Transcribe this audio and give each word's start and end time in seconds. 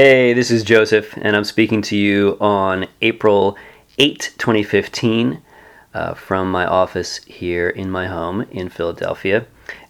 Hey, 0.00 0.32
this 0.32 0.52
is 0.52 0.62
Joseph, 0.62 1.16
and 1.16 1.34
I'm 1.34 1.42
speaking 1.42 1.82
to 1.82 1.96
you 1.96 2.36
on 2.40 2.86
April 3.02 3.56
8, 3.98 4.32
2015, 4.38 5.42
uh, 5.92 6.14
from 6.14 6.52
my 6.52 6.64
office 6.64 7.16
here 7.24 7.68
in 7.68 7.90
my 7.90 8.06
home 8.06 8.42
in 8.52 8.68
Philadelphia. 8.68 9.44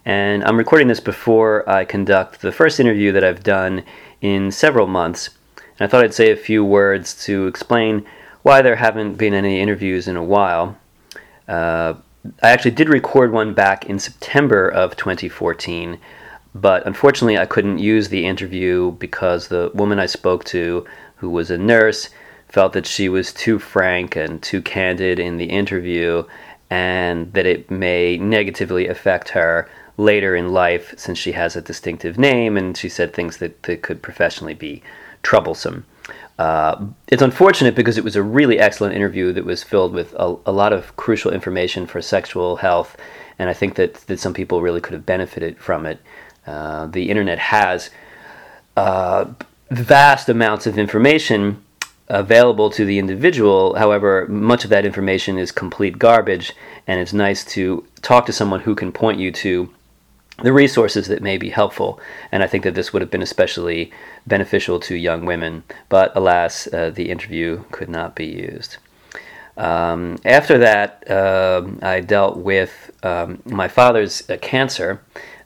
And 0.05 0.43
I'm 0.45 0.57
recording 0.57 0.87
this 0.87 0.99
before 0.99 1.63
I 1.69 1.85
conduct 1.85 2.41
the 2.41 2.51
first 2.51 2.79
interview 2.79 3.11
that 3.11 3.23
I've 3.23 3.43
done 3.43 3.83
in 4.19 4.49
several 4.49 4.87
months. 4.87 5.29
And 5.77 5.81
I 5.81 5.87
thought 5.87 6.03
I'd 6.03 6.15
say 6.15 6.31
a 6.31 6.35
few 6.35 6.65
words 6.65 7.13
to 7.25 7.45
explain 7.45 8.03
why 8.41 8.63
there 8.63 8.77
haven't 8.77 9.13
been 9.13 9.35
any 9.35 9.61
interviews 9.61 10.07
in 10.07 10.15
a 10.15 10.23
while. 10.23 10.75
Uh, 11.47 11.93
I 12.41 12.49
actually 12.49 12.71
did 12.71 12.89
record 12.89 13.31
one 13.31 13.53
back 13.53 13.85
in 13.85 13.99
September 13.99 14.67
of 14.69 14.97
2014 14.97 15.99
but 16.59 16.85
unfortunately, 16.85 17.37
I 17.37 17.45
couldn't 17.45 17.79
use 17.79 18.09
the 18.09 18.25
interview 18.25 18.91
because 18.93 19.47
the 19.47 19.71
woman 19.73 19.99
I 19.99 20.05
spoke 20.05 20.43
to, 20.45 20.85
who 21.17 21.29
was 21.29 21.51
a 21.51 21.57
nurse, 21.57 22.09
felt 22.47 22.73
that 22.73 22.85
she 22.85 23.09
was 23.09 23.31
too 23.31 23.59
frank 23.59 24.15
and 24.15 24.41
too 24.41 24.61
candid 24.61 25.19
in 25.19 25.37
the 25.37 25.45
interview, 25.45 26.23
and 26.69 27.31
that 27.33 27.45
it 27.45 27.69
may 27.69 28.17
negatively 28.17 28.87
affect 28.87 29.29
her 29.29 29.69
later 29.97 30.35
in 30.35 30.51
life 30.53 30.93
since 30.97 31.17
she 31.17 31.33
has 31.33 31.55
a 31.55 31.61
distinctive 31.61 32.17
name 32.17 32.55
and 32.55 32.77
she 32.77 32.87
said 32.87 33.13
things 33.13 33.37
that, 33.37 33.61
that 33.63 33.81
could 33.81 34.01
professionally 34.01 34.53
be 34.53 34.81
troublesome. 35.23 35.85
Uh, 36.39 36.85
it's 37.09 37.21
unfortunate 37.21 37.75
because 37.75 37.97
it 37.97 38.03
was 38.03 38.15
a 38.15 38.23
really 38.23 38.59
excellent 38.59 38.95
interview 38.95 39.33
that 39.33 39.43
was 39.43 39.61
filled 39.61 39.93
with 39.93 40.13
a, 40.13 40.37
a, 40.45 40.51
lot 40.53 40.71
of 40.71 40.95
crucial 40.95 41.31
information 41.33 41.85
for 41.85 42.01
sexual 42.01 42.55
health, 42.55 42.95
and 43.37 43.49
I 43.49 43.53
think 43.53 43.75
that, 43.75 43.95
that 44.07 44.21
some 44.21 44.33
people 44.33 44.61
really 44.61 44.79
could 44.79 44.93
have 44.93 45.05
benefited 45.05 45.57
from 45.57 45.85
it. 45.85 45.99
Uh, 46.45 46.87
the 46.87 47.09
internet 47.09 47.39
has 47.39 47.89
uh, 48.77 49.25
vast 49.69 50.29
amounts 50.29 50.65
of 50.65 50.77
information 50.77 51.63
available 52.07 52.69
to 52.71 52.85
the 52.85 52.97
individual. 52.97 53.75
However, 53.75 54.27
much 54.27 54.63
of 54.63 54.69
that 54.71 54.85
information 54.85 55.37
is 55.37 55.51
complete 55.51 55.99
garbage, 55.99 56.53
and 56.87 56.99
it's 56.99 57.13
nice 57.13 57.45
to 57.45 57.85
talk 58.01 58.25
to 58.25 58.33
someone 58.33 58.61
who 58.61 58.73
can 58.73 58.91
point 58.91 59.19
you 59.19 59.31
to 59.31 59.69
the 60.41 60.53
resources 60.53 61.07
that 61.07 61.21
may 61.21 61.37
be 61.37 61.49
helpful. 61.49 61.99
And 62.31 62.41
I 62.41 62.47
think 62.47 62.63
that 62.63 62.73
this 62.73 62.93
would 62.93 63.01
have 63.01 63.11
been 63.11 63.21
especially 63.21 63.91
beneficial 64.25 64.79
to 64.81 64.95
young 64.95 65.25
women. 65.25 65.63
But 65.89 66.15
alas, 66.15 66.67
uh, 66.73 66.89
the 66.89 67.09
interview 67.09 67.63
could 67.71 67.89
not 67.89 68.15
be 68.15 68.25
used. 68.25 68.77
Um, 69.57 70.17
after 70.23 70.57
that, 70.59 71.09
uh, 71.11 71.67
I 71.81 71.99
dealt 71.99 72.37
with 72.37 72.91
um, 73.03 73.41
my 73.45 73.67
father's 73.67 74.27
uh, 74.29 74.37
cancer. 74.37 75.01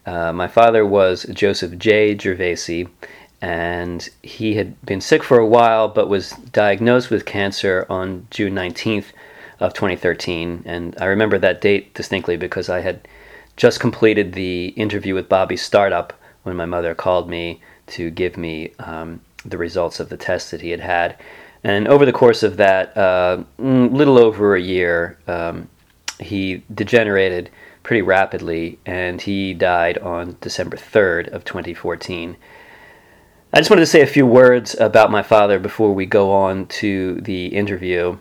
Uh, 0.06 0.34
my 0.34 0.48
father 0.48 0.86
was 0.86 1.24
Joseph 1.32 1.78
J. 1.78 2.16
Gervasi, 2.16 2.90
and 3.42 4.10
he 4.22 4.56
had 4.56 4.80
been 4.86 5.02
sick 5.02 5.24
for 5.24 5.38
a 5.38 5.46
while, 5.46 5.88
but 5.88 6.10
was 6.10 6.32
diagnosed 6.32 7.10
with 7.10 7.26
cancer 7.26 7.86
on 7.90 8.28
June 8.30 8.54
19th 8.54 9.08
of 9.60 9.74
2013. 9.74 10.64
And 10.66 10.96
I 11.00 11.06
remember 11.06 11.38
that 11.40 11.62
date 11.62 11.94
distinctly 11.94 12.38
because 12.38 12.70
I 12.70 12.82
had 12.82 13.08
just 13.56 13.80
completed 13.80 14.34
the 14.34 14.68
interview 14.70 15.14
with 15.14 15.30
Bobby 15.30 15.58
Startup 15.58 16.14
when 16.44 16.56
my 16.56 16.66
mother 16.66 16.96
called 16.96 17.30
me 17.30 17.62
to 17.88 18.10
give 18.10 18.38
me 18.38 18.74
um, 18.80 19.22
the 19.46 19.58
results 19.58 20.00
of 20.00 20.10
the 20.10 20.18
test 20.18 20.52
that 20.52 20.62
he 20.62 20.72
had 20.72 20.80
had. 20.80 21.18
And 21.64 21.88
over 21.88 22.06
the 22.06 22.12
course 22.12 22.44
of 22.44 22.58
that, 22.58 22.96
uh, 22.98 23.44
mm, 23.60 23.92
little 23.94 24.18
over 24.18 24.56
a 24.56 24.62
year, 24.62 25.18
um, 25.28 25.70
he 26.20 26.64
degenerated 26.74 27.50
pretty 27.84 28.02
rapidly, 28.02 28.80
and 28.86 29.22
he 29.22 29.54
died 29.54 29.98
on 29.98 30.38
December 30.42 30.78
3rd 30.78 31.28
of 31.28 31.44
2014. 31.44 32.38
I 33.54 33.58
just 33.60 33.70
wanted 33.70 33.82
to 33.82 33.86
say 33.86 34.02
a 34.02 34.08
few 34.08 34.26
words 34.26 34.74
about 34.80 35.12
my 35.12 35.22
father 35.22 35.60
before 35.60 35.94
we 35.94 36.08
go 36.08 36.32
on 36.32 36.66
to 36.68 37.22
the 37.22 37.48
interview. 37.48 38.18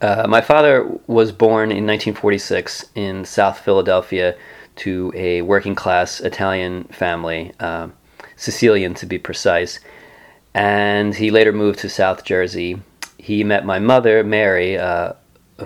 Uh, 0.00 0.26
my 0.28 0.40
father 0.40 0.82
was 1.06 1.30
born 1.30 1.70
in 1.70 1.86
1946 1.86 2.86
in 2.94 3.24
South 3.24 3.58
Philadelphia 3.58 4.34
to 4.76 5.12
a 5.14 5.42
working 5.42 5.74
class 5.74 6.20
Italian 6.20 6.84
family, 6.84 7.52
uh, 7.60 7.88
Sicilian 8.34 8.94
to 8.94 9.06
be 9.06 9.18
precise, 9.18 9.78
and 10.52 11.14
he 11.14 11.30
later 11.30 11.52
moved 11.52 11.78
to 11.80 11.88
South 11.88 12.24
Jersey. 12.24 12.80
He 13.18 13.44
met 13.44 13.64
my 13.64 13.78
mother, 13.78 14.24
Mary, 14.24 14.76
uh, 14.76 15.12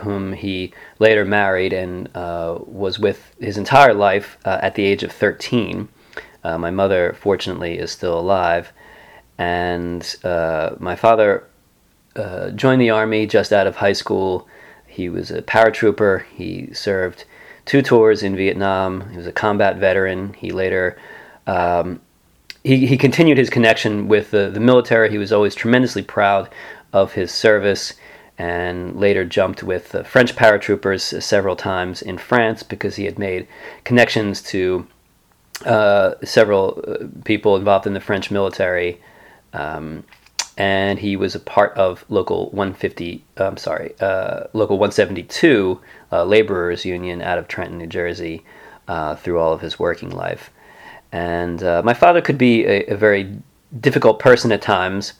whom 0.00 0.32
he 0.32 0.72
later 0.98 1.24
married 1.24 1.72
and 1.72 2.08
uh, 2.14 2.58
was 2.66 2.98
with 2.98 3.34
his 3.40 3.56
entire 3.56 3.94
life 3.94 4.36
uh, 4.44 4.58
at 4.62 4.74
the 4.74 4.84
age 4.84 5.02
of 5.02 5.12
13. 5.12 5.88
Uh, 6.44 6.58
my 6.58 6.70
mother, 6.70 7.16
fortunately, 7.18 7.78
is 7.78 7.90
still 7.90 8.18
alive. 8.18 8.72
And 9.38 10.16
uh, 10.24 10.74
my 10.78 10.96
father 10.96 11.44
uh, 12.16 12.50
joined 12.50 12.80
the 12.80 12.90
Army 12.90 13.26
just 13.26 13.52
out 13.52 13.66
of 13.66 13.76
high 13.76 13.92
school. 13.92 14.48
He 14.86 15.08
was 15.08 15.30
a 15.30 15.42
paratrooper. 15.42 16.24
He 16.34 16.72
served 16.74 17.24
two 17.64 17.82
tours 17.82 18.22
in 18.22 18.36
Vietnam. 18.36 19.08
He 19.10 19.16
was 19.16 19.26
a 19.26 19.32
combat 19.32 19.76
veteran. 19.76 20.34
He 20.34 20.50
later. 20.50 20.98
Um, 21.46 22.00
he, 22.64 22.86
he 22.86 22.98
continued 22.98 23.38
his 23.38 23.50
connection 23.50 24.08
with 24.08 24.30
the, 24.30 24.50
the 24.50 24.60
military. 24.60 25.10
He 25.10 25.18
was 25.18 25.32
always 25.32 25.54
tremendously 25.54 26.02
proud 26.02 26.50
of 26.92 27.12
his 27.12 27.30
service 27.30 27.94
and 28.38 28.98
later 28.98 29.24
jumped 29.24 29.62
with 29.62 29.90
the 29.90 30.04
French 30.04 30.36
paratroopers 30.36 31.20
several 31.22 31.56
times 31.56 32.00
in 32.00 32.16
France 32.16 32.62
because 32.62 32.96
he 32.96 33.04
had 33.04 33.18
made 33.18 33.48
connections 33.84 34.40
to 34.40 34.86
uh, 35.66 36.14
several 36.22 36.82
uh, 36.86 37.06
people 37.24 37.56
involved 37.56 37.86
in 37.86 37.94
the 37.94 38.00
French 38.00 38.30
military. 38.30 39.00
Um, 39.52 40.04
and 40.56 40.98
he 40.98 41.16
was 41.16 41.34
a 41.34 41.40
part 41.40 41.72
of 41.74 42.04
local 42.08 42.46
150, 42.50 43.24
I'm 43.36 43.56
sorry, 43.56 43.94
uh, 44.00 44.44
local 44.52 44.76
172 44.78 45.80
uh, 46.10 46.24
laborers 46.24 46.84
union 46.84 47.22
out 47.22 47.38
of 47.38 47.46
Trenton, 47.48 47.78
New 47.78 47.86
Jersey, 47.86 48.44
uh, 48.88 49.14
through 49.16 49.38
all 49.38 49.52
of 49.52 49.60
his 49.60 49.78
working 49.78 50.10
life. 50.10 50.50
And 51.12 51.62
uh, 51.62 51.82
my 51.84 51.94
father 51.94 52.20
could 52.20 52.38
be 52.38 52.64
a, 52.66 52.86
a, 52.86 52.96
very 52.96 53.38
difficult 53.80 54.18
person 54.18 54.50
at 54.52 54.60
times, 54.60 55.14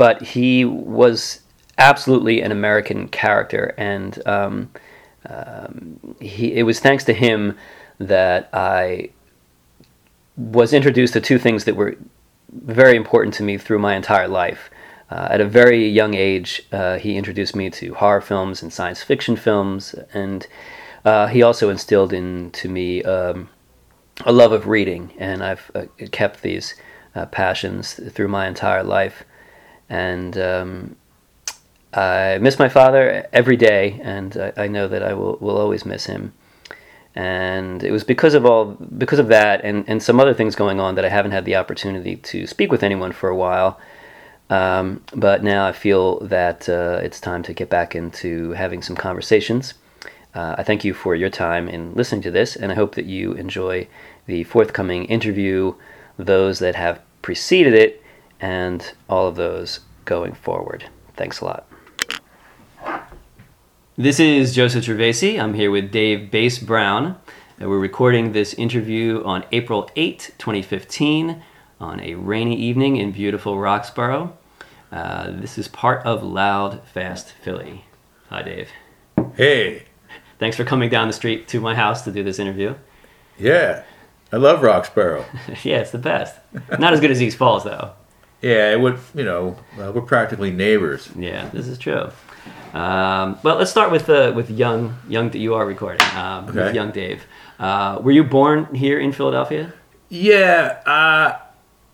but 0.00 0.22
he 0.22 0.64
was 0.64 1.42
absolutely 1.76 2.40
an 2.40 2.50
American 2.52 3.06
character, 3.06 3.74
and 3.76 4.26
um, 4.26 4.70
um, 5.28 6.16
he, 6.18 6.54
it 6.54 6.62
was 6.62 6.80
thanks 6.80 7.04
to 7.04 7.12
him 7.12 7.54
that 7.98 8.48
I 8.54 9.10
was 10.38 10.72
introduced 10.72 11.12
to 11.12 11.20
two 11.20 11.38
things 11.38 11.66
that 11.66 11.76
were 11.76 11.96
very 12.50 12.96
important 12.96 13.34
to 13.34 13.42
me 13.42 13.58
through 13.58 13.78
my 13.78 13.94
entire 13.94 14.26
life. 14.26 14.70
Uh, 15.10 15.28
at 15.32 15.42
a 15.42 15.44
very 15.44 15.86
young 15.86 16.14
age, 16.14 16.66
uh, 16.72 16.96
he 16.96 17.18
introduced 17.18 17.54
me 17.54 17.68
to 17.68 17.92
horror 17.92 18.22
films 18.22 18.62
and 18.62 18.72
science 18.72 19.02
fiction 19.02 19.36
films, 19.36 19.94
and 20.14 20.46
uh, 21.04 21.26
he 21.26 21.42
also 21.42 21.68
instilled 21.68 22.14
into 22.14 22.70
me 22.70 23.02
um, 23.02 23.50
a 24.24 24.32
love 24.32 24.52
of 24.52 24.66
reading, 24.66 25.12
and 25.18 25.44
I've 25.44 25.70
uh, 25.74 25.84
kept 26.10 26.40
these 26.40 26.74
uh, 27.14 27.26
passions 27.26 28.00
through 28.14 28.28
my 28.28 28.48
entire 28.48 28.82
life 28.82 29.24
and 29.90 30.38
um, 30.38 30.96
I 31.92 32.38
miss 32.40 32.58
my 32.58 32.68
father 32.68 33.28
every 33.32 33.56
day, 33.56 34.00
and 34.02 34.36
I, 34.36 34.64
I, 34.64 34.68
know 34.68 34.86
that 34.86 35.02
I 35.02 35.12
will, 35.12 35.36
will 35.40 35.58
always 35.58 35.84
miss 35.84 36.06
him. 36.06 36.32
And 37.16 37.82
it 37.82 37.90
was 37.90 38.04
because 38.04 38.34
of 38.34 38.46
all 38.46 38.66
because 38.96 39.18
of 39.18 39.26
that 39.28 39.64
and, 39.64 39.84
and 39.88 40.00
some 40.00 40.20
other 40.20 40.32
things 40.32 40.54
going 40.54 40.78
on 40.78 40.94
that 40.94 41.04
I 41.04 41.08
haven't 41.08 41.32
had 41.32 41.44
the 41.44 41.56
opportunity 41.56 42.14
to 42.14 42.46
speak 42.46 42.70
with 42.70 42.84
anyone 42.84 43.10
for 43.10 43.28
a 43.28 43.36
while. 43.36 43.80
Um, 44.48 45.02
but 45.12 45.42
now 45.42 45.66
I 45.66 45.72
feel 45.72 46.20
that 46.20 46.68
uh, 46.68 47.00
it's 47.02 47.20
time 47.20 47.42
to 47.44 47.52
get 47.52 47.68
back 47.68 47.96
into 47.96 48.52
having 48.52 48.80
some 48.80 48.94
conversations. 48.94 49.74
Uh, 50.32 50.54
I 50.58 50.62
thank 50.62 50.84
you 50.84 50.94
for 50.94 51.16
your 51.16 51.30
time 51.30 51.68
in 51.68 51.94
listening 51.94 52.22
to 52.22 52.30
this, 52.30 52.54
and 52.54 52.70
I 52.70 52.76
hope 52.76 52.94
that 52.94 53.06
you 53.06 53.32
enjoy 53.32 53.88
the 54.26 54.44
forthcoming 54.44 55.06
interview, 55.06 55.74
those 56.16 56.60
that 56.60 56.76
have 56.76 57.00
preceded 57.22 57.74
it, 57.74 57.99
and 58.40 58.92
all 59.08 59.26
of 59.26 59.36
those 59.36 59.80
going 60.04 60.32
forward. 60.32 60.84
Thanks 61.16 61.40
a 61.40 61.44
lot. 61.44 61.66
This 63.96 64.18
is 64.18 64.54
Joseph 64.54 64.84
Gervasi. 64.84 65.38
I'm 65.40 65.54
here 65.54 65.70
with 65.70 65.90
Dave 65.90 66.30
Bass 66.30 66.58
Brown. 66.58 67.16
We're 67.58 67.78
recording 67.78 68.32
this 68.32 68.54
interview 68.54 69.22
on 69.24 69.44
April 69.52 69.90
8, 69.94 70.34
2015, 70.38 71.42
on 71.78 72.00
a 72.00 72.14
rainy 72.14 72.56
evening 72.56 72.96
in 72.96 73.12
beautiful 73.12 73.56
Roxborough. 73.56 74.32
Uh, 74.90 75.30
this 75.32 75.58
is 75.58 75.68
part 75.68 76.04
of 76.06 76.22
Loud 76.22 76.80
Fast 76.88 77.32
Philly. 77.42 77.84
Hi, 78.30 78.42
Dave. 78.42 78.70
Hey. 79.36 79.84
Thanks 80.38 80.56
for 80.56 80.64
coming 80.64 80.88
down 80.88 81.06
the 81.06 81.12
street 81.12 81.48
to 81.48 81.60
my 81.60 81.74
house 81.74 82.00
to 82.02 82.10
do 82.10 82.24
this 82.24 82.38
interview. 82.38 82.74
Yeah, 83.38 83.84
I 84.32 84.36
love 84.36 84.62
Roxborough. 84.62 85.26
yeah, 85.62 85.80
it's 85.80 85.90
the 85.90 85.98
best. 85.98 86.38
Not 86.78 86.94
as 86.94 87.00
good 87.00 87.10
as 87.10 87.20
East 87.20 87.36
Falls, 87.36 87.64
though. 87.64 87.92
Yeah, 88.42 88.72
it 88.72 88.80
would. 88.80 88.98
You 89.14 89.24
know, 89.24 89.56
uh, 89.78 89.92
we're 89.94 90.02
practically 90.02 90.50
neighbors. 90.50 91.10
Yeah, 91.16 91.48
this 91.50 91.68
is 91.68 91.78
true. 91.78 92.10
Um, 92.72 93.38
well, 93.42 93.56
let's 93.56 93.70
start 93.70 93.90
with 93.90 94.08
uh, 94.08 94.32
with 94.34 94.50
young 94.50 94.96
young 95.08 95.30
that 95.30 95.38
you 95.38 95.54
are 95.54 95.66
recording 95.66 96.06
um, 96.14 96.48
okay. 96.48 96.64
with 96.64 96.74
young 96.74 96.90
Dave. 96.90 97.24
Uh, 97.58 97.98
were 98.02 98.12
you 98.12 98.24
born 98.24 98.74
here 98.74 98.98
in 98.98 99.12
Philadelphia? 99.12 99.72
Yeah, 100.08 100.80
uh, 100.86 101.38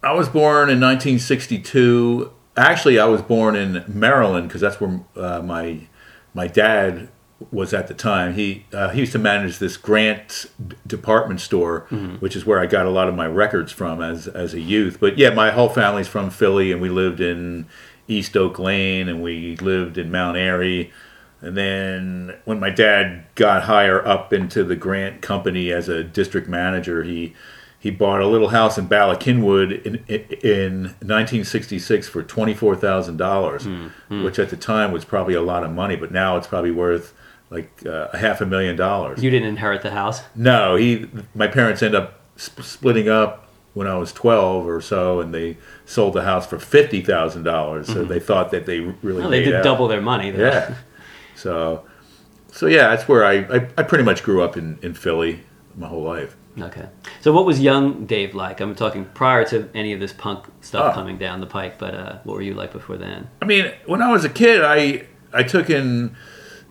I 0.03 0.13
was 0.13 0.29
born 0.29 0.71
in 0.71 0.81
1962. 0.81 2.33
Actually, 2.57 2.99
I 2.99 3.07
was 3.07 3.23
born 3.23 3.57
in 3.57 3.85
Maryland 3.89 4.49
because 4.49 4.61
that's 4.61 4.81
where 4.81 5.01
uh, 5.17 5.43
my 5.43 5.81
my 6.33 6.47
dad 6.47 7.09
was 7.51 7.75
at 7.75 7.87
the 7.87 7.95
time. 7.95 8.35
He 8.35 8.65
uh, 8.73 8.91
he 8.91 9.01
used 9.01 9.13
to 9.13 9.19
manage 9.19 9.59
this 9.59 9.77
Grant 9.77 10.47
department 10.87 11.41
store, 11.41 11.81
which 12.21 12.35
is 12.35 12.47
where 12.47 12.59
I 12.61 12.67
got 12.67 12.87
a 12.87 12.91
lot 12.91 13.09
of 13.09 13.15
my 13.15 13.27
records 13.27 13.73
from 13.73 14.03
as 14.03 14.27
as 14.27 14.55
a 14.55 14.61
youth. 14.61 14.99
But 15.01 15.19
yeah, 15.19 15.31
my 15.31 15.51
whole 15.51 15.69
family's 15.69 16.09
from 16.09 16.31
Philly, 16.31 16.73
and 16.73 16.81
we 16.81 16.89
lived 16.89 17.21
in 17.21 17.67
East 18.09 18.37
Oak 18.37 18.59
Lane, 18.59 19.09
and 19.09 19.23
we 19.23 19.57
lived 19.57 19.99
in 19.99 20.11
Mount 20.11 20.37
Airy. 20.37 20.93
And 21.43 21.57
then 21.57 22.35
when 22.47 22.59
my 22.59 22.71
dad 22.71 23.25
got 23.35 23.65
higher 23.65 24.05
up 24.07 24.33
into 24.33 24.65
the 24.65 24.75
Grant 24.77 25.21
company 25.21 25.71
as 25.71 25.89
a 25.89 26.03
district 26.03 26.49
manager, 26.49 27.03
he 27.03 27.35
he 27.79 27.91
bought 27.91 28.23
a 28.23 28.27
little 28.27 28.49
house 28.49 28.79
in 28.79 28.87
Bala 28.87 29.17
Cynwyd 29.17 29.85
in 29.85 29.97
in 30.43 30.83
1966 31.05 32.09
for 32.09 32.23
twenty 32.23 32.55
four 32.55 32.75
thousand 32.75 33.19
dollars, 33.19 33.67
which 34.09 34.39
at 34.39 34.49
the 34.49 34.57
time 34.57 34.91
was 34.91 35.05
probably 35.05 35.35
a 35.35 35.43
lot 35.43 35.63
of 35.63 35.71
money, 35.71 35.97
but 35.97 36.11
now 36.11 36.39
it's 36.39 36.47
probably 36.47 36.71
worth 36.71 37.13
like 37.51 37.71
uh, 37.87 38.09
a 38.13 38.19
half 38.19 38.41
a 38.41 38.47
million 38.47 38.77
dollars. 38.77 39.23
You 39.23 39.31
didn't 39.31 39.49
inherit 39.49 39.83
the 39.83 39.91
house. 39.93 40.23
No, 40.35 40.77
he. 40.77 41.09
My 41.35 41.47
parents 41.49 41.83
ended 41.83 42.01
up 42.01 42.21
sp- 42.37 42.63
splitting 42.63 43.09
up 43.09 43.49
when 43.75 43.87
I 43.87 43.97
was 43.97 44.13
twelve 44.13 44.67
or 44.67 44.81
so, 44.81 45.21
and 45.21 45.33
they 45.35 45.57
sold 45.85 46.15
the 46.15 46.23
house 46.23 46.47
for 46.47 46.59
fifty 46.59 47.01
thousand 47.03 47.45
dollars. 47.45 47.87
So 47.87 48.05
they 48.05 48.19
thought 48.21 48.51
that 48.51 48.67
they 48.67 48.81
really 48.81 49.21
Well, 49.21 49.31
they 49.31 49.45
did 49.45 49.55
out. 49.57 49.65
double 49.65 49.87
their 49.89 50.01
money. 50.03 50.31
Though. 50.31 50.45
Yeah. 50.49 50.75
So, 51.35 51.85
so 52.51 52.67
yeah, 52.67 52.89
that's 52.89 53.07
where 53.09 53.25
I, 53.25 53.35
I, 53.55 53.57
I 53.79 53.83
pretty 53.83 54.05
much 54.05 54.23
grew 54.23 54.43
up 54.43 54.57
in, 54.57 54.79
in 54.83 54.95
Philly 54.95 55.41
my 55.77 55.87
whole 55.89 56.03
life. 56.03 56.35
Okay. 56.59 56.89
So 57.21 57.33
what 57.35 57.45
was 57.45 57.61
young 57.61 58.07
Dave 58.07 58.35
like? 58.35 58.61
I'm 58.61 58.75
talking 58.75 59.05
prior 59.13 59.45
to 59.49 59.69
any 59.75 59.93
of 59.93 60.01
this 60.01 60.15
punk 60.15 60.47
stuff 60.63 60.93
Oh. 60.93 60.95
coming 60.95 61.19
down 61.19 61.41
the 61.41 61.47
pike, 61.47 61.79
but 61.79 61.95
uh, 61.95 62.19
what 62.25 62.33
were 62.35 62.41
you 62.41 62.55
like 62.55 62.73
before 62.73 62.97
then? 62.97 63.29
I 63.43 63.45
mean, 63.45 63.71
when 63.85 64.01
I 64.01 64.11
was 64.11 64.25
a 64.25 64.31
kid, 64.31 64.63
I 64.65 65.07
I 65.35 65.43
took 65.43 65.69
in 65.69 66.17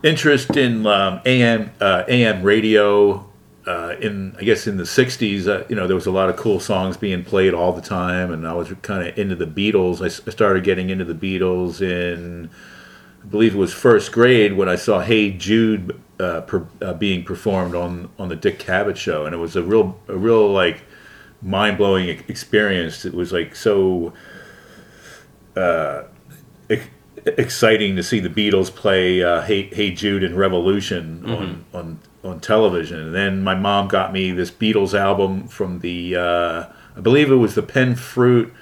interest 0.02 0.56
in 0.56 0.86
um, 0.86 1.20
AM 1.24 1.70
uh, 1.80 2.04
AM 2.08 2.42
radio. 2.42 3.24
Uh, 3.66 3.96
in 4.00 4.32
I 4.38 4.44
guess 4.44 4.68
in 4.68 4.76
the 4.76 4.84
'60s, 4.84 5.48
uh, 5.48 5.64
you 5.68 5.74
know, 5.74 5.88
there 5.88 5.96
was 5.96 6.06
a 6.06 6.10
lot 6.12 6.28
of 6.28 6.36
cool 6.36 6.60
songs 6.60 6.96
being 6.96 7.24
played 7.24 7.52
all 7.52 7.72
the 7.72 7.82
time, 7.82 8.30
and 8.30 8.46
I 8.46 8.52
was 8.52 8.72
kind 8.82 9.08
of 9.08 9.18
into 9.18 9.34
the 9.34 9.44
Beatles. 9.46 10.00
I, 10.00 10.06
s- 10.06 10.20
I 10.24 10.30
started 10.30 10.62
getting 10.62 10.88
into 10.88 11.04
the 11.04 11.14
Beatles 11.14 11.80
in, 11.82 12.48
I 13.24 13.26
believe 13.26 13.56
it 13.56 13.58
was 13.58 13.72
first 13.74 14.12
grade 14.12 14.52
when 14.52 14.68
I 14.68 14.76
saw 14.76 15.00
"Hey 15.00 15.32
Jude" 15.32 16.00
uh, 16.20 16.42
per, 16.42 16.64
uh, 16.80 16.94
being 16.94 17.24
performed 17.24 17.74
on 17.74 18.08
on 18.20 18.28
the 18.28 18.36
Dick 18.36 18.60
Cavett 18.60 18.94
show, 18.96 19.26
and 19.26 19.34
it 19.34 19.38
was 19.38 19.56
a 19.56 19.64
real 19.64 19.98
a 20.06 20.16
real 20.16 20.48
like 20.48 20.84
mind 21.42 21.76
blowing 21.76 22.08
experience. 22.28 23.04
It 23.04 23.14
was 23.14 23.32
like 23.32 23.56
so 23.56 24.12
ex- 26.70 26.88
exciting 27.26 27.96
to 27.96 28.02
see 28.02 28.20
the 28.20 28.28
Beatles 28.28 28.74
play 28.74 29.22
uh, 29.22 29.42
"Hey 29.42 29.64
Hey 29.64 29.90
Jude" 29.90 30.22
and 30.24 30.36
"Revolution" 30.36 31.24
on, 31.26 31.64
on 31.74 31.98
on 32.24 32.40
television. 32.40 33.00
And 33.00 33.14
then 33.14 33.42
my 33.42 33.54
mom 33.54 33.88
got 33.88 34.12
me 34.12 34.32
this 34.32 34.50
Beatles 34.50 34.98
album 34.98 35.48
from 35.48 35.80
the 35.80 36.16
uh, 36.16 36.64
I 36.96 37.00
believe 37.00 37.30
it 37.30 37.36
was 37.36 37.54
the 37.54 37.62
Penn 37.62 37.94
Fruit 37.94 38.52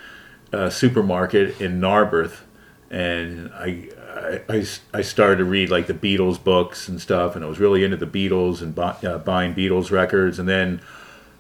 uh, 0.53 0.71
supermarket 0.71 1.61
in 1.61 1.81
Narberth, 1.81 2.43
and 2.91 3.51
I. 3.55 3.89
I, 4.15 4.41
I, 4.49 4.65
I 4.95 5.03
started 5.03 5.39
to 5.39 5.45
read 5.45 5.71
like 5.71 5.89
the 5.89 5.93
Beatles 5.93 6.43
books 6.43 6.89
and 6.89 7.01
stuff, 7.01 7.35
and 7.35 7.45
I 7.45 7.49
was 7.49 7.59
really 7.59 7.83
into 7.83 7.97
the 7.97 8.07
Beatles 8.07 8.63
and 8.63 8.73
buy, 8.73 8.93
uh, 9.03 9.19
buying 9.19 9.55
Beatles 9.55 9.91
records. 9.91 10.39
And 10.39 10.49
then 10.49 10.81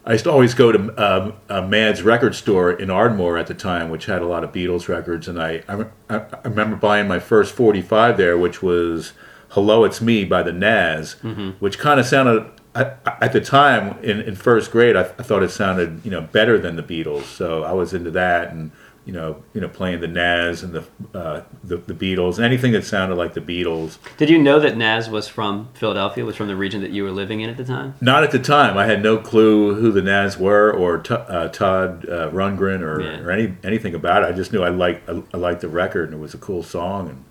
I 0.06 0.12
used 0.12 0.24
to 0.24 0.30
always 0.30 0.52
go 0.54 0.70
to 0.70 0.78
um, 1.02 1.34
a 1.48 1.66
Mad's 1.66 2.02
record 2.02 2.34
store 2.34 2.70
in 2.70 2.90
Ardmore 2.90 3.38
at 3.38 3.46
the 3.46 3.54
time, 3.54 3.88
which 3.88 4.04
had 4.06 4.20
a 4.20 4.26
lot 4.26 4.44
of 4.44 4.52
Beatles 4.52 4.86
records. 4.88 5.28
And 5.28 5.40
I, 5.40 5.62
I, 5.66 5.86
I 6.10 6.26
remember 6.44 6.76
buying 6.76 7.08
my 7.08 7.18
first 7.18 7.54
45 7.54 8.16
there, 8.18 8.36
which 8.36 8.62
was 8.62 9.12
Hello, 9.50 9.84
It's 9.84 10.00
Me 10.02 10.24
by 10.24 10.42
the 10.42 10.52
Nazz, 10.52 11.14
which 11.58 11.78
kind 11.78 11.98
of 11.98 12.04
sounded, 12.04 12.50
at, 12.74 13.00
at 13.22 13.32
the 13.32 13.40
time 13.40 13.96
in, 14.02 14.20
in 14.20 14.34
first 14.34 14.70
grade, 14.70 14.94
I, 14.94 15.02
I 15.02 15.22
thought 15.22 15.42
it 15.42 15.50
sounded, 15.50 16.02
you 16.04 16.10
know, 16.10 16.20
better 16.20 16.58
than 16.58 16.76
the 16.76 16.82
Beatles. 16.82 17.22
So 17.24 17.62
I 17.62 17.72
was 17.72 17.94
into 17.94 18.10
that 18.10 18.50
and, 18.52 18.72
you 19.04 19.12
know, 19.12 19.42
you 19.52 19.60
know, 19.60 19.68
playing 19.68 20.00
the 20.00 20.08
Nazz 20.08 20.62
and 20.62 20.72
the, 20.72 20.84
uh, 21.18 21.42
the, 21.62 21.76
the 21.76 21.92
Beatles, 21.92 22.42
anything 22.42 22.72
that 22.72 22.84
sounded 22.84 23.16
like 23.16 23.34
the 23.34 23.40
Beatles. 23.40 23.98
Did 24.16 24.30
you 24.30 24.38
know 24.38 24.58
that 24.60 24.76
Nazz 24.78 25.10
was 25.10 25.28
from 25.28 25.68
Philadelphia? 25.74 26.24
Was 26.24 26.36
from 26.36 26.48
the 26.48 26.56
region 26.56 26.80
that 26.80 26.90
you 26.90 27.04
were 27.04 27.10
living 27.10 27.40
in 27.42 27.50
at 27.50 27.56
the 27.58 27.64
time? 27.64 27.94
Not 28.00 28.24
at 28.24 28.30
the 28.30 28.38
time. 28.38 28.78
I 28.78 28.86
had 28.86 29.02
no 29.02 29.18
clue 29.18 29.74
who 29.74 29.92
the 29.92 30.00
Nazz 30.00 30.38
were 30.38 30.72
or 30.72 30.98
T- 30.98 31.12
uh, 31.14 31.48
Todd 31.48 32.08
uh, 32.08 32.30
Rundgren 32.30 32.80
or, 32.80 33.02
Yeah. 33.02 33.20
or 33.20 33.30
any 33.30 33.54
anything 33.62 33.94
about 33.94 34.22
it. 34.22 34.26
I 34.26 34.32
just 34.32 34.52
knew 34.54 34.62
I 34.62 34.70
liked 34.70 35.08
I, 35.08 35.22
I 35.34 35.36
liked 35.36 35.60
the 35.60 35.68
record 35.68 36.08
and 36.10 36.18
it 36.18 36.22
was 36.22 36.32
a 36.32 36.38
cool 36.38 36.62
song 36.62 37.08
and 37.10 37.24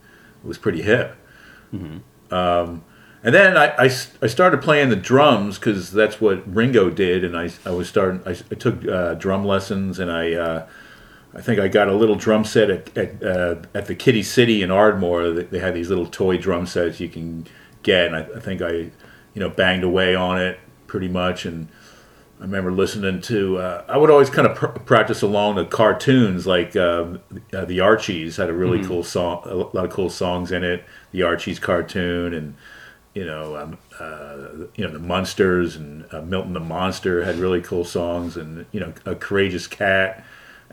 it 0.44 0.48
was 0.48 0.58
pretty 0.60 0.84
hip. 0.84 1.16
Um, 2.32 2.84
and 3.24 3.34
then 3.34 3.56
I 3.58 3.74
I 4.22 4.28
started 4.28 4.62
playing 4.62 4.90
the 4.90 4.96
drums 4.96 5.58
because 5.58 5.92
that's 5.92 6.20
what 6.20 6.44
Ringo 6.54 6.90
did, 6.90 7.24
and 7.24 7.38
I, 7.38 7.50
I 7.66 7.72
was 7.72 7.88
starting. 7.88 8.22
I, 8.26 8.32
I 8.32 8.56
took 8.56 8.86
uh, 8.88 9.14
drum 9.16 9.46
lessons, 9.46 9.98
and 9.98 10.12
I 10.12 10.34
uh, 10.34 10.68
I 11.36 11.42
think 11.42 11.60
I 11.60 11.68
got 11.68 11.88
a 11.88 11.94
little 11.94 12.16
drum 12.16 12.44
set 12.46 12.70
at 12.70 12.98
at, 12.98 13.24
uh, 13.24 13.56
at 13.74 13.88
the 13.88 13.96
Kiddie 13.96 14.24
City 14.24 14.62
in 14.62 14.72
Ardmore. 14.72 15.32
They 15.32 15.60
had 15.60 15.74
these 15.74 15.90
little 15.90 16.06
toy 16.06 16.38
drum 16.38 16.66
sets 16.66 17.00
you 17.00 17.10
can 17.10 17.46
get, 17.82 18.08
and 18.08 18.16
I, 18.16 18.22
I 18.36 18.40
think 18.40 18.62
I 18.62 18.72
you 18.72 18.92
know 19.36 19.50
banged 19.50 19.84
away 19.84 20.16
on 20.16 20.40
it 20.40 20.60
pretty 20.88 21.08
much. 21.08 21.46
And 21.46 21.68
I 22.40 22.44
remember 22.44 22.72
listening 22.72 23.22
to. 23.22 23.58
Uh, 23.58 23.84
I 23.88 23.98
would 23.98 24.10
always 24.10 24.30
kind 24.30 24.48
of 24.48 24.56
pr- 24.56 24.68
practice 24.68 25.22
along 25.22 25.56
the 25.56 25.66
cartoons, 25.66 26.46
like 26.46 26.76
um 26.76 27.20
uh, 27.54 27.66
the 27.66 27.80
Archies 27.80 28.38
had 28.38 28.50
a 28.50 28.54
really 28.54 28.84
cool 28.84 29.04
song, 29.04 29.42
a 29.46 29.56
lot 29.56 29.86
of 29.86 29.92
cool 29.92 30.10
songs 30.10 30.52
in 30.52 30.64
it. 30.64 30.84
The 31.12 31.24
Archies 31.24 31.60
cartoon 31.60 32.34
and 32.34 32.56
you 33.14 33.26
know, 33.26 33.56
um, 33.58 33.78
uh, 34.00 34.68
you 34.76 34.86
know 34.86 34.92
the 34.92 35.00
Munsters 35.00 35.76
and 35.76 36.06
uh, 36.12 36.22
Milton 36.22 36.54
the 36.54 36.60
Monster 36.60 37.24
had 37.24 37.36
really 37.36 37.62
cool 37.62 37.86
songs, 37.86 38.36
and 38.38 38.66
you 38.72 38.80
know, 38.80 38.94
a 39.06 39.16
Courageous 39.16 39.68
Cat, 39.68 40.24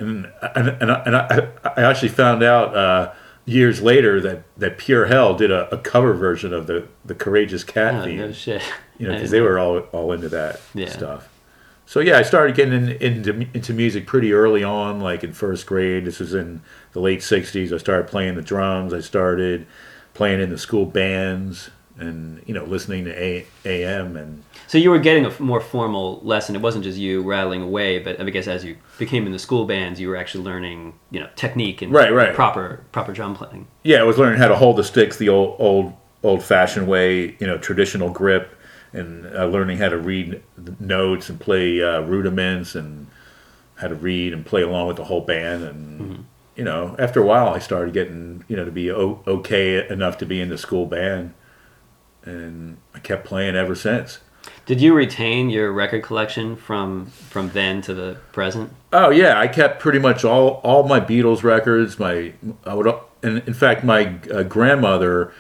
and 0.01 0.33
and 0.57 0.69
and, 0.69 0.91
I, 0.93 1.03
and 1.07 1.17
I, 1.17 1.49
I 1.77 1.83
actually 1.83 2.09
found 2.09 2.43
out 2.43 2.75
uh, 2.77 3.13
years 3.47 3.81
later 3.83 4.21
that 4.21 4.43
that 4.59 4.79
Pure 4.79 5.07
Hell 5.07 5.35
did 5.35 5.51
a, 5.51 5.73
a 5.75 5.79
cover 5.79 6.15
version 6.15 6.53
of 6.53 6.67
the 6.67 6.87
the 7.05 7.15
Courageous 7.15 7.63
Cat 7.65 7.95
Oh, 7.95 8.05
theme, 8.05 8.17
no 8.19 8.33
shit. 8.33 8.63
you 8.99 9.07
know, 9.07 9.15
because 9.15 9.31
they 9.31 9.41
were 9.41 9.59
all 9.59 9.79
all 9.93 10.13
into 10.13 10.29
that 10.31 10.61
Yeah. 10.75 10.89
stuff. 10.89 11.29
So 11.87 11.99
yeah, 12.01 12.19
I 12.19 12.23
started 12.23 12.55
getting 12.55 12.73
in, 12.75 12.89
into 13.03 13.47
into 13.53 13.73
music 13.73 14.07
pretty 14.07 14.33
early 14.33 14.63
on, 14.63 15.01
like 15.01 15.25
in 15.25 15.33
first 15.33 15.67
grade. 15.67 16.05
This 16.05 16.21
was 16.21 16.35
in 16.35 16.63
the 16.93 17.01
late 17.01 17.19
'60s. 17.21 17.73
I 17.73 17.79
started 17.79 18.07
playing 18.07 18.37
the 18.37 18.43
drums. 18.43 18.93
I 18.95 19.01
started 19.01 19.67
playing 20.15 20.41
in 20.41 20.51
the 20.51 20.59
school 20.59 20.87
bands, 20.87 21.71
and 22.01 22.43
you 22.47 22.55
know, 22.55 22.65
listening 22.65 23.05
to 23.05 23.23
A- 23.23 23.47
AM. 23.65 24.17
And 24.17 24.43
So 24.67 24.79
you 24.79 24.91
were 24.91 24.99
getting 24.99 25.27
a 25.27 25.41
more 25.41 25.61
formal 25.61 26.21
lesson. 26.23 26.57
It 26.57 26.63
wasn't 26.63 26.85
just 26.85 26.99
you 26.99 27.23
rattling 27.23 27.63
away, 27.63 27.99
but 27.99 28.21
I 28.21 28.29
guess 28.31 28.47
as 28.49 28.65
you 28.65 28.77
became 28.99 29.27
in 29.27 29.33
the 29.33 29.39
school 29.39 29.67
bands, 29.67 30.01
you 30.01 30.09
were 30.09 30.17
actually 30.17 30.45
learning, 30.45 30.95
you 31.11 31.21
know, 31.21 31.29
technique 31.37 31.83
and 31.83 31.93
Right, 31.93 32.13
right. 32.13 32.35
proper 32.35 32.81
proper 32.93 33.13
drum 33.13 33.35
playing. 33.35 33.67
yeah, 33.83 33.99
I 34.01 34.05
was 34.05 34.19
learning 34.19 34.39
how 34.39 34.49
to 34.49 34.57
hold 34.57 34.77
the 34.77 34.85
sticks 34.85 35.17
the 35.19 35.29
old 35.29 35.57
old 35.59 35.93
old 36.23 36.43
fashioned 36.43 36.87
way, 36.89 37.37
you 37.39 37.47
know, 37.47 37.57
traditional 37.59 38.11
grip, 38.11 38.55
and 38.93 39.27
uh, 39.35 39.47
learning 39.47 39.79
how 39.79 39.89
to 39.89 39.97
read 39.99 40.43
the 40.59 40.75
notes 40.81 41.29
and 41.31 41.39
play 41.41 41.83
uh, 41.83 42.01
rudiments 42.03 42.75
and 42.75 43.07
how 43.77 43.89
to 43.89 43.95
read 43.95 44.33
and 44.35 44.45
play 44.45 44.61
along 44.63 44.87
with 44.89 44.97
the 44.97 45.05
whole 45.05 45.23
band. 45.23 45.63
And 45.65 46.27
you 46.57 46.65
know, 46.65 46.95
after 46.99 47.21
a 47.23 47.25
while, 47.25 47.49
I 47.49 47.59
started 47.59 47.95
getting 47.95 48.45
you 48.49 48.57
know 48.57 48.65
to 48.65 48.71
be 48.71 48.91
o- 48.91 49.23
okay 49.27 49.89
enough 49.89 50.19
to 50.19 50.27
be 50.27 50.41
in 50.41 50.49
the 50.51 50.59
school 50.59 50.85
band, 50.87 51.33
and 52.25 52.77
I 52.95 52.99
kept 52.99 53.25
playing 53.25 53.57
ever 53.57 53.75
since. 53.75 54.21
Did 54.67 54.81
you 54.81 54.95
retain 54.95 55.51
your 55.51 55.73
record 55.73 56.03
collection 56.03 56.57
from 56.57 57.07
from 57.07 57.51
then 57.51 57.83
to 57.83 57.95
the 57.95 58.19
present? 58.33 58.73
Oh 58.93 59.11
yeah, 59.11 59.39
I 59.39 59.49
kept 59.49 59.81
pretty 59.81 59.99
much 59.99 60.25
all 60.25 60.61
all 60.63 60.87
my 60.87 61.01
Beatles 61.01 61.43
records. 61.43 61.99
My 61.99 62.33
I 62.65 62.75
would, 62.75 62.93
and 63.23 63.39
in 63.47 63.55
fact, 63.55 63.85
my 63.85 64.19
uh, 64.33 64.43
grandmother, 64.45 65.33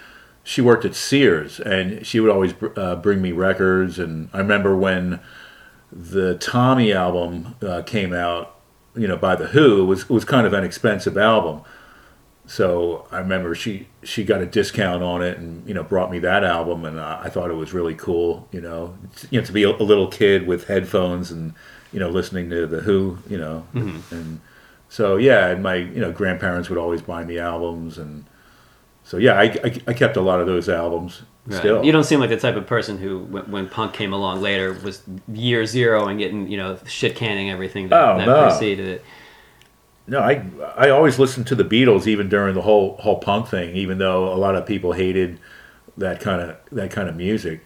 she 0.42 0.60
worked 0.60 0.84
at 0.84 0.94
Sears, 0.94 1.60
and 1.60 2.04
she 2.04 2.20
would 2.20 2.30
always 2.30 2.54
uh, 2.76 2.96
bring 2.96 3.22
me 3.22 3.32
records. 3.32 3.98
And 3.98 4.30
I 4.32 4.38
remember 4.38 4.76
when 4.76 5.20
the 5.92 6.36
Tommy 6.36 6.92
album 6.92 7.56
uh, 7.62 7.82
came 7.82 8.12
out, 8.12 8.56
you 8.94 9.06
know, 9.06 9.16
by 9.16 9.36
the 9.36 9.48
Who, 9.48 9.82
it 9.82 9.86
was 9.86 10.02
it 10.02 10.10
was 10.10 10.24
kind 10.24 10.46
of 10.46 10.52
an 10.52 10.64
expensive 10.64 11.16
album. 11.16 11.62
So 12.50 13.06
I 13.12 13.18
remember 13.18 13.54
she 13.54 13.86
she 14.02 14.24
got 14.24 14.40
a 14.40 14.46
discount 14.46 15.04
on 15.04 15.22
it, 15.22 15.38
and 15.38 15.64
you 15.68 15.72
know, 15.72 15.84
brought 15.84 16.10
me 16.10 16.18
that 16.18 16.42
album, 16.42 16.84
and 16.84 17.00
I, 17.00 17.22
I 17.26 17.28
thought 17.28 17.48
it 17.48 17.54
was 17.54 17.72
really 17.72 17.94
cool. 17.94 18.48
You 18.50 18.60
know, 18.60 18.98
you 19.30 19.40
know, 19.40 19.46
to 19.46 19.52
be 19.52 19.62
a, 19.62 19.70
a 19.70 19.84
little 19.84 20.08
kid 20.08 20.48
with 20.48 20.66
headphones 20.66 21.30
and 21.30 21.54
you 21.92 22.00
know, 22.00 22.08
listening 22.08 22.50
to 22.50 22.66
the 22.66 22.80
Who, 22.80 23.18
you 23.28 23.38
know, 23.38 23.68
mm-hmm. 23.72 24.12
and 24.12 24.40
so 24.88 25.16
yeah, 25.16 25.46
and 25.46 25.62
my 25.62 25.76
you 25.76 26.00
know 26.00 26.10
grandparents 26.10 26.68
would 26.70 26.78
always 26.78 27.02
buy 27.02 27.22
me 27.22 27.38
albums, 27.38 27.98
and 27.98 28.24
so 29.04 29.16
yeah, 29.16 29.34
I, 29.34 29.44
I, 29.44 29.80
I 29.86 29.92
kept 29.92 30.16
a 30.16 30.20
lot 30.20 30.40
of 30.40 30.48
those 30.48 30.68
albums 30.68 31.22
Right. 31.46 31.58
still. 31.58 31.84
You 31.84 31.92
don't 31.92 32.04
seem 32.04 32.20
like 32.20 32.30
the 32.30 32.36
type 32.36 32.56
of 32.56 32.66
person 32.66 32.98
who, 32.98 33.20
when, 33.20 33.50
when 33.50 33.68
punk 33.68 33.94
came 33.94 34.12
along 34.12 34.42
later, 34.42 34.74
was 34.84 35.02
year 35.32 35.64
zero 35.66 36.08
and 36.08 36.18
getting 36.18 36.48
you 36.48 36.56
know 36.56 36.78
shit 36.84 37.14
canning 37.16 37.48
everything 37.48 37.88
that, 37.88 37.96
Oh, 37.96 38.18
that 38.18 38.26
no. 38.26 38.42
preceded 38.42 38.86
it. 38.88 39.04
No, 40.10 40.20
I 40.20 40.44
I 40.76 40.90
always 40.90 41.18
listened 41.18 41.46
to 41.46 41.54
the 41.54 41.64
Beatles 41.64 42.06
even 42.06 42.28
during 42.28 42.54
the 42.54 42.62
whole 42.62 42.96
whole 42.98 43.18
punk 43.18 43.46
thing, 43.48 43.74
even 43.76 43.98
though 43.98 44.32
a 44.32 44.36
lot 44.36 44.54
of 44.56 44.66
people 44.66 44.92
hated 44.92 45.38
that 45.96 46.20
kind 46.20 46.42
of 46.42 46.56
that 46.72 46.90
kind 46.90 47.08
of 47.08 47.16
music, 47.16 47.60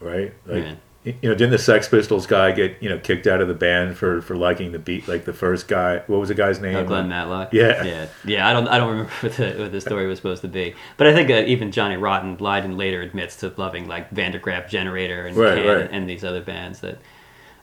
right? 0.00 0.32
Like, 0.46 0.64
Yeah. 0.64 1.12
you 1.22 1.28
know, 1.30 1.34
didn't 1.34 1.50
the 1.52 1.58
Sex 1.58 1.88
Pistols 1.88 2.26
guy 2.26 2.52
get 2.52 2.76
you 2.82 2.88
know 2.88 2.98
kicked 2.98 3.26
out 3.26 3.40
of 3.40 3.48
the 3.48 3.54
band 3.54 3.96
for 3.96 4.20
for 4.20 4.36
liking 4.36 4.72
the 4.72 4.78
beat? 4.78 5.08
Like 5.08 5.24
the 5.24 5.32
first 5.32 5.66
guy, 5.68 6.02
what 6.06 6.20
was 6.20 6.28
the 6.28 6.34
guy's 6.34 6.60
name? 6.60 6.76
Uh, 6.76 6.82
Glenn 6.82 7.08
Matlock. 7.08 7.52
Yeah. 7.52 7.82
yeah, 7.82 8.06
yeah. 8.26 8.48
I 8.48 8.52
don't, 8.52 8.68
I 8.68 8.76
don't 8.78 8.90
remember 8.90 9.12
what 9.20 9.32
the, 9.32 9.54
what 9.58 9.72
the 9.72 9.80
story 9.80 10.06
was 10.06 10.18
supposed 10.18 10.42
to 10.42 10.48
be, 10.48 10.74
but 10.98 11.06
I 11.06 11.14
think 11.14 11.30
uh, 11.30 11.44
even 11.46 11.72
Johnny 11.72 11.96
Rotten 11.96 12.36
lied 12.40 12.64
and 12.64 12.76
later 12.76 13.00
admits 13.00 13.36
to 13.36 13.52
loving 13.56 13.88
like 13.88 14.10
Van 14.10 14.32
der 14.32 14.38
Graaf 14.38 14.68
Generator 14.68 15.26
and 15.26 15.36
Right, 15.36 15.64
right. 15.66 15.88
and 15.90 16.08
these 16.08 16.24
other 16.24 16.42
bands 16.42 16.80
that, 16.80 16.98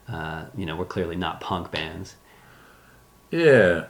uh, 0.09 0.45
you 0.57 0.65
know, 0.65 0.75
were 0.75 0.85
clearly 0.85 1.15
not 1.15 1.39
punk 1.41 1.71
bands. 1.71 2.15
Yeah. 3.31 3.85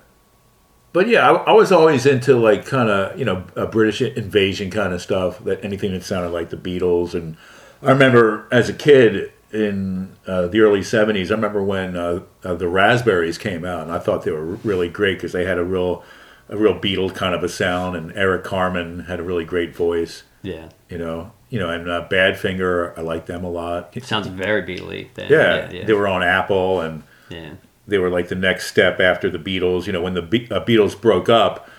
But 0.94 1.08
yeah, 1.08 1.30
I, 1.30 1.34
I 1.34 1.52
was 1.54 1.72
always 1.72 2.06
into 2.06 2.36
like 2.36 2.66
kind 2.66 2.90
of 2.90 3.18
you 3.18 3.26
know 3.26 3.46
a 3.56 3.66
British 3.66 4.02
invasion 4.02 4.70
kind 4.70 4.94
of 4.94 5.02
stuff. 5.02 5.44
That 5.44 5.64
anything 5.64 5.92
that 5.94 6.04
sounded 6.04 6.30
like 6.30 6.50
the 6.50 6.58
Beatles, 6.58 7.14
and 7.14 7.38
I 7.82 7.92
remember 7.92 8.48
as 8.52 8.70
a 8.70 8.74
kid 8.74 9.32
in 9.54 10.16
uh, 10.28 10.48
the 10.48 10.60
early 10.60 10.82
'70s. 10.82 11.32
I 11.32 11.36
remember 11.36 11.64
when 11.64 11.96
uh, 11.96 12.24
uh, 12.44 12.56
the 12.56 12.68
Raspberries 12.68 13.38
came 13.38 13.64
out, 13.64 13.84
and 13.84 13.92
I 13.92 14.00
thought 14.00 14.24
they 14.24 14.32
were 14.32 14.46
really 14.46 14.90
great 14.90 15.16
because 15.18 15.32
they 15.32 15.46
had 15.46 15.58
a 15.58 15.64
real 15.64 16.04
a 16.50 16.58
real 16.58 16.78
Beatle 16.78 17.14
kind 17.16 17.34
of 17.34 17.44
a 17.44 17.50
sound, 17.50 17.96
and 17.96 18.12
Eric 18.14 18.44
Carmen 18.44 19.02
had 19.02 19.20
a 19.20 19.24
really 19.24 19.46
great 19.46 19.74
voice. 19.74 20.24
Yeah, 20.44 20.70
You 20.90 20.98
know, 20.98 21.32
you 21.50 21.60
know, 21.60 21.70
and 21.70 21.88
uh, 21.88 22.08
Badfinger, 22.10 22.98
I 22.98 23.02
like 23.02 23.28
them 23.28 23.44
a 23.44 23.50
lot. 23.50 23.96
it 23.96 24.04
sounds 24.04 24.28
very 24.28 24.64
Beatley. 24.64 25.14
Then. 25.14 25.32
Yeah, 25.32 25.72
yeah, 25.72 25.86
they 25.86 25.94
were 25.94 26.08
on 26.08 26.24
Apple 26.24 26.82
and 26.82 27.04
yeah. 27.30 27.54
They 27.92 28.00
were 28.00 28.10
like 28.10 28.30
the 28.30 28.36
next 28.36 28.66
step 28.68 29.00
after 29.00 29.30
the 29.30 29.38
Beatles. 29.38 29.86
You 29.86 29.94
know, 29.94 30.02
when 30.02 30.16
the 30.16 30.22
Be- 30.24 30.48
uh, 30.50 30.66
Beatles 30.66 31.00
broke 31.00 31.30
up, 31.30 31.70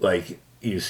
like 0.00 0.38
you 0.60 0.80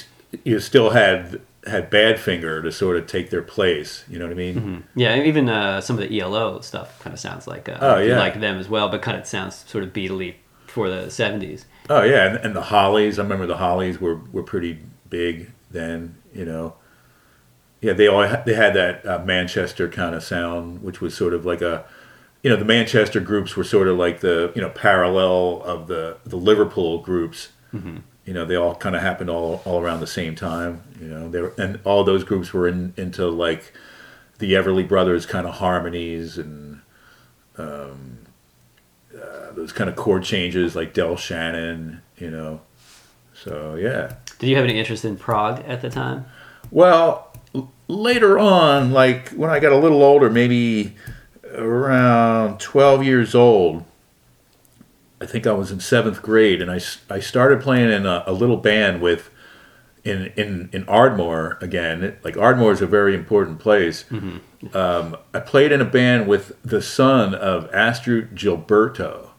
you 0.43 0.59
still 0.59 0.89
had 0.89 1.39
had 1.65 1.89
Badfinger 1.89 2.61
to 2.61 2.71
sort 2.71 2.97
of 2.97 3.07
take 3.07 3.29
their 3.29 3.41
place. 3.41 4.03
You 4.09 4.19
know 4.19 4.25
what 4.25 4.31
I 4.33 4.35
mean? 4.35 4.83
Yeah, 4.95 5.23
even 5.23 5.47
uh, 5.49 5.79
some 5.81 5.97
of 5.97 6.07
the 6.07 6.19
ELO 6.19 6.59
stuff 6.61 6.99
kind 7.01 7.13
of 7.13 7.19
sounds 7.19 7.47
like 7.47 7.69
uh, 7.69 7.77
Oh, 7.81 7.97
yeah. 7.99 8.19
like 8.19 8.39
them 8.39 8.59
as 8.59 8.67
well, 8.69 8.89
but 8.89 9.01
kind 9.01 9.17
of 9.17 9.25
sounds 9.25 9.55
sort 9.67 9.83
of 9.83 9.91
Beatley 9.93 10.35
for 10.67 10.89
the 10.89 11.07
'70s. 11.07 11.63
Oh 11.89 12.03
yeah, 12.03 12.27
and, 12.27 12.35
and 12.37 12.55
the 12.55 12.63
Hollies. 12.63 13.17
I 13.17 13.23
remember 13.23 13.45
the 13.47 13.57
Hollies 13.57 14.01
were 14.01 14.15
were 14.33 14.43
pretty 14.43 14.79
big 15.09 15.51
then. 15.71 16.15
You 16.33 16.45
know. 16.45 16.75
Yeah, 17.81 17.93
they 17.93 18.07
all 18.07 18.21
they 18.45 18.55
had 18.55 18.73
that 18.73 19.05
uh, 19.05 19.19
Manchester 19.23 19.87
kind 19.87 20.15
of 20.15 20.23
sound, 20.23 20.81
which 20.81 21.01
was 21.01 21.13
sort 21.15 21.33
of 21.35 21.45
like 21.45 21.61
a, 21.61 21.85
you 22.45 22.51
know, 22.51 22.57
the 22.57 22.63
Manchester 22.65 23.19
groups 23.19 23.55
were 23.55 23.63
sort 23.63 23.87
of 23.87 23.97
like 23.97 24.19
the 24.19 24.51
you 24.53 24.61
know 24.61 24.69
parallel 24.69 25.63
of 25.65 25.87
the 25.87 26.17
the 26.27 26.35
Liverpool 26.35 26.99
groups. 26.99 27.49
You 27.73 28.33
know, 28.33 28.45
they 28.45 28.55
all 28.55 28.75
kind 28.75 28.95
of 28.95 29.01
happened 29.01 29.31
all 29.31 29.63
all 29.65 29.81
around 29.81 29.99
the 29.99 30.05
same 30.07 30.35
time. 30.35 30.83
You 31.01 31.07
know, 31.07 31.27
they 31.27 31.41
were, 31.41 31.53
and 31.57 31.79
all 31.83 32.03
those 32.03 32.23
groups 32.23 32.53
were 32.53 32.67
in, 32.67 32.93
into 32.97 33.27
like 33.29 33.73
the 34.37 34.53
Everly 34.53 34.87
Brothers 34.87 35.25
kind 35.25 35.47
of 35.47 35.55
harmonies 35.55 36.37
and 36.37 36.81
um, 37.57 38.19
uh, 39.15 39.51
those 39.53 39.71
kind 39.71 39.89
of 39.89 39.95
chord 39.95 40.23
changes 40.23 40.75
like 40.75 40.93
Del 40.93 41.15
Shannon. 41.17 42.03
You 42.17 42.29
know, 42.29 42.61
so 43.33 43.73
yeah. 43.73 44.13
Did 44.37 44.49
you 44.49 44.55
have 44.55 44.65
any 44.65 44.77
interest 44.77 45.03
in 45.03 45.17
prog 45.17 45.63
at 45.67 45.81
the 45.81 45.89
time? 45.89 46.25
Well, 46.69 47.31
l- 47.55 47.71
later 47.87 48.37
on, 48.37 48.91
like 48.91 49.29
when 49.29 49.49
I 49.49 49.59
got 49.59 49.71
a 49.71 49.77
little 49.77 50.03
older, 50.03 50.29
maybe 50.29 50.95
around 51.57 52.59
12 52.59 53.03
years 53.03 53.35
old, 53.35 53.83
I 55.21 55.25
think 55.25 55.47
I 55.47 55.53
was 55.53 55.71
in 55.71 55.79
seventh 55.79 56.21
grade, 56.21 56.61
and 56.61 56.69
I, 56.69 56.79
I 57.09 57.19
started 57.19 57.61
playing 57.61 57.89
in 57.91 58.05
a, 58.05 58.23
a 58.27 58.33
little 58.33 58.57
band 58.57 59.01
with 59.01 59.29
in 60.03 60.31
in 60.35 60.69
in 60.71 60.83
Ardmore 60.87 61.57
again. 61.61 62.15
Like 62.23 62.37
Ardmore 62.37 62.71
is 62.71 62.81
a 62.81 62.85
very 62.87 63.15
important 63.15 63.59
place. 63.59 64.05
Um, 64.73 65.17
I 65.33 65.39
played 65.39 65.71
in 65.71 65.81
a 65.81 65.85
band 65.85 66.27
with 66.27 66.61
the 66.63 66.81
son 66.81 67.33
of 67.33 67.69
Astrud 67.71 68.35
Gilberto, 68.35 69.29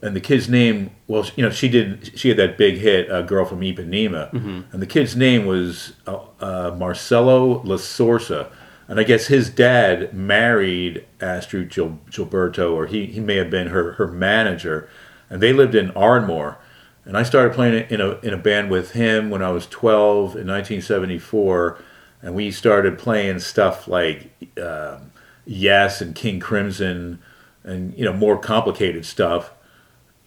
and 0.00 0.16
the 0.16 0.20
kid's 0.20 0.48
name. 0.48 0.90
Well, 1.06 1.26
you 1.36 1.44
know, 1.44 1.50
she 1.50 1.68
did. 1.68 2.18
She 2.18 2.28
had 2.30 2.36
that 2.38 2.58
big 2.58 2.78
hit, 2.78 3.08
"A 3.10 3.22
Girl 3.22 3.44
from 3.44 3.60
Ipanema," 3.60 4.32
and 4.72 4.82
the 4.82 4.86
kid's 4.86 5.14
name 5.14 5.46
was 5.46 5.92
uh, 6.06 6.18
uh, 6.40 6.74
Marcelo 6.76 7.62
La 7.62 7.76
Sorsa. 7.76 8.48
And 8.92 9.00
I 9.00 9.04
guess 9.04 9.28
his 9.28 9.48
dad 9.48 10.12
married 10.12 11.06
Astrud 11.18 11.70
Gil- 11.70 11.98
Gilberto, 12.10 12.74
or 12.74 12.84
he, 12.84 13.06
he 13.06 13.20
may 13.20 13.36
have 13.36 13.48
been 13.48 13.68
her, 13.68 13.92
her 13.92 14.06
manager, 14.06 14.86
and 15.30 15.40
they 15.40 15.54
lived 15.54 15.74
in 15.74 15.92
Ardmore. 15.92 16.58
And 17.06 17.16
I 17.16 17.22
started 17.22 17.54
playing 17.54 17.86
in 17.88 18.02
a 18.02 18.18
in 18.18 18.34
a 18.34 18.36
band 18.36 18.70
with 18.70 18.90
him 18.90 19.30
when 19.30 19.42
I 19.42 19.48
was 19.48 19.66
12 19.66 20.36
in 20.36 20.46
1974, 20.46 21.78
and 22.20 22.34
we 22.34 22.50
started 22.50 22.98
playing 22.98 23.38
stuff 23.38 23.88
like 23.88 24.30
um, 24.62 25.10
Yes 25.46 26.02
and 26.02 26.14
King 26.14 26.38
Crimson, 26.38 27.18
and 27.64 27.96
you 27.96 28.04
know 28.04 28.12
more 28.12 28.36
complicated 28.36 29.06
stuff. 29.06 29.52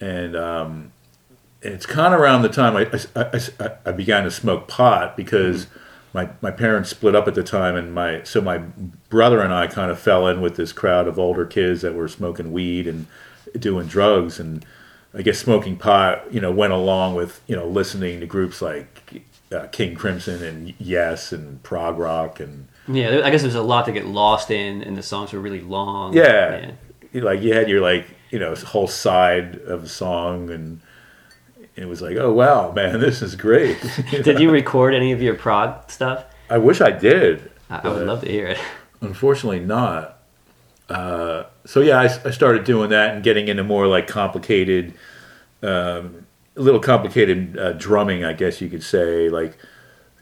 And 0.02 0.36
um, 0.36 0.92
it's 1.62 1.86
kind 1.86 2.16
of 2.16 2.20
around 2.20 2.42
the 2.42 2.50
time 2.50 2.76
I, 2.76 2.90
I, 3.16 3.40
I, 3.60 3.72
I 3.86 3.92
began 3.92 4.24
to 4.24 4.32
smoke 4.32 4.68
pot 4.68 5.16
because 5.16 5.68
my, 6.16 6.30
my 6.40 6.50
parents 6.50 6.90
split 6.90 7.14
up 7.14 7.28
at 7.28 7.36
the 7.36 7.44
time, 7.44 7.76
and 7.76 7.94
my 7.94 8.24
so 8.24 8.40
my 8.40 8.60
brother 9.10 9.42
and 9.42 9.54
I 9.54 9.68
kind 9.68 9.92
of 9.92 10.00
fell 10.00 10.28
in 10.28 10.40
with 10.40 10.56
this 10.56 10.72
crowd 10.72 11.10
of 11.10 11.20
older 11.20 11.46
kids 11.46 11.82
that 11.82 11.94
were 11.94 12.08
smoking 12.08 12.54
weed 12.54 12.88
and 12.88 13.06
doing 13.60 13.86
drugs, 13.86 14.40
and 14.40 14.66
I 15.14 15.22
guess 15.22 15.40
smoking 15.40 15.76
pot, 15.76 16.34
you 16.34 16.40
know, 16.40 16.52
went 16.52 16.72
along 16.72 17.16
with 17.16 17.42
you 17.48 17.56
know 17.56 17.68
listening 17.68 18.22
to 18.22 18.26
groups 18.26 18.62
like 18.62 19.26
uh, 19.52 19.68
King 19.68 19.94
Crimson 19.94 20.42
and 20.42 20.74
Yes 20.80 21.34
and 21.34 21.62
prog 21.64 22.00
rock 22.00 22.40
and 22.40 22.70
Yeah, 22.88 23.22
I 23.26 23.30
guess 23.30 23.42
there's 23.42 23.54
a 23.54 23.62
lot 23.62 23.86
to 23.88 23.92
get 23.92 24.06
lost 24.06 24.50
in, 24.50 24.84
and 24.84 24.98
the 24.98 25.04
songs 25.04 25.34
were 25.34 25.42
really 25.42 25.62
long. 25.62 26.14
yeah, 26.14 26.72
like 27.12 27.42
you 27.42 27.54
had 27.54 27.68
your 27.68 27.82
like 27.82 28.08
you 28.32 28.40
know 28.40 28.56
whole 28.56 28.88
side 28.88 29.56
of 29.58 29.84
a 29.84 29.90
song 29.90 30.50
and. 30.50 30.80
It 31.76 31.88
was 31.88 32.02
like, 32.02 32.18
oh 32.18 32.32
wow, 32.32 32.72
man, 32.72 33.00
this 33.02 33.22
is 33.22 33.36
great. 33.36 33.78
Did 34.12 34.40
you 34.40 34.52
record 34.52 34.94
any 34.94 35.12
of 35.12 35.22
your 35.22 35.36
prog 35.36 35.90
stuff? 35.90 36.26
I 36.50 36.58
wish 36.58 36.82
I 36.82 36.92
did. 36.92 37.52
I, 37.70 37.80
I 37.84 37.90
would 37.90 38.06
love 38.06 38.22
to 38.22 38.30
hear 38.30 38.48
it. 38.48 38.60
Unfortunately, 39.02 39.60
not. 39.60 40.20
Uh, 40.90 41.44
so 41.66 41.82
yeah, 41.82 42.00
I, 42.00 42.06
I 42.06 42.32
started 42.32 42.64
doing 42.64 42.90
that 42.92 43.16
and 43.16 43.24
getting 43.24 43.48
into 43.48 43.64
more 43.64 43.88
like 43.88 44.08
complicated, 44.08 44.94
um, 45.64 46.28
a 46.56 46.62
little 46.62 46.80
complicated 46.80 47.58
uh, 47.58 47.74
drumming, 47.74 48.24
I 48.24 48.34
guess 48.34 48.62
you 48.62 48.70
could 48.70 48.84
say, 48.84 49.30
like 49.30 49.58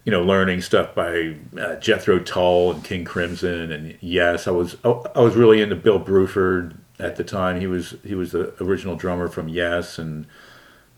you 0.04 0.10
know, 0.10 0.22
learning 0.22 0.60
stuff 0.60 0.94
by 0.94 1.34
uh, 1.58 1.76
Jethro 1.76 2.18
Tull 2.18 2.72
and 2.72 2.84
King 2.84 3.04
Crimson, 3.04 3.72
and 3.72 3.96
yes, 4.00 4.46
I 4.46 4.50
was 4.50 4.76
I, 4.84 4.90
I 5.14 5.20
was 5.20 5.34
really 5.34 5.62
into 5.62 5.76
Bill 5.76 5.98
Bruford 5.98 6.76
at 6.98 7.16
the 7.16 7.24
time. 7.24 7.60
He 7.60 7.66
was 7.66 7.96
he 8.04 8.14
was 8.14 8.32
the 8.32 8.54
original 8.62 8.96
drummer 8.96 9.28
from 9.28 9.48
Yes, 9.48 9.98
and 9.98 10.26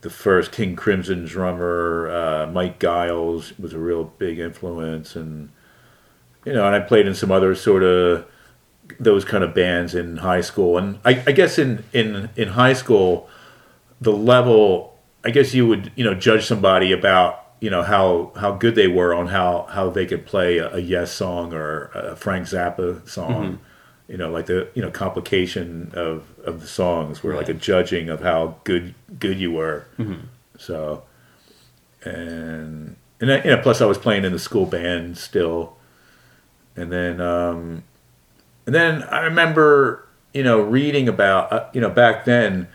the 0.02 0.10
first 0.10 0.52
King 0.52 0.76
Crimson 0.76 1.24
drummer, 1.24 2.10
uh, 2.10 2.46
Mike 2.46 2.78
Giles, 2.78 3.58
was 3.58 3.72
a 3.72 3.78
real 3.78 4.04
big 4.04 4.38
influence, 4.38 5.16
and 5.16 5.50
you 6.44 6.52
know, 6.52 6.66
and 6.66 6.74
I 6.74 6.80
played 6.80 7.06
in 7.06 7.14
some 7.14 7.32
other 7.32 7.54
sort 7.54 7.82
of 7.82 8.26
those 9.00 9.24
kind 9.24 9.42
of 9.42 9.54
bands 9.54 9.94
in 9.94 10.18
high 10.18 10.40
school, 10.40 10.78
and 10.78 10.98
I, 11.04 11.22
I 11.26 11.32
guess 11.32 11.58
in 11.58 11.84
in 11.92 12.30
in 12.36 12.48
high 12.48 12.74
school, 12.74 13.28
the 14.00 14.12
level, 14.12 14.98
I 15.24 15.30
guess 15.30 15.54
you 15.54 15.66
would 15.66 15.90
you 15.96 16.04
know 16.04 16.14
judge 16.14 16.46
somebody 16.46 16.92
about 16.92 17.44
you 17.60 17.70
know 17.70 17.82
how 17.82 18.32
how 18.36 18.52
good 18.52 18.74
they 18.74 18.88
were 18.88 19.14
on 19.14 19.28
how 19.28 19.66
how 19.70 19.90
they 19.90 20.06
could 20.06 20.26
play 20.26 20.58
a, 20.58 20.74
a 20.74 20.78
Yes 20.78 21.12
song 21.12 21.52
or 21.52 21.86
a 21.94 22.16
Frank 22.16 22.46
Zappa 22.46 23.08
song. 23.08 23.58
You 24.08 24.16
know, 24.16 24.30
like 24.30 24.46
the 24.46 24.68
you 24.74 24.82
know 24.82 24.90
complication 24.90 25.90
of, 25.94 26.24
of 26.44 26.60
the 26.60 26.66
songs 26.68 27.22
were 27.22 27.34
like 27.34 27.48
a 27.48 27.54
judging 27.54 28.08
of 28.08 28.20
how 28.20 28.56
good 28.64 28.94
good 29.18 29.38
you 29.38 29.50
were. 29.52 29.86
So, 30.58 31.02
and 32.04 32.96
and 33.20 33.44
you 33.44 33.50
know, 33.50 33.60
plus 33.62 33.80
I 33.80 33.86
was 33.86 33.98
playing 33.98 34.24
in 34.24 34.32
the 34.32 34.38
school 34.38 34.66
band 34.66 35.18
still, 35.18 35.76
and 36.76 36.92
then 36.92 37.20
um, 37.20 37.82
and 38.64 38.74
then 38.74 39.02
I 39.04 39.20
remember 39.20 40.06
you 40.32 40.44
know 40.44 40.60
reading 40.60 41.08
about 41.08 41.52
uh, 41.52 41.66
you 41.72 41.80
know 41.80 41.90
back 41.90 42.24
then 42.24 42.68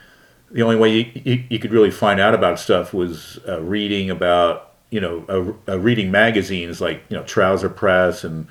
the 0.52 0.64
only 0.64 0.76
way 0.76 0.90
you, 0.94 1.22
you, 1.24 1.44
you 1.50 1.60
could 1.60 1.72
really 1.72 1.92
find 1.92 2.20
out 2.20 2.34
about 2.34 2.60
stuff 2.60 2.94
was 2.94 3.40
uh, 3.48 3.62
reading 3.62 4.10
about 4.10 4.74
you 4.90 5.00
know 5.00 5.24
uh, 5.68 5.72
uh, 5.72 5.80
reading 5.80 6.12
magazines 6.12 6.82
like 6.82 7.04
you 7.10 7.18
know 7.18 7.24
Trouser 7.24 7.70
Press 7.70 8.24
and 8.24 8.48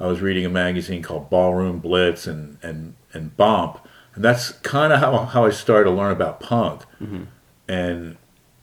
I 0.00 0.06
was 0.06 0.20
reading 0.20 0.44
a 0.44 0.50
magazine 0.50 1.02
called 1.02 1.30
Ballroom 1.30 1.78
Blitz 1.78 2.26
and 2.26 2.58
and 2.62 2.94
and 3.12 3.36
Bomp 3.36 3.86
and 4.14 4.24
that's 4.24 4.52
kind 4.52 4.92
of 4.92 5.00
how 5.00 5.24
how 5.26 5.44
I 5.44 5.50
started 5.50 5.90
to 5.90 5.96
learn 5.96 6.12
about 6.12 6.40
punk 6.40 6.82
mm-hmm. 7.00 7.24
and 7.68 8.16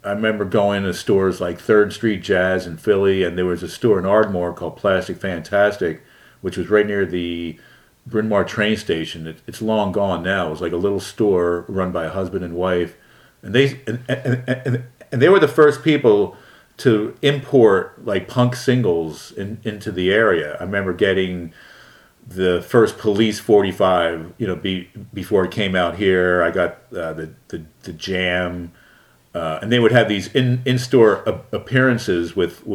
I 0.03 0.11
remember 0.11 0.45
going 0.45 0.83
to 0.83 0.93
stores 0.93 1.41
like 1.41 1.59
Third 1.59 1.91
Street 1.91 2.23
Jazz 2.23 2.65
in 2.65 2.77
Philly, 2.77 3.23
and 3.23 3.37
there 3.37 3.45
was 3.45 3.61
a 3.61 3.67
store 3.67 3.99
in 3.99 4.05
Ardmore 4.05 4.53
called 4.53 4.77
Plastic 4.77 5.17
Fantastic, 5.17 6.01
which 6.39 6.55
was 6.55 6.69
right 6.69 6.85
near 6.85 7.05
the 7.05 7.59
Bryn 8.05 8.29
Mawr 8.29 8.45
train 8.45 8.77
station. 8.77 9.27
It, 9.27 9.41
it's 9.47 9.61
long 9.61 9.91
gone 9.91 10.23
now. 10.23 10.47
It 10.47 10.51
was 10.51 10.61
like 10.61 10.71
a 10.71 10.77
little 10.77 11.01
store 11.01 11.65
run 11.67 11.91
by 11.91 12.05
a 12.05 12.09
husband 12.09 12.45
and 12.45 12.55
wife 12.55 12.95
and 13.41 13.53
they 13.53 13.79
and, 13.87 14.03
and, 14.07 14.43
and, 14.47 14.83
and 15.11 15.21
they 15.21 15.29
were 15.29 15.39
the 15.39 15.47
first 15.47 15.83
people 15.83 16.35
to 16.77 17.15
import 17.21 18.05
like 18.05 18.27
punk 18.27 18.55
singles 18.55 19.31
in, 19.31 19.59
into 19.63 19.91
the 19.91 20.11
area. 20.11 20.57
I 20.59 20.63
remember 20.63 20.93
getting 20.93 21.53
the 22.27 22.61
first 22.61 22.97
Police 22.97 23.39
45, 23.39 24.33
you 24.37 24.47
know, 24.47 24.55
be, 24.55 24.89
before 25.13 25.45
it 25.45 25.51
came 25.51 25.75
out 25.75 25.95
here. 25.95 26.43
I 26.43 26.51
got 26.51 26.77
uh, 26.95 27.13
the, 27.13 27.33
the 27.47 27.65
the 27.83 27.93
Jam, 27.93 28.71
uh, 29.33 29.59
and 29.61 29.71
they 29.71 29.79
would 29.79 29.91
have 29.91 30.09
these 30.09 30.27
in 30.33 30.61
in 30.65 30.77
store 30.77 31.23
appearances 31.51 32.35
with 32.35 32.65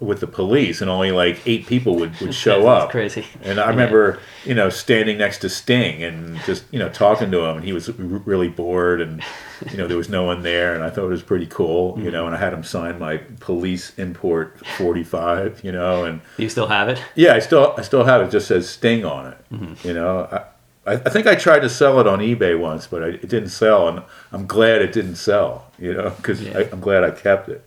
with 0.00 0.18
the 0.18 0.26
police, 0.26 0.80
and 0.80 0.90
only 0.90 1.12
like 1.12 1.40
eight 1.46 1.66
people 1.66 1.94
would, 1.96 2.18
would 2.20 2.34
show 2.46 2.66
up. 2.66 2.90
Crazy. 2.90 3.24
And 3.42 3.60
I 3.60 3.68
remember, 3.68 4.18
you 4.44 4.54
know, 4.54 4.68
standing 4.68 5.18
next 5.18 5.38
to 5.38 5.48
Sting 5.48 6.02
and 6.02 6.38
just 6.40 6.64
you 6.72 6.78
know 6.78 6.88
talking 6.88 7.30
to 7.30 7.44
him, 7.44 7.56
and 7.58 7.64
he 7.64 7.72
was 7.72 7.88
really 7.98 8.48
bored, 8.48 9.00
and 9.00 9.22
you 9.70 9.76
know 9.76 9.86
there 9.86 9.96
was 9.96 10.08
no 10.08 10.24
one 10.24 10.42
there, 10.42 10.74
and 10.74 10.82
I 10.82 10.90
thought 10.90 11.04
it 11.04 11.10
was 11.10 11.22
pretty 11.22 11.46
cool, 11.46 11.92
mm-hmm. 11.92 12.04
you 12.04 12.10
know. 12.10 12.26
And 12.26 12.34
I 12.34 12.38
had 12.38 12.52
him 12.52 12.64
sign 12.64 12.98
my 12.98 13.18
police 13.40 13.96
import 13.98 14.66
forty 14.76 15.04
five, 15.04 15.62
you 15.62 15.72
know, 15.72 16.04
and 16.04 16.20
you 16.36 16.48
still 16.48 16.66
have 16.66 16.88
it? 16.88 17.00
Yeah, 17.14 17.34
I 17.34 17.38
still 17.38 17.74
I 17.78 17.82
still 17.82 18.04
have 18.04 18.22
it. 18.22 18.26
it 18.26 18.30
just 18.30 18.48
says 18.48 18.68
Sting 18.68 19.04
on 19.04 19.32
it, 19.32 19.38
mm-hmm. 19.52 19.86
you 19.86 19.94
know. 19.94 20.28
I, 20.32 20.44
I, 20.88 21.10
think 21.10 21.26
I 21.26 21.34
tried 21.34 21.60
to 21.60 21.68
sell 21.68 21.98
it 21.98 22.06
on 22.06 22.20
eBay 22.20 22.56
once, 22.56 22.86
but 22.86 23.02
it 23.02 23.28
didn't 23.28 23.48
sell, 23.48 23.88
and 23.88 24.04
I'm 24.30 24.46
glad 24.46 24.82
it 24.82 24.92
didn't 24.92 25.16
sell, 25.16 25.72
you 25.80 25.92
know, 25.92 26.10
because 26.10 26.40
yeah. 26.40 26.68
I'm 26.70 26.78
glad 26.78 27.02
I 27.02 27.10
kept 27.10 27.48
it. 27.48 27.66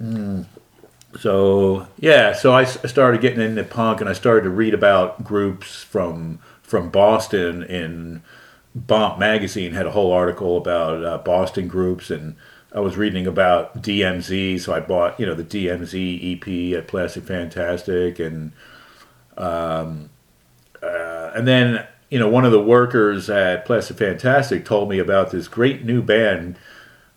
Mm. 0.00 0.46
So 1.18 1.86
yeah, 1.98 2.32
so 2.32 2.52
I, 2.52 2.64
started 2.64 3.20
getting 3.20 3.40
into 3.40 3.64
punk, 3.64 4.00
and 4.00 4.08
I 4.08 4.14
started 4.14 4.44
to 4.44 4.50
read 4.50 4.74
about 4.74 5.24
groups 5.24 5.82
from 5.82 6.38
from 6.62 6.88
Boston. 6.90 7.62
In 7.62 8.22
Bomp 8.74 9.18
magazine 9.18 9.72
had 9.72 9.86
a 9.86 9.90
whole 9.90 10.12
article 10.12 10.56
about 10.56 11.04
uh, 11.04 11.18
Boston 11.18 11.68
groups, 11.68 12.10
and 12.10 12.36
I 12.74 12.80
was 12.80 12.96
reading 12.96 13.26
about 13.26 13.82
DMZ. 13.82 14.60
So 14.60 14.72
I 14.72 14.80
bought 14.80 15.20
you 15.20 15.26
know 15.26 15.34
the 15.34 15.44
DMZ 15.44 16.72
EP 16.72 16.78
at 16.78 16.88
Plastic 16.88 17.24
Fantastic, 17.24 18.18
and 18.18 18.52
um, 19.36 20.08
uh, 20.82 21.32
and 21.34 21.46
then 21.46 21.86
you 22.08 22.18
know 22.18 22.28
one 22.28 22.46
of 22.46 22.52
the 22.52 22.62
workers 22.62 23.28
at 23.28 23.66
Plastic 23.66 23.98
Fantastic 23.98 24.64
told 24.64 24.88
me 24.88 24.98
about 24.98 25.30
this 25.30 25.46
great 25.46 25.84
new 25.84 26.00
band 26.00 26.56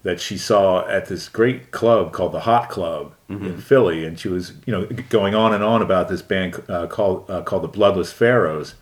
that 0.05 0.21
she 0.21 0.37
saw 0.37 0.87
at 0.87 1.07
this 1.07 1.27
great 1.27 1.71
club 1.71 2.13
called 2.13 2.31
the 2.31 2.41
Hot 2.41 2.69
Club 2.69 3.15
mm-hmm. 3.27 3.43
in 3.43 3.57
Philly, 3.57 4.05
and 4.05 4.19
she 4.19 4.27
was 4.27 4.53
you 4.67 4.71
know 4.71 4.85
going 5.09 5.33
on 5.33 5.51
and 5.51 5.63
on 5.63 5.81
about 5.81 6.09
this 6.09 6.21
band 6.21 6.61
uh, 6.69 6.85
called 6.85 7.29
uh, 7.29 7.41
called 7.41 7.63
the 7.63 7.67
Bloodless 7.67 8.13
Pharaohs, 8.13 8.75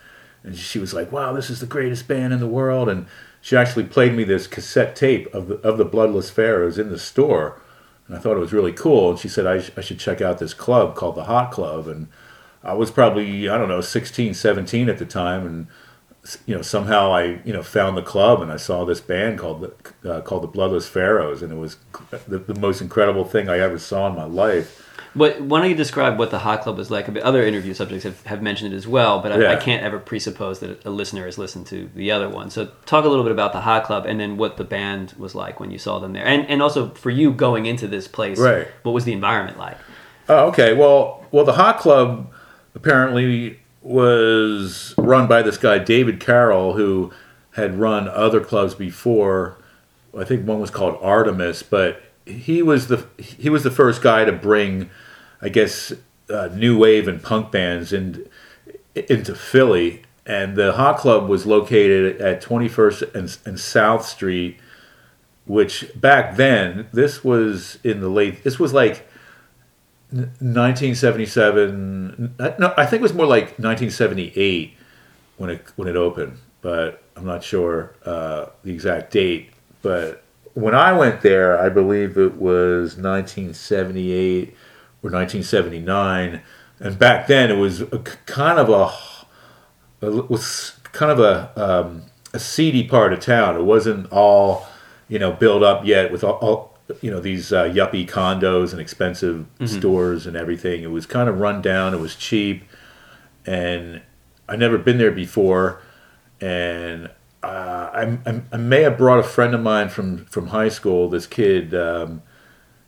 and 0.44 0.54
she 0.54 0.80
was 0.80 0.94
like, 0.94 1.14
"Wow, 1.14 1.32
this 1.32 1.50
is 1.50 1.62
the 1.62 1.66
greatest 1.66 2.10
band 2.10 2.34
in 2.34 2.42
the 2.42 2.48
world," 2.48 2.90
and 2.90 3.08
she 3.40 3.56
actually 3.56 3.86
played 3.86 4.14
me 4.14 4.26
this 4.26 4.48
cassette 4.48 4.98
tape 4.98 5.34
of 5.34 5.48
the 5.48 5.56
of 5.60 5.78
the 5.78 5.86
Bloodless 5.86 6.30
Pharaohs 6.30 6.78
in 6.78 6.90
the 6.90 7.00
store, 7.00 7.58
and 8.10 8.18
I 8.18 8.20
thought 8.20 8.36
it 8.36 8.42
was 8.42 8.52
really 8.52 8.74
cool. 8.74 9.12
And 9.12 9.18
she 9.18 9.30
said 9.30 9.48
I, 9.48 9.62
sh- 9.62 9.72
I 9.78 9.82
should 9.82 10.00
check 10.00 10.20
out 10.20 10.40
this 10.40 10.54
club 10.54 10.94
called 10.94 11.16
the 11.16 11.24
Hot 11.24 11.52
Club, 11.52 11.88
and 11.88 12.10
I 12.66 12.74
was 12.74 12.92
probably 12.92 13.48
I 13.48 13.58
don't 13.58 13.70
know 13.70 13.80
16, 13.80 14.34
17 14.34 14.90
at 14.90 14.98
the 14.98 15.06
time, 15.06 15.48
and 15.48 15.68
you 16.46 16.56
know 16.56 16.62
somehow 16.62 17.12
I 17.12 17.42
you 17.44 17.52
know 17.52 17.64
found 17.64 17.98
the 17.98 18.02
club 18.02 18.42
and 18.42 18.52
I 18.52 18.58
saw 18.58 18.86
this 18.86 19.02
band 19.02 19.40
called 19.40 19.74
the 20.02 20.12
uh, 20.12 20.22
called 20.22 20.44
the 20.44 20.48
Bloodless 20.48 20.88
Pharaohs 20.88 21.42
and 21.42 21.52
it 21.52 21.56
was 21.56 21.78
the, 22.28 22.40
the, 22.40 22.60
most 22.60 22.82
incredible 22.82 23.26
thing 23.26 23.50
I 23.50 23.60
ever 23.60 23.78
saw 23.78 24.08
in 24.08 24.16
my 24.16 24.24
life. 24.24 24.80
But 25.16 25.42
why 25.42 25.60
don't 25.60 25.70
you 25.70 25.76
describe 25.76 26.18
what 26.18 26.32
the 26.32 26.40
Hot 26.40 26.62
Club 26.62 26.78
was 26.78 26.90
like? 26.90 27.08
Other 27.24 27.46
interview 27.46 27.76
subjects 27.76 28.04
have, 28.04 28.24
have 28.26 28.42
mentioned 28.42 28.74
it 28.74 28.78
as 28.78 28.88
well, 28.88 29.20
but 29.20 29.32
I, 29.32 29.42
yeah. 29.42 29.52
I 29.52 29.58
can't 29.58 29.84
ever 29.84 30.00
presuppose 30.00 30.60
that 30.62 30.84
a 30.86 30.90
listener 30.90 31.26
has 31.26 31.38
listened 31.38 31.68
to 31.68 31.88
the 31.94 32.10
other 32.10 32.28
one. 32.28 32.50
So 32.50 32.72
talk 32.88 33.06
a 33.06 33.08
little 33.08 33.24
bit 33.24 33.32
about 33.32 33.54
the 33.54 33.62
Hot 33.62 33.84
Club 33.84 34.08
and 34.08 34.20
then 34.20 34.38
what 34.38 34.58
the 34.58 34.64
band 34.64 35.14
was 35.18 35.36
like 35.36 35.60
when 35.60 35.70
you 35.70 35.78
saw 35.78 36.00
them 36.00 36.14
there, 36.14 36.26
and 36.26 36.48
and 36.48 36.64
also 36.64 36.90
for 36.92 37.12
you 37.12 37.32
going 37.32 37.68
into 37.68 37.88
this 37.88 38.08
place, 38.08 38.40
right? 38.40 38.68
What 38.82 38.94
was 38.94 39.06
the 39.06 39.14
environment 39.14 39.60
like? 39.60 39.78
Oh, 40.30 40.48
okay. 40.48 40.74
Well, 40.74 41.26
well, 41.32 41.46
the 41.46 41.54
Hot 41.54 41.78
Club 41.78 42.32
apparently 42.74 43.60
was 43.84 44.96
run 44.98 45.28
by 45.28 45.42
this 45.42 45.58
guy 45.58 45.78
David 45.78 46.20
Carroll, 46.20 46.74
who 46.74 47.12
had 47.52 47.78
run 47.78 48.08
other 48.08 48.40
clubs 48.40 48.74
before. 48.74 49.58
I 50.18 50.24
think 50.24 50.48
one 50.48 50.60
was 50.60 50.72
called 50.72 50.98
Artemis, 51.02 51.64
but 51.64 52.02
he 52.26 52.62
was 52.62 52.88
the 52.88 53.06
he 53.18 53.50
was 53.50 53.64
the 53.64 53.72
first 53.72 54.02
guy 54.02 54.26
to 54.26 54.32
bring, 54.32 54.90
I 55.42 55.50
guess, 55.50 55.92
uh, 56.30 56.50
new 56.54 56.78
wave 56.78 57.08
and 57.08 57.22
punk 57.22 57.52
bands 57.52 57.92
in, 57.92 58.28
into 58.96 59.36
Philly. 59.36 60.04
And 60.26 60.56
the 60.56 60.74
Hot 60.74 60.98
Club 60.98 61.28
was 61.28 61.46
located 61.46 62.22
at 62.22 62.42
21st 62.42 63.14
and, 63.14 63.38
and 63.46 63.60
South 63.60 64.06
Street, 64.06 64.58
which 65.46 65.92
back 65.96 66.38
then 66.38 66.88
this 66.94 67.26
was 67.26 67.78
in 67.84 68.00
the 68.00 68.08
late. 68.08 68.44
This 68.46 68.58
was 68.58 68.72
like 68.72 69.06
1977. 70.14 72.36
No, 72.60 72.74
I 72.78 72.86
think 72.86 73.00
it 73.00 73.04
was 73.04 73.14
more 73.14 73.26
like 73.26 73.58
1978 73.60 74.74
when 75.38 75.50
it 75.50 75.66
when 75.76 75.88
it 75.88 75.96
opened, 75.96 76.38
but 76.62 77.02
I'm 77.16 77.26
not 77.26 77.44
sure 77.44 77.96
uh, 78.06 78.48
the 78.64 78.72
exact 78.72 79.12
date. 79.12 79.50
But 79.82 80.24
when 80.54 80.76
I 80.76 80.94
went 80.94 81.22
there, 81.22 81.60
I 81.60 81.70
believe 81.70 82.18
it 82.18 82.36
was 82.36 82.98
1978 82.98 84.50
or 85.02 85.10
1979, 85.10 86.42
and 86.80 87.00
back 87.00 87.28
then 87.28 87.52
it 87.52 87.56
was 87.56 87.82
a, 87.82 88.00
kind 88.26 88.60
of 88.60 88.70
a 88.70 88.92
it 90.08 90.30
was 90.30 90.78
kind 90.92 91.12
of 91.12 91.20
a 91.20 91.52
um, 91.56 92.04
a 92.34 92.40
seedy 92.40 92.88
part 92.88 93.14
of 93.14 93.20
town. 93.20 93.56
It 93.56 93.64
wasn't 93.64 94.12
all 94.12 94.68
you 95.08 95.20
know 95.20 95.32
built 95.32 95.64
up 95.64 95.86
yet 95.86 96.12
with 96.12 96.24
all, 96.24 96.36
all 96.36 96.73
you 97.02 97.10
know 97.10 97.20
these 97.20 97.54
uh, 97.54 97.64
yuppie 97.64 98.08
condos 98.08 98.72
and 98.72 98.82
expensive 98.82 99.46
mm-hmm. 99.56 99.66
stores 99.66 100.28
and 100.28 100.36
everything. 100.36 100.84
It 100.84 100.92
was 100.92 101.06
kind 101.06 101.30
of 101.30 101.40
run 101.40 101.62
down. 101.62 101.94
It 101.94 102.00
was 102.00 102.16
cheap, 102.16 102.64
and 103.46 104.02
I'd 104.48 104.60
never 104.60 104.78
been 104.78 104.98
there 104.98 105.12
before. 105.12 105.82
And 106.42 107.10
uh, 107.42 107.90
I, 107.94 108.18
I, 108.26 108.42
I, 108.52 108.58
may 108.58 108.82
have 108.82 108.98
brought 108.98 109.20
a 109.20 109.24
friend 109.24 109.54
of 109.54 109.62
mine 109.62 109.90
from 109.90 110.26
from 110.26 110.48
high 110.48 110.70
school. 110.70 111.10
This 111.10 111.26
kid, 111.26 111.74
um, 111.74 112.22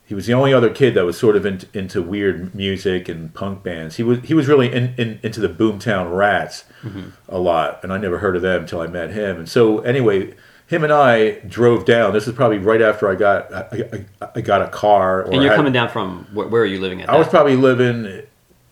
he 0.06 0.14
was 0.14 0.28
the 0.28 0.34
only 0.34 0.54
other 0.54 0.70
kid 0.70 0.94
that 0.96 1.06
was 1.06 1.18
sort 1.18 1.38
of 1.38 1.46
in, 1.46 1.62
into 1.74 2.02
weird 2.02 2.54
music 2.54 3.08
and 3.08 3.34
punk 3.34 3.64
bands. 3.64 3.96
He 3.96 4.04
was 4.04 4.20
he 4.24 4.34
was 4.34 4.48
really 4.48 4.72
in, 4.74 4.94
in, 4.98 5.20
into 5.24 5.40
the 5.40 5.50
Boomtown 5.50 6.14
Rats 6.14 6.66
mm-hmm. 6.82 7.10
a 7.30 7.40
lot, 7.40 7.82
and 7.82 7.94
I 7.94 7.98
never 7.98 8.18
heard 8.18 8.36
of 8.36 8.42
them 8.42 8.64
until 8.64 8.82
I 8.82 8.88
met 8.88 9.12
him. 9.12 9.38
And 9.38 9.48
so 9.48 9.80
anyway 9.80 10.34
him 10.68 10.84
and 10.84 10.92
I 10.92 11.40
drove 11.40 11.86
down. 11.86 12.14
This 12.14 12.28
is 12.28 12.34
probably 12.34 12.58
right 12.58 12.82
after 12.82 13.10
I 13.10 13.16
got 13.16 13.54
I, 13.54 14.06
I, 14.22 14.28
I 14.36 14.42
got 14.42 14.62
a 14.62 14.68
car. 14.68 15.24
and 15.24 15.36
you're 15.36 15.52
had, 15.52 15.58
coming 15.58 15.74
down 15.74 15.90
from 15.90 16.28
where, 16.34 16.48
where, 16.48 16.62
are 16.64 16.66
you 16.66 16.80
living 16.80 17.02
at? 17.02 17.10
I 17.10 17.18
was 17.18 17.28
probably 17.28 17.56
living 17.56 18.24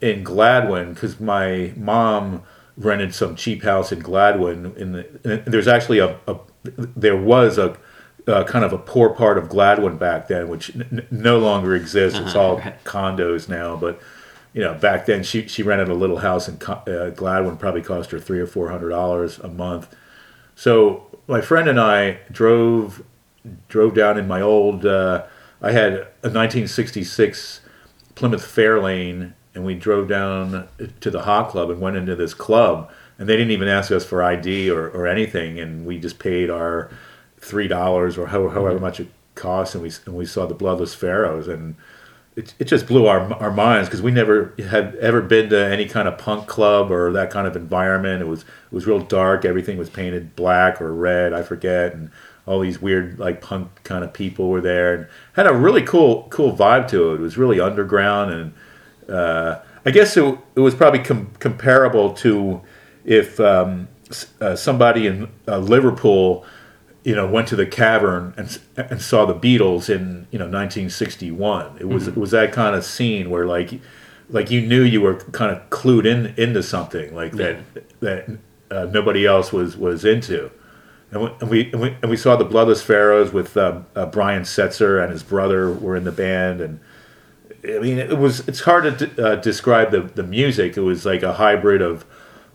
in 0.01 0.23
Gladwyne 0.23 0.93
because 0.93 1.19
my 1.19 1.73
mom 1.75 2.43
rented 2.77 3.13
some 3.13 3.35
cheap 3.35 3.63
house 3.63 3.91
in 3.91 4.01
Gladwyne. 4.01 4.75
In 4.75 4.93
the 4.93 5.43
there's 5.45 5.67
actually 5.67 5.99
a, 5.99 6.17
a 6.27 6.37
there 6.63 7.17
was 7.17 7.57
a, 7.57 7.77
a, 8.25 8.43
kind 8.45 8.65
of 8.65 8.73
a 8.73 8.77
poor 8.77 9.09
part 9.09 9.37
of 9.37 9.49
Gladwyne 9.49 9.99
back 9.99 10.27
then, 10.27 10.47
which 10.47 10.75
n- 10.75 11.05
no 11.11 11.37
longer 11.37 11.75
exists. 11.75 12.17
Uh-huh, 12.17 12.27
it's 12.27 12.35
all 12.35 12.57
right. 12.57 12.83
condos 12.83 13.47
now, 13.47 13.75
but 13.75 14.01
you 14.53 14.61
know, 14.61 14.73
back 14.73 15.05
then 15.05 15.23
she 15.23 15.47
she 15.47 15.61
rented 15.61 15.89
a 15.89 15.93
little 15.93 16.17
house 16.17 16.47
in 16.47 16.55
uh, 16.55 17.11
Gladwyne, 17.15 17.59
probably 17.59 17.83
cost 17.83 18.09
her 18.11 18.19
three 18.19 18.39
or 18.39 18.47
four 18.47 18.69
hundred 18.69 18.89
dollars 18.89 19.37
a 19.39 19.47
month. 19.47 19.95
So 20.55 21.12
my 21.27 21.41
friend 21.41 21.67
and 21.67 21.79
I 21.79 22.19
drove 22.31 23.03
drove 23.67 23.93
down 23.93 24.17
in 24.17 24.27
my 24.27 24.41
old. 24.41 24.85
Uh, 24.85 25.23
I 25.61 25.71
had 25.71 25.93
a 25.93 26.29
1966 26.29 27.61
Plymouth 28.15 28.43
Fairlane, 28.43 29.33
and 29.55 29.65
we 29.65 29.75
drove 29.75 30.07
down 30.07 30.67
to 30.99 31.11
the 31.11 31.23
Hot 31.23 31.49
Club 31.49 31.69
and 31.69 31.79
went 31.79 31.97
into 31.97 32.15
this 32.15 32.33
club. 32.33 32.91
And 33.17 33.29
they 33.29 33.37
didn't 33.37 33.51
even 33.51 33.67
ask 33.67 33.91
us 33.91 34.03
for 34.05 34.23
ID 34.23 34.69
or, 34.69 34.89
or 34.89 35.07
anything, 35.07 35.59
and 35.59 35.85
we 35.85 35.99
just 35.99 36.19
paid 36.19 36.49
our 36.49 36.89
three 37.37 37.67
dollars 37.67 38.17
or 38.17 38.27
however, 38.27 38.53
however 38.53 38.79
much 38.79 38.99
it 38.99 39.07
cost, 39.35 39.75
and 39.75 39.83
we 39.83 39.91
and 40.05 40.15
we 40.15 40.25
saw 40.25 40.45
the 40.45 40.55
Bloodless 40.55 40.93
Pharaohs, 40.93 41.47
and 41.47 41.75
it, 42.35 42.53
it 42.59 42.65
just 42.65 42.87
blew 42.87 43.05
our 43.05 43.33
our 43.35 43.51
minds 43.51 43.87
because 43.87 44.01
we 44.01 44.11
never 44.11 44.53
had 44.69 44.95
ever 44.95 45.21
been 45.21 45.49
to 45.49 45.65
any 45.65 45.85
kind 45.85 46.07
of 46.07 46.17
punk 46.17 46.47
club 46.47 46.91
or 46.91 47.11
that 47.13 47.29
kind 47.29 47.47
of 47.47 47.55
environment. 47.55 48.21
It 48.21 48.27
was 48.27 48.41
it 48.41 48.71
was 48.71 48.87
real 48.87 48.99
dark. 48.99 49.45
Everything 49.45 49.77
was 49.77 49.89
painted 49.89 50.35
black 50.35 50.81
or 50.81 50.93
red, 50.93 51.33
I 51.33 51.43
forget, 51.43 51.93
and 51.93 52.09
all 52.45 52.59
these 52.59 52.81
weird 52.81 53.19
like 53.19 53.41
punk 53.41 53.83
kind 53.83 54.03
of 54.03 54.13
people 54.13 54.49
were 54.49 54.61
there 54.61 54.93
and 54.93 55.07
had 55.33 55.47
a 55.47 55.53
really 55.53 55.81
cool 55.81 56.27
cool 56.29 56.55
vibe 56.55 56.87
to 56.89 57.11
it. 57.11 57.15
It 57.15 57.21
was 57.21 57.37
really 57.37 57.59
underground 57.59 58.31
and 58.31 58.53
uh, 59.09 59.59
I 59.85 59.91
guess 59.91 60.15
it, 60.17 60.37
it 60.55 60.59
was 60.59 60.75
probably 60.75 60.99
com- 60.99 61.31
comparable 61.39 62.13
to 62.15 62.61
if 63.05 63.39
um, 63.39 63.87
uh, 64.41 64.55
somebody 64.55 65.07
in 65.07 65.29
uh, 65.47 65.57
Liverpool 65.57 66.45
you 67.03 67.15
know, 67.15 67.27
went 67.27 67.47
to 67.49 67.55
the 67.55 67.65
cavern 67.65 68.33
and 68.37 68.59
and 68.77 69.01
saw 69.01 69.25
the 69.25 69.35
Beatles 69.35 69.89
in 69.89 70.27
you 70.31 70.39
know 70.39 70.45
1961. 70.45 71.77
It 71.79 71.87
was 71.87 72.03
mm-hmm. 72.03 72.11
it 72.11 72.17
was 72.17 72.31
that 72.31 72.53
kind 72.53 72.75
of 72.75 72.85
scene 72.85 73.29
where 73.29 73.45
like 73.45 73.79
like 74.29 74.49
you 74.49 74.61
knew 74.61 74.83
you 74.83 75.01
were 75.01 75.15
kind 75.15 75.51
of 75.55 75.69
clued 75.69 76.05
in 76.05 76.33
into 76.37 76.63
something 76.63 77.13
like 77.13 77.33
that 77.33 77.57
yeah. 77.75 77.81
that 77.99 78.29
uh, 78.71 78.85
nobody 78.85 79.25
else 79.25 79.51
was 79.51 79.75
was 79.75 80.05
into, 80.05 80.49
and 81.11 81.21
we, 81.21 81.29
and 81.41 81.49
we, 81.49 81.71
and 81.71 81.81
we, 81.81 81.97
and 82.01 82.09
we 82.09 82.17
saw 82.17 82.35
the 82.37 82.45
Bloodless 82.45 82.81
Pharaohs 82.81 83.33
with 83.33 83.57
uh, 83.57 83.81
uh, 83.95 84.05
Brian 84.05 84.43
Setzer 84.43 85.01
and 85.01 85.11
his 85.11 85.23
brother 85.23 85.71
were 85.73 85.97
in 85.97 86.05
the 86.05 86.11
band, 86.11 86.61
and 86.61 86.79
I 87.65 87.79
mean 87.79 87.97
it 87.97 88.17
was 88.17 88.47
it's 88.47 88.61
hard 88.61 88.97
to 88.97 89.25
uh, 89.25 89.35
describe 89.35 89.91
the 89.91 90.01
the 90.01 90.23
music. 90.23 90.77
It 90.77 90.81
was 90.81 91.05
like 91.05 91.21
a 91.21 91.33
hybrid 91.33 91.81
of 91.81 92.05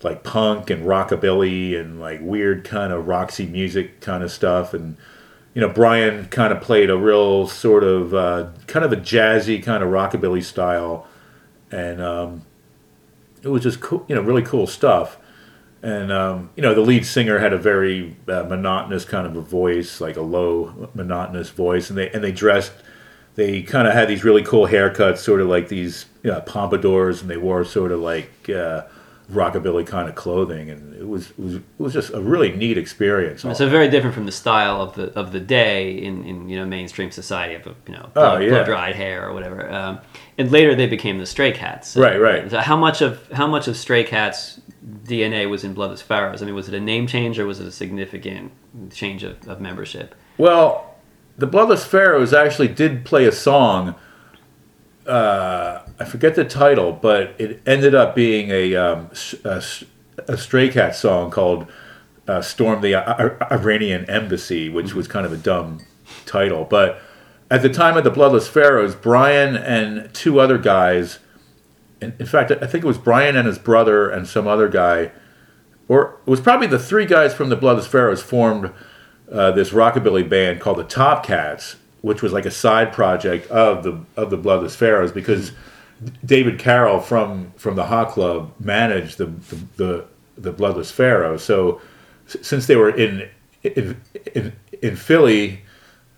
like 0.02 0.22
punk 0.22 0.70
and 0.70 0.84
rockabilly 0.84 1.78
and 1.78 2.00
like 2.00 2.20
weird 2.22 2.64
kind 2.64 2.92
of 2.92 3.06
Roxy 3.08 3.46
music 3.46 4.00
kind 4.00 4.22
of 4.22 4.30
stuff, 4.30 4.74
and 4.74 4.96
you 5.54 5.60
know 5.60 5.68
Brian 5.68 6.26
kind 6.26 6.52
of 6.52 6.60
played 6.60 6.90
a 6.90 6.96
real 6.96 7.46
sort 7.46 7.84
of 7.84 8.14
uh, 8.14 8.50
kind 8.66 8.84
of 8.84 8.92
a 8.92 8.96
jazzy 8.96 9.62
kind 9.62 9.82
of 9.82 9.90
rockabilly 9.90 10.42
style, 10.42 11.06
and 11.70 12.00
um, 12.00 12.42
it 13.42 13.48
was 13.48 13.62
just 13.62 13.80
cool, 13.80 14.04
you 14.08 14.14
know, 14.14 14.22
really 14.22 14.42
cool 14.42 14.66
stuff. 14.66 15.16
And 15.82 16.10
um, 16.10 16.50
you 16.56 16.62
know 16.62 16.74
the 16.74 16.80
lead 16.80 17.06
singer 17.06 17.38
had 17.38 17.52
a 17.52 17.58
very 17.58 18.16
uh, 18.28 18.42
monotonous 18.44 19.04
kind 19.04 19.26
of 19.26 19.36
a 19.36 19.40
voice 19.40 20.00
like 20.00 20.16
a 20.16 20.22
low 20.22 20.90
monotonous 20.94 21.50
voice. 21.50 21.88
And 21.88 21.98
they 21.98 22.10
and 22.10 22.22
they 22.22 22.32
dressed 22.32 22.72
they 23.36 23.62
kind 23.62 23.86
of 23.86 23.94
had 23.94 24.08
these 24.08 24.24
really 24.24 24.42
cool 24.42 24.66
haircuts 24.66 25.18
sort 25.18 25.40
of 25.40 25.46
like 25.46 25.68
these 25.68 26.06
you 26.24 26.32
know, 26.32 26.40
pompadours. 26.40 27.20
And 27.20 27.30
they 27.30 27.36
wore 27.36 27.64
sort 27.64 27.92
of 27.92 28.00
like 28.00 28.50
uh, 28.50 28.82
rockabilly 29.30 29.86
kind 29.86 30.08
of 30.08 30.14
clothing 30.14 30.70
and 30.70 30.94
it 30.94 31.06
was, 31.06 31.30
it 31.30 31.38
was 31.38 31.54
it 31.56 31.62
was 31.76 31.92
just 31.92 32.14
a 32.14 32.20
really 32.20 32.50
neat 32.52 32.78
experience 32.78 33.42
so 33.42 33.68
very 33.68 33.88
different 33.88 34.14
from 34.14 34.24
the 34.24 34.32
style 34.32 34.80
of 34.80 34.94
the 34.94 35.12
of 35.18 35.32
the 35.32 35.40
day 35.40 35.90
in, 35.90 36.24
in 36.24 36.48
you 36.48 36.56
know 36.56 36.64
mainstream 36.64 37.10
society 37.10 37.54
of 37.54 37.66
you 37.86 37.92
know 37.92 38.10
blow, 38.14 38.36
oh, 38.36 38.38
yeah. 38.38 38.64
dried 38.64 38.96
hair 38.96 39.28
or 39.28 39.34
whatever 39.34 39.70
um, 39.70 40.00
and 40.38 40.50
later 40.50 40.74
they 40.74 40.86
became 40.86 41.18
the 41.18 41.26
stray 41.26 41.52
cats 41.52 41.88
so, 41.88 42.00
right 42.00 42.16
right 42.16 42.50
so 42.50 42.58
how 42.58 42.76
much 42.76 43.02
of 43.02 43.30
how 43.32 43.46
much 43.46 43.68
of 43.68 43.76
stray 43.76 44.02
cats 44.02 44.60
DNA 45.04 45.48
was 45.48 45.64
in 45.64 45.74
Bloodless 45.74 46.02
Pharaohs? 46.02 46.42
I 46.42 46.46
mean, 46.46 46.54
was 46.54 46.68
it 46.68 46.74
a 46.74 46.80
name 46.80 47.06
change 47.06 47.38
or 47.38 47.46
was 47.46 47.60
it 47.60 47.66
a 47.66 47.72
significant 47.72 48.52
change 48.92 49.22
of, 49.22 49.46
of 49.48 49.60
membership? 49.60 50.14
Well, 50.36 50.94
the 51.36 51.46
Bloodless 51.46 51.84
Pharaohs 51.84 52.32
actually 52.32 52.68
did 52.68 53.04
play 53.04 53.26
a 53.26 53.32
song. 53.32 53.94
Uh, 55.06 55.80
I 56.00 56.04
forget 56.04 56.34
the 56.34 56.44
title, 56.44 56.92
but 56.92 57.34
it 57.38 57.60
ended 57.66 57.94
up 57.94 58.14
being 58.14 58.50
a, 58.50 58.76
um, 58.76 59.10
a, 59.44 59.62
a 60.28 60.36
Stray 60.36 60.68
Cat 60.68 60.94
song 60.94 61.30
called 61.30 61.66
uh, 62.26 62.40
"Storm 62.42 62.80
the 62.80 62.94
Iranian 63.52 64.08
Embassy," 64.08 64.68
which 64.68 64.94
was 64.94 65.08
kind 65.08 65.26
of 65.26 65.32
a 65.32 65.36
dumb 65.36 65.80
title. 66.26 66.64
But 66.64 67.00
at 67.50 67.62
the 67.62 67.68
time 67.68 67.96
of 67.96 68.04
the 68.04 68.10
Bloodless 68.10 68.48
Pharaohs, 68.48 68.94
Brian 68.94 69.56
and 69.56 70.12
two 70.14 70.38
other 70.38 70.58
guys 70.58 71.18
in, 72.00 72.14
in 72.18 72.26
fact, 72.26 72.50
I 72.50 72.66
think 72.66 72.84
it 72.84 72.86
was 72.86 72.98
Brian 72.98 73.36
and 73.36 73.46
his 73.46 73.58
brother 73.58 74.10
and 74.10 74.26
some 74.26 74.46
other 74.46 74.68
guy, 74.68 75.12
or 75.88 76.18
it 76.26 76.30
was 76.30 76.40
probably 76.40 76.66
the 76.66 76.78
three 76.78 77.06
guys 77.06 77.34
from 77.34 77.48
the 77.48 77.56
Bloodless 77.56 77.86
Pharaohs 77.86 78.22
formed 78.22 78.72
uh, 79.30 79.50
this 79.52 79.70
rockabilly 79.70 80.28
band 80.28 80.60
called 80.60 80.78
the 80.78 80.84
Top 80.84 81.24
Cats, 81.24 81.76
which 82.02 82.22
was 82.22 82.32
like 82.32 82.46
a 82.46 82.50
side 82.50 82.92
project 82.92 83.50
of 83.50 83.82
the 83.82 84.04
of 84.16 84.30
the 84.30 84.36
Bloodless 84.36 84.76
Pharaohs 84.76 85.12
because 85.12 85.52
David 86.24 86.58
Carroll 86.58 87.00
from 87.00 87.52
from 87.56 87.76
the 87.76 87.86
Hot 87.86 88.10
Club 88.10 88.52
managed 88.60 89.18
the 89.18 89.26
the, 89.26 89.56
the, 89.76 90.04
the 90.36 90.52
Bloodless 90.52 90.90
Pharaoh. 90.90 91.36
So 91.36 91.80
since 92.26 92.66
they 92.66 92.76
were 92.76 92.90
in 92.90 93.28
in, 93.62 94.00
in, 94.34 94.52
in 94.82 94.96
Philly 94.96 95.62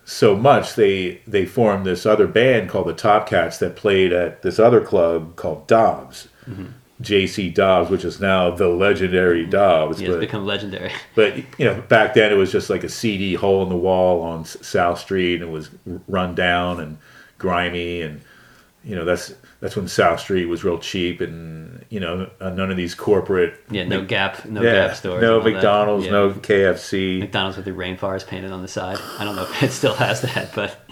so 0.05 0.37
much 0.37 0.75
they 0.75 1.21
they 1.27 1.47
formed 1.47 1.87
this 1.87 2.05
other 2.05 2.27
band 2.27 2.69
called 2.69 2.89
the 2.89 2.93
Top 2.93 3.29
Cats 3.29 3.59
that 3.59 3.77
played 3.77 4.13
at 4.13 4.43
this 4.43 4.59
other 4.59 4.81
club 4.81 5.37
called 5.37 5.67
Dobbs. 5.67 6.29
Mm-hmm. 6.47 6.67
JC 7.01 7.55
Dobbs, 7.55 7.89
which 7.91 8.05
is 8.05 8.21
now 8.21 8.51
the 8.51 8.69
legendary 8.69 9.47
Dobbs. 9.47 10.01
Yeah, 10.01 10.09
but, 10.09 10.15
it's 10.15 10.21
become 10.21 10.45
legendary. 10.45 10.93
But 11.15 11.37
you 11.59 11.65
know, 11.65 11.81
back 11.83 12.15
then 12.15 12.33
it 12.33 12.35
was 12.35 12.53
just 12.53 12.69
like 12.69 12.85
a 12.85 12.89
seedy 12.89 13.35
hole 13.35 13.63
in 13.63 13.69
the 13.69 13.77
wall 13.77 14.21
on 14.21 14.45
South 14.45 14.99
Street, 14.99 15.41
and 15.41 15.45
it 15.45 15.53
was 15.53 15.71
run 16.09 16.35
down 16.35 16.81
and 16.81 16.99
grimy, 17.39 18.03
and 18.03 18.21
you 18.85 18.95
know 18.95 19.05
that's 19.05 19.35
that's 19.61 19.77
when 19.77 19.89
South 19.89 20.21
Street 20.21 20.47
was 20.47 20.65
real 20.65 20.79
cheap, 20.79 21.21
and 21.21 21.85
you 21.91 22.01
know 22.01 22.31
uh, 22.41 22.51
none 22.51 22.71
of 22.71 22.77
these 22.77 22.95
corporate 22.95 23.61
yeah 23.71 23.85
no 23.85 24.05
Gap 24.05 24.45
no 24.47 24.63
yeah, 24.63 24.89
Gap 24.89 24.97
stores 24.97 25.23
no 25.23 25.41
McDonald's 25.43 26.07
yeah. 26.07 26.13
no 26.13 26.31
KFC 26.33 27.21
McDonald's 27.21 27.57
with 27.57 27.67
the 27.67 27.73
rainforest 27.73 28.27
painted 28.27 28.53
on 28.53 28.63
the 28.63 28.69
side. 28.69 28.99
I 29.19 29.25
don't 29.25 29.37
know 29.37 29.43
if 29.43 29.63
it 29.63 29.73
still 29.73 29.95
has 29.95 30.23
that, 30.23 30.55
but 30.55 30.89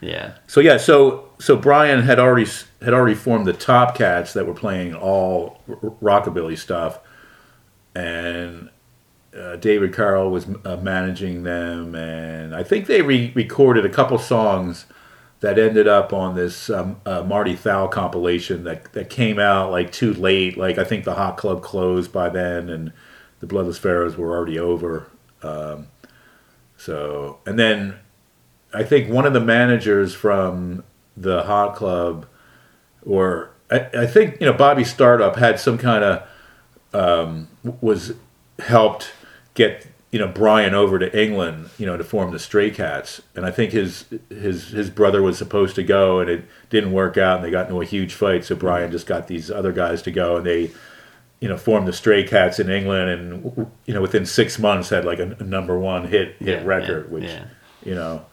yeah. 0.00 0.34
So 0.46 0.60
yeah, 0.60 0.76
so 0.76 1.30
so 1.38 1.56
Brian 1.56 2.02
had 2.02 2.18
already 2.18 2.50
had 2.82 2.92
already 2.92 3.14
formed 3.14 3.46
the 3.46 3.52
Top 3.52 3.96
Cats 3.96 4.32
that 4.34 4.46
were 4.46 4.54
playing 4.54 4.94
all 4.94 5.62
rockabilly 5.68 6.58
stuff, 6.58 7.00
and 7.94 8.68
uh, 9.36 9.56
David 9.56 9.94
Carroll 9.94 10.30
was 10.30 10.46
uh, 10.64 10.76
managing 10.76 11.42
them, 11.44 11.94
and 11.94 12.54
I 12.54 12.62
think 12.62 12.86
they 12.86 13.02
re- 13.02 13.32
recorded 13.34 13.86
a 13.86 13.90
couple 13.90 14.18
songs 14.18 14.86
that 15.40 15.58
ended 15.58 15.88
up 15.88 16.12
on 16.12 16.34
this 16.34 16.68
um, 16.68 17.00
uh, 17.06 17.22
Marty 17.22 17.56
Thau 17.56 17.86
compilation 17.86 18.64
that 18.64 18.92
that 18.92 19.10
came 19.10 19.38
out 19.38 19.70
like 19.70 19.90
too 19.90 20.12
late. 20.14 20.56
Like 20.56 20.78
I 20.78 20.84
think 20.84 21.04
the 21.04 21.14
Hot 21.14 21.36
Club 21.36 21.62
closed 21.62 22.12
by 22.12 22.28
then, 22.28 22.68
and 22.68 22.92
the 23.40 23.46
Bloodless 23.46 23.78
Pharaohs 23.78 24.16
were 24.16 24.36
already 24.36 24.58
over. 24.58 25.06
Um, 25.42 25.88
so 26.76 27.38
and 27.46 27.58
then 27.58 27.96
I 28.72 28.82
think 28.82 29.10
one 29.10 29.26
of 29.26 29.32
the 29.32 29.40
managers 29.40 30.14
from 30.14 30.84
the 31.16 31.42
Hot 31.44 31.74
Club, 31.74 32.26
or 33.04 33.50
I, 33.70 33.88
I 33.94 34.06
think 34.06 34.40
you 34.40 34.46
know 34.46 34.52
Bobby 34.52 34.84
Startup 34.84 35.36
had 35.36 35.58
some 35.58 35.78
kind 35.78 36.04
of 36.04 36.28
um, 36.92 37.48
was 37.80 38.12
helped 38.58 39.12
get 39.54 39.86
you 40.10 40.18
know 40.18 40.26
Brian 40.26 40.74
over 40.74 40.98
to 40.98 41.18
England, 41.18 41.70
you 41.78 41.86
know, 41.86 41.96
to 41.96 42.02
form 42.02 42.32
the 42.32 42.38
Stray 42.38 42.70
Cats, 42.70 43.22
and 43.36 43.46
I 43.46 43.50
think 43.50 43.72
his 43.72 44.06
his 44.28 44.68
his 44.68 44.90
brother 44.90 45.22
was 45.22 45.38
supposed 45.38 45.76
to 45.76 45.82
go, 45.84 46.18
and 46.18 46.28
it 46.28 46.44
didn't 46.68 46.92
work 46.92 47.16
out, 47.16 47.36
and 47.36 47.44
they 47.44 47.50
got 47.50 47.66
into 47.66 47.80
a 47.80 47.84
huge 47.84 48.14
fight. 48.14 48.44
So 48.44 48.56
Brian 48.56 48.90
just 48.90 49.06
got 49.06 49.28
these 49.28 49.50
other 49.50 49.72
guys 49.72 50.02
to 50.02 50.10
go, 50.10 50.36
and 50.38 50.46
they, 50.46 50.72
you 51.38 51.48
know, 51.48 51.56
formed 51.56 51.86
the 51.86 51.92
Stray 51.92 52.24
Cats 52.24 52.58
in 52.58 52.68
England, 52.68 53.08
and 53.08 53.70
you 53.86 53.94
know, 53.94 54.02
within 54.02 54.26
six 54.26 54.58
months 54.58 54.88
had 54.88 55.04
like 55.04 55.20
a, 55.20 55.36
a 55.38 55.44
number 55.44 55.78
one 55.78 56.08
hit 56.08 56.36
hit 56.40 56.60
yeah, 56.60 56.64
record, 56.64 57.06
yeah, 57.06 57.14
which 57.14 57.24
yeah. 57.24 57.44
you 57.84 57.94
know. 57.94 58.24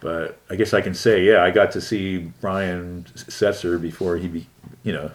But 0.00 0.40
I 0.50 0.56
guess 0.56 0.74
I 0.74 0.80
can 0.80 0.94
say, 0.94 1.22
yeah, 1.24 1.44
I 1.44 1.52
got 1.52 1.70
to 1.72 1.80
see 1.80 2.18
Brian 2.40 3.04
Setzer 3.14 3.80
before 3.80 4.16
he, 4.16 4.26
be, 4.26 4.46
you 4.82 4.92
know, 4.92 5.12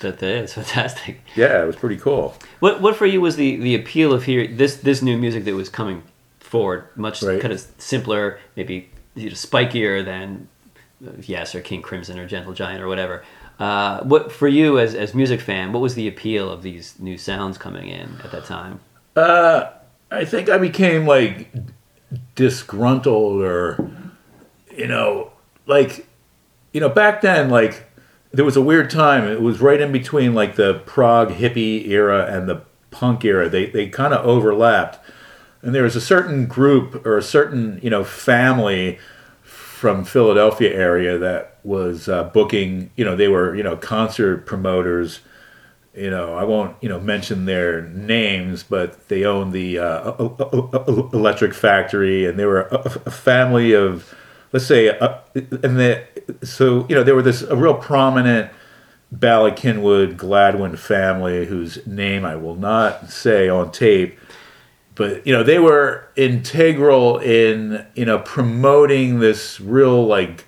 that 0.00 0.22
is 0.22 0.54
fantastic. 0.54 1.20
Yeah, 1.36 1.62
it 1.62 1.66
was 1.66 1.76
pretty 1.76 1.96
cool. 1.96 2.34
What 2.60 2.80
what 2.80 2.96
for 2.96 3.06
you 3.06 3.20
was 3.20 3.36
the 3.36 3.56
the 3.56 3.74
appeal 3.74 4.12
of 4.12 4.24
hearing 4.24 4.56
this 4.56 4.76
this 4.76 5.02
new 5.02 5.16
music 5.16 5.44
that 5.44 5.54
was 5.54 5.68
coming 5.68 6.02
forward, 6.40 6.84
much 6.96 7.22
right. 7.22 7.40
kind 7.40 7.52
of 7.52 7.64
simpler, 7.78 8.40
maybe 8.56 8.90
you 9.14 9.30
know, 9.30 9.34
spikier 9.34 10.04
than 10.04 10.48
uh, 11.06 11.12
Yes 11.22 11.54
or 11.54 11.60
King 11.60 11.82
Crimson 11.82 12.18
or 12.18 12.26
Gentle 12.26 12.52
Giant 12.52 12.82
or 12.82 12.88
whatever. 12.88 13.24
Uh, 13.58 14.02
what 14.04 14.32
for 14.32 14.48
you 14.48 14.78
as 14.78 14.94
as 14.94 15.14
music 15.14 15.40
fan? 15.40 15.72
What 15.72 15.80
was 15.80 15.94
the 15.94 16.08
appeal 16.08 16.50
of 16.50 16.62
these 16.62 16.98
new 16.98 17.18
sounds 17.18 17.58
coming 17.58 17.88
in 17.88 18.18
at 18.24 18.32
that 18.32 18.46
time? 18.46 18.80
Uh, 19.14 19.70
I 20.10 20.24
think 20.24 20.48
I 20.48 20.58
became 20.58 21.06
like 21.06 21.52
disgruntled, 22.34 23.42
or 23.42 23.90
you 24.74 24.86
know, 24.86 25.32
like 25.66 26.06
you 26.72 26.80
know, 26.80 26.88
back 26.88 27.20
then, 27.20 27.50
like 27.50 27.89
there 28.32 28.44
was 28.44 28.56
a 28.56 28.62
weird 28.62 28.90
time. 28.90 29.24
It 29.24 29.42
was 29.42 29.60
right 29.60 29.80
in 29.80 29.92
between 29.92 30.34
like 30.34 30.56
the 30.56 30.74
prog 30.86 31.30
hippie 31.30 31.88
era 31.88 32.26
and 32.26 32.48
the 32.48 32.62
punk 32.90 33.24
era. 33.24 33.48
They 33.48 33.66
they 33.66 33.88
kind 33.88 34.14
of 34.14 34.24
overlapped, 34.24 34.98
and 35.62 35.74
there 35.74 35.82
was 35.82 35.96
a 35.96 36.00
certain 36.00 36.46
group 36.46 37.04
or 37.04 37.18
a 37.18 37.22
certain 37.22 37.80
you 37.82 37.90
know 37.90 38.04
family 38.04 38.98
from 39.42 40.04
Philadelphia 40.04 40.74
area 40.74 41.18
that 41.18 41.58
was 41.64 42.08
uh, 42.08 42.24
booking. 42.24 42.90
You 42.96 43.04
know, 43.04 43.16
they 43.16 43.28
were 43.28 43.54
you 43.54 43.62
know 43.62 43.76
concert 43.76 44.46
promoters. 44.46 45.20
You 45.94 46.10
know, 46.10 46.34
I 46.34 46.44
won't 46.44 46.76
you 46.80 46.88
know 46.88 47.00
mention 47.00 47.46
their 47.46 47.82
names, 47.82 48.62
but 48.62 49.08
they 49.08 49.24
owned 49.24 49.52
the 49.52 49.80
uh, 49.80 50.12
Electric 51.12 51.52
Factory, 51.52 52.26
and 52.26 52.38
they 52.38 52.44
were 52.44 52.62
a, 52.62 52.76
a 53.06 53.10
family 53.10 53.72
of 53.72 54.14
let's 54.52 54.66
say, 54.66 54.88
uh, 54.98 55.18
and 55.34 55.78
the 55.78 56.04
so 56.42 56.86
you 56.88 56.94
know 56.94 57.02
there 57.02 57.14
were 57.14 57.22
this 57.22 57.42
a 57.42 57.56
real 57.56 57.74
prominent 57.74 58.50
Bala 59.12 59.52
Cynwyd 59.52 60.16
Gladwyne 60.16 60.78
family 60.78 61.46
whose 61.46 61.84
name 61.86 62.24
I 62.24 62.36
will 62.36 62.56
not 62.56 63.10
say 63.10 63.48
on 63.48 63.72
tape, 63.72 64.18
but 64.94 65.26
you 65.26 65.32
know 65.32 65.42
they 65.42 65.58
were 65.58 66.08
integral 66.16 67.18
in 67.18 67.86
you 67.94 68.04
know 68.04 68.18
promoting 68.18 69.20
this 69.20 69.60
real 69.60 70.06
like 70.06 70.46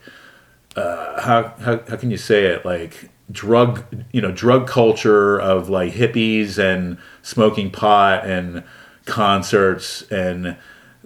uh, 0.76 1.20
how, 1.20 1.54
how 1.60 1.80
how 1.88 1.96
can 1.96 2.10
you 2.10 2.16
say 2.16 2.46
it? 2.46 2.64
Like 2.64 3.10
drug 3.30 3.84
you 4.12 4.20
know 4.20 4.32
drug 4.32 4.66
culture 4.66 5.40
of 5.40 5.68
like 5.68 5.92
hippies 5.92 6.58
and 6.58 6.98
smoking 7.22 7.70
pot 7.70 8.26
and 8.26 8.62
concerts 9.06 10.02
and 10.10 10.56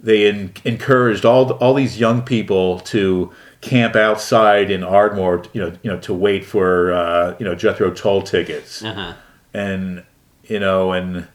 they 0.07 0.25
in, 0.25 0.53
encouraged 0.63 1.25
all 1.25 1.51
all 1.55 1.73
these 1.73 1.99
young 1.99 2.21
people 2.21 2.79
to 2.79 3.29
camp 3.59 3.93
outside 3.93 4.71
in 4.71 4.81
Ardmore, 4.81 5.43
you 5.51 5.59
know, 5.59 5.77
you 5.83 5.91
know, 5.91 5.99
to 5.99 6.13
wait 6.13 6.45
for 6.45 6.93
uh, 6.93 7.35
you 7.37 7.45
know 7.45 7.53
Jethro 7.53 7.91
Tull 7.91 8.21
tickets, 8.21 8.81
uh-huh. 8.83 9.15
and 9.53 10.05
you 10.45 10.61
know, 10.61 10.93
and 10.93 11.27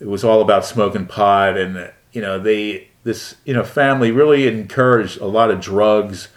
it 0.00 0.08
was 0.08 0.24
all 0.24 0.42
about 0.42 0.64
smoking 0.64 1.06
pot, 1.06 1.56
and 1.56 1.92
you 2.12 2.20
know 2.20 2.40
they 2.40 2.88
this 3.04 3.36
you 3.44 3.54
know 3.54 3.62
family 3.62 4.10
really 4.10 4.48
encouraged 4.48 5.20
a 5.20 5.26
lot 5.26 5.52
of 5.52 5.60
drugs 5.60 6.28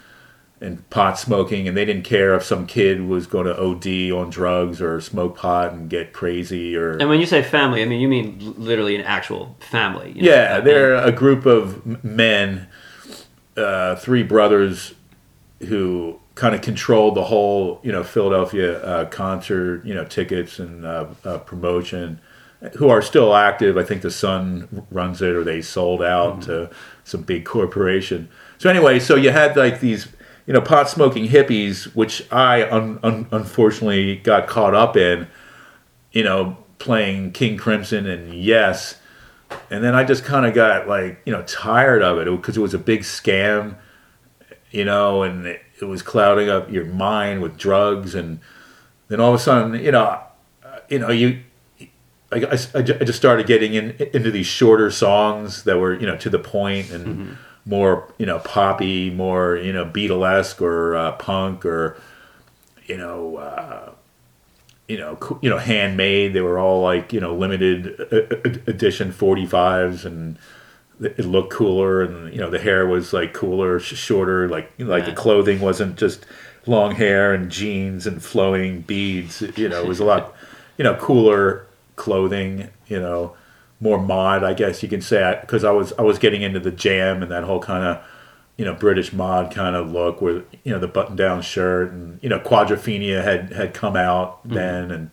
and 0.63 0.89
pot 0.89 1.19
smoking, 1.19 1.67
and 1.67 1.75
they 1.75 1.83
didn't 1.83 2.05
care 2.05 2.33
if 2.35 2.43
some 2.43 2.65
kid 2.65 3.05
was 3.05 3.27
going 3.27 3.45
to 3.45 3.59
OD 3.59 4.17
on 4.17 4.29
drugs 4.29 4.81
or 4.81 5.01
smoke 5.01 5.37
pot 5.37 5.73
and 5.73 5.89
get 5.89 6.13
crazy 6.13 6.75
or. 6.75 6.93
And 6.93 7.09
when 7.09 7.19
you 7.19 7.25
say 7.25 7.43
family, 7.43 7.81
I 7.81 7.85
mean 7.85 7.99
you 7.99 8.07
mean 8.07 8.55
literally 8.57 8.95
an 8.95 9.01
actual 9.01 9.57
family. 9.59 10.13
you 10.15 10.23
know? 10.23 10.31
Yeah, 10.31 10.59
they're 10.61 10.95
a 10.95 11.11
group 11.11 11.45
of 11.45 12.03
men, 12.03 12.67
uh, 13.57 13.97
three 13.97 14.23
brothers, 14.23 14.93
who 15.59 16.19
kind 16.35 16.55
of 16.55 16.61
controlled 16.61 17.15
the 17.15 17.25
whole, 17.25 17.79
you 17.83 17.91
know, 17.91 18.03
Philadelphia 18.03 18.83
uh, 18.83 19.05
concert, 19.05 19.85
you 19.85 19.93
know, 19.93 20.05
tickets 20.05 20.59
and 20.59 20.85
uh, 20.85 21.07
uh, 21.25 21.37
promotion. 21.39 22.19
Who 22.77 22.87
are 22.87 23.01
still 23.01 23.35
active? 23.35 23.77
I 23.77 23.83
think 23.83 24.01
the 24.01 24.11
son 24.11 24.85
runs 24.89 25.21
it, 25.21 25.35
or 25.35 25.43
they 25.43 25.61
sold 25.61 26.01
out 26.01 26.43
to 26.43 26.69
some 27.03 27.21
big 27.23 27.43
corporation. 27.43 28.29
So 28.57 28.69
anyway, 28.69 28.99
so 28.99 29.17
you 29.17 29.31
had 29.31 29.57
like 29.57 29.81
these, 29.81 30.07
you 30.45 30.53
know, 30.53 30.61
pot 30.61 30.89
smoking 30.89 31.27
hippies, 31.27 31.85
which 31.95 32.31
I 32.31 32.69
un- 32.69 32.99
un- 33.03 33.27
unfortunately 33.31 34.17
got 34.17 34.47
caught 34.47 34.73
up 34.75 34.97
in. 34.97 35.27
You 36.11 36.23
know, 36.23 36.57
playing 36.77 37.31
King 37.31 37.57
Crimson 37.57 38.05
and 38.05 38.33
Yes. 38.33 38.99
And 39.69 39.83
then 39.83 39.95
I 39.95 40.03
just 40.03 40.23
kind 40.23 40.45
of 40.45 40.53
got 40.53 40.87
like 40.87 41.21
you 41.25 41.31
know 41.31 41.43
tired 41.43 42.01
of 42.01 42.17
it. 42.17 42.25
Because 42.25 42.57
it 42.57 42.59
was 42.59 42.73
a 42.73 42.79
big 42.79 43.01
scam, 43.01 43.75
you 44.71 44.83
know, 44.83 45.23
and 45.23 45.45
it, 45.45 45.61
it 45.79 45.85
was 45.85 46.01
clouding 46.01 46.49
up 46.49 46.71
your 46.71 46.85
mind 46.85 47.41
with 47.41 47.57
drugs, 47.57 48.15
and 48.15 48.39
then 49.07 49.19
all 49.19 49.33
of 49.33 49.39
a 49.39 49.43
sudden, 49.43 49.83
you 49.83 49.91
know, 49.91 50.19
uh, 50.63 50.79
you 50.89 50.99
know, 50.99 51.09
you, 51.09 51.41
I, 52.31 52.37
I, 52.37 52.57
I 52.75 52.81
just 52.81 53.15
started 53.15 53.45
getting 53.45 53.75
in 53.75 53.91
into 54.13 54.31
these 54.31 54.47
shorter 54.47 54.89
songs 54.89 55.63
that 55.63 55.77
were 55.77 55.93
you 55.99 56.07
know 56.07 56.17
to 56.17 56.29
the 56.29 56.39
point. 56.39 56.89
And 56.89 57.37
more 57.65 58.11
you 58.17 58.25
know 58.25 58.39
poppy, 58.39 59.09
more 59.09 59.55
you 59.55 59.73
know 59.73 59.85
Beatlesque 59.85 60.61
or 60.61 60.95
uh, 60.95 61.11
punk 61.13 61.65
or 61.65 61.97
you 62.85 62.97
know. 62.97 63.37
Uh, 63.37 63.89
you 64.85 64.97
know, 64.97 65.17
you 65.41 65.49
know, 65.49 65.57
handmade. 65.57 66.33
They 66.33 66.41
were 66.41 66.59
all 66.59 66.81
like 66.81 67.13
you 67.13 67.21
know 67.21 67.33
limited 67.33 67.95
uh, 68.11 68.35
uh, 68.35 68.49
edition 68.67 69.13
forty 69.13 69.45
fives, 69.45 70.03
and 70.03 70.37
it 70.99 71.19
looked 71.19 71.53
cooler. 71.53 72.01
And 72.01 72.31
you 72.33 72.39
know, 72.39 72.49
the 72.49 72.59
hair 72.59 72.85
was 72.85 73.13
like 73.13 73.33
cooler, 73.33 73.79
sh- 73.79 73.95
shorter. 73.95 74.49
Like 74.49 74.71
you 74.77 74.83
know, 74.85 74.91
like 74.91 75.03
Yeah. 75.05 75.11
the 75.11 75.15
clothing 75.15 75.61
wasn't 75.61 75.97
just 75.97 76.25
long 76.65 76.95
hair 76.95 77.33
and 77.33 77.49
jeans 77.49 78.05
and 78.05 78.21
flowing 78.21 78.81
beads. 78.81 79.41
You 79.55 79.69
know, 79.69 79.81
it 79.81 79.87
was 79.87 80.01
a 80.01 80.05
lot, 80.05 80.35
you 80.77 80.83
know, 80.83 80.95
cooler 80.95 81.65
clothing. 81.95 82.67
You 82.87 82.99
know, 82.99 83.35
more 83.83 84.01
mod, 84.01 84.43
I 84.43 84.53
guess 84.53 84.81
you 84.81 84.89
can 84.89 85.01
say, 85.01 85.37
because 85.41 85.63
I 85.63 85.71
was 85.71 85.93
I 85.99 86.01
was 86.01 86.17
getting 86.17 86.41
into 86.41 86.59
the 86.59 86.71
jam 86.71 87.21
and 87.21 87.31
that 87.31 87.43
whole 87.43 87.59
kind 87.59 87.83
of 87.83 88.03
you 88.57 88.63
know 88.65 88.73
British 88.73 89.11
mod 89.11 89.53
kind 89.53 89.75
of 89.75 89.91
look, 89.91 90.21
where 90.21 90.43
you 90.63 90.71
know 90.71 90.79
the 90.79 90.87
button 90.87 91.15
down 91.15 91.41
shirt 91.41 91.91
and 91.91 92.17
you 92.23 92.29
know 92.29 92.39
Quadrophenia 92.39 93.23
had 93.23 93.51
had 93.51 93.73
come 93.73 93.95
out 93.97 94.39
then, 94.47 94.89
and 94.89 95.09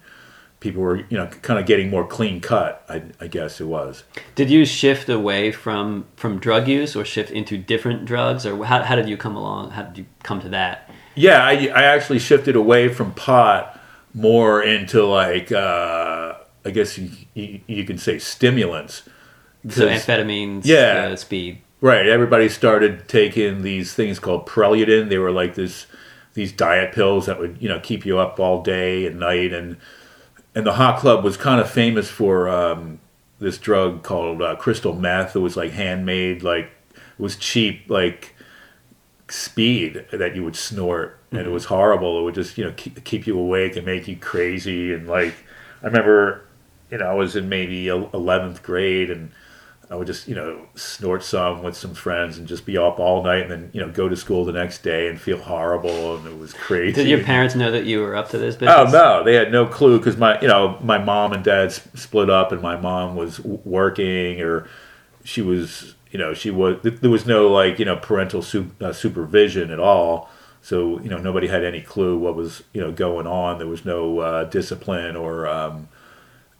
people 0.60 0.82
were 0.82 0.96
you 0.96 1.18
know 1.18 1.26
kind 1.26 1.58
of 1.58 1.66
getting 1.66 1.90
more 1.90 2.06
clean 2.06 2.40
cut. 2.40 2.84
I, 2.88 3.02
I 3.20 3.26
guess 3.26 3.60
it 3.60 3.66
was. 3.66 4.04
Did 4.36 4.50
you 4.50 4.64
shift 4.64 5.08
away 5.08 5.50
from 5.50 6.06
from 6.14 6.38
drug 6.38 6.68
use 6.68 6.94
or 6.94 7.04
shift 7.04 7.32
into 7.32 7.58
different 7.58 8.04
drugs, 8.04 8.46
or 8.46 8.64
how, 8.64 8.84
how 8.84 8.94
did 8.94 9.08
you 9.08 9.16
come 9.16 9.34
along? 9.34 9.72
How 9.72 9.82
did 9.82 9.98
you 9.98 10.06
come 10.22 10.40
to 10.42 10.48
that? 10.50 10.88
Yeah, 11.16 11.44
I, 11.44 11.66
I 11.74 11.82
actually 11.82 12.20
shifted 12.20 12.54
away 12.54 12.88
from 12.88 13.12
pot 13.12 13.78
more 14.14 14.62
into 14.62 15.04
like 15.04 15.52
uh, 15.52 16.09
I 16.64 16.70
guess 16.70 16.98
you, 16.98 17.10
you, 17.34 17.60
you 17.66 17.84
can 17.84 17.98
say 17.98 18.18
stimulants. 18.18 19.02
So 19.68 19.88
amphetamines, 19.88 20.64
Yeah. 20.64 21.10
uh, 21.12 21.16
speed. 21.16 21.58
Right. 21.80 22.06
Everybody 22.06 22.48
started 22.48 23.08
taking 23.08 23.62
these 23.62 23.94
things 23.94 24.18
called 24.18 24.46
Preludin. 24.46 25.08
They 25.08 25.18
were 25.18 25.30
like 25.32 25.54
this 25.54 25.86
these 26.34 26.52
diet 26.52 26.92
pills 26.94 27.26
that 27.26 27.38
would 27.40 27.56
you 27.60 27.68
know 27.68 27.80
keep 27.80 28.04
you 28.06 28.18
up 28.18 28.38
all 28.38 28.62
day 28.62 29.04
and 29.06 29.18
night 29.18 29.52
and 29.52 29.76
and 30.54 30.64
the 30.66 30.74
hot 30.74 30.98
club 31.00 31.24
was 31.24 31.36
kind 31.36 31.60
of 31.60 31.70
famous 31.70 32.08
for 32.08 32.48
um, 32.48 32.98
this 33.38 33.56
drug 33.58 34.02
called 34.02 34.42
uh, 34.42 34.56
crystal 34.56 34.94
meth. 34.94 35.34
It 35.36 35.40
was 35.40 35.56
like 35.56 35.72
handmade, 35.72 36.42
like 36.42 36.70
it 36.94 37.22
was 37.22 37.36
cheap, 37.36 37.84
like 37.88 38.34
speed 39.28 40.04
that 40.12 40.34
you 40.34 40.42
would 40.44 40.56
snort, 40.56 41.18
and 41.30 41.40
it 41.40 41.50
was 41.50 41.66
horrible. 41.66 42.18
It 42.20 42.22
would 42.24 42.34
just 42.34 42.58
you 42.58 42.64
know 42.64 42.72
keep, 42.76 43.02
keep 43.04 43.26
you 43.26 43.38
awake 43.38 43.76
and 43.76 43.86
make 43.86 44.08
you 44.08 44.16
crazy. 44.16 44.92
And 44.92 45.06
like 45.08 45.34
I 45.82 45.86
remember, 45.86 46.44
you 46.90 46.98
know, 46.98 47.06
I 47.06 47.14
was 47.14 47.36
in 47.36 47.48
maybe 47.48 47.88
eleventh 47.88 48.62
grade 48.62 49.10
and. 49.10 49.32
I 49.92 49.96
would 49.96 50.06
just, 50.06 50.28
you 50.28 50.36
know, 50.36 50.68
snort 50.76 51.24
some 51.24 51.64
with 51.64 51.76
some 51.76 51.94
friends 51.94 52.38
and 52.38 52.46
just 52.46 52.64
be 52.64 52.78
up 52.78 53.00
all 53.00 53.24
night 53.24 53.42
and 53.42 53.50
then, 53.50 53.70
you 53.72 53.80
know, 53.80 53.90
go 53.90 54.08
to 54.08 54.14
school 54.14 54.44
the 54.44 54.52
next 54.52 54.84
day 54.84 55.08
and 55.08 55.20
feel 55.20 55.38
horrible 55.38 56.14
and 56.16 56.28
it 56.28 56.38
was 56.38 56.52
crazy. 56.52 56.94
Did 56.94 57.08
your 57.08 57.24
parents 57.24 57.56
know 57.56 57.72
that 57.72 57.86
you 57.86 57.98
were 57.98 58.14
up 58.14 58.28
to 58.28 58.38
this 58.38 58.54
business? 58.54 58.76
Oh 58.78 58.84
no, 58.84 59.24
they 59.24 59.34
had 59.34 59.50
no 59.50 59.66
clue 59.66 59.98
because 59.98 60.16
my, 60.16 60.40
you 60.40 60.46
know, 60.46 60.78
my 60.80 60.96
mom 60.98 61.32
and 61.32 61.42
dad 61.42 61.72
split 61.72 62.30
up, 62.30 62.52
and 62.52 62.62
my 62.62 62.76
mom 62.76 63.16
was 63.16 63.40
working, 63.40 64.40
or 64.40 64.68
she 65.24 65.42
was, 65.42 65.96
you 66.12 66.20
know, 66.20 66.34
she 66.34 66.52
was. 66.52 66.76
There 66.84 67.10
was 67.10 67.26
no 67.26 67.48
like, 67.48 67.80
you 67.80 67.84
know, 67.84 67.96
parental 67.96 68.42
su- 68.42 68.70
uh, 68.80 68.92
supervision 68.92 69.72
at 69.72 69.80
all. 69.80 70.30
So 70.62 71.00
you 71.00 71.08
know, 71.08 71.18
nobody 71.18 71.48
had 71.48 71.64
any 71.64 71.80
clue 71.80 72.16
what 72.16 72.36
was, 72.36 72.62
you 72.72 72.80
know, 72.80 72.92
going 72.92 73.26
on. 73.26 73.58
There 73.58 73.66
was 73.66 73.84
no 73.84 74.20
uh, 74.20 74.44
discipline 74.44 75.16
or 75.16 75.48
um, 75.48 75.88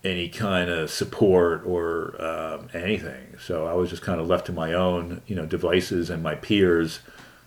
any 0.02 0.28
kind 0.28 0.70
of 0.70 0.90
support 0.90 1.62
or 1.66 2.20
um, 2.22 2.68
anything. 2.72 3.36
So 3.38 3.66
I 3.66 3.74
was 3.74 3.90
just 3.90 4.02
kind 4.02 4.20
of 4.20 4.26
left 4.26 4.46
to 4.46 4.52
my 4.52 4.72
own, 4.72 5.22
you 5.26 5.36
know, 5.36 5.46
devices 5.46 6.08
and 6.10 6.22
my 6.22 6.34
peers, 6.34 7.00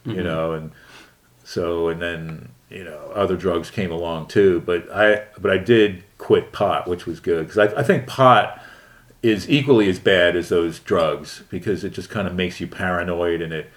you 0.06 0.24
know, 0.24 0.52
and 0.54 0.72
so 1.44 1.88
and 1.90 2.02
then 2.02 2.50
you 2.70 2.84
know 2.84 3.12
other 3.14 3.38
drugs 3.38 3.70
came 3.72 3.92
along 3.92 4.28
too. 4.28 4.62
But 4.66 4.92
I 4.92 5.26
but 5.40 5.52
I 5.52 5.58
did 5.58 6.04
quit 6.18 6.52
pot, 6.52 6.88
which 6.88 7.06
was 7.06 7.20
good 7.20 7.48
because 7.48 7.74
I, 7.74 7.80
I 7.80 7.84
think 7.84 8.08
pot 8.08 8.62
is 9.22 9.50
equally 9.50 9.90
as 9.90 10.00
bad 10.00 10.36
as 10.36 10.50
those 10.50 10.80
drugs 10.80 11.44
because 11.50 11.84
it 11.84 11.92
just 11.92 12.10
kind 12.10 12.28
of 12.28 12.36
makes 12.36 12.60
you 12.60 12.68
paranoid 12.68 13.42
and 13.42 13.54
it. 13.54 13.72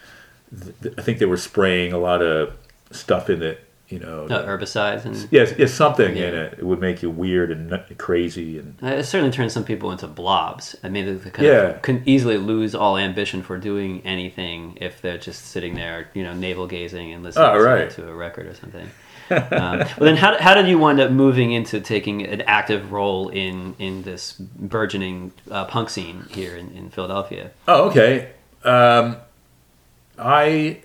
th- 0.82 0.94
I 0.98 1.02
think 1.02 1.18
they 1.18 1.26
were 1.26 1.36
spraying 1.36 1.92
a 1.92 1.98
lot 1.98 2.20
of 2.20 2.56
stuff 2.90 3.30
in 3.30 3.42
it, 3.42 3.65
you 3.88 3.98
know. 3.98 4.24
Uh, 4.24 4.46
herbicides 4.46 5.04
and 5.04 5.28
Yes, 5.30 5.54
yes, 5.58 5.72
something 5.72 6.16
Yeah. 6.16 6.28
in 6.28 6.34
it. 6.34 6.54
It 6.58 6.64
would 6.64 6.80
make 6.80 7.02
you 7.02 7.10
weird 7.10 7.50
and 7.50 7.70
crazy 7.98 8.58
and 8.58 8.74
Uh, 8.82 8.86
It 8.98 9.04
certainly 9.04 9.32
turns 9.32 9.52
some 9.52 9.64
people 9.64 9.92
into 9.92 10.06
blobs. 10.06 10.74
I 10.82 10.88
mean, 10.88 11.20
they 11.22 11.30
kind 11.30 11.46
Yeah. 11.46 11.52
of 11.70 11.82
can 11.82 12.02
easily 12.06 12.36
lose 12.36 12.74
all 12.74 12.96
ambition 12.98 13.42
for 13.42 13.58
doing 13.58 14.02
anything 14.04 14.76
if 14.80 15.00
they're 15.00 15.18
just 15.18 15.46
sitting 15.46 15.74
there, 15.74 16.08
you 16.14 16.24
know, 16.24 16.34
navel 16.34 16.66
gazing 16.66 17.12
and 17.12 17.22
listening 17.22 17.48
Oh, 17.48 17.58
to, 17.58 17.64
right. 17.64 17.90
to 17.90 18.08
a 18.08 18.14
record 18.14 18.46
or 18.46 18.54
something. 18.54 18.88
um, 19.30 19.78
well, 19.78 19.86
then 19.98 20.16
how, 20.16 20.36
how 20.38 20.54
did 20.54 20.68
you 20.68 20.78
wind 20.78 21.00
up 21.00 21.10
moving 21.10 21.50
into 21.52 21.80
taking 21.80 22.24
an 22.24 22.42
active 22.42 22.92
role 22.92 23.28
in, 23.28 23.74
in 23.80 24.02
this 24.02 24.32
burgeoning 24.34 25.32
uh, 25.50 25.64
punk 25.64 25.90
scene 25.90 26.24
here 26.30 26.56
in, 26.56 26.70
in 26.76 26.90
Philadelphia? 26.90 27.50
Oh, 27.66 27.88
okay. 27.88 28.30
Um, 28.64 29.16
I 30.18 30.78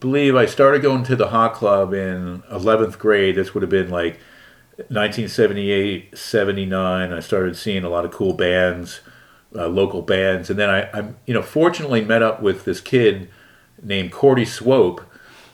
believe 0.00 0.34
I 0.34 0.46
started 0.46 0.82
going 0.82 1.04
to 1.04 1.16
the 1.16 1.28
hot 1.28 1.54
club 1.54 1.92
in 1.92 2.42
11th 2.50 2.98
grade. 2.98 3.36
This 3.36 3.54
would 3.54 3.62
have 3.62 3.70
been 3.70 3.90
like 3.90 4.18
1978, 4.76 6.16
79. 6.16 7.12
I 7.12 7.20
started 7.20 7.56
seeing 7.56 7.84
a 7.84 7.88
lot 7.88 8.04
of 8.04 8.10
cool 8.10 8.32
bands, 8.32 9.00
uh, 9.54 9.68
local 9.68 10.02
bands. 10.02 10.50
And 10.50 10.58
then 10.58 10.70
I, 10.70 10.90
I, 10.90 11.08
you 11.26 11.34
know, 11.34 11.42
fortunately 11.42 12.02
met 12.02 12.22
up 12.22 12.40
with 12.42 12.64
this 12.64 12.80
kid 12.80 13.30
named 13.82 14.10
Cordy 14.10 14.44
Swope, 14.44 15.02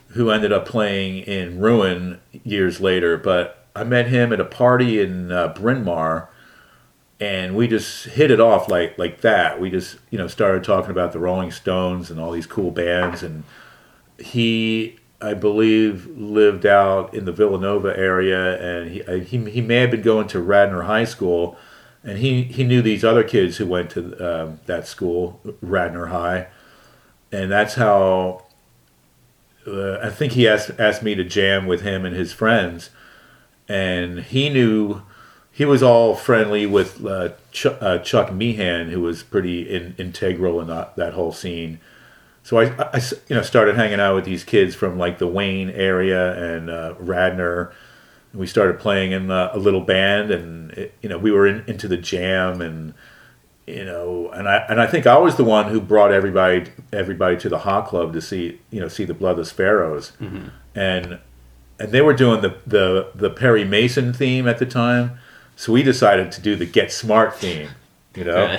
who 0.09 0.31
ended 0.31 0.53
up 0.53 0.67
playing 0.67 1.19
in 1.19 1.59
Ruin 1.61 2.21
years 2.45 2.81
later. 2.81 3.17
But 3.17 3.67
I 3.75 3.85
met 3.85 4.07
him 4.07 4.33
at 4.33 4.41
a 4.41 4.45
party 4.45 5.01
in 5.01 5.33
uh, 5.33 5.49
Bryn 5.49 5.85
Mawr 5.85 6.31
and 7.19 7.57
we 7.57 7.67
just 7.67 8.05
hit 8.05 8.31
it 8.31 8.41
off 8.41 8.69
like 8.69 8.99
like 8.99 9.21
that. 9.23 9.61
We 9.61 9.71
just 9.71 9.97
you 10.11 10.19
know 10.19 10.29
started 10.29 10.65
talking 10.65 10.91
about 10.91 11.13
the 11.13 11.19
Rolling 11.19 11.51
Stones 11.51 12.11
and 12.11 12.21
all 12.21 12.31
these 12.31 12.47
cool 12.47 12.71
bands, 12.71 13.23
and 13.23 13.45
he 14.19 14.99
I 15.21 15.35
believe 15.35 16.07
lived 16.17 16.67
out 16.67 17.15
in 17.15 17.25
the 17.25 17.33
Villanova 17.33 17.97
area, 17.97 18.61
and 18.61 18.91
he 18.91 19.03
he 19.25 19.51
he 19.51 19.61
may 19.61 19.77
have 19.77 19.91
been 19.91 20.03
going 20.03 20.29
to 20.29 20.41
Radnor 20.41 20.83
High 20.83 21.05
School, 21.05 21.57
and 22.05 22.19
he 22.19 22.43
he 22.45 22.65
knew 22.65 22.83
these 22.83 23.05
other 23.05 23.25
kids 23.25 23.57
who 23.57 23.67
went 23.67 23.91
to 23.91 24.15
um, 24.19 24.61
that 24.67 24.87
school, 24.87 25.41
Radnor 25.61 26.07
High, 26.07 26.49
and 27.33 27.51
that's 27.51 27.75
how. 27.75 28.43
Uh, 29.67 29.99
I 30.01 30.11
think 30.11 30.35
he 30.35 30.47
asked 30.47 30.71
asked 30.79 31.03
me 31.03 31.17
to 31.17 31.25
jam 31.25 31.67
with 31.67 31.81
him 31.81 32.05
and 32.05 32.15
his 32.15 32.33
friends, 32.33 32.91
and 33.69 34.21
he 34.21 34.49
knew 34.49 35.03
he 35.57 35.65
was 35.65 35.83
all 35.83 36.15
friendly 36.15 36.67
with 36.67 37.05
uh, 37.05 37.31
Ch- 37.51 37.67
uh, 37.67 37.99
Chuck 38.01 38.31
Meehan, 38.31 38.91
who 38.91 39.01
was 39.01 39.23
pretty 39.23 39.63
in- 39.63 39.95
integral 39.97 40.61
in 40.61 40.67
that, 40.67 40.95
that 40.97 41.15
whole 41.15 41.33
scene. 41.33 41.81
So 42.47 42.61
I, 42.61 43.01
you 43.27 43.35
know, 43.35 43.43
started 43.43 43.75
hanging 43.75 43.99
out 43.99 44.15
with 44.15 44.25
these 44.25 44.45
kids 44.45 44.77
from 44.77 44.99
like 44.99 45.19
the 45.19 45.27
Wayne 45.27 45.69
area 45.69 46.55
and 46.55 46.71
uh, 46.71 46.95
Radnor. 47.01 47.73
And 48.31 48.41
we 48.41 48.47
started 48.47 48.79
playing 48.79 49.11
in 49.11 49.33
uh, 49.33 49.51
a 49.53 49.59
little 49.59 49.81
band, 49.81 50.31
and 50.31 50.71
it, 50.71 50.95
you 51.03 51.09
know, 51.09 51.19
we 51.19 51.33
were 51.33 51.49
in, 51.49 51.65
into 51.67 51.89
the 51.89 51.97
jam, 51.97 52.61
and 52.61 52.95
you 53.67 53.85
know, 53.85 54.31
and 54.31 54.49
I 54.49 54.59
and 54.69 54.81
I 54.81 54.87
think 54.87 55.09
I 55.09 55.19
was 55.19 55.35
the 55.35 55.43
one 55.43 55.71
who 55.73 55.81
brought 55.81 56.13
everybody 56.13 56.71
everybody 56.93 57.37
to 57.39 57.49
the 57.49 57.59
hot 57.59 57.89
club 57.89 58.13
to 58.13 58.21
see 58.21 58.61
you 58.71 58.79
know 58.81 58.87
see 58.87 59.05
the 59.05 59.15
Bloodless 59.15 59.51
Pharaohs, 59.51 60.13
Mm-hmm. 60.21 60.47
and 60.77 61.19
and 61.81 61.91
they 61.91 62.01
were 62.01 62.15
doing 62.15 62.43
the 62.43 62.55
the 62.65 63.11
the 63.13 63.29
Perry 63.29 63.65
Mason 63.65 64.13
theme 64.13 64.47
at 64.47 64.59
the 64.59 64.67
time, 64.67 65.19
so 65.57 65.73
we 65.73 65.83
decided 65.83 66.31
to 66.31 66.41
do 66.41 66.55
the 66.55 66.65
Get 66.65 66.93
Smart 66.93 67.35
theme, 67.35 67.71
you 68.15 68.23
know. 68.23 68.57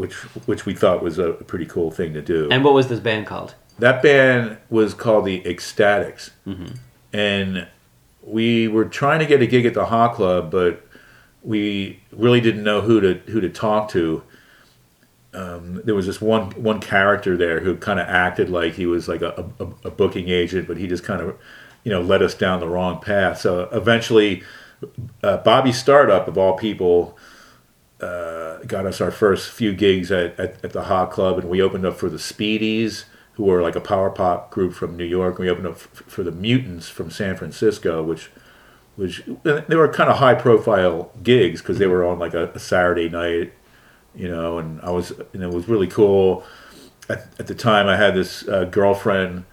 Which 0.00 0.14
which 0.46 0.64
we 0.66 0.74
thought 0.74 1.02
was 1.02 1.18
a 1.18 1.32
pretty 1.32 1.66
cool 1.66 1.90
thing 1.90 2.14
to 2.14 2.22
do. 2.22 2.48
And 2.50 2.64
what 2.64 2.74
was 2.74 2.88
this 2.88 3.00
band 3.00 3.26
called? 3.26 3.54
that 3.78 4.02
band 4.02 4.58
was 4.68 4.92
called 4.94 5.24
the 5.24 5.40
Ecstatics, 5.42 6.30
Mm-hmm. 6.46 6.74
and 7.12 7.66
we 8.22 8.68
were 8.68 8.84
trying 8.84 9.18
to 9.20 9.26
get 9.26 9.40
a 9.42 9.46
gig 9.46 9.64
at 9.66 9.72
the 9.74 9.86
Hot 9.86 10.14
Club, 10.14 10.50
but 10.50 10.86
we 11.42 12.00
really 12.12 12.40
didn't 12.40 12.62
know 12.62 12.80
who 12.82 13.00
to 13.00 13.14
who 13.30 13.40
to 13.40 13.48
talk 13.48 13.88
to. 13.90 14.22
Um, 15.32 15.80
there 15.84 15.94
was 15.94 16.06
this 16.06 16.20
one 16.20 16.50
one 16.62 16.80
character 16.80 17.36
there 17.36 17.60
who 17.60 17.76
kind 17.76 18.00
of 18.00 18.06
acted 18.08 18.50
like 18.50 18.74
he 18.74 18.86
was 18.86 19.06
like 19.08 19.22
a, 19.22 19.50
a, 19.60 19.64
a 19.88 19.90
booking 19.90 20.28
agent, 20.28 20.66
but 20.66 20.76
he 20.76 20.86
just 20.86 21.04
kind 21.04 21.20
of 21.22 21.36
you 21.84 21.92
know 21.92 22.00
led 22.02 22.22
us 22.22 22.34
down 22.34 22.60
the 22.60 22.68
wrong 22.68 23.00
path. 23.00 23.38
So 23.40 23.68
eventually, 23.72 24.42
uh, 25.22 25.36
Bobby 25.38 25.72
Startup 25.72 26.26
of 26.28 26.36
all 26.36 26.56
people 26.56 27.16
uh, 28.00 28.58
got 28.66 28.86
us 28.86 29.00
our 29.00 29.10
first 29.10 29.50
few 29.50 29.72
gigs 29.74 30.10
at, 30.10 30.38
at, 30.38 30.64
at 30.64 30.72
the 30.72 30.84
Hot 30.84 31.10
Club, 31.10 31.38
and 31.38 31.48
we 31.48 31.60
opened 31.60 31.84
up 31.84 31.96
for 31.96 32.08
the 32.08 32.16
Speedies, 32.18 33.04
who 33.34 33.44
were 33.44 33.62
like 33.62 33.76
a 33.76 33.80
power 33.80 34.10
pop 34.10 34.50
group 34.50 34.74
from 34.74 34.96
New 34.96 35.04
York. 35.04 35.38
We 35.38 35.48
opened 35.48 35.66
up 35.66 35.74
f- 35.74 36.02
for 36.06 36.22
the 36.22 36.32
Mutants 36.32 36.88
from 36.88 37.10
San 37.10 37.36
Francisco, 37.36 38.02
which 38.02 38.30
which 38.96 39.22
they 39.44 39.76
were 39.76 39.88
kind 39.88 40.10
of 40.10 40.16
high 40.16 40.34
profile 40.34 41.10
gigs 41.22 41.62
because 41.62 41.78
they 41.78 41.86
were 41.86 42.04
on 42.04 42.18
like 42.18 42.34
a, 42.34 42.50
a 42.50 42.58
Saturday 42.58 43.08
night, 43.08 43.52
you 44.14 44.28
know. 44.28 44.58
And 44.58 44.80
I 44.82 44.90
was 44.90 45.12
and 45.32 45.42
it 45.42 45.50
was 45.50 45.68
really 45.68 45.86
cool. 45.86 46.44
At, 47.08 47.26
at 47.38 47.46
the 47.46 47.54
time, 47.54 47.86
I 47.86 47.96
had 47.96 48.14
this 48.14 48.46
uh, 48.46 48.64
girlfriend, 48.64 49.44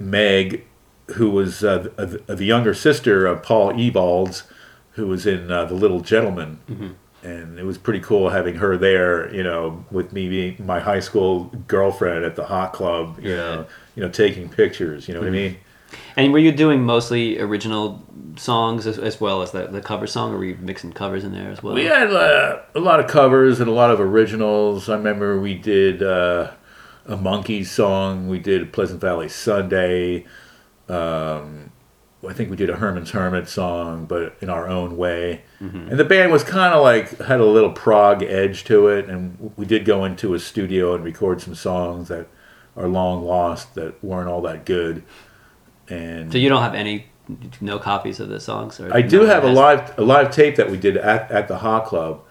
Meg, 0.00 0.64
who 1.12 1.30
was 1.30 1.62
uh, 1.62 1.88
the, 1.96 2.34
the 2.34 2.44
younger 2.44 2.74
sister 2.74 3.26
of 3.26 3.42
Paul 3.42 3.72
Ebalds, 3.74 4.42
who 4.92 5.06
was 5.06 5.26
in 5.26 5.50
uh, 5.50 5.64
The 5.66 5.74
Little 5.74 6.00
Gentleman. 6.00 6.96
And 7.22 7.58
it 7.58 7.64
was 7.64 7.78
pretty 7.78 8.00
cool 8.00 8.28
having 8.28 8.54
her 8.56 8.76
there, 8.76 9.34
you 9.34 9.42
know, 9.42 9.84
with 9.90 10.12
me 10.12 10.28
being 10.28 10.64
my 10.64 10.78
high 10.78 11.00
school 11.00 11.50
girlfriend 11.66 12.24
at 12.24 12.36
the 12.36 12.44
hot 12.44 12.72
club, 12.72 13.18
you 13.20 13.30
Yeah. 13.30 13.36
know, 13.36 13.66
you 13.96 14.02
know, 14.04 14.08
taking 14.08 14.48
pictures. 14.48 15.08
You 15.08 15.14
know 15.14 15.20
what 15.20 15.28
I 15.28 15.32
mean? 15.32 15.56
And 16.16 16.32
were 16.32 16.38
you 16.38 16.52
doing 16.52 16.84
mostly 16.84 17.40
original 17.40 18.04
songs 18.36 18.86
as, 18.86 18.98
as 18.98 19.20
well 19.20 19.42
as 19.42 19.50
the, 19.50 19.66
the 19.66 19.80
cover 19.80 20.06
song, 20.06 20.32
or 20.32 20.38
were 20.38 20.44
you 20.44 20.56
mixing 20.60 20.92
covers 20.92 21.24
in 21.24 21.32
there 21.32 21.50
as 21.50 21.60
well? 21.62 21.74
We 21.74 21.86
had 21.86 22.12
uh, 22.12 22.60
a 22.74 22.80
lot 22.80 23.00
of 23.00 23.08
covers 23.08 23.58
and 23.58 23.68
a 23.68 23.72
lot 23.72 23.90
of 23.90 23.98
originals. 24.00 24.88
I 24.88 24.94
remember 24.94 25.40
we 25.40 25.54
did 25.54 26.02
uh, 26.02 26.52
a 27.06 27.16
Monkees 27.16 27.66
song. 27.66 28.28
We 28.28 28.38
did 28.38 28.72
Pleasant 28.72 29.00
Valley 29.00 29.28
Sunday. 29.28 30.24
Um, 30.88 31.72
I 32.26 32.32
think 32.32 32.50
we 32.50 32.56
did 32.56 32.68
a 32.68 32.76
Herman's 32.76 33.10
Hermit 33.10 33.48
song, 33.48 34.06
but 34.06 34.36
in 34.40 34.50
our 34.50 34.68
own 34.68 34.96
way. 34.96 35.42
And 35.60 35.98
the 35.98 36.04
band 36.04 36.32
was 36.32 36.42
kind 36.42 36.74
of 36.74 36.82
like 36.82 37.16
had 37.18 37.38
a 37.38 37.44
little 37.44 37.70
prog 37.70 38.22
edge 38.22 38.64
to 38.64 38.88
it. 38.88 39.08
And 39.08 39.52
we 39.56 39.64
did 39.64 39.84
go 39.84 40.04
into 40.04 40.34
a 40.34 40.40
studio 40.40 40.94
and 40.94 41.04
record 41.04 41.40
some 41.40 41.54
songs 41.54 42.08
that 42.08 42.26
are 42.76 42.88
long 42.88 43.24
lost 43.24 43.74
that 43.76 44.02
weren't 44.02 44.28
all 44.28 44.40
that 44.42 44.64
good. 44.64 45.04
And 45.88 46.32
So 46.32 46.38
you 46.38 46.48
don't 46.48 46.62
have 46.62 46.74
any, 46.74 47.06
no 47.60 47.78
copies 47.78 48.18
of 48.18 48.28
the 48.28 48.40
songs? 48.40 48.80
Or 48.80 48.92
I 48.92 49.02
do 49.02 49.22
have 49.22 49.44
a 49.44 49.52
live 49.52 49.96
a 49.96 50.02
live 50.02 50.30
tape 50.32 50.56
that 50.56 50.70
we 50.70 50.76
did 50.76 50.96
at, 50.96 51.30
at 51.30 51.46
the 51.46 51.58
Hot 51.58 51.86
Club 51.86 52.22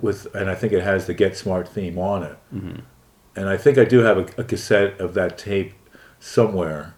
with, 0.00 0.32
and 0.36 0.48
I 0.48 0.54
think 0.54 0.72
it 0.72 0.82
has 0.82 1.06
the 1.06 1.14
Get 1.14 1.36
Smart 1.36 1.68
theme 1.68 1.98
on 1.98 2.22
it. 2.22 2.36
Mm-hmm. 2.54 2.80
And 3.34 3.48
I 3.48 3.56
think 3.56 3.76
I 3.76 3.84
do 3.84 4.00
have 4.00 4.18
a, 4.18 4.40
a 4.40 4.44
cassette 4.44 5.00
of 5.00 5.14
that 5.14 5.36
tape 5.36 5.72
somewhere 6.20 6.94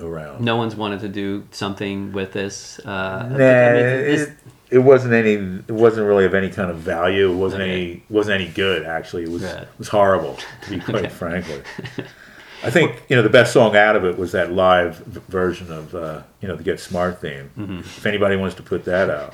around. 0.00 0.40
No 0.40 0.56
one's 0.56 0.74
wanted 0.76 1.00
to 1.00 1.08
do 1.08 1.44
something 1.50 2.12
with 2.12 2.32
this. 2.32 2.78
Uh, 2.80 3.28
Nah, 3.30 3.34
I 3.36 3.72
mean, 3.72 3.84
it, 4.18 4.28
it 4.70 4.78
wasn't 4.78 5.14
any. 5.14 5.34
It 5.34 5.70
wasn't 5.70 6.06
really 6.06 6.24
of 6.24 6.34
any 6.34 6.50
kind 6.50 6.70
of 6.70 6.78
value. 6.78 7.30
It 7.30 7.36
wasn't 7.36 7.62
Okay. 7.62 7.72
any. 7.72 8.02
wasn't 8.10 8.40
any 8.40 8.50
good. 8.50 8.84
Actually, 8.84 9.22
it 9.24 9.30
was 9.30 9.42
Right. 9.44 9.62
it 9.62 9.68
was 9.78 9.88
horrible. 9.88 10.36
To 10.62 10.70
be 10.70 10.80
quite 10.80 10.96
Okay. 10.96 11.08
frankly, 11.08 11.62
I 12.64 12.70
think 12.70 13.04
you 13.08 13.14
know 13.16 13.22
the 13.22 13.28
best 13.28 13.52
song 13.52 13.76
out 13.76 13.94
of 13.94 14.04
it 14.04 14.16
was 14.18 14.32
that 14.32 14.50
live 14.52 14.96
version 15.28 15.70
of 15.70 15.94
uh, 15.94 16.22
you 16.40 16.48
know 16.48 16.56
the 16.56 16.64
Get 16.64 16.80
Smart 16.80 17.20
theme. 17.20 17.50
Mm-hmm. 17.58 17.78
If 17.80 18.06
anybody 18.06 18.36
wants 18.36 18.56
to 18.56 18.62
put 18.62 18.84
that 18.86 19.10
out. 19.10 19.32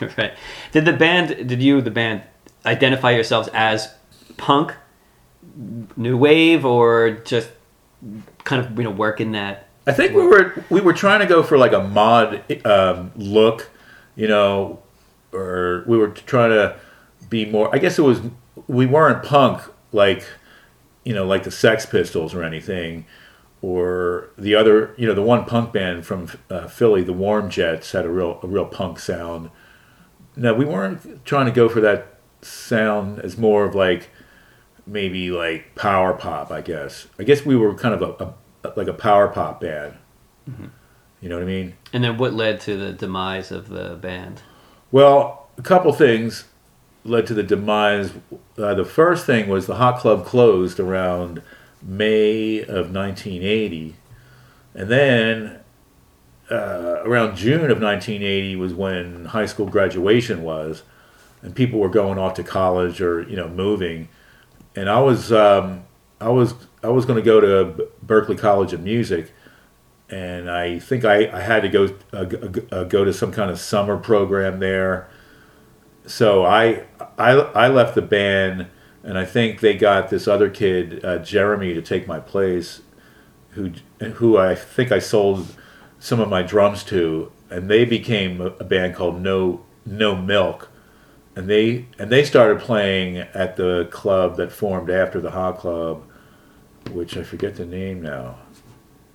right. 0.18 0.32
Did 0.72 0.86
the 0.86 0.92
band, 0.94 1.46
did 1.48 1.62
you, 1.62 1.80
the 1.82 1.90
band, 1.90 2.22
identify 2.66 3.10
yourselves 3.12 3.48
as 3.52 3.94
punk, 4.38 4.74
new 5.96 6.16
wave, 6.16 6.64
or 6.64 7.10
just 7.24 7.50
kind 8.44 8.64
of, 8.64 8.76
you 8.78 8.84
know, 8.84 8.90
work 8.90 9.20
in 9.20 9.32
that? 9.32 9.68
I 9.86 9.92
think 9.92 10.14
we 10.14 10.26
were 10.26 10.64
we 10.68 10.80
were 10.80 10.92
trying 10.92 11.20
to 11.20 11.26
go 11.26 11.42
for 11.42 11.56
like 11.56 11.72
a 11.72 11.82
mod 11.82 12.44
um, 12.66 13.12
look, 13.16 13.70
you 14.14 14.28
know, 14.28 14.80
or 15.32 15.84
we 15.86 15.96
were 15.96 16.08
trying 16.08 16.50
to 16.50 16.76
be 17.28 17.46
more. 17.46 17.74
I 17.74 17.78
guess 17.78 17.98
it 17.98 18.02
was 18.02 18.20
we 18.66 18.86
weren't 18.86 19.22
punk 19.24 19.62
like 19.92 20.26
you 21.04 21.14
know 21.14 21.26
like 21.26 21.44
the 21.44 21.50
Sex 21.50 21.86
Pistols 21.86 22.34
or 22.34 22.42
anything, 22.42 23.06
or 23.62 24.30
the 24.36 24.54
other 24.54 24.94
you 24.98 25.06
know 25.06 25.14
the 25.14 25.22
one 25.22 25.44
punk 25.44 25.72
band 25.72 26.04
from 26.04 26.28
uh, 26.50 26.66
Philly, 26.68 27.02
the 27.02 27.12
Warm 27.14 27.48
Jets, 27.48 27.92
had 27.92 28.04
a 28.04 28.10
real 28.10 28.38
a 28.42 28.46
real 28.46 28.66
punk 28.66 28.98
sound. 28.98 29.50
No, 30.36 30.54
we 30.54 30.64
weren't 30.64 31.24
trying 31.24 31.46
to 31.46 31.52
go 31.52 31.68
for 31.68 31.80
that 31.80 32.18
sound 32.42 33.18
as 33.20 33.36
more 33.36 33.64
of 33.64 33.74
like 33.74 34.10
maybe 34.86 35.30
like 35.30 35.74
power 35.74 36.12
pop. 36.12 36.50
I 36.50 36.60
guess. 36.60 37.06
I 37.18 37.22
guess 37.22 37.46
we 37.46 37.56
were 37.56 37.74
kind 37.74 37.94
of 37.94 38.02
a, 38.02 38.24
a 38.24 38.34
like 38.76 38.88
a 38.88 38.92
power 38.94 39.28
pop 39.28 39.60
band. 39.60 39.94
You 41.20 41.28
know 41.28 41.36
what 41.36 41.42
I 41.42 41.46
mean? 41.46 41.74
And 41.92 42.02
then 42.02 42.16
what 42.16 42.32
led 42.32 42.60
to 42.62 42.76
the 42.76 42.92
demise 42.92 43.50
of 43.50 43.68
the 43.68 43.96
band? 43.96 44.42
Well, 44.90 45.48
a 45.58 45.62
couple 45.62 45.92
things 45.92 46.44
led 47.04 47.26
to 47.26 47.34
the 47.34 47.42
demise. 47.42 48.12
Uh, 48.58 48.74
the 48.74 48.84
first 48.84 49.26
thing 49.26 49.48
was 49.48 49.66
the 49.66 49.76
Hot 49.76 50.00
Club 50.00 50.24
closed 50.24 50.80
around 50.80 51.42
May 51.82 52.60
of 52.60 52.92
1980, 52.92 53.96
and 54.74 54.90
then 54.90 55.60
uh, 56.50 57.02
around 57.04 57.36
June 57.36 57.70
of 57.70 57.80
1980 57.80 58.56
was 58.56 58.74
when 58.74 59.26
high 59.26 59.46
school 59.46 59.66
graduation 59.66 60.42
was, 60.42 60.82
and 61.42 61.54
people 61.54 61.78
were 61.78 61.88
going 61.88 62.18
off 62.18 62.34
to 62.34 62.42
college 62.42 63.00
or 63.00 63.22
you 63.22 63.36
know 63.36 63.48
moving, 63.48 64.08
and 64.74 64.88
I 64.88 65.00
was 65.00 65.32
um, 65.32 65.84
I 66.20 66.28
was 66.30 66.54
I 66.82 66.88
was 66.88 67.04
going 67.04 67.16
to 67.16 67.22
go 67.22 67.40
to 67.40 67.88
Berklee 68.04 68.38
College 68.38 68.72
of 68.72 68.82
Music, 68.82 69.32
and 70.08 70.50
I 70.50 70.78
think 70.78 71.04
I, 71.04 71.30
I 71.30 71.40
had 71.40 71.62
to 71.62 71.68
go 71.68 71.94
uh, 72.12 72.26
uh, 72.72 72.84
go 72.84 73.04
to 73.04 73.12
some 73.12 73.32
kind 73.32 73.50
of 73.50 73.60
summer 73.60 73.96
program 73.96 74.60
there. 74.60 75.08
So 76.06 76.44
I 76.44 76.84
I 77.18 77.32
I 77.32 77.68
left 77.68 77.94
the 77.94 78.02
band, 78.02 78.66
and 79.02 79.18
I 79.18 79.24
think 79.24 79.60
they 79.60 79.76
got 79.76 80.08
this 80.08 80.26
other 80.26 80.48
kid 80.48 81.04
uh, 81.04 81.18
Jeremy 81.18 81.74
to 81.74 81.82
take 81.82 82.06
my 82.06 82.18
place, 82.18 82.82
who 83.50 83.72
who 84.14 84.38
I 84.38 84.54
think 84.54 84.90
I 84.90 84.98
sold 84.98 85.54
some 85.98 86.18
of 86.18 86.28
my 86.28 86.42
drums 86.42 86.82
to, 86.84 87.30
and 87.50 87.70
they 87.70 87.84
became 87.84 88.40
a, 88.40 88.64
band 88.64 88.94
called 88.94 89.20
No 89.20 89.64
No 89.84 90.16
Milk, 90.16 90.70
and 91.36 91.48
they 91.48 91.86
and 91.98 92.10
they 92.10 92.24
started 92.24 92.60
playing 92.60 93.18
at 93.18 93.56
the 93.56 93.86
club 93.90 94.36
that 94.38 94.50
formed 94.50 94.90
after 94.90 95.20
the 95.20 95.32
Hot 95.32 95.58
Club, 95.58 96.04
which 96.92 97.16
I 97.16 97.22
forget 97.22 97.56
the 97.56 97.66
name 97.66 98.02
now. 98.02 98.36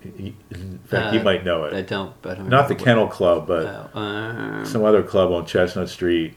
In 0.04 0.78
fact, 0.86 1.14
you 1.14 1.20
Uh, 1.20 1.24
might 1.24 1.44
know 1.44 1.64
it. 1.64 1.74
I 1.74 1.82
don't, 1.82 2.12
but 2.22 2.38
I 2.38 2.42
don't 2.42 2.68
the 2.68 2.74
Kennel 2.74 3.08
Club, 3.08 3.46
but 3.46 3.64
what- 3.92 4.00
uh, 4.00 4.64
some 4.64 4.84
other 4.84 5.02
club 5.02 5.32
on 5.32 5.46
Chestnut 5.46 5.88
Street. 5.88 6.34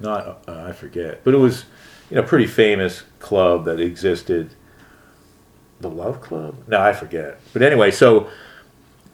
Not 0.00 0.42
uh, 0.48 0.64
I 0.68 0.72
forget, 0.72 1.20
but 1.24 1.34
it 1.34 1.38
was 1.38 1.64
you 2.10 2.16
know 2.16 2.22
pretty 2.22 2.46
famous 2.46 3.02
club 3.18 3.64
that 3.66 3.80
existed. 3.80 4.50
The 5.80 5.90
Love 5.90 6.20
Club? 6.20 6.56
No, 6.66 6.80
I 6.80 6.92
forget. 6.92 7.40
But 7.52 7.62
anyway, 7.62 7.90
so 7.90 8.28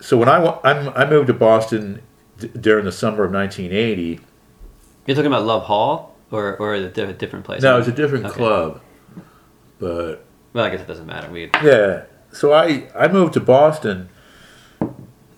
so 0.01 0.17
when 0.17 0.29
I 0.29 0.59
I'm, 0.65 0.91
I 0.91 1.09
moved 1.09 1.27
to 1.29 1.35
Boston 1.35 2.01
d- 2.39 2.49
during 2.49 2.85
the 2.85 2.93
summer 2.93 3.25
of 3.25 3.33
1980. 3.33 4.21
You're 5.07 5.15
talking 5.15 5.27
about 5.31 5.45
Love 5.45 5.65
Hall 5.65 6.15
or 6.31 6.57
or 6.59 6.75
a 6.75 6.89
different 6.89 7.45
place? 7.45 7.63
No, 7.63 7.75
it 7.75 7.79
was 7.79 7.89
a 7.89 7.93
different 7.93 8.27
Okay. 8.27 8.35
club, 8.35 8.81
but 9.79 10.25
Well, 10.55 10.65
I 10.65 10.71
guess 10.71 10.81
it 10.81 10.87
doesn't 10.87 11.07
matter. 11.07 11.31
We 11.31 11.51
Yeah. 11.63 12.05
So 12.33 12.53
I 12.55 12.89
I 12.97 13.09
moved 13.09 13.35
to 13.35 13.41
Boston 13.41 14.09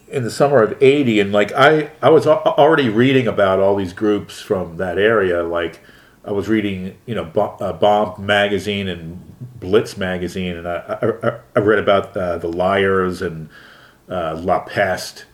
in 0.09 0.23
the 0.23 0.31
summer 0.31 0.63
of 0.63 0.81
80 0.81 1.19
and 1.21 1.33
like 1.33 1.53
I 1.53 1.91
I 2.01 2.11
was 2.11 2.27
al- 2.27 2.43
already 2.43 2.89
reading 2.89 3.27
about 3.27 3.59
all 3.59 3.75
these 3.75 3.93
groups 3.93 4.41
from 4.41 4.77
that 4.77 4.99
area 4.99 5.43
like 5.43 5.81
I 6.25 6.33
was 6.33 6.49
reading, 6.49 6.97
you 7.07 7.15
know, 7.15 7.25
Bo- 7.25 7.57
uh, 7.61 7.73
Bomb 7.73 8.25
magazine 8.25 8.89
and 8.89 9.21
Blitz 9.61 9.97
magazine 9.97 10.57
and 10.57 10.69
I 10.69 10.99
I, 11.03 11.29
I- 11.29 11.39
I 11.57 11.59
read 11.61 11.79
about 11.79 12.17
uh, 12.17 12.37
the 12.39 12.49
Liars 12.49 13.23
and 13.23 13.49
uh, 14.09 14.39
La 14.41 14.61
Peste 14.61 15.25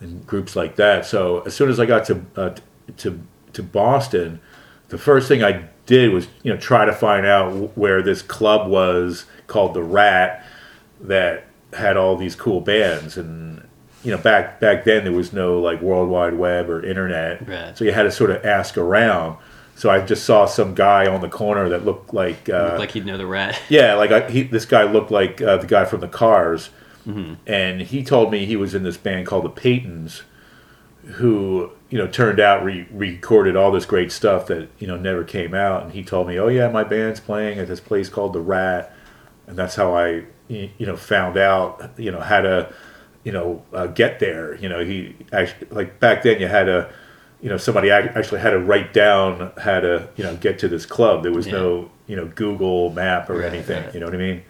and 0.00 0.26
groups 0.26 0.54
like 0.54 0.76
that. 0.76 1.04
So 1.06 1.40
as 1.40 1.54
soon 1.54 1.68
as 1.70 1.80
I 1.80 1.86
got 1.86 2.04
to 2.06 2.24
uh, 2.36 2.54
to 2.98 3.20
to 3.54 3.62
Boston, 3.62 4.40
the 4.90 4.98
first 4.98 5.28
thing 5.28 5.42
I 5.42 5.68
did 5.90 6.12
was 6.12 6.28
you 6.42 6.52
know 6.52 6.58
try 6.58 6.84
to 6.86 6.92
find 6.92 7.26
out 7.26 7.76
where 7.76 8.00
this 8.02 8.22
club 8.22 8.68
was 8.70 9.26
called 9.46 9.74
the 9.74 9.82
Rat 9.82 10.44
that 11.02 11.44
had 11.72 11.96
all 11.96 12.16
these 12.16 12.34
cool 12.34 12.60
bands 12.60 13.16
and 13.16 13.66
you 14.02 14.10
know 14.10 14.16
back 14.18 14.60
back 14.60 14.84
then 14.84 15.04
there 15.04 15.12
was 15.12 15.32
no 15.32 15.58
like 15.60 15.80
World 15.82 16.08
Wide 16.08 16.34
Web 16.34 16.70
or 16.70 16.84
internet, 16.84 17.46
Right. 17.48 17.76
so 17.76 17.84
you 17.84 17.92
had 17.92 18.04
to 18.04 18.10
sort 18.10 18.30
of 18.30 18.44
ask 18.44 18.78
around. 18.78 19.36
So 19.76 19.88
I 19.88 20.00
just 20.04 20.24
saw 20.26 20.44
some 20.46 20.74
guy 20.74 21.06
on 21.06 21.22
the 21.22 21.28
corner 21.28 21.68
that 21.70 21.84
looked 21.86 22.12
like 22.12 22.48
uh, 22.50 22.64
Looked 22.64 22.78
like 22.80 22.90
he'd 22.90 23.06
know 23.06 23.16
the 23.16 23.26
rat. 23.26 23.58
yeah, 23.70 23.94
like 23.94 24.10
I, 24.12 24.28
he, 24.30 24.42
this 24.42 24.66
guy 24.66 24.82
looked 24.84 25.10
like 25.10 25.40
uh, 25.40 25.56
the 25.56 25.66
guy 25.66 25.84
from 25.86 26.00
the 26.00 26.08
Cars, 26.08 26.70
Mm-hmm. 27.06 27.34
and 27.46 27.80
he 27.80 28.04
told 28.04 28.30
me 28.30 28.44
he 28.44 28.56
was 28.56 28.74
in 28.74 28.82
this 28.82 28.98
band 28.98 29.26
called 29.26 29.44
the 29.44 29.48
Paytons, 29.50 30.20
who 31.12 31.70
you 31.90 31.98
know 31.98 32.06
turned 32.06 32.40
out 32.40 32.64
re- 32.64 32.86
recorded 32.92 33.56
all 33.56 33.70
this 33.72 33.84
great 33.84 34.12
stuff 34.12 34.46
that 34.46 34.68
you 34.78 34.86
know 34.86 34.96
never 34.96 35.24
came 35.24 35.54
out. 35.54 35.82
And 35.82 35.92
he 35.92 36.02
told 36.04 36.28
me, 36.28 36.38
"Oh 36.38 36.48
yeah, 36.48 36.68
my 36.68 36.84
band's 36.84 37.20
playing 37.20 37.58
at 37.58 37.68
this 37.68 37.80
place 37.80 38.08
called 38.08 38.32
the 38.32 38.40
Rat," 38.40 38.92
and 39.46 39.56
that's 39.56 39.74
how 39.74 39.94
I 39.94 40.24
you 40.48 40.70
know 40.80 40.96
found 40.96 41.36
out 41.36 41.90
you 41.96 42.10
know 42.10 42.20
how 42.20 42.40
to 42.40 42.72
you 43.24 43.32
know 43.32 43.62
uh, 43.72 43.86
get 43.86 44.18
there. 44.20 44.54
You 44.56 44.68
know, 44.68 44.84
he 44.84 45.16
actually 45.32 45.68
like 45.70 46.00
back 46.00 46.22
then 46.22 46.40
you 46.40 46.46
had 46.48 46.64
to. 46.64 46.90
You 47.42 47.48
know, 47.48 47.56
somebody 47.56 47.90
actually 47.90 48.42
had 48.42 48.50
to 48.50 48.58
write 48.58 48.92
down 48.92 49.50
how 49.56 49.80
to, 49.80 50.10
you 50.14 50.24
know, 50.24 50.36
get 50.36 50.58
to 50.58 50.68
this 50.68 50.84
club. 50.84 51.22
There 51.22 51.32
was 51.32 51.46
Yeah. 51.46 51.54
no, 51.54 51.90
you 52.06 52.14
know, 52.14 52.26
Google 52.34 52.90
map 52.90 53.30
or 53.30 53.36
Right, 53.38 53.50
anything. 53.50 53.82
right. 53.82 53.94
You 53.94 54.00
know 54.00 54.04
what 54.04 54.14
I 54.14 54.18
mean? 54.18 54.42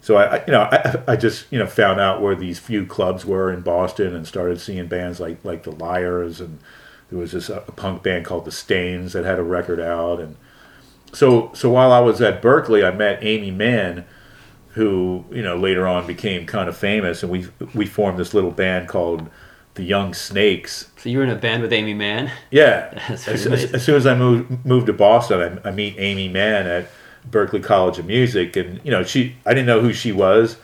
So 0.00 0.16
I, 0.16 0.36
I 0.36 0.44
you 0.46 0.52
know, 0.52 0.62
I, 0.62 1.02
I 1.12 1.16
just 1.16 1.46
you 1.50 1.58
know 1.58 1.66
found 1.66 2.00
out 2.00 2.22
where 2.22 2.34
these 2.34 2.58
few 2.58 2.86
clubs 2.86 3.24
were 3.24 3.52
in 3.52 3.60
Boston 3.60 4.14
and 4.14 4.26
started 4.26 4.60
seeing 4.60 4.86
bands 4.86 5.20
like 5.20 5.44
like 5.44 5.62
the 5.64 5.72
Liars. 5.72 6.40
And 6.40 6.58
there 7.10 7.18
was 7.18 7.32
this 7.32 7.50
uh, 7.50 7.60
punk 7.76 8.02
band 8.02 8.24
called 8.24 8.44
the 8.44 8.52
Stains 8.52 9.12
that 9.12 9.24
had 9.24 9.38
a 9.38 9.42
record 9.42 9.80
out. 9.80 10.20
And 10.20 10.36
so 11.12 11.50
so 11.54 11.70
while 11.70 11.92
I 11.92 12.00
was 12.00 12.20
at 12.20 12.42
Berklee, 12.42 12.86
I 12.86 12.94
met 12.94 13.22
Aimee 13.22 13.50
Mann, 13.50 14.04
who 14.70 15.24
you 15.30 15.42
know 15.42 15.56
later 15.56 15.86
on 15.86 16.06
became 16.06 16.46
kind 16.46 16.68
of 16.68 16.76
famous, 16.76 17.22
and 17.22 17.30
we 17.30 17.46
we 17.74 17.86
formed 17.86 18.18
this 18.18 18.32
little 18.32 18.52
band 18.52 18.88
called 18.88 19.28
the 19.74 19.82
Young 19.84 20.14
Snakes. 20.14 20.90
So 20.96 21.08
you 21.08 21.18
were 21.18 21.24
in 21.24 21.30
a 21.30 21.36
band 21.36 21.62
with 21.62 21.72
Aimee 21.72 21.94
Mann. 21.94 22.30
Yeah, 22.50 22.98
as, 23.08 23.28
as, 23.28 23.46
as 23.46 23.84
soon 23.84 23.96
as 23.96 24.06
I 24.06 24.14
moved 24.14 24.64
moved 24.64 24.86
to 24.86 24.92
Boston, 24.92 25.60
I, 25.64 25.68
I 25.68 25.72
meet 25.72 25.96
Aimee 25.98 26.28
Mann 26.28 26.66
at 26.66 26.90
Berklee 27.28 27.62
College 27.62 27.98
of 27.98 28.06
Music, 28.06 28.56
and 28.56 28.80
you 28.84 28.90
know 28.90 29.02
she 29.02 29.36
I 29.44 29.50
didn't 29.54 29.66
know 29.66 29.80
who 29.80 29.92
she 29.92 30.12
was, 30.12 30.56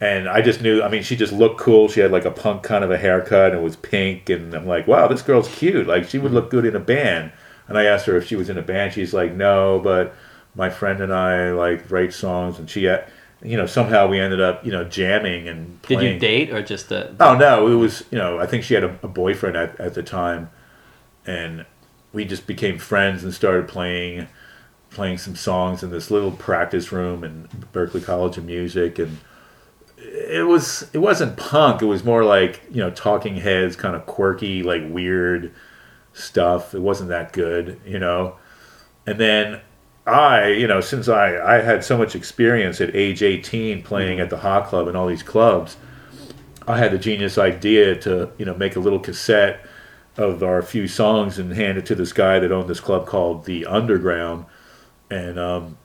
and 0.00 0.28
I 0.28 0.42
just 0.42 0.60
knew 0.60 0.82
I 0.82 0.88
mean 0.88 1.02
she 1.02 1.16
just 1.16 1.32
looked 1.32 1.58
cool. 1.60 1.88
She 1.88 2.00
had 2.00 2.10
like 2.10 2.24
a 2.24 2.30
punk 2.30 2.62
kind 2.62 2.84
of 2.84 2.90
a 2.90 2.98
haircut 2.98 3.52
and 3.52 3.60
it 3.60 3.62
was 3.64 3.76
pink, 3.76 4.28
and 4.28 4.54
I'm 4.54 4.66
like, 4.66 4.86
wow, 4.86 5.08
this 5.08 5.22
girl's 5.22 5.48
cute. 5.48 5.86
Like 5.86 6.08
she 6.08 6.18
would 6.18 6.32
look 6.32 6.50
good 6.50 6.64
in 6.66 6.76
a 6.76 6.80
band. 6.80 7.32
And 7.68 7.76
I 7.76 7.84
asked 7.84 8.06
her 8.06 8.16
if 8.16 8.26
she 8.26 8.36
was 8.36 8.48
in 8.48 8.58
a 8.58 8.62
band. 8.62 8.92
She's 8.92 9.12
like, 9.12 9.32
no, 9.32 9.80
but 9.82 10.14
my 10.54 10.70
friend 10.70 11.00
and 11.00 11.12
I 11.12 11.50
like 11.52 11.90
write 11.90 12.12
songs, 12.12 12.58
and 12.58 12.70
she, 12.70 12.84
had- 12.84 13.06
you 13.42 13.56
know, 13.56 13.66
somehow 13.66 14.06
we 14.06 14.18
ended 14.18 14.40
up 14.40 14.64
you 14.64 14.72
know 14.72 14.84
jamming 14.84 15.46
and 15.48 15.80
Did 15.82 16.00
you 16.00 16.18
date 16.18 16.50
or 16.50 16.62
just 16.62 16.90
uh, 16.92 17.08
Oh 17.20 17.36
no, 17.36 17.68
it 17.68 17.74
was 17.74 18.04
you 18.10 18.18
know 18.18 18.38
I 18.38 18.46
think 18.46 18.64
she 18.64 18.74
had 18.74 18.84
a, 18.84 18.98
a 19.02 19.08
boyfriend 19.08 19.56
at, 19.56 19.78
at 19.78 19.94
the 19.94 20.02
time, 20.02 20.50
and 21.26 21.66
we 22.12 22.24
just 22.24 22.46
became 22.46 22.78
friends 22.78 23.22
and 23.24 23.34
started 23.34 23.68
playing, 23.68 24.28
playing 24.96 25.18
some 25.18 25.36
songs 25.36 25.82
in 25.82 25.90
this 25.90 26.10
little 26.10 26.32
practice 26.32 26.90
room 26.90 27.22
in 27.22 27.46
Berklee 27.72 28.02
College 28.02 28.38
of 28.38 28.46
Music, 28.46 28.98
and 28.98 29.18
it 29.98 30.46
was 30.46 30.88
it 30.92 30.98
wasn't 30.98 31.36
punk. 31.36 31.82
It 31.82 31.86
was 31.86 32.02
more 32.02 32.24
like 32.24 32.62
you 32.70 32.78
know 32.78 32.90
Talking 32.90 33.36
Heads, 33.36 33.76
kind 33.76 33.94
of 33.94 34.06
quirky, 34.06 34.62
like 34.62 34.82
weird 34.88 35.52
stuff. 36.14 36.74
It 36.74 36.80
wasn't 36.80 37.10
that 37.10 37.32
good, 37.32 37.78
you 37.86 37.98
know. 37.98 38.36
And 39.06 39.20
then 39.20 39.60
I, 40.06 40.48
you 40.48 40.66
know, 40.66 40.80
since 40.80 41.08
I 41.08 41.36
I 41.36 41.60
had 41.60 41.84
so 41.84 41.98
much 41.98 42.16
experience 42.16 42.80
at 42.80 42.96
age 42.96 43.22
eighteen 43.22 43.82
playing 43.82 44.18
at 44.18 44.30
the 44.30 44.38
Hot 44.38 44.66
Club 44.66 44.88
and 44.88 44.96
all 44.96 45.06
these 45.06 45.22
clubs. 45.22 45.76
I 46.68 46.78
had 46.78 46.90
the 46.90 46.98
genius 46.98 47.38
idea 47.38 47.94
to 48.00 48.30
you 48.38 48.46
know 48.46 48.54
make 48.54 48.76
a 48.76 48.80
little 48.80 48.98
cassette 48.98 49.64
of 50.16 50.42
our 50.42 50.62
few 50.62 50.88
songs 50.88 51.38
and 51.38 51.52
hand 51.52 51.76
it 51.76 51.86
to 51.86 51.94
this 51.94 52.12
guy 52.12 52.38
that 52.38 52.50
owned 52.50 52.68
this 52.68 52.80
club 52.80 53.06
called 53.06 53.44
the 53.44 53.66
Underground, 53.66 54.46
and 55.10 55.38
um, 55.38 55.78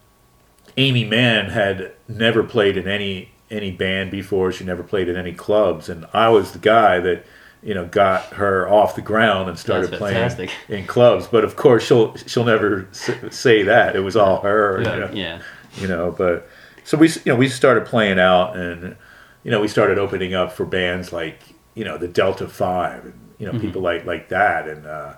Aimee 0.78 1.06
Mann 1.06 1.50
had 1.50 1.94
never 2.08 2.44
played 2.44 2.78
in 2.78 2.88
any 2.88 3.32
any 3.50 3.72
band 3.72 4.12
before. 4.12 4.52
She 4.52 4.64
never 4.64 4.84
played 4.84 5.10
in 5.10 5.16
any 5.16 5.34
clubs, 5.34 5.90
and 5.90 6.06
I 6.14 6.30
was 6.30 6.54
the 6.54 6.60
guy 6.60 7.00
that 7.00 7.26
you 7.62 7.74
know 7.74 7.86
got 7.86 8.26
her 8.34 8.68
off 8.68 8.96
the 8.96 9.02
ground 9.02 9.50
and 9.50 9.58
started 9.58 9.92
playing 9.94 10.50
in 10.70 10.86
clubs. 10.86 11.28
But 11.28 11.44
of 11.44 11.56
course, 11.56 11.86
she'll 11.86 12.16
she'll 12.16 12.46
never 12.46 12.88
say 12.92 13.64
that 13.64 13.96
it 13.96 14.00
was 14.00 14.16
all 14.16 14.42
her. 14.42 14.80
you 14.80 14.86
yeah, 14.86 14.96
know 14.96 15.12
yeah. 15.14 15.42
you 15.78 15.88
know 15.88 16.14
but 16.18 16.48
so 16.84 16.98
we 16.98 17.08
you 17.10 17.22
know 17.28 17.36
we 17.36 17.48
started 17.48 17.86
playing 17.86 18.20
out 18.20 18.56
and 18.56 18.96
you 19.44 19.52
know 19.52 19.62
we 19.62 19.68
started 19.68 19.98
opening 19.98 20.34
up 20.34 20.52
for 20.52 20.66
bands 20.66 21.14
like 21.14 21.40
you 21.76 21.84
know 21.86 21.98
the 21.98 22.08
delta 22.08 22.48
5 22.48 23.06
and 23.06 23.14
you 23.38 23.52
know 23.52 23.58
people 23.60 23.82
like 23.82 24.06
like 24.06 24.30
that 24.30 24.68
and 24.68 24.86
uh 24.86 25.14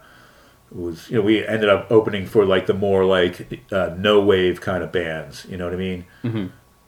was 0.74 1.09
you 1.09 1.17
know 1.17 1.21
we 1.24 1.45
ended 1.45 1.69
up 1.69 1.88
opening 1.91 2.26
for 2.26 2.45
like 2.45 2.65
the 2.65 2.74
more 2.74 3.05
like 3.05 3.61
uh, 3.71 3.93
no 3.97 4.19
wave 4.21 4.59
kind 4.61 4.84
of 4.84 4.91
bands 4.91 5.45
you 5.49 5.55
know 5.57 5.65
what 5.65 5.74
i 5.74 5.78
mean? 5.78 6.05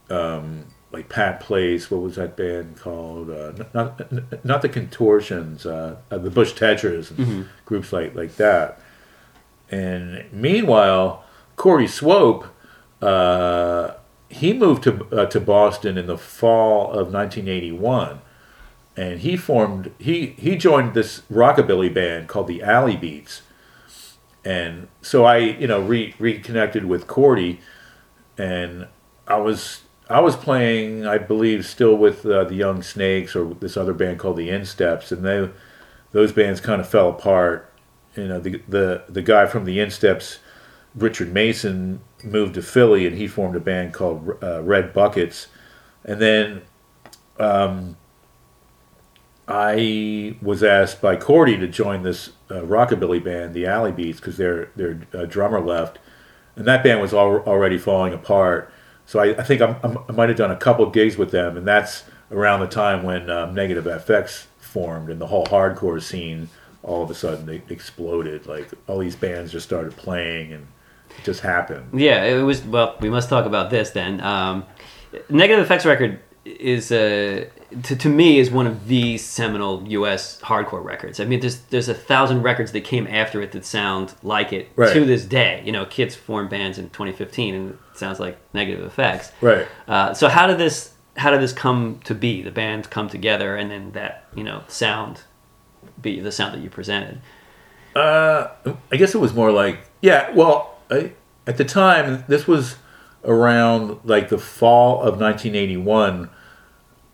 Um 0.10 0.66
like 0.92 1.10
pat 1.10 1.40
place 1.40 1.92
what 1.92 2.02
was 2.02 2.16
that 2.16 2.36
band 2.38 2.78
called? 2.78 3.30
Uh 3.30 3.52
not 3.74 4.14
not, 4.14 4.46
not 4.46 4.62
the 4.62 4.70
contortions 4.70 5.66
uh, 5.66 5.98
uh 6.10 6.18
the 6.18 6.30
bush 6.32 6.54
tetras 6.54 7.12
and 7.12 7.48
groups 7.66 7.92
like 7.94 8.16
like 8.16 8.36
that. 8.38 8.80
And 9.70 10.26
meanwhile 10.32 11.24
corey 11.56 11.88
swope 11.88 12.46
uh, 13.02 13.94
he 14.30 14.54
moved 14.54 14.84
to 14.84 15.06
uh, 15.12 15.26
to 15.28 15.40
Boston 15.40 15.98
in 15.98 16.08
the 16.08 16.18
fall 16.18 16.86
of 16.92 17.14
1981, 17.14 18.22
and 18.98 19.20
he 19.20 19.38
formed 19.38 19.92
he 20.00 20.28
he 20.38 20.56
joined 20.56 20.94
this 20.94 21.22
rockabilly 21.32 21.94
band 21.94 22.28
called 22.28 22.48
the 22.48 22.64
Alley 22.64 22.96
Beats, 22.98 23.42
and 24.46 24.88
so 25.02 25.26
I 25.26 25.38
you 25.38 25.68
know 25.68 25.82
re- 25.82 26.14
reconnected 26.20 26.86
with 26.86 27.08
Cordy, 27.08 27.60
and 28.38 28.88
I 29.28 29.38
was 29.38 29.82
I 30.10 30.22
was 30.22 30.36
playing 30.36 31.06
I 31.06 31.18
believe 31.18 31.66
still 31.66 31.96
with 31.98 32.26
uh, 32.26 32.46
the 32.46 32.56
Young 32.56 32.84
Snakes 32.84 33.36
or 33.36 33.54
this 33.56 33.76
other 33.76 33.94
band 33.94 34.20
called 34.20 34.38
the 34.38 34.50
Insteps, 34.50 35.12
and 35.12 35.26
they 35.26 35.50
those 36.12 36.32
bands 36.32 36.62
kind 36.62 36.80
of 36.80 36.88
fell 36.88 37.10
apart. 37.10 37.74
You 38.16 38.28
know 38.28 38.40
the 38.40 38.62
the 38.68 39.04
the 39.10 39.22
guy 39.22 39.48
from 39.48 39.66
the 39.66 39.80
Insteps. 39.80 40.40
Richard 40.96 41.34
Mason 41.34 42.00
moved 42.24 42.54
to 42.54 42.62
Philly 42.62 43.06
and 43.06 43.18
he 43.18 43.28
formed 43.28 43.56
a 43.56 43.60
band 43.60 43.94
called 43.94 44.42
uh, 44.42 44.64
Red 44.64 44.94
Buckets. 44.94 45.48
And 46.06 46.22
then 46.22 46.62
um, 47.38 47.98
I 49.48 50.36
was 50.42 50.64
asked 50.64 51.02
by 51.02 51.16
Cordy 51.18 51.58
to 51.58 51.68
join 51.68 52.04
this 52.04 52.30
uh, 52.50 52.62
rockabilly 52.62 53.24
band, 53.24 53.54
the 53.54 53.66
Alley 53.68 53.92
Beats, 53.92 54.20
because 54.20 54.38
their 54.38 54.70
their 54.76 55.02
uh, 55.14 55.26
drummer 55.26 55.60
left, 55.60 56.00
and 56.56 56.66
that 56.66 56.84
band 56.84 57.02
was 57.02 57.14
al- 57.14 57.44
already 57.46 57.78
falling 57.78 58.14
apart. 58.14 58.72
So 59.06 59.20
I, 59.20 59.38
I 59.38 59.44
think 59.44 59.62
I'm, 59.62 59.76
I'm, 59.84 59.98
I 60.10 60.12
might 60.14 60.30
have 60.30 60.38
done 60.38 60.52
a 60.52 60.56
couple 60.56 60.90
gigs 60.90 61.16
with 61.18 61.30
them, 61.32 61.58
and 61.58 61.68
that's 61.68 62.04
around 62.32 62.62
the 62.62 62.68
time 62.68 63.04
when 63.04 63.30
um, 63.30 63.54
Negative 63.54 63.84
FX 63.86 64.46
formed 64.58 65.10
and 65.10 65.22
the 65.22 65.28
whole 65.28 65.46
hardcore 65.46 66.02
scene 66.02 66.50
all 66.82 67.04
of 67.04 67.10
a 67.10 67.16
sudden 67.16 67.46
they 67.46 67.62
exploded. 67.70 68.46
Like 68.48 68.70
all 68.88 69.00
these 69.00 69.16
bands 69.16 69.52
just 69.52 69.66
started 69.66 69.96
playing, 69.96 70.54
and 70.54 70.68
it 71.12 71.24
just 71.24 71.42
happened. 71.42 72.00
Yeah, 72.00 72.24
it 72.24 72.42
was. 72.42 72.64
Well, 72.64 72.96
we 73.00 73.10
must 73.10 73.30
talk 73.30 73.46
about 73.46 73.70
this 73.70 73.92
then. 73.92 74.22
Um, 74.22 74.66
Negative 75.30 75.68
FX 75.68 75.86
record 75.86 76.20
is 76.46 76.92
uh, 76.92 77.46
to, 77.84 77.96
to 77.96 78.08
me 78.10 78.38
is 78.40 78.52
one 78.52 78.68
of 78.68 78.88
the 78.88 79.18
seminal 79.18 79.84
U.S. 79.88 80.40
hardcore 80.42 80.84
records. 80.84 81.20
I 81.20 81.26
mean, 81.26 81.40
there's 81.40 81.58
there's 81.72 81.90
a 81.90 81.94
thousand 81.94 82.44
records 82.44 82.72
that 82.74 82.82
came 82.84 83.08
after 83.08 83.42
it 83.42 83.52
that 83.54 83.66
sound 83.66 84.14
like 84.24 84.54
it 84.54 84.70
Right. 84.76 84.94
to 84.94 85.06
this 85.06 85.26
day. 85.26 85.62
You 85.66 85.72
know, 85.72 85.86
kids 85.86 86.16
formed 86.16 86.50
bands 86.52 86.78
in 86.78 86.90
2015, 86.92 87.56
and 87.56 87.70
it 87.72 87.78
sounds 87.98 88.20
like 88.20 88.38
Negative 88.54 88.94
FX. 88.96 89.32
Right. 89.42 89.68
Uh, 89.88 90.14
so 90.14 90.30
how 90.30 90.46
did 90.48 90.58
this 90.60 90.94
how 91.18 91.32
did 91.32 91.42
this 91.42 91.54
come 91.54 92.00
to 92.04 92.14
be? 92.14 92.42
The 92.42 92.52
band 92.52 92.90
come 92.90 93.10
together, 93.10 93.56
and 93.56 93.72
then 93.72 93.92
that 93.94 94.26
you 94.36 94.44
know 94.44 94.64
sound 94.68 95.24
be 96.02 96.20
the 96.20 96.32
sound 96.32 96.54
that 96.54 96.62
you 96.62 96.70
presented. 96.70 97.22
Uh, 97.96 98.50
I 98.92 98.98
guess 98.98 99.16
it 99.16 99.20
was 99.20 99.34
more 99.34 99.52
like 99.52 99.80
yeah. 100.02 100.30
Well, 100.32 100.76
I, 100.92 101.14
at 101.48 101.58
the 101.58 101.66
time, 101.66 102.24
this 102.28 102.46
was 102.46 102.76
around 103.24 104.00
like 104.04 104.30
the 104.30 104.38
fall 104.38 105.00
of 105.02 105.20
1981 105.20 106.30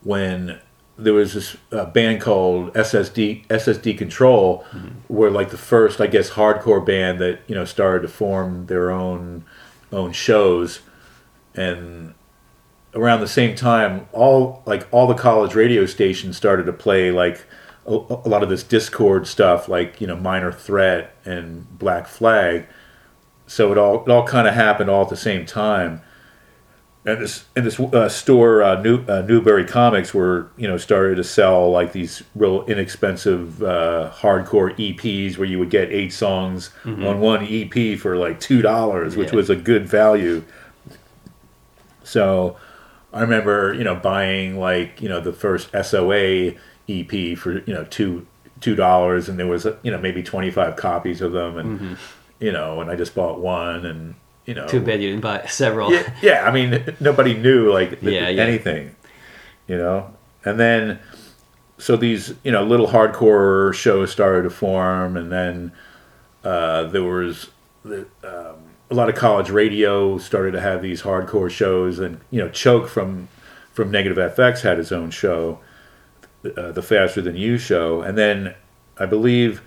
when 0.04 0.60
there 0.98 1.14
was 1.14 1.34
this 1.34 1.58
uh, 1.72 1.86
band 1.86 2.22
called 2.22 2.74
SSD 2.74 3.46
SS 3.50 3.78
Decontrol, 3.80 4.64
were 5.10 5.32
like 5.32 5.50
the 5.50 5.58
first, 5.58 6.00
I 6.00 6.08
guess, 6.08 6.32
hardcore 6.32 6.86
band 6.86 7.20
that 7.20 7.40
you 7.48 7.56
know 7.56 7.66
started 7.66 8.02
to 8.04 8.08
form 8.08 8.68
their 8.68 8.92
own 8.92 9.46
own 9.92 10.12
shows, 10.12 10.82
and 11.56 12.14
around 12.94 13.22
the 13.22 13.28
same 13.28 13.56
time, 13.56 14.08
all 14.12 14.62
like 14.66 14.88
all 14.92 15.08
the 15.08 15.14
college 15.16 15.56
radio 15.56 15.86
stations 15.86 16.38
started 16.38 16.66
to 16.66 16.74
play 16.74 17.12
like 17.12 17.46
a, 17.86 17.92
a 17.92 18.30
lot 18.30 18.44
of 18.44 18.50
this 18.50 18.64
Dischord 18.64 19.26
stuff, 19.26 19.68
like 19.68 20.00
you 20.02 20.08
know 20.08 20.16
Minor 20.16 20.52
Threat 20.52 21.16
and 21.26 21.68
Black 21.80 22.08
Flag. 22.08 22.68
so 23.48 23.72
it 23.72 23.78
all 23.78 24.04
it 24.04 24.10
all 24.10 24.26
kind 24.26 24.48
of 24.48 24.54
happened 24.54 24.90
all 24.90 25.04
at 25.04 25.10
the 25.10 25.18
same 25.18 25.46
time. 25.46 26.02
And 27.04 27.20
this 27.20 27.46
and 27.56 27.66
this 27.66 27.80
uh, 27.80 28.10
store, 28.10 28.62
uh, 28.62 28.80
New 28.80 29.04
uh, 29.08 29.24
Newbury 29.28 29.66
Comics, 29.66 30.14
were 30.14 30.50
you 30.56 30.68
know 30.68 30.78
started 30.78 31.16
to 31.16 31.24
sell 31.24 31.72
like 31.72 31.94
these 31.94 32.22
real 32.36 32.64
inexpensive 32.66 33.64
uh, 33.64 34.12
hardcore 34.14 34.76
EPs 34.78 35.36
where 35.38 35.48
you 35.48 35.58
would 35.58 35.72
get 35.72 35.92
eight 35.92 36.14
songs 36.14 36.70
on 36.86 37.20
one 37.20 37.44
EP 37.50 37.98
for 37.98 38.18
like 38.18 38.40
two 38.40 38.62
dollars, 38.62 39.18
which 39.18 39.30
Yeah. 39.30 39.36
was 39.36 39.50
a 39.50 39.56
good 39.56 39.88
value. 39.88 40.44
So 42.04 42.58
I 43.14 43.22
remember, 43.22 43.74
you 43.74 43.84
know, 43.84 43.96
buying 43.96 44.60
like, 44.60 45.02
you 45.02 45.10
know, 45.10 45.20
the 45.20 45.34
first 45.34 45.70
SOA 45.72 46.54
EP 46.90 47.38
for, 47.38 47.60
you 47.66 47.74
know, 47.74 47.86
two 47.90 48.28
two 48.60 48.76
dollars 48.76 49.28
and 49.28 49.40
there 49.40 49.48
was 49.48 49.66
you 49.82 49.90
know, 49.92 49.98
maybe 49.98 50.22
twenty 50.22 50.52
five 50.52 50.76
copies 50.76 51.20
of 51.22 51.32
them 51.32 51.58
and 51.58 51.98
you 52.40 52.52
know, 52.52 52.80
and 52.80 52.92
I 52.92 52.96
just 52.96 53.16
bought 53.16 53.40
one 53.40 53.86
and 53.88 54.14
you 54.46 54.54
know 54.54 54.68
Too 54.68 54.82
bad 54.82 55.02
you 55.02 55.10
didn't 55.10 55.22
buy 55.22 55.46
several. 55.48 55.94
yeah, 55.94 56.14
yeah, 56.22 56.46
I 56.48 56.52
mean 56.52 56.84
nobody 57.00 57.34
knew 57.36 57.72
like 57.72 58.02
Yeah, 58.02 58.30
yeah. 58.30 58.44
anything. 58.44 58.96
You 59.68 59.78
know? 59.78 60.14
And 60.44 60.60
then 60.60 61.00
so 61.78 61.96
these, 61.96 62.34
you 62.44 62.52
know, 62.52 62.64
little 62.64 62.88
hardcore 62.88 63.74
shows 63.74 64.12
started 64.12 64.44
to 64.44 64.50
form 64.50 65.18
and 65.18 65.32
then 65.32 65.72
uh, 66.44 66.84
there 66.86 67.04
was 67.04 67.50
the, 67.84 68.06
um, 68.24 68.56
a 68.90 68.94
lot 68.96 69.10
of 69.10 69.16
college 69.16 69.50
radio 69.50 70.18
started 70.18 70.52
to 70.52 70.60
have 70.60 70.82
these 70.82 71.04
hardcore 71.04 71.50
shows, 71.50 71.98
and 72.00 72.20
you 72.30 72.40
know, 72.42 72.50
Choke 72.50 72.88
from 72.90 73.28
from 73.72 73.90
Negative 73.90 74.18
FX 74.36 74.62
had 74.62 74.78
his 74.78 74.92
own 74.92 75.12
show, 75.12 75.60
uh, 76.58 76.72
the 76.74 76.82
Faster 76.82 77.22
Than 77.22 77.36
You 77.38 77.58
show, 77.58 78.02
and 78.02 78.18
then 78.18 78.54
I 78.98 79.06
believe, 79.06 79.62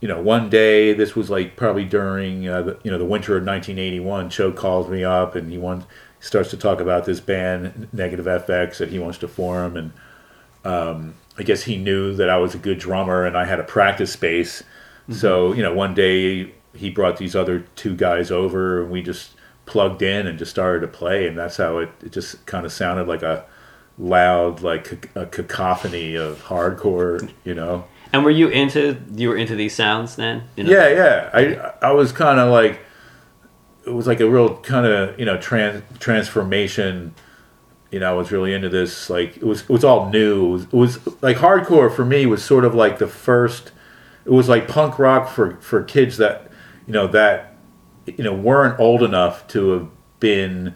you 0.00 0.08
know, 0.08 0.20
one 0.20 0.48
day 0.48 0.92
this 0.92 1.16
was 1.16 1.28
like 1.28 1.56
probably 1.56 1.84
during 1.84 2.48
uh, 2.48 2.62
the, 2.62 2.78
you 2.84 2.90
know 2.90 2.98
the 2.98 3.04
winter 3.04 3.36
of 3.36 3.44
1981. 3.44 4.30
Choke 4.30 4.56
calls 4.56 4.88
me 4.88 5.04
up 5.04 5.34
and 5.34 5.50
he 5.50 5.58
wants 5.58 5.86
starts 6.20 6.50
to 6.50 6.56
talk 6.56 6.80
about 6.80 7.04
this 7.04 7.20
band 7.20 7.88
Negative 7.92 8.26
FX 8.26 8.78
that 8.78 8.90
he 8.90 8.98
wants 8.98 9.18
to 9.18 9.28
form, 9.28 9.76
and 9.76 9.92
um, 10.64 11.14
I 11.36 11.42
guess 11.42 11.64
he 11.64 11.76
knew 11.76 12.14
that 12.14 12.30
I 12.30 12.36
was 12.36 12.54
a 12.54 12.58
good 12.58 12.78
drummer 12.78 13.24
and 13.24 13.36
I 13.36 13.44
had 13.44 13.60
a 13.60 13.64
practice 13.64 14.12
space. 14.12 14.62
So 15.10 15.52
you 15.52 15.62
know, 15.62 15.74
one 15.74 15.94
day 15.94 16.52
he 16.74 16.90
brought 16.90 17.16
these 17.16 17.34
other 17.34 17.60
two 17.74 17.96
guys 17.96 18.30
over 18.30 18.82
and 18.82 18.92
we 18.92 19.02
just 19.02 19.32
plugged 19.66 20.02
in 20.02 20.26
and 20.26 20.38
just 20.38 20.50
started 20.50 20.80
to 20.80 20.88
play, 20.88 21.26
and 21.26 21.36
that's 21.36 21.56
how 21.56 21.78
it, 21.78 21.90
it 22.04 22.12
just 22.12 22.46
kind 22.46 22.64
of 22.64 22.72
sounded 22.72 23.08
like 23.08 23.22
a 23.22 23.44
loud, 23.98 24.62
like 24.62 25.10
a 25.16 25.26
cacophony 25.26 26.14
of 26.14 26.44
hardcore, 26.44 27.32
you 27.44 27.54
know. 27.54 27.84
And 28.12 28.24
were 28.24 28.30
you 28.30 28.48
into 28.48 29.00
you 29.14 29.28
were 29.28 29.36
into 29.36 29.54
these 29.54 29.74
sounds 29.74 30.16
then? 30.16 30.44
You 30.56 30.64
know? 30.64 30.70
Yeah, 30.70 30.88
yeah. 30.88 31.30
I 31.82 31.88
I 31.88 31.92
was 31.92 32.12
kind 32.12 32.40
of 32.40 32.50
like 32.50 32.80
it 33.86 33.92
was 33.94 34.06
like 34.06 34.20
a 34.20 34.28
real 34.28 34.56
kind 34.58 34.86
of 34.86 35.18
you 35.18 35.24
know 35.24 35.38
trans 35.38 35.82
transformation. 35.98 37.14
You 37.90 38.00
know, 38.00 38.10
I 38.10 38.12
was 38.12 38.30
really 38.30 38.52
into 38.52 38.68
this. 38.68 39.08
Like 39.08 39.36
it 39.36 39.44
was 39.44 39.62
it 39.62 39.70
was 39.70 39.84
all 39.84 40.10
new. 40.10 40.46
It 40.46 40.50
was, 40.50 40.64
it 40.64 40.72
was 40.72 41.22
like 41.22 41.36
hardcore 41.38 41.94
for 41.94 42.04
me 42.04 42.26
was 42.26 42.42
sort 42.42 42.64
of 42.64 42.74
like 42.74 42.98
the 42.98 43.08
first. 43.08 43.72
It 44.24 44.32
was 44.32 44.48
like 44.48 44.68
punk 44.68 44.98
rock 44.98 45.28
for 45.28 45.56
for 45.56 45.82
kids 45.82 46.18
that 46.18 46.50
you 46.86 46.92
know 46.92 47.06
that 47.08 47.56
you 48.06 48.24
know 48.24 48.34
weren't 48.34 48.78
old 48.80 49.02
enough 49.02 49.46
to 49.48 49.70
have 49.70 49.88
been 50.20 50.74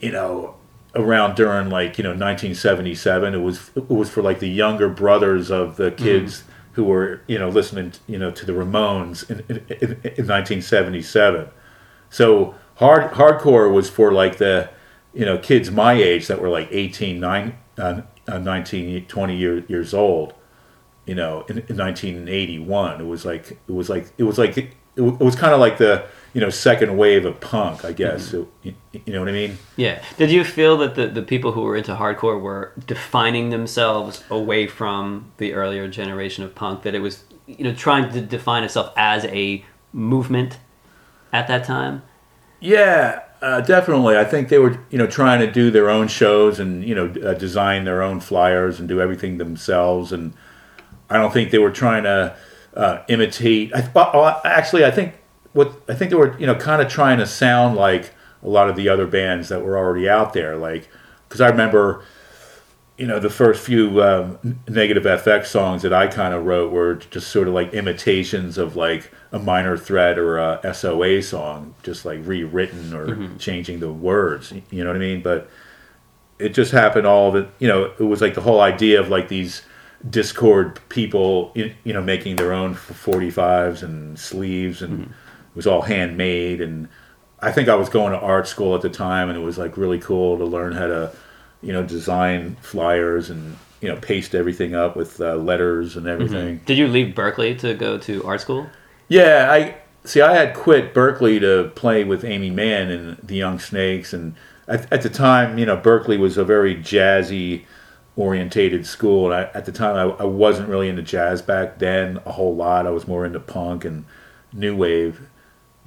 you 0.00 0.12
know 0.12 0.57
around 0.94 1.36
during 1.36 1.68
like 1.68 1.98
you 1.98 2.04
know 2.04 2.10
1977 2.10 3.34
it 3.34 3.38
was 3.38 3.70
it 3.76 3.90
was 3.90 4.08
for 4.08 4.22
like 4.22 4.38
the 4.38 4.48
younger 4.48 4.88
brothers 4.88 5.50
of 5.50 5.76
the 5.76 5.90
kids 5.90 6.44
who 6.72 6.84
were 6.84 7.20
you 7.26 7.38
know 7.38 7.48
listening 7.48 7.92
you 8.06 8.18
know 8.18 8.30
to 8.30 8.46
the 8.46 8.52
ramones 8.52 9.28
in, 9.30 9.40
in, 9.48 9.56
in, 9.68 9.90
in 10.16 10.26
1977 10.26 11.48
so 12.08 12.54
hard 12.76 13.12
hardcore 13.12 13.72
was 13.72 13.90
for 13.90 14.12
like 14.12 14.38
the 14.38 14.70
you 15.12 15.24
know 15.24 15.36
kids 15.36 15.70
my 15.70 15.92
age 15.92 16.26
that 16.26 16.40
were 16.40 16.48
like 16.48 16.68
18 16.70 17.20
9 17.20 17.58
uh, 17.76 18.02
uh, 18.26 18.38
19 18.38 19.04
20 19.04 19.36
year, 19.36 19.58
years 19.68 19.92
old 19.92 20.32
you 21.06 21.14
know 21.14 21.44
in, 21.48 21.58
in 21.68 21.76
1981 21.76 23.00
it 23.00 23.04
was 23.04 23.24
like 23.24 23.50
it 23.50 23.72
was 23.72 23.90
like 23.90 24.06
it 24.16 24.24
was 24.24 24.38
like 24.38 24.56
it, 24.56 24.72
it 24.96 25.02
was 25.02 25.36
kind 25.36 25.52
of 25.52 25.60
like 25.60 25.78
the 25.78 26.06
you 26.38 26.44
know 26.44 26.50
second 26.50 26.96
wave 26.96 27.24
of 27.24 27.40
punk 27.40 27.84
i 27.84 27.90
guess 27.90 28.28
So, 28.28 28.46
you, 28.62 28.72
you 28.92 29.12
know 29.12 29.18
what 29.18 29.28
i 29.28 29.32
mean 29.32 29.58
Yeah. 29.74 30.00
Did 30.18 30.30
you 30.30 30.44
feel 30.44 30.76
that 30.78 30.94
the, 30.94 31.08
the 31.08 31.22
people 31.22 31.50
who 31.50 31.62
were 31.62 31.74
into 31.74 31.96
hardcore 31.96 32.40
were 32.40 32.74
defining 32.86 33.50
themselves 33.50 34.22
away 34.30 34.68
from 34.68 35.32
the 35.38 35.54
earlier 35.54 35.88
generation 35.88 36.44
of 36.44 36.54
punk? 36.54 36.82
That 36.82 36.94
it 36.94 37.00
was, 37.00 37.24
you 37.48 37.64
know, 37.64 37.74
trying 37.74 38.12
to 38.12 38.20
define 38.20 38.62
itself 38.62 38.92
as 38.96 39.24
a 39.24 39.64
movement 39.92 40.58
at 41.32 41.48
that 41.48 41.64
time? 41.64 42.02
Yeah, 42.60 43.22
uh, 43.42 43.60
definitely. 43.62 44.16
I 44.16 44.24
think 44.24 44.48
they 44.48 44.58
were, 44.58 44.78
you 44.90 44.98
know, 44.98 45.08
trying 45.08 45.40
to 45.40 45.50
do 45.50 45.72
their 45.72 45.90
own 45.90 46.06
shows 46.06 46.60
and 46.60 46.84
you 46.84 46.94
know 46.94 47.06
uh, 47.28 47.34
design 47.34 47.84
their 47.84 48.00
own 48.00 48.20
flyers 48.20 48.78
and 48.78 48.88
do 48.88 49.00
everything 49.00 49.38
themselves. 49.38 50.12
And 50.12 50.34
I 51.10 51.16
don't 51.18 51.32
think 51.32 51.50
they 51.50 51.58
were 51.58 51.72
trying 51.72 52.04
to 52.04 52.36
uh, 52.74 53.02
imitate. 53.08 53.74
I, 53.74 53.90
well, 53.92 54.40
actually, 54.44 54.84
I 54.84 54.92
think 54.92 55.17
what 55.52 55.80
I 55.88 55.94
think 55.94 56.10
they 56.10 56.16
were, 56.16 56.38
you 56.38 56.46
know, 56.46 56.54
kind 56.54 56.82
of 56.82 56.88
trying 56.88 57.18
to 57.18 57.26
sound 57.26 57.76
like 57.76 58.14
a 58.42 58.48
lot 58.48 58.68
of 58.68 58.76
the 58.76 58.88
other 58.88 59.06
bands 59.06 59.48
that 59.48 59.62
were 59.62 59.76
already 59.76 60.08
out 60.08 60.32
there. 60.32 60.56
Like, 60.56 60.88
because 61.28 61.40
I 61.40 61.48
remember, 61.48 62.04
you 62.96 63.06
know, 63.06 63.18
the 63.18 63.30
first 63.30 63.64
few 63.64 64.02
um, 64.02 64.60
Negative 64.68 65.02
FX 65.02 65.46
songs 65.46 65.82
that 65.82 65.92
I 65.92 66.06
kind 66.06 66.34
of 66.34 66.44
wrote 66.44 66.72
were 66.72 66.96
just 66.96 67.28
sort 67.28 67.48
of 67.48 67.54
like 67.54 67.72
imitations 67.72 68.58
of 68.58 68.76
like 68.76 69.12
a 69.32 69.38
minor 69.38 69.76
threat 69.76 70.18
or 70.18 70.38
a 70.38 70.74
SOA 70.74 71.22
song, 71.22 71.74
just 71.82 72.04
like 72.04 72.20
rewritten 72.24 72.92
or 72.94 73.36
changing 73.38 73.80
the 73.80 73.92
words. 73.92 74.52
You 74.70 74.84
know 74.84 74.90
what 74.90 74.96
I 74.96 75.00
mean? 75.00 75.22
But 75.22 75.50
it 76.38 76.50
just 76.50 76.72
happened 76.72 77.06
all 77.06 77.32
that 77.32 77.48
you 77.58 77.68
know. 77.68 77.92
It 77.98 78.04
was 78.04 78.20
like 78.20 78.34
the 78.34 78.40
whole 78.40 78.60
idea 78.60 79.00
of 79.00 79.08
like 79.08 79.28
these 79.28 79.62
Dischord 80.08 80.78
people, 80.88 81.52
you 81.54 81.92
know, 81.92 82.02
making 82.02 82.36
their 82.36 82.52
own 82.52 82.74
45s 82.74 83.82
and 83.82 84.18
sleeves, 84.18 84.80
and 84.82 85.02
it 85.02 85.08
was 85.58 85.66
all 85.66 85.82
handmade. 85.82 86.60
And 86.60 86.88
I 87.40 87.50
think 87.50 87.68
I 87.68 87.74
was 87.74 87.88
going 87.88 88.12
to 88.12 88.18
art 88.18 88.46
school 88.46 88.76
at 88.76 88.80
the 88.80 88.88
time, 88.88 89.28
and 89.28 89.36
it 89.36 89.42
was 89.42 89.58
like 89.58 89.76
really 89.76 89.98
cool 89.98 90.38
to 90.38 90.44
learn 90.44 90.72
how 90.72 90.86
to, 90.86 91.12
you 91.60 91.72
know, 91.72 91.82
design 91.82 92.56
flyers 92.62 93.28
and 93.28 93.58
you 93.80 93.88
know 93.88 93.96
paste 93.96 94.36
everything 94.36 94.76
up 94.76 94.96
with 94.96 95.20
uh, 95.20 95.34
letters 95.34 95.96
and 95.96 96.06
everything. 96.06 96.60
Did 96.64 96.78
you 96.78 96.86
leave 96.86 97.14
Berklee 97.14 97.58
to 97.58 97.74
go 97.74 97.98
to 97.98 98.24
art 98.24 98.40
school? 98.40 98.68
Yeah, 99.08 99.48
I 99.50 99.74
see. 100.04 100.20
I 100.20 100.32
had 100.32 100.54
quit 100.54 100.94
Berklee 100.94 101.40
to 101.40 101.72
play 101.74 102.04
with 102.04 102.24
Aimee 102.24 102.50
Mann 102.50 102.90
and 102.90 103.16
the 103.18 103.34
Young 103.34 103.58
Snakes, 103.58 104.12
and 104.12 104.36
at, 104.68 104.90
at 104.92 105.02
the 105.02 105.10
time, 105.10 105.58
you 105.58 105.66
know, 105.66 105.76
Berklee 105.76 106.20
was 106.20 106.38
a 106.38 106.44
very 106.44 106.76
jazzy 106.76 107.64
orientated 108.16 108.86
school, 108.86 109.32
and 109.32 109.34
I, 109.34 109.58
at 109.58 109.64
the 109.64 109.72
time, 109.72 109.96
I, 109.96 110.22
I 110.22 110.24
wasn't 110.24 110.68
really 110.68 110.88
into 110.88 111.02
jazz 111.02 111.42
back 111.42 111.80
then 111.80 112.20
a 112.24 112.32
whole 112.32 112.54
lot. 112.54 112.86
I 112.86 112.90
was 112.90 113.08
more 113.08 113.26
into 113.26 113.40
punk 113.40 113.84
and 113.84 114.04
new 114.52 114.76
wave, 114.76 115.20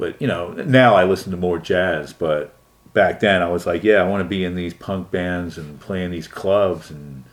but 0.01 0.19
you 0.21 0.27
know, 0.27 0.49
now 0.51 0.95
I 0.95 1.03
listen 1.05 1.29
to 1.31 1.37
more 1.37 1.59
jazz. 1.59 2.11
But 2.11 2.55
back 2.93 3.19
then, 3.19 3.41
I 3.43 3.47
was 3.49 3.65
like, 3.67 3.83
yeah, 3.83 4.01
I 4.03 4.07
want 4.07 4.21
to 4.23 4.27
be 4.27 4.43
in 4.43 4.55
these 4.55 4.73
punk 4.73 5.11
bands 5.11 5.57
and 5.59 5.79
play 5.79 6.03
in 6.03 6.09
these 6.11 6.27
clubs 6.27 6.89
and 6.89 7.23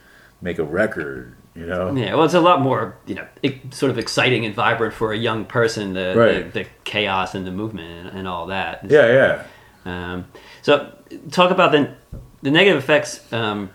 make 0.43 0.59
a 0.59 0.65
record. 0.65 1.35
You 1.55 1.67
know, 1.67 1.93
Yeah, 1.97 2.15
well, 2.15 2.25
it's 2.25 2.35
a 2.35 2.41
lot 2.41 2.61
more, 2.61 2.97
you 3.07 3.17
know, 3.17 3.27
sort 3.71 3.91
of 3.91 3.99
exciting 3.99 4.45
and 4.47 4.55
vibrant 4.55 4.95
for 4.95 5.13
a 5.13 5.17
young 5.19 5.45
person, 5.45 5.95
the, 5.95 6.15
Right. 6.17 6.53
the, 6.53 6.61
the 6.63 6.69
chaos 6.85 7.35
and 7.35 7.45
the 7.45 7.51
movement 7.51 8.07
and, 8.07 8.19
and 8.19 8.29
all 8.29 8.47
that. 8.47 8.85
yeah, 8.89 9.07
yeah. 9.07 9.43
Um, 9.85 10.27
so, 10.63 10.93
talk 11.31 11.51
about 11.51 11.73
the 11.73 11.95
the 12.43 12.51
negative 12.53 12.85
FX. 12.85 13.33
Um, 13.33 13.71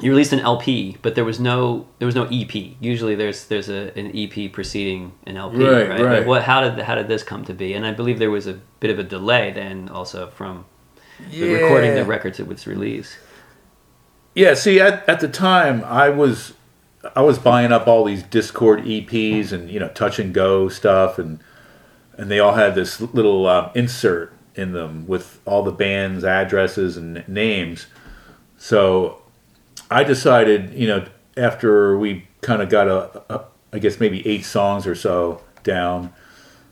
you 0.00 0.10
released 0.10 0.32
an 0.32 0.40
LP, 0.40 0.96
but 1.02 1.14
there 1.14 1.24
was 1.24 1.38
no 1.40 1.86
there 1.98 2.06
was 2.06 2.14
no 2.14 2.24
EP. 2.30 2.54
Usually, 2.80 3.14
there's 3.14 3.46
there's 3.46 3.68
a, 3.68 3.96
an 3.98 4.10
EP 4.16 4.52
preceding 4.52 5.12
an 5.26 5.36
LP, 5.36 5.58
Right, 5.64 5.88
right? 5.88 6.00
right. 6.00 6.18
Like, 6.20 6.26
What 6.26 6.42
how 6.42 6.60
did 6.60 6.78
how 6.84 6.94
did 6.94 7.08
this 7.08 7.22
come 7.22 7.44
to 7.44 7.54
be? 7.54 7.74
And 7.74 7.86
I 7.86 7.92
believe 7.92 8.18
there 8.18 8.30
was 8.30 8.46
a 8.46 8.54
bit 8.80 8.90
of 8.90 8.98
a 8.98 9.04
delay 9.04 9.52
then, 9.52 9.88
also 9.88 10.28
from 10.28 10.64
the 11.30 11.52
recording 11.52 11.94
the 11.94 12.04
record 12.04 12.34
to 12.34 12.50
its 12.50 12.66
release. 12.66 13.16
Yeah, 14.34 14.54
see, 14.54 14.80
at, 14.80 15.06
at 15.08 15.20
the 15.20 15.28
time, 15.28 15.84
I 15.84 16.08
was 16.08 16.54
I 17.16 17.22
was 17.22 17.38
buying 17.38 17.72
up 17.72 17.86
all 17.86 18.04
these 18.04 18.22
Dischord 18.22 18.84
EPs 18.86 19.52
and 19.52 19.70
you 19.70 19.80
know 19.80 19.88
touch 19.88 20.18
and 20.18 20.32
go 20.32 20.68
stuff, 20.68 21.18
and 21.18 21.40
and 22.16 22.30
they 22.30 22.38
all 22.38 22.54
had 22.54 22.74
this 22.74 23.00
little 23.00 23.46
um, 23.46 23.70
insert 23.74 24.32
in 24.54 24.72
them 24.72 25.06
with 25.06 25.40
all 25.46 25.62
the 25.62 25.72
bands' 25.72 26.24
addresses 26.24 26.96
and 26.96 27.26
names. 27.28 27.86
So 28.56 29.22
I 29.90 30.04
decided, 30.04 30.72
you 30.74 30.86
know, 30.86 31.06
after 31.36 31.98
we 31.98 32.28
kind 32.42 32.62
of 32.62 32.68
got 32.68 32.88
a, 32.88 33.34
a, 33.34 33.44
I 33.72 33.78
guess 33.78 33.98
maybe 34.00 34.26
eight 34.26 34.44
songs 34.44 34.86
or 34.86 34.94
so 34.94 35.42
down, 35.62 36.12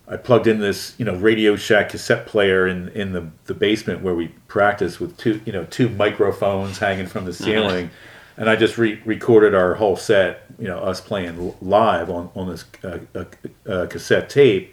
I 0.06 0.16
plugged 0.16 0.46
in 0.46 0.60
this, 0.60 0.94
you 0.98 1.04
know, 1.04 1.16
Radio 1.16 1.56
Shack 1.56 1.90
cassette 1.90 2.26
player 2.26 2.66
in, 2.66 2.88
in 2.90 3.12
the, 3.12 3.28
the 3.44 3.54
basement 3.54 4.02
where 4.02 4.14
we 4.14 4.28
practiced 4.46 5.00
with 5.00 5.16
two, 5.18 5.40
you 5.44 5.52
know, 5.52 5.64
two 5.64 5.88
microphones 5.90 6.78
hanging 6.78 7.06
from 7.06 7.24
the 7.24 7.32
ceiling. 7.34 7.90
And 8.38 8.48
I 8.48 8.56
just 8.56 8.78
re- 8.78 9.02
recorded 9.04 9.54
our 9.54 9.74
whole 9.74 9.96
set, 9.96 10.46
you 10.58 10.68
know, 10.68 10.78
us 10.78 11.00
playing 11.00 11.54
live 11.60 12.08
on, 12.08 12.30
on 12.34 12.48
this 12.48 12.64
uh, 12.84 13.00
uh, 13.14 13.24
uh, 13.70 13.86
cassette 13.86 14.30
tape. 14.30 14.72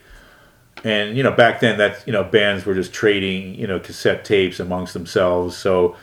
and 0.84 1.18
you 1.18 1.24
know 1.24 1.32
back 1.32 1.60
then 1.62 1.78
that 1.78 2.06
you 2.06 2.14
know 2.14 2.24
bands 2.24 2.66
were 2.66 2.76
just 2.76 2.94
trading 2.94 3.56
you 3.56 3.66
know 3.66 3.80
cassette 3.80 4.24
tapes 4.24 4.60
amongst 4.60 4.94
themselves. 4.94 5.58
So 5.58 5.96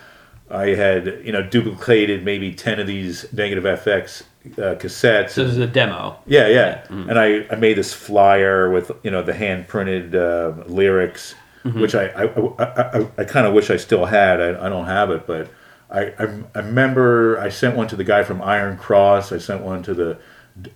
I 0.52 0.74
had 0.74 1.22
you 1.24 1.32
know 1.32 1.42
duplicated 1.42 2.24
maybe 2.24 2.52
ten 2.52 2.78
of 2.78 2.86
these 2.86 3.32
negative 3.32 3.64
FX 3.64 4.22
uh, 4.58 4.74
cassettes. 4.76 5.30
So 5.30 5.44
this 5.44 5.52
is 5.52 5.58
a 5.58 5.66
demo. 5.66 6.18
Yeah, 6.26 6.48
yeah. 6.48 6.84
And 6.90 7.18
I, 7.18 7.46
I 7.50 7.56
made 7.56 7.78
this 7.78 7.94
flyer 7.94 8.70
with 8.70 8.90
you 9.02 9.10
know 9.10 9.22
the 9.22 9.32
hand 9.34 9.66
printed 9.68 10.14
uh, 10.14 10.52
lyrics, 10.66 11.34
which 11.64 11.94
I 11.94 12.06
I, 12.08 12.24
I, 12.24 12.98
I, 12.98 13.08
I 13.18 13.24
kind 13.24 13.46
of 13.46 13.54
wish 13.54 13.70
I 13.70 13.76
still 13.76 14.04
had. 14.06 14.40
I, 14.40 14.66
I 14.66 14.68
don't 14.68 14.86
have 14.86 15.10
it, 15.10 15.26
but 15.26 15.48
I, 15.90 16.12
I 16.18 16.42
I 16.54 16.58
remember 16.58 17.38
I 17.38 17.48
sent 17.48 17.76
one 17.76 17.88
to 17.88 17.96
the 17.96 18.04
guy 18.04 18.22
from 18.24 18.42
Iron 18.42 18.76
Cross. 18.76 19.32
I 19.32 19.38
sent 19.38 19.62
one 19.62 19.82
to 19.84 19.94
the 19.94 20.18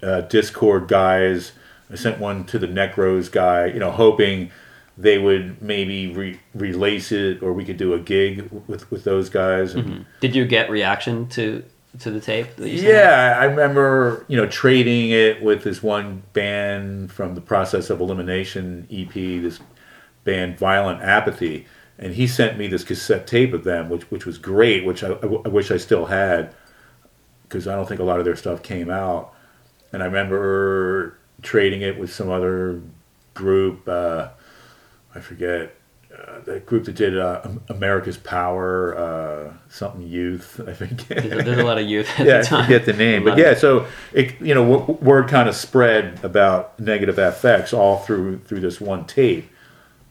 uh, 0.03 0.23
Dischord 0.29 0.89
guys. 0.89 1.53
I 1.91 1.97
sent 1.97 2.19
one 2.19 2.45
to 2.47 2.59
the 2.59 2.67
Necros 2.67 3.31
guy. 3.31 3.67
You 3.67 3.79
know, 3.79 3.91
hoping 3.91 4.51
they 4.99 5.19
would 5.19 5.61
maybe 5.61 6.09
re- 6.09 6.41
release 6.55 7.13
it 7.13 7.43
or 7.43 7.53
we 7.53 7.65
could 7.65 7.77
do 7.77 7.93
a 7.95 7.99
gig 7.99 8.49
with 8.67 8.91
with 8.91 9.05
those 9.05 9.29
guys. 9.29 9.75
And, 9.75 10.07
Did 10.21 10.35
you 10.35 10.45
get 10.45 10.71
reaction 10.71 11.29
to 11.29 11.65
to 12.01 12.11
the 12.11 12.21
tape? 12.21 12.57
That 12.57 12.69
you 12.69 12.79
sent 12.79 12.91
yeah, 12.91 13.37
I 13.39 13.45
remember 13.45 14.25
you 14.29 14.37
know 14.37 14.47
trading 14.47 15.11
it 15.11 15.43
with 15.43 15.65
this 15.65 15.83
one 15.83 16.23
band 16.33 17.13
from 17.13 17.35
the 17.35 17.41
Process 17.41 17.91
of 17.91 18.01
Elimination 18.01 18.87
EP, 18.91 19.13
this 19.13 19.61
band 20.25 20.59
Violent 20.59 21.03
Apathy, 21.03 21.67
and 21.99 22.15
he 22.15 22.27
sent 22.27 22.59
me 22.59 22.67
this 22.67 22.85
cassette 22.85 23.27
tape 23.27 23.53
of 23.53 23.65
them, 23.65 23.89
which 23.89 24.11
which 24.11 24.25
was 24.25 24.39
great, 24.39 24.85
which 24.85 25.05
I, 25.05 25.13
I 25.13 25.49
wish 25.49 25.71
I 25.71 25.77
still 25.77 26.07
had 26.07 26.55
because 27.43 27.69
I 27.69 27.75
don't 27.75 27.87
think 27.87 28.01
a 28.01 28.05
lot 28.05 28.19
of 28.19 28.25
their 28.25 28.37
stuff 28.37 28.63
came 28.63 28.91
out. 28.91 29.33
And 29.93 30.03
I 30.03 30.07
remember 30.07 31.17
trading 31.43 31.83
it 31.83 31.99
with 31.99 32.13
some 32.13 32.29
other 32.29 32.83
group. 33.35 33.87
Uh, 33.89 34.29
I 35.17 35.21
forget 35.21 35.75
uh, 36.17 36.41
that 36.41 36.67
group 36.67 36.85
that 36.85 36.95
did 36.95 37.19
uh, 37.19 37.43
America's 37.69 38.17
Power, 38.17 38.97
uh, 38.97 39.53
something 39.69 40.03
Youth. 40.03 40.61
I 40.67 40.73
think. 40.73 41.07
There's, 41.09 41.59
a 41.59 41.65
lot 41.65 41.79
of 41.79 41.87
youth 41.87 42.09
at 42.19 42.27
yeah, 42.27 42.39
the 42.39 42.45
time. 42.45 42.61
I 42.61 42.67
forget 42.67 42.85
the 42.87 42.93
name, 42.93 43.25
but 43.25 43.39
yeah. 43.39 43.51
of- 43.53 43.59
So 43.59 43.87
it, 44.13 44.41
you 44.41 44.55
know, 44.55 44.79
w- 44.79 44.99
word 45.01 45.29
kind 45.29 45.49
of 45.49 45.55
spread 45.57 46.21
about 46.25 46.79
negative 46.79 47.17
FX 47.17 47.77
all 47.77 47.99
through 47.99 48.39
through 48.41 48.61
this 48.61 48.81
one 48.81 49.07
tape. 49.07 49.49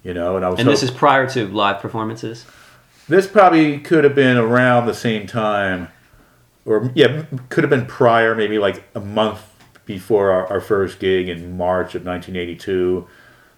You 0.04 0.14
know, 0.14 0.36
and 0.36 0.46
I 0.46 0.50
was. 0.50 0.60
and 0.60 0.68
this 0.70 0.84
is 0.84 0.92
prior 0.92 1.28
to 1.32 1.48
live 1.48 1.80
performances. 1.82 2.46
this 3.10 3.26
probably 3.28 3.80
could 3.80 4.04
have 4.04 4.14
been 4.16 4.38
around 4.38 4.86
the 4.86 4.94
same 4.94 5.26
time, 5.26 5.88
or 6.66 6.92
yeah, 6.94 7.26
could 7.50 7.64
have 7.64 7.72
been 7.72 7.88
prior, 7.88 8.36
maybe 8.36 8.60
like 8.60 8.84
a 8.94 9.00
month 9.00 9.42
before 9.86 10.32
our, 10.32 10.48
our 10.48 10.62
first 10.62 11.00
gig 11.00 11.28
in 11.30 11.58
March 11.58 11.96
of 11.96 12.06
1982 12.06 13.08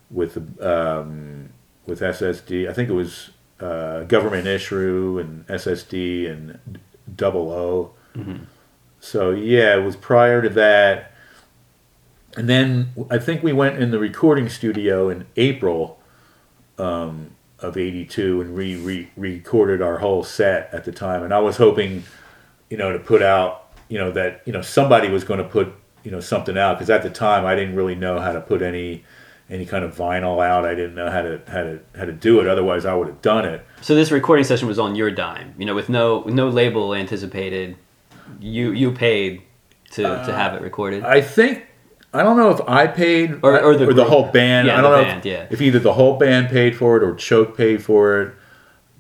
with 0.10 0.62
um, 0.62 1.50
with 1.86 2.02
SSD. 2.02 2.70
I 2.70 2.74
think 2.74 2.90
it 2.90 2.94
was 2.94 3.32
uh, 3.60 4.04
Government 4.04 4.48
Issue 4.48 5.20
and 5.20 5.46
SSD 5.48 6.30
and 6.30 6.80
Double 7.16 7.52
O. 7.52 7.94
So 9.00 9.32
yeah, 9.32 9.76
it 9.76 9.84
was 9.84 9.96
prior 9.96 10.42
to 10.42 10.50
that. 10.50 11.12
And 12.36 12.48
then 12.48 12.92
I 13.10 13.18
think 13.18 13.42
we 13.42 13.54
went 13.54 13.80
in 13.82 13.92
the 13.92 14.00
recording 14.00 14.48
studio 14.50 15.10
in 15.10 15.26
April 15.36 16.00
um, 16.78 17.32
of 17.60 17.78
'82 17.78 18.42
and 18.42 18.56
re, 18.56 18.76
re 18.76 19.10
recorded 19.16 19.82
our 19.82 20.00
whole 20.00 20.24
set 20.24 20.70
at 20.74 20.86
the 20.86 20.92
time. 20.92 21.24
And 21.24 21.34
I 21.34 21.40
was 21.40 21.58
hoping, 21.58 22.04
you 22.70 22.78
know, 22.78 22.94
to 22.94 23.00
put 23.00 23.24
out, 23.24 23.70
you 23.90 23.98
know, 23.98 24.12
that 24.12 24.42
you 24.46 24.54
know 24.54 24.62
somebody 24.62 25.10
was 25.10 25.24
going 25.24 25.42
to 25.42 25.48
put 25.48 25.74
you 26.04 26.12
know 26.12 26.20
something 26.20 26.58
out 26.58 26.78
because 26.78 26.90
at 26.90 27.04
the 27.04 27.10
time 27.10 27.46
I 27.46 27.56
didn't 27.56 27.76
really 27.76 27.96
know 27.96 28.20
how 28.20 28.32
to 28.32 28.42
put 28.42 28.62
any 28.62 29.04
any 29.50 29.66
kind 29.66 29.84
of 29.86 29.96
vinyl 29.96 30.44
out. 30.46 30.66
I 30.66 30.76
didn't 30.76 30.96
know 30.96 31.10
how 31.10 31.22
to 31.22 31.42
how 31.48 31.64
to 31.64 31.80
how 31.98 32.06
to 32.06 32.12
do 32.12 32.40
it. 32.42 32.48
Otherwise, 32.48 32.86
I 32.86 32.94
would 32.94 33.08
have 33.08 33.22
done 33.22 33.46
it. 33.46 33.66
So 33.82 33.96
this 33.96 34.12
recording 34.12 34.46
session 34.46 34.68
was 34.68 34.80
on 34.80 34.96
your 34.96 35.10
dime, 35.12 35.54
you 35.58 35.66
know, 35.66 35.76
with 35.76 35.90
no 35.90 36.20
with 36.20 36.34
no 36.34 36.50
label 36.50 36.94
anticipated. 36.94 37.76
You 38.40 38.72
you 38.72 38.92
paid 38.92 39.42
to, 39.92 40.06
uh, 40.08 40.26
to 40.26 40.34
have 40.36 40.54
it 40.54 40.62
recorded. 40.62 41.04
I 41.06 41.22
think 41.22 41.66
I 42.14 42.24
don't 42.24 42.36
know 42.38 42.50
if 42.52 42.60
I 42.68 42.88
paid 42.88 43.40
Or- 43.44 43.60
or 43.62 43.76
the 43.76 43.86
group. 43.86 44.08
whole 44.08 44.26
band. 44.32 44.68
Yeah, 44.68 44.80
I 44.80 44.82
don't 44.82 44.92
the 44.92 44.98
know 44.98 45.04
band, 45.04 45.20
if, 45.20 45.26
yeah. 45.26 45.46
if 45.50 45.62
either 45.62 45.80
the 45.80 45.94
whole 45.94 46.18
band 46.18 46.50
paid 46.50 46.76
for 46.76 46.98
it 46.98 47.04
or 47.04 47.14
Choke 47.16 47.56
paid 47.56 47.84
for 47.84 48.22
it. 48.22 48.34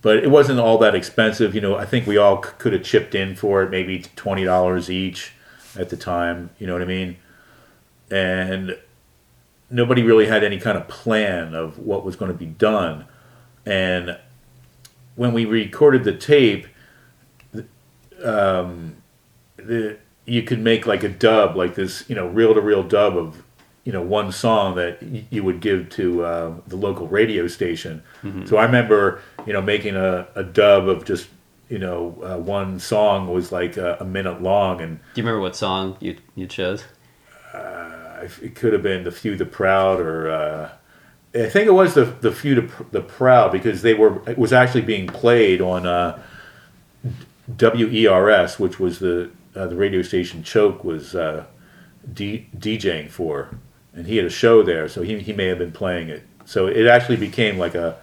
But 0.01 0.17
it 0.17 0.29
wasn't 0.29 0.59
all 0.59 0.77
that 0.77 0.93
expensive. 0.95 1.55
You 1.55 1.59
know, 1.61 1.75
I 1.75 1.83
think 1.85 2.05
we 2.07 2.17
all 2.17 2.41
c- 2.43 2.51
could 2.59 2.71
have 2.71 2.83
chipped 2.83 3.15
in 3.15 3.35
for 3.35 3.63
it, 3.63 3.69
maybe 3.71 4.03
twenty 4.15 4.45
dollars 4.45 4.89
each 4.89 5.33
at 5.77 5.89
the 5.89 5.97
time. 5.97 6.51
You 6.59 6.67
know 6.67 6.73
what 6.73 6.81
I 6.81 6.85
mean? 6.85 7.17
And 8.09 8.77
nobody 9.69 10.01
really 10.03 10.27
had 10.27 10.43
any 10.43 10.57
kind 10.59 10.77
of 10.77 10.87
plan 10.87 11.53
of 11.53 11.77
what 11.79 12.03
was 12.05 12.15
going 12.15 12.31
to 12.31 12.37
be 12.37 12.45
done. 12.45 13.05
And 13.65 14.17
when 15.15 15.33
we 15.33 15.45
recorded 15.45 16.03
the 16.03 16.15
tape, 16.15 16.67
um, 18.23 18.95
the, 19.57 19.97
you 20.25 20.43
could 20.43 20.59
make 20.59 20.85
like 20.85 21.03
a 21.03 21.09
dub, 21.09 21.55
like 21.55 21.75
this, 21.75 22.03
you 22.09 22.15
know, 22.15 22.27
reel 22.27 22.53
to 22.53 22.61
reel 22.61 22.83
dub 22.83 23.17
of, 23.17 23.43
you 23.83 23.91
know, 23.93 24.01
one 24.01 24.31
song 24.31 24.75
that 24.75 25.01
y- 25.01 25.25
you 25.29 25.43
would 25.43 25.59
give 25.61 25.89
to 25.91 26.23
uh, 26.23 26.53
the 26.67 26.75
local 26.75 27.07
radio 27.07 27.47
station. 27.47 28.03
So 28.45 28.57
I 28.57 28.65
remember, 28.65 29.21
you 29.45 29.53
know, 29.53 29.61
making 29.61 29.95
a, 29.95 30.27
a 30.35 30.43
dub 30.43 30.89
of 30.89 31.05
just, 31.05 31.29
you 31.69 31.79
know, 31.79 32.17
uh, 32.23 32.37
one 32.37 32.79
song 32.79 33.27
was 33.33 33.51
like 33.51 33.77
a, 33.77 33.97
a 34.01 34.05
minute 34.05 34.41
long, 34.41 34.81
and 34.81 34.97
Do 35.13 35.21
you 35.21 35.23
remember 35.23 35.39
what 35.41 35.55
song 35.55 35.95
you 36.01 36.17
you 36.35 36.45
chose? 36.47 36.83
I- 37.53 37.96
it 38.41 38.55
could 38.55 38.73
have 38.73 38.83
been 38.83 39.03
the 39.03 39.11
Few 39.11 39.35
the 39.35 39.45
Proud 39.45 39.99
or. 39.99 40.29
Uh, 40.31 40.69
I 41.35 41.49
think 41.49 41.67
it 41.67 41.73
was 41.73 41.93
the 41.93 42.05
the 42.05 42.31
Few 42.31 42.55
the, 42.55 42.85
the 42.91 43.01
Proud 43.01 43.51
because 43.51 43.81
they 43.81 43.93
were 43.93 44.27
it 44.29 44.37
was 44.37 44.53
actually 44.53 44.81
being 44.81 45.07
played 45.07 45.61
on 45.61 45.85
uh, 45.85 46.21
WERS, 47.59 48.59
which 48.59 48.79
was 48.79 48.99
the 48.99 49.29
uh, 49.55 49.67
the 49.67 49.75
radio 49.75 50.01
station 50.01 50.43
Choke 50.43 50.83
was 50.83 51.15
uh, 51.15 51.45
D- 52.13 52.47
DJing 52.57 53.09
for, 53.09 53.49
and 53.93 54.07
he 54.07 54.17
had 54.17 54.25
a 54.25 54.29
show 54.29 54.63
there, 54.63 54.87
so 54.87 55.01
he 55.01 55.19
he 55.19 55.33
may 55.33 55.45
have 55.47 55.57
been 55.59 55.71
playing 55.71 56.09
it. 56.09 56.23
So 56.45 56.67
it 56.67 56.87
actually 56.87 57.17
became 57.17 57.57
like 57.57 57.75
a 57.75 57.97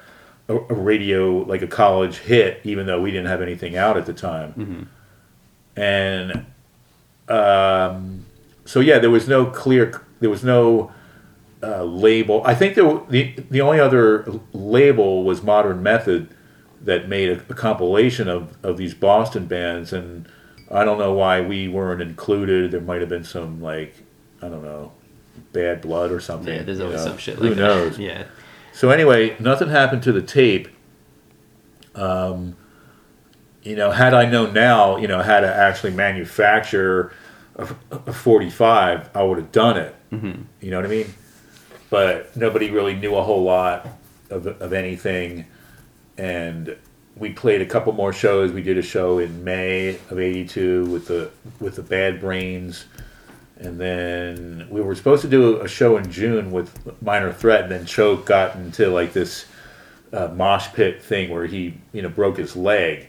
a, 0.49 0.57
a 0.57 0.75
radio 0.75 1.39
like 1.39 1.63
a 1.63 1.67
college 1.67 2.19
hit, 2.19 2.61
even 2.65 2.87
though 2.87 3.01
we 3.01 3.11
didn't 3.11 3.27
have 3.27 3.43
anything 3.43 3.77
out 3.77 3.97
at 3.97 4.07
the 4.07 4.13
time. 4.13 4.89
And 5.77 6.47
um, 7.29 8.27
so 8.65 8.81
yeah, 8.81 8.99
there 8.99 9.11
was 9.11 9.27
no 9.29 9.47
clear, 9.47 10.04
there 10.21 10.31
was 10.31 10.45
no 10.45 10.93
uh, 11.63 11.85
label. 11.85 12.43
I 12.45 12.55
think 12.55 12.75
there, 12.75 13.01
the 13.09 13.35
the 13.51 13.61
only 13.61 13.81
other 13.81 14.41
label 14.53 15.25
was 15.25 15.43
Modern 15.43 15.83
Method 15.83 16.29
that 16.83 17.09
made 17.09 17.31
a, 17.31 17.41
a 17.49 17.55
compilation 17.55 18.29
of, 18.29 18.57
of 18.63 18.77
these 18.77 18.95
Boston 18.95 19.47
bands, 19.47 19.93
and 19.93 20.29
I 20.71 20.85
don't 20.85 20.99
know 20.99 21.13
why 21.13 21.41
we 21.41 21.69
weren't 21.69 22.03
included. 22.03 22.73
There 22.73 22.81
might 22.81 23.01
have 23.01 23.09
been 23.09 23.25
some 23.25 23.63
like 23.63 23.95
I 24.43 24.49
don't 24.49 24.63
know, 24.63 24.93
bad 25.53 25.81
blood 25.81 26.11
or 26.11 26.21
something. 26.21 26.55
Yeah, 26.55 26.63
there's 26.63 26.81
always 26.81 27.05
know. 27.05 27.11
some 27.11 27.19
shit 27.19 27.39
Who 27.39 27.49
like 27.49 27.57
knows? 27.57 27.99
Yeah. 27.99 28.25
So 28.73 28.91
anyway, 28.91 29.37
nothing 29.39 29.69
happened 29.69 30.03
to 30.03 30.13
the 30.13 30.23
tape. 30.23 30.69
Um, 31.95 32.57
you 33.63 33.77
know, 33.77 33.93
had 33.93 34.13
I 34.13 34.27
known 34.27 34.53
now, 34.53 34.97
you 34.97 35.07
know, 35.07 35.23
how 35.23 35.41
to 35.41 35.47
actually 35.47 35.93
manufacture 35.93 37.13
a, 37.57 37.69
a 37.91 38.13
45, 38.13 39.11
I 39.15 39.23
would 39.23 39.39
have 39.39 39.53
done 39.53 39.79
it. 39.79 39.95
Mm-hmm. 40.15 40.43
You 40.61 40.71
know 40.71 40.77
what 40.77 40.87
I 40.87 40.89
mean? 40.89 41.15
But 41.91 42.37
nobody 42.37 42.71
really 42.71 42.95
knew 42.95 43.15
a 43.15 43.23
whole 43.23 43.43
lot 43.43 43.87
of, 44.31 44.47
of 44.47 44.73
anything. 44.73 45.47
And 46.17 46.77
we 47.17 47.31
played 47.31 47.61
a 47.61 47.67
couple 47.67 47.93
more 47.93 48.13
shows. 48.13 48.53
We 48.53 48.63
did 48.63 48.79
a 48.79 48.83
show 48.83 49.19
in 49.19 49.45
May 49.45 49.97
of 50.11 50.19
'82 50.19 50.87
with 50.87 51.07
the 51.07 51.31
with 51.61 51.77
the 51.77 51.83
Bad 51.83 52.21
Brains, 52.21 52.87
and 53.59 53.81
then 53.81 54.67
we 54.71 54.81
were 54.81 54.95
supposed 54.95 55.23
to 55.23 55.29
do 55.29 55.61
a 55.61 55.69
show 55.69 55.97
in 55.97 56.11
June 56.11 56.51
with 56.51 57.03
Minor 57.03 57.33
Threat. 57.33 57.65
And 57.65 57.73
then 57.73 57.87
Choke 57.87 58.27
got 58.27 58.57
into 58.57 58.89
like 58.89 59.13
this 59.13 59.47
uh, 60.13 60.29
mosh 60.29 60.69
pit 60.73 61.03
thing 61.03 61.31
where 61.31 61.47
he 61.47 61.75
you 61.93 62.03
know 62.03 62.09
broke 62.09 62.37
his 62.37 62.57
leg, 62.57 63.09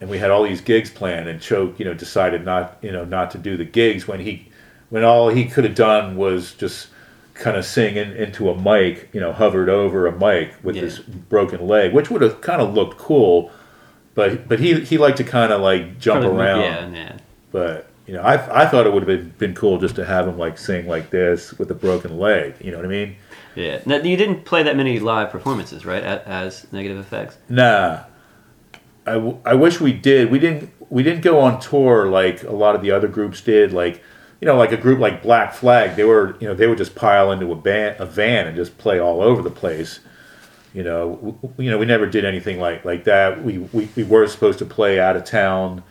and 0.00 0.10
we 0.10 0.18
had 0.18 0.30
all 0.30 0.42
these 0.42 0.60
gigs 0.60 0.90
planned. 0.90 1.28
And 1.28 1.40
Choke 1.40 1.78
you 1.78 1.84
know 1.84 1.94
decided 1.94 2.44
not 2.44 2.78
you 2.82 2.92
know 2.92 3.04
not 3.04 3.30
to 3.32 3.38
do 3.38 3.56
the 3.56 3.64
gigs 3.64 4.06
when 4.06 4.20
he 4.20 4.48
when 4.90 5.04
all 5.04 5.28
he 5.28 5.44
could 5.44 5.64
have 5.64 5.74
done 5.74 6.16
was 6.16 6.52
just 6.54 6.88
kind 7.34 7.56
of 7.56 7.64
sing 7.64 7.96
in, 7.96 8.12
into 8.12 8.50
a 8.50 8.60
mic, 8.60 9.08
you 9.12 9.20
know, 9.20 9.32
hovered 9.32 9.68
over 9.68 10.06
a 10.06 10.12
mic 10.12 10.54
with 10.62 10.74
Yeah. 10.76 10.82
this 10.82 10.98
broken 10.98 11.66
leg, 11.66 11.92
which 11.92 12.10
would 12.10 12.22
have 12.22 12.40
kind 12.40 12.60
of 12.60 12.74
looked 12.74 12.98
cool. 12.98 13.50
But 14.14 14.48
but 14.48 14.58
he 14.58 14.80
he 14.80 14.98
liked 14.98 15.18
to 15.18 15.24
kind 15.24 15.52
of 15.52 15.60
like 15.60 15.98
jump 16.00 16.22
Probably- 16.22 16.40
around. 16.42 16.60
Yeah, 16.60 16.88
yeah. 16.90 17.12
But 17.52 17.86
you 18.06 18.14
know, 18.14 18.22
I 18.22 18.62
I 18.62 18.66
thought 18.66 18.86
it 18.86 18.92
would 18.92 19.06
have 19.06 19.20
been 19.20 19.32
been 19.38 19.54
cool 19.54 19.78
just 19.78 19.94
to 19.96 20.04
have 20.04 20.26
him 20.26 20.36
like 20.38 20.58
sing 20.58 20.88
like 20.88 21.10
this 21.10 21.52
with 21.58 21.70
a 21.70 21.74
broken 21.74 22.18
leg. 22.18 22.54
You 22.60 22.72
know 22.72 22.78
what 22.78 22.86
I 22.86 22.88
mean? 22.88 23.16
Yeah. 23.54 23.80
Now, 23.86 23.96
you 23.96 24.16
didn't 24.16 24.44
play 24.44 24.62
that 24.62 24.76
many 24.76 24.98
live 25.00 25.30
performances, 25.30 25.84
right? 25.84 26.02
As 26.02 26.66
Negative 26.72 27.04
FX. 27.10 27.34
Nah. 27.48 28.00
I, 29.06 29.14
w- 29.14 29.38
I 29.44 29.54
wish 29.54 29.80
we 29.80 29.92
did. 29.92 30.30
We 30.30 30.38
didn't 30.38 30.70
we 30.90 31.02
didn't 31.02 31.22
go 31.22 31.40
on 31.40 31.60
tour 31.60 32.06
like 32.08 32.42
a 32.42 32.52
lot 32.52 32.74
of 32.74 32.82
the 32.82 32.90
other 32.90 33.08
groups 33.08 33.40
did. 33.40 33.72
Like 33.72 34.02
you 34.40 34.46
know, 34.46 34.56
like 34.56 34.72
a 34.72 34.76
group 34.76 35.00
like 35.00 35.22
Black 35.22 35.52
Flag, 35.52 35.96
they 35.96 36.04
were, 36.04 36.36
you 36.40 36.46
know, 36.46 36.54
they 36.54 36.66
would 36.66 36.78
just 36.78 36.94
pile 36.94 37.32
into 37.32 37.50
a, 37.50 37.56
van, 37.56 37.96
a 37.98 38.06
van 38.06 38.46
and 38.46 38.56
just 38.56 38.78
play 38.78 39.00
all 39.00 39.20
over 39.20 39.42
the 39.42 39.50
place. 39.50 40.00
You 40.74 40.84
know, 40.84 41.38
you 41.56 41.70
know, 41.70 41.78
we 41.78 41.86
never 41.86 42.06
did 42.06 42.24
anything 42.24 42.60
like 42.60 42.84
like 42.84 43.04
that. 43.04 43.42
We 43.42 43.58
we, 43.58 43.88
we 43.96 44.04
were 44.04 44.26
supposed 44.28 44.58
to 44.60 44.66
play 44.66 45.00
out 45.00 45.16
of 45.16 45.24
town 45.24 45.82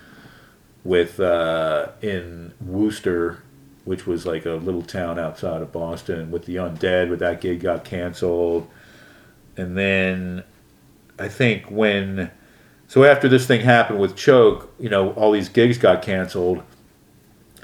with 0.83 1.19
uh, 1.19 1.89
in 2.01 2.53
Worcester, 2.61 3.43
which 3.85 4.05
was 4.05 4.25
like 4.25 4.45
a 4.45 4.51
little 4.51 4.83
town 4.83 5.19
outside 5.19 5.61
of 5.61 5.71
Boston, 5.71 6.31
with 6.31 6.45
the 6.45 6.57
Undead. 6.57 7.09
But 7.09 7.19
that 7.19 7.41
gig 7.41 7.59
got 7.59 7.83
canceled, 7.83 8.69
and 9.57 9.75
then 9.75 10.43
I 11.17 11.27
think 11.27 11.69
when 11.71 12.31
so 12.87 13.03
after 13.03 13.27
this 13.27 13.47
thing 13.47 13.61
happened 13.61 13.99
with 13.99 14.15
Choke, 14.15 14.73
you 14.79 14.89
know, 14.89 15.11
all 15.13 15.31
these 15.31 15.49
gigs 15.49 15.77
got 15.79 16.01
canceled, 16.01 16.63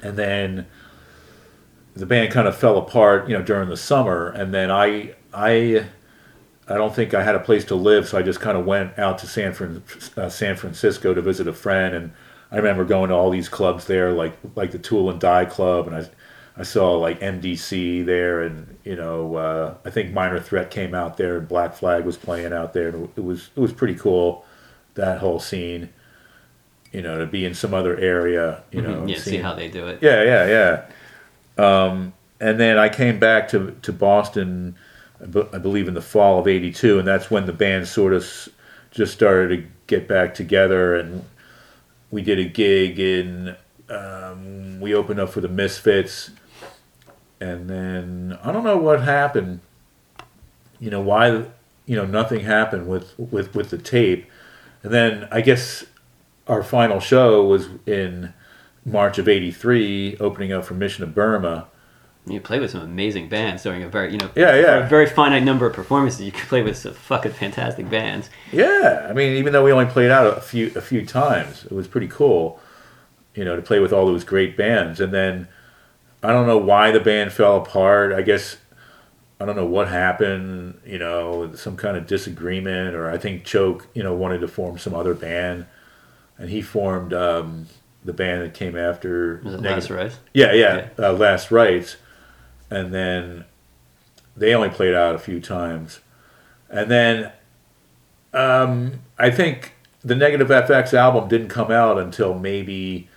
and 0.03 0.17
then 0.17 0.67
the 1.95 2.05
band 2.05 2.31
kind 2.31 2.47
of 2.47 2.55
fell 2.55 2.77
apart, 2.77 3.29
you 3.29 3.37
know, 3.37 3.43
during 3.43 3.69
the 3.69 3.77
summer, 3.77 4.29
and 4.29 4.53
then 4.53 4.69
I 4.69 5.15
I 5.33 5.85
I 6.67 6.75
don't 6.75 6.93
think 6.93 7.13
I 7.13 7.23
had 7.23 7.35
a 7.35 7.39
place 7.39 7.65
to 7.65 7.75
live, 7.75 8.07
so 8.07 8.17
I 8.17 8.21
just 8.21 8.39
kind 8.39 8.57
of 8.57 8.65
went 8.65 8.97
out 8.97 9.17
to 9.19 9.27
San 9.27 9.53
Fran, 9.53 9.83
uh, 10.17 10.29
San 10.29 10.55
Francisco 10.55 11.13
to 11.13 11.21
visit 11.21 11.47
a 11.47 11.53
friend, 11.53 11.95
and 11.95 12.11
I 12.51 12.57
remember 12.57 12.85
going 12.85 13.09
to 13.09 13.15
all 13.15 13.29
these 13.29 13.49
clubs 13.49 13.85
there, 13.85 14.11
like 14.11 14.37
like 14.55 14.71
the 14.71 14.79
Tool 14.79 15.09
and 15.09 15.19
Die 15.19 15.45
Club, 15.45 15.87
and 15.87 15.95
I 15.95 16.09
I 16.55 16.63
saw 16.63 16.93
like 16.93 17.19
MDC 17.19 18.05
there, 18.05 18.43
and 18.43 18.77
you 18.83 18.95
know 18.95 19.35
uh, 19.35 19.75
I 19.85 19.89
think 19.89 20.13
Minor 20.13 20.39
Threat 20.39 20.71
came 20.71 20.93
out 20.95 21.17
there, 21.17 21.37
and 21.37 21.47
Black 21.47 21.73
Flag 21.73 22.05
was 22.05 22.17
playing 22.17 22.53
out 22.53 22.73
there, 22.73 22.89
it 22.89 23.23
was 23.23 23.49
it 23.55 23.59
was 23.59 23.73
pretty 23.73 23.95
cool, 23.95 24.45
that 24.95 25.19
whole 25.19 25.39
scene. 25.39 25.89
You 26.93 27.01
know, 27.01 27.17
to 27.17 27.25
be 27.25 27.43
in 27.43 27.53
some 27.55 27.73
other 27.73 27.97
area, 27.97 28.63
you 28.71 28.81
know, 28.81 28.89
Mm-hmm. 28.89 29.07
yeah, 29.09 29.15
and 29.15 29.23
see 29.23 29.37
how 29.37 29.53
they 29.55 29.67
do 29.67 29.87
it. 29.87 29.99
yeah, 30.01 30.23
yeah, 30.23 30.45
yeah. 31.57 31.85
Um, 31.85 32.13
and 32.39 32.59
then 32.59 32.77
I 32.77 32.87
came 32.89 33.19
back 33.19 33.47
to 33.49 33.75
to 33.81 33.91
Boston, 33.91 34.75
I 35.19 35.25
I 35.53 35.57
believe 35.57 35.87
in 35.87 35.93
the 35.95 36.01
fall 36.01 36.39
of 36.39 36.47
'82, 36.47 36.99
and 36.99 37.07
that's 37.07 37.31
when 37.31 37.45
the 37.47 37.53
band 37.53 37.87
sort 37.87 38.13
of 38.13 38.21
s- 38.23 38.49
just 38.91 39.11
started 39.13 39.47
to 39.49 39.67
get 39.87 40.07
back 40.07 40.35
together, 40.35 40.95
and 40.95 41.25
we 42.11 42.21
did 42.21 42.37
a 42.39 42.45
gig 42.45 42.99
in. 42.99 43.55
Um, 43.89 44.79
we 44.79 44.93
opened 44.93 45.19
up 45.19 45.29
for 45.29 45.41
the 45.41 45.47
Misfits, 45.49 46.31
and 47.41 47.69
then 47.69 48.37
I 48.43 48.51
don't 48.51 48.63
know 48.63 48.77
what 48.77 49.01
happened. 49.01 49.59
You 50.79 50.89
know 50.91 51.01
why? 51.01 51.45
You 51.85 51.95
know 51.95 52.05
nothing 52.05 52.41
happened 52.41 52.87
with 52.87 53.13
with 53.17 53.55
with 53.55 53.69
the 53.71 53.77
tape, 53.79 54.25
and 54.83 54.93
then 54.93 55.27
I 55.31 55.41
guess 55.41 55.85
our 56.47 56.63
final 56.63 56.99
show 56.99 57.43
was 57.45 57.67
in 57.85 58.33
March 58.85 59.17
of 59.17 59.27
'83, 59.27 60.17
opening 60.19 60.51
up 60.51 60.65
for 60.65 60.73
Mission 60.73 61.03
of 61.03 61.13
Burma. 61.15 61.67
You 62.25 62.39
play 62.39 62.59
with 62.59 62.71
some 62.71 62.81
amazing 62.81 63.27
bands 63.27 63.63
during 63.63 63.83
a 63.83 63.89
very, 63.89 64.13
you 64.13 64.17
know, 64.17 64.29
Yeah, 64.33 64.55
yeah. 64.55 64.85
a 64.85 64.87
very 64.87 65.07
finite 65.07 65.43
number 65.43 65.65
of 65.65 65.73
performances. 65.73 66.21
You 66.21 66.31
could 66.31 66.47
play 66.47 66.61
with 66.63 66.77
some 66.77 66.93
fucking 66.93 67.33
fantastic 67.33 67.89
bands. 67.89 68.29
Yeah, 68.51 69.07
I 69.09 69.13
mean, 69.13 69.35
even 69.35 69.51
though 69.51 69.63
we 69.65 69.73
only 69.73 69.87
played 69.87 70.09
out 70.09 70.37
a 70.37 70.41
few 70.41 70.71
a 70.75 70.81
few 70.81 71.05
times, 71.05 71.65
it 71.65 71.71
was 71.73 71.87
pretty 71.87 72.07
cool, 72.07 72.59
you 73.35 73.43
know, 73.43 73.55
to 73.57 73.61
play 73.61 73.79
with 73.79 73.91
all 73.91 74.05
those 74.05 74.23
great 74.23 74.55
bands. 74.55 75.01
And 75.01 75.13
then 75.13 75.49
I 76.21 76.29
don't 76.31 76.47
know 76.47 76.57
why 76.57 76.91
the 76.91 77.01
band 77.01 77.33
fell 77.33 77.57
apart. 77.57 78.13
I 78.13 78.21
guess 78.21 78.55
I 79.41 79.45
don't 79.45 79.57
know 79.57 79.65
what 79.65 79.89
happened. 79.89 80.79
You 80.85 80.99
know, 80.99 81.53
some 81.55 81.75
kind 81.75 81.97
of 81.97 82.07
disagreement, 82.07 82.95
or 82.95 83.09
I 83.11 83.17
think 83.17 83.43
Choke, 83.43 83.87
you 83.93 84.01
know, 84.03 84.13
wanted 84.13 84.39
to 84.39 84.47
form 84.47 84.77
some 84.77 84.93
other 84.95 85.13
band, 85.13 85.65
and 86.37 86.49
he 86.49 86.61
formed 86.61 87.13
um, 87.13 87.67
the 88.03 88.13
band 88.13 88.41
that 88.41 88.53
came 88.53 88.77
after. 88.77 89.41
Was 89.43 89.53
it 89.55 89.61
Negative- 89.61 89.83
Last 89.83 89.89
Rites? 89.89 90.19
Yeah, 90.33 90.51
yeah, 90.53 90.87
Uh, 90.99 91.13
Last 91.13 91.51
Rites, 91.51 91.97
and 92.69 92.93
then 92.93 93.45
they 94.35 94.53
only 94.53 94.69
played 94.69 94.93
out 94.95 95.15
a 95.15 95.19
few 95.19 95.39
times, 95.39 95.99
and 96.69 96.89
then 96.89 97.31
um, 98.33 99.01
I 99.19 99.29
think 99.29 99.73
the 100.03 100.15
Negative 100.15 100.47
FX 100.47 100.93
album 100.93 101.27
didn't 101.29 101.49
come 101.49 101.71
out 101.71 101.97
until 101.99 102.33
maybe 102.33 103.09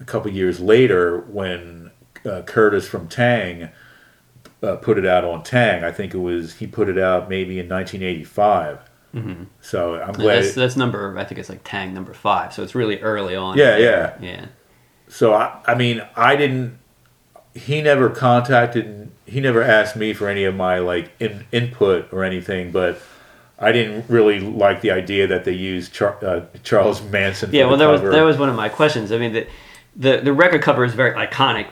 a 0.00 0.04
couple 0.04 0.30
years 0.32 0.58
later 0.60 1.20
when 1.20 1.90
uh, 2.24 2.42
Curtis 2.42 2.88
from 2.88 3.08
Taang 3.08 3.70
uh, 4.62 4.76
put 4.76 4.96
it 4.98 5.04
out 5.06 5.24
on 5.24 5.42
Taang. 5.42 5.84
I 5.84 5.92
think 5.92 6.14
it 6.14 6.18
was 6.18 6.54
he 6.56 6.66
put 6.66 6.88
it 6.88 6.98
out 6.98 7.28
maybe 7.28 7.58
in 7.60 7.68
1985. 7.68 8.78
Mm-hmm. 9.14 9.44
So 9.60 9.94
I'm 9.94 10.12
glad. 10.12 10.42
That's, 10.42 10.54
that's 10.54 10.76
number, 10.76 11.16
I 11.16 11.24
think 11.24 11.38
it's 11.38 11.48
like 11.48 11.64
Taang 11.64 11.92
number 11.92 12.12
five. 12.12 12.52
So 12.52 12.62
it's 12.62 12.74
really 12.74 13.00
early 13.00 13.36
on. 13.36 13.56
Yeah, 13.56 13.76
yeah. 13.76 14.16
Yeah. 14.20 14.46
So 15.08 15.34
I, 15.34 15.60
I 15.66 15.74
mean, 15.74 16.02
I 16.16 16.36
didn't. 16.36 16.78
He 17.54 17.80
never 17.80 18.10
contacted. 18.10 19.10
He 19.26 19.40
never 19.40 19.62
asked 19.62 19.94
me 19.94 20.12
for 20.12 20.28
any 20.28 20.44
of 20.44 20.56
my 20.56 20.80
like 20.80 21.12
in, 21.20 21.46
input 21.52 22.12
or 22.12 22.24
anything. 22.24 22.72
But 22.72 23.00
I 23.58 23.70
didn't 23.70 24.06
really 24.08 24.40
like 24.40 24.80
the 24.80 24.90
idea 24.90 25.28
that 25.28 25.44
they 25.44 25.52
used 25.52 25.92
Char, 25.92 26.18
uh, 26.24 26.46
Charles 26.64 27.00
Manson. 27.02 27.50
For 27.50 27.56
Yeah, 27.56 27.66
well, 27.66 27.76
that 27.76 27.86
was 27.86 28.00
that 28.02 28.22
was 28.22 28.36
one 28.36 28.48
of 28.48 28.56
my 28.56 28.68
questions. 28.68 29.12
I 29.12 29.18
mean, 29.18 29.32
the 29.32 29.46
the, 29.96 30.16
the 30.18 30.32
record 30.32 30.62
cover 30.62 30.84
is 30.84 30.94
very 30.94 31.12
iconic, 31.12 31.68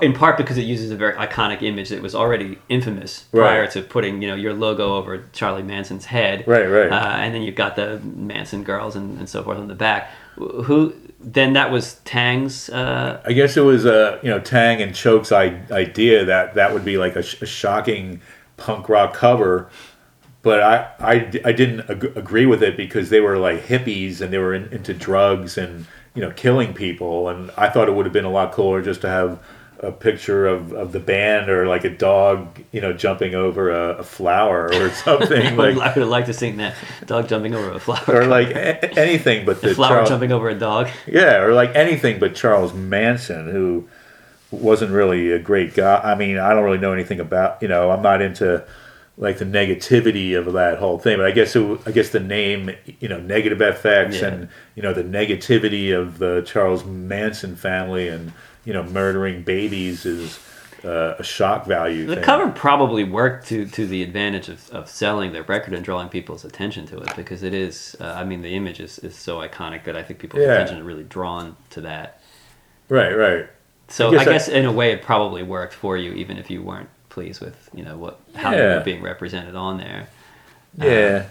in 0.00 0.12
part 0.12 0.36
because 0.36 0.56
it 0.58 0.62
uses 0.64 0.90
a 0.90 0.96
very 0.96 1.14
iconic 1.14 1.62
image 1.62 1.88
that 1.88 2.00
was 2.00 2.14
already 2.14 2.58
infamous 2.68 3.24
prior 3.32 3.62
Right. 3.62 3.70
to 3.72 3.82
putting 3.82 4.22
you 4.22 4.28
know 4.28 4.34
your 4.36 4.54
logo 4.54 4.94
over 4.96 5.24
Charlie 5.32 5.62
Manson's 5.62 6.04
head. 6.06 6.44
Right, 6.46 6.66
right. 6.66 6.90
Uh, 6.90 7.16
and 7.18 7.34
then 7.34 7.42
you've 7.42 7.56
got 7.56 7.74
the 7.76 7.98
Manson 8.00 8.62
girls 8.62 8.94
and, 8.96 9.18
and 9.18 9.28
so 9.28 9.42
forth 9.42 9.58
on 9.58 9.68
the 9.68 9.74
back. 9.74 10.10
Who 10.36 10.94
then 11.20 11.54
that 11.54 11.72
was 11.72 12.00
Taang's. 12.04 12.68
Uh, 12.70 13.20
I 13.24 13.32
guess 13.32 13.56
it 13.56 13.62
was 13.62 13.86
uh, 13.86 14.18
you 14.22 14.30
know 14.30 14.38
Taang 14.40 14.82
and 14.82 14.94
Choke's 14.94 15.32
I- 15.32 15.60
idea 15.70 16.24
that 16.24 16.54
that 16.54 16.72
would 16.72 16.84
be 16.84 16.98
like 16.98 17.16
a, 17.16 17.22
sh- 17.22 17.40
a 17.42 17.46
shocking 17.46 18.20
punk 18.56 18.88
rock 18.88 19.14
cover, 19.14 19.68
but 20.42 20.62
I 20.62 20.90
I, 21.00 21.18
d- 21.18 21.40
I 21.44 21.52
didn't 21.52 21.90
ag- 21.90 22.16
agree 22.16 22.46
with 22.46 22.62
it 22.62 22.76
because 22.76 23.10
they 23.10 23.20
were 23.20 23.38
like 23.38 23.64
hippies 23.64 24.20
and 24.20 24.32
they 24.32 24.38
were 24.38 24.54
in, 24.54 24.72
into 24.72 24.94
drugs 24.94 25.58
and 25.58 25.86
you 26.14 26.20
know 26.22 26.30
killing 26.30 26.72
people, 26.74 27.28
and 27.28 27.50
I 27.56 27.68
thought 27.68 27.88
it 27.88 27.92
would 27.94 28.06
have 28.06 28.12
been 28.12 28.24
a 28.26 28.30
lot 28.30 28.52
cooler 28.52 28.80
just 28.82 29.00
to 29.00 29.08
have 29.08 29.38
a 29.80 29.92
picture 29.92 30.46
of, 30.46 30.72
of 30.72 30.92
the 30.92 30.98
band 31.00 31.50
or 31.50 31.66
like 31.66 31.84
a 31.84 31.90
dog 31.90 32.62
you 32.72 32.80
know 32.80 32.92
jumping 32.92 33.34
over 33.34 33.70
a, 33.70 33.96
a 33.98 34.02
flower 34.02 34.70
or 34.72 34.90
something 35.04 35.56
like 35.56 35.76
I 35.76 35.88
would 35.88 35.96
have 35.98 36.08
liked 36.08 36.26
to 36.28 36.32
seen 36.32 36.56
that 36.56 36.74
dog 37.04 37.28
jumping 37.28 37.54
over 37.54 37.72
a 37.72 37.78
flower. 37.78 38.22
or 38.22 38.26
like 38.26 38.48
a- 38.48 38.98
anything 38.98 39.44
but 39.44 39.60
the 39.60 39.68
the 39.68 39.74
flower 39.74 39.96
Charles- 39.96 40.08
jumping 40.08 40.32
over 40.32 40.48
a 40.48 40.54
dog. 40.58 40.88
yeah, 41.06 41.38
or 41.42 41.52
like 41.52 41.74
anything 41.76 42.18
but 42.18 42.34
Charles 42.34 42.72
Manson, 42.72 43.50
who 43.50 43.86
wasn't 44.50 44.92
really 44.92 45.32
a 45.32 45.38
great 45.38 45.74
guy. 45.74 46.00
I 46.02 46.14
mean, 46.14 46.38
I 46.38 46.54
don't 46.54 46.64
really 46.64 46.78
know 46.78 46.92
anything 46.92 47.20
about. 47.20 47.60
You 47.60 47.68
know, 47.68 47.90
I'm 47.90 48.00
not 48.02 48.22
into 48.22 48.64
like 49.18 49.38
the 49.38 49.44
negativity 49.44 50.38
of 50.38 50.52
that 50.52 50.78
whole 50.78 50.98
thing. 50.98 51.16
But 51.18 51.26
I 51.26 51.30
guess 51.32 51.56
it, 51.56 51.80
I 51.86 51.90
guess 51.90 52.10
the 52.10 52.20
name, 52.20 52.70
you 53.00 53.08
know, 53.08 53.18
negative 53.20 53.58
FX, 53.58 54.20
Yeah. 54.20 54.28
and 54.28 54.48
you 54.74 54.82
know 54.82 54.92
the 54.94 55.02
negativity 55.04 55.94
of 55.98 56.18
the 56.18 56.42
Charles 56.46 56.84
Manson 56.84 57.56
family, 57.56 58.08
and 58.08 58.32
you 58.66 58.72
know, 58.74 58.82
murdering 58.82 59.42
babies 59.42 60.04
is 60.04 60.38
uh, 60.84 61.14
a 61.18 61.22
shock 61.24 61.64
value. 61.66 62.04
The 62.06 62.16
thing. 62.16 62.24
cover 62.24 62.50
probably 62.50 63.04
worked 63.04 63.46
to, 63.48 63.64
to 63.66 63.86
the 63.86 64.02
advantage 64.02 64.48
of, 64.50 64.68
of 64.70 64.88
selling 64.90 65.32
their 65.32 65.44
record 65.44 65.72
and 65.72 65.82
drawing 65.84 66.08
people's 66.10 66.44
attention 66.44 66.84
to 66.88 66.98
it 66.98 67.16
because 67.16 67.42
it 67.42 67.54
is, 67.54 67.96
uh, 68.00 68.04
I 68.04 68.24
mean, 68.24 68.42
the 68.42 68.54
image 68.54 68.80
is, 68.80 68.98
is 68.98 69.16
so 69.16 69.38
iconic 69.38 69.84
that 69.84 69.96
I 69.96 70.02
think 70.02 70.18
people's 70.18 70.42
Yeah. 70.42 70.52
attention 70.54 70.76
is 70.78 70.82
really 70.84 71.04
drawn 71.04 71.56
to 71.70 71.80
that. 71.82 72.20
right, 72.90 73.12
right. 73.14 73.46
So 73.88 74.08
I 74.08 74.10
I 74.10 74.24
guess 74.24 74.26
guess, 74.26 74.48
I- 74.48 74.52
in 74.58 74.64
a 74.66 74.72
way 74.72 74.90
it 74.92 75.00
probably 75.02 75.42
worked 75.44 75.72
for 75.72 75.96
you 75.96 76.12
even 76.12 76.36
if 76.38 76.50
you 76.50 76.60
weren't 76.62 76.88
pleased 77.08 77.40
with, 77.40 77.70
you 77.72 77.84
know, 77.84 77.96
what 77.96 78.20
how 78.34 78.50
you 78.50 78.56
Yeah. 78.58 78.74
were 78.78 78.84
being 78.84 79.00
represented 79.02 79.54
on 79.54 79.78
there. 79.78 80.08
Yeah. 80.76 81.26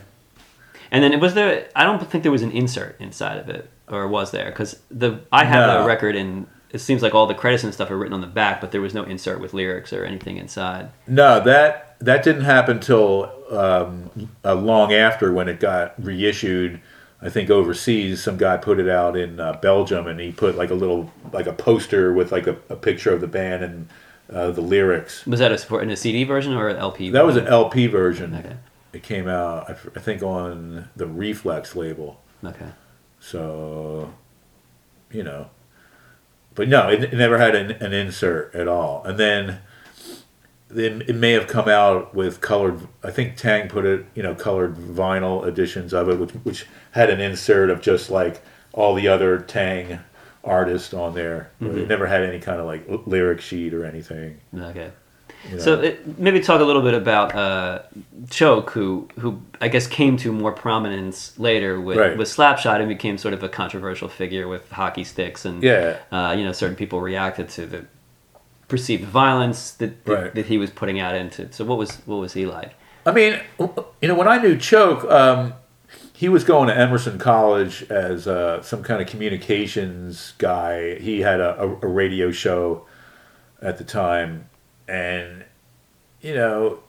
And 0.91 1.03
then 1.03 1.11
it 1.13 1.19
was 1.19 1.33
there, 1.33 1.67
I 1.75 1.83
don't 1.83 2.01
think 2.09 2.23
there 2.23 2.31
was 2.31 2.41
an 2.43 2.51
insert 2.51 2.95
inside 2.99 3.37
of 3.39 3.49
it, 3.49 3.69
or 3.89 4.07
was 4.07 4.31
there? 4.31 4.45
Because 4.45 4.79
the 4.89 5.19
I 5.31 5.43
have 5.43 5.67
No. 5.67 5.81
the 5.81 5.87
record 5.87 6.15
and 6.15 6.47
it 6.75 6.79
seems 6.79 7.01
like 7.01 7.15
all 7.15 7.25
the 7.25 7.33
credits 7.33 7.63
and 7.63 7.73
stuff 7.73 7.89
are 7.89 7.97
written 7.97 8.13
on 8.13 8.21
the 8.21 8.27
back, 8.27 8.59
but 8.61 8.71
there 8.71 8.81
was 8.81 8.93
no 8.93 9.03
insert 9.03 9.39
with 9.39 9.53
lyrics 9.53 9.93
or 9.93 10.03
anything 10.03 10.37
inside. 10.37 10.89
No, 11.07 11.39
that 11.39 11.95
that 11.99 12.23
didn't 12.23 12.43
happen 12.43 12.79
till 12.79 13.31
um, 13.49 14.29
uh, 14.43 14.53
long 14.55 14.93
after 14.93 15.31
when 15.33 15.47
it 15.47 15.59
got 15.59 15.93
reissued. 16.03 16.81
I 17.21 17.29
think 17.29 17.49
overseas, 17.49 18.21
some 18.21 18.37
guy 18.37 18.57
put 18.57 18.77
it 18.79 18.89
out 18.89 19.15
in 19.15 19.39
uh, 19.39 19.53
Belgium, 19.53 20.05
and 20.05 20.19
he 20.19 20.31
put 20.33 20.55
like 20.57 20.69
a 20.69 20.75
little 20.75 21.11
like 21.31 21.47
a 21.47 21.53
poster 21.53 22.11
with 22.13 22.31
like 22.31 22.45
a, 22.45 22.57
a 22.69 22.75
picture 22.75 23.13
of 23.13 23.21
the 23.21 23.27
band 23.27 23.63
and 23.63 23.87
uh, 24.31 24.51
the 24.51 24.61
lyrics. 24.61 25.25
Was 25.25 25.39
that 25.39 25.51
a, 25.53 25.57
for- 25.57 25.81
in 25.81 25.89
a 25.89 25.95
CD 25.95 26.23
version 26.25 26.53
or 26.53 26.67
an 26.67 26.75
LP? 26.77 27.09
That 27.09 27.25
was 27.25 27.37
an? 27.37 27.47
LP 27.47 27.87
version. 27.87 28.35
Okay. 28.35 28.57
It 28.93 29.03
came 29.03 29.27
out, 29.27 29.69
I, 29.69 29.73
f- 29.73 29.87
I 29.95 29.99
think, 29.99 30.21
on 30.23 30.89
the 30.95 31.05
Reflex 31.07 31.75
label. 31.75 32.21
Okay. 32.43 32.69
So, 33.19 34.13
you 35.11 35.23
know, 35.23 35.49
but 36.55 36.67
no, 36.67 36.89
it, 36.89 37.03
it 37.03 37.13
never 37.13 37.37
had 37.37 37.53
an, 37.55 37.71
an 37.71 37.93
insert 37.93 38.55
at 38.55 38.67
all. 38.67 39.03
And 39.03 39.19
then, 39.19 39.59
then 40.67 41.03
it 41.07 41.15
may 41.15 41.31
have 41.33 41.47
come 41.47 41.69
out 41.69 42.15
with 42.15 42.41
colored. 42.41 42.87
I 43.03 43.11
think 43.11 43.37
Taang 43.37 43.69
put 43.69 43.85
it, 43.85 44.05
you 44.15 44.23
know, 44.23 44.33
colored 44.33 44.75
vinyl 44.75 45.45
editions 45.45 45.93
of 45.93 46.09
it, 46.09 46.17
which 46.19 46.31
which 46.43 46.65
had 46.91 47.09
an 47.09 47.21
insert 47.21 47.69
of 47.69 47.81
just 47.81 48.09
like 48.09 48.41
all 48.73 48.95
the 48.95 49.07
other 49.07 49.39
Taang 49.39 50.01
artists 50.43 50.93
on 50.93 51.13
there. 51.13 51.51
Mm-hmm. 51.61 51.79
It 51.79 51.87
never 51.87 52.07
had 52.07 52.23
any 52.23 52.39
kind 52.39 52.59
of 52.59 52.65
like 52.65 52.87
l- 52.89 53.03
lyric 53.05 53.41
sheet 53.41 53.73
or 53.73 53.85
anything. 53.85 54.39
Okay. 54.57 54.91
So 55.59 55.79
it, 55.81 56.17
maybe 56.19 56.39
talk 56.39 56.59
a 56.61 56.63
little 56.63 56.81
bit 56.81 56.93
about 56.93 57.35
uh, 57.35 57.81
Choke, 58.29 58.71
who 58.71 59.07
who 59.19 59.39
I 59.61 59.67
guess 59.67 59.87
came 59.87 60.17
to 60.17 60.31
more 60.31 60.51
prominence 60.51 61.37
later 61.39 61.79
with 61.79 61.97
Right. 61.97 62.17
with 62.17 62.27
Slapshot 62.27 62.79
and 62.79 62.89
became 62.89 63.17
sort 63.17 63.33
of 63.33 63.43
a 63.43 63.49
controversial 63.49 64.07
figure 64.09 64.47
with 64.47 64.69
hockey 64.71 65.03
sticks 65.03 65.45
and 65.45 65.61
yeah, 65.63 65.97
uh, 66.11 66.33
you 66.37 66.43
know 66.43 66.51
certain 66.51 66.75
people 66.75 66.99
reacted 67.01 67.49
to 67.49 67.65
the 67.65 67.85
perceived 68.67 69.05
violence 69.05 69.71
that 69.73 70.03
that, 70.05 70.11
Right. 70.13 70.35
that 70.35 70.45
he 70.47 70.57
was 70.57 70.69
putting 70.71 70.99
out 70.99 71.15
into. 71.15 71.51
So 71.53 71.63
what 71.65 71.77
was 71.77 71.97
what 72.05 72.17
was 72.17 72.33
he 72.33 72.45
like? 72.45 72.73
I 73.05 73.11
mean, 73.11 73.39
you 73.59 74.07
know, 74.07 74.15
when 74.15 74.27
I 74.27 74.39
knew 74.39 74.57
Choke, 74.57 75.03
um, 75.11 75.53
he 76.11 76.27
was 76.27 76.43
going 76.43 76.67
to 76.69 76.75
Emerson 76.75 77.19
College 77.19 77.83
as 77.91 78.27
uh, 78.27 78.63
some 78.63 78.81
kind 78.81 78.99
of 78.99 79.07
communications 79.07 80.33
guy. 80.39 80.95
He 80.99 81.21
had 81.21 81.39
a, 81.39 81.61
a, 81.61 81.67
a 81.67 81.87
radio 81.87 82.31
show 82.31 82.85
at 83.61 83.77
the 83.77 83.83
time, 83.83 84.49
and 84.87 85.43
you 86.21 86.33
know, 86.33 86.79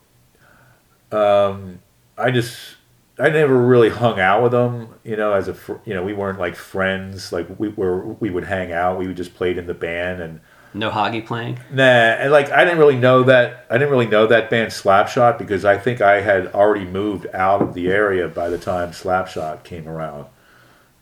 um, 1.12 1.80
I 2.16 2.30
just 2.30 2.76
I 3.18 3.30
never 3.30 3.56
really 3.56 3.88
hung 3.88 4.20
out 4.20 4.42
with 4.42 4.52
them. 4.52 4.94
You 5.04 5.16
know, 5.16 5.32
as 5.32 5.48
a 5.48 5.54
fr- 5.54 5.76
you 5.84 5.94
know, 5.94 6.02
we 6.02 6.12
weren't 6.12 6.38
like 6.38 6.54
friends. 6.54 7.32
Like 7.32 7.46
we 7.58 7.68
were, 7.68 8.04
we 8.04 8.30
would 8.30 8.44
hang 8.44 8.72
out. 8.72 8.98
We 8.98 9.06
would 9.06 9.16
just 9.16 9.34
played 9.34 9.58
in 9.58 9.66
the 9.66 9.74
band 9.74 10.20
and. 10.20 10.40
No 10.74 10.90
hockey 10.90 11.22
playing. 11.22 11.58
Nah, 11.70 11.82
and 11.82 12.30
like 12.30 12.50
I 12.50 12.62
didn't 12.64 12.78
really 12.78 12.98
know 12.98 13.22
that 13.22 13.66
I 13.70 13.78
didn't 13.78 13.90
really 13.90 14.08
know 14.08 14.26
that 14.26 14.50
band 14.50 14.72
Slapshot 14.72 15.38
because 15.38 15.64
I 15.64 15.78
think 15.78 16.02
I 16.02 16.20
had 16.20 16.48
already 16.48 16.84
moved 16.84 17.26
out 17.32 17.62
of 17.62 17.72
the 17.72 17.88
area 17.88 18.28
by 18.28 18.50
the 18.50 18.58
time 18.58 18.90
Slapshot 18.90 19.64
came 19.64 19.88
around. 19.88 20.26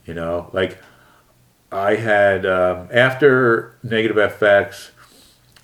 You 0.06 0.14
know, 0.14 0.50
like 0.52 0.78
I 1.72 1.96
had 1.96 2.46
um, 2.46 2.88
after 2.92 3.74
Negative 3.82 4.16
FX, 4.16 4.90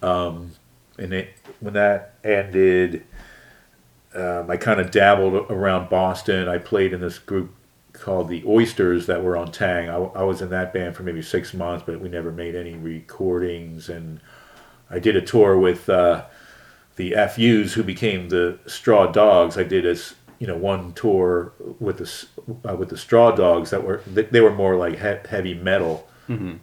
um, 0.03 0.53
and 1.01 1.13
it, 1.13 1.29
when 1.61 1.75
that 1.75 2.15
ended, 2.23 3.05
um, 4.15 4.51
I 4.51 4.57
kind 4.57 4.81
of 4.81 4.91
dabbled 4.91 5.51
around 5.51 5.89
Boston. 5.89 6.49
I 6.49 6.59
played 6.59 6.93
in 6.93 7.01
this 7.01 7.19
group 7.19 7.55
called 7.93 8.29
the 8.29 8.43
Oysters 8.47 9.07
that 9.07 9.23
were 9.23 9.37
on 9.37 9.49
Taang. 9.49 9.89
I, 9.89 10.21
I 10.21 10.23
was 10.23 10.41
in 10.43 10.51
that 10.51 10.73
band 10.73 10.95
for 10.97 11.03
maybe 11.03 11.23
six 11.23 11.53
months, 11.55 11.85
but 11.87 12.01
we 12.01 12.09
never 12.09 12.31
made 12.33 12.55
any 12.55 12.75
recordings. 12.75 13.89
And 13.89 14.21
I 14.91 14.99
did 14.99 15.17
a 15.17 15.21
tour 15.23 15.59
with 15.59 15.89
uh, 15.89 16.25
the 16.97 17.13
FUs, 17.13 17.75
who 17.75 17.83
became 17.83 18.29
the 18.29 18.59
Straw 18.67 19.11
Dogs. 19.11 19.57
I 19.59 19.63
did 19.65 19.87
a 19.87 19.93
s- 19.93 20.15
you 20.39 20.47
know 20.47 20.57
one 20.57 20.93
tour 20.95 21.53
with 21.79 21.99
the 21.99 22.69
uh, 22.69 22.75
with 22.77 22.89
the 22.89 22.97
Straw 22.97 23.31
Dogs 23.31 23.71
that 23.71 23.85
were 23.85 24.03
they, 24.07 24.23
they 24.23 24.41
were 24.41 24.55
more 24.55 24.77
like 24.77 24.95
he- 24.95 25.29
heavy 25.29 25.55
metal. 25.55 26.09
hmm 26.27 26.55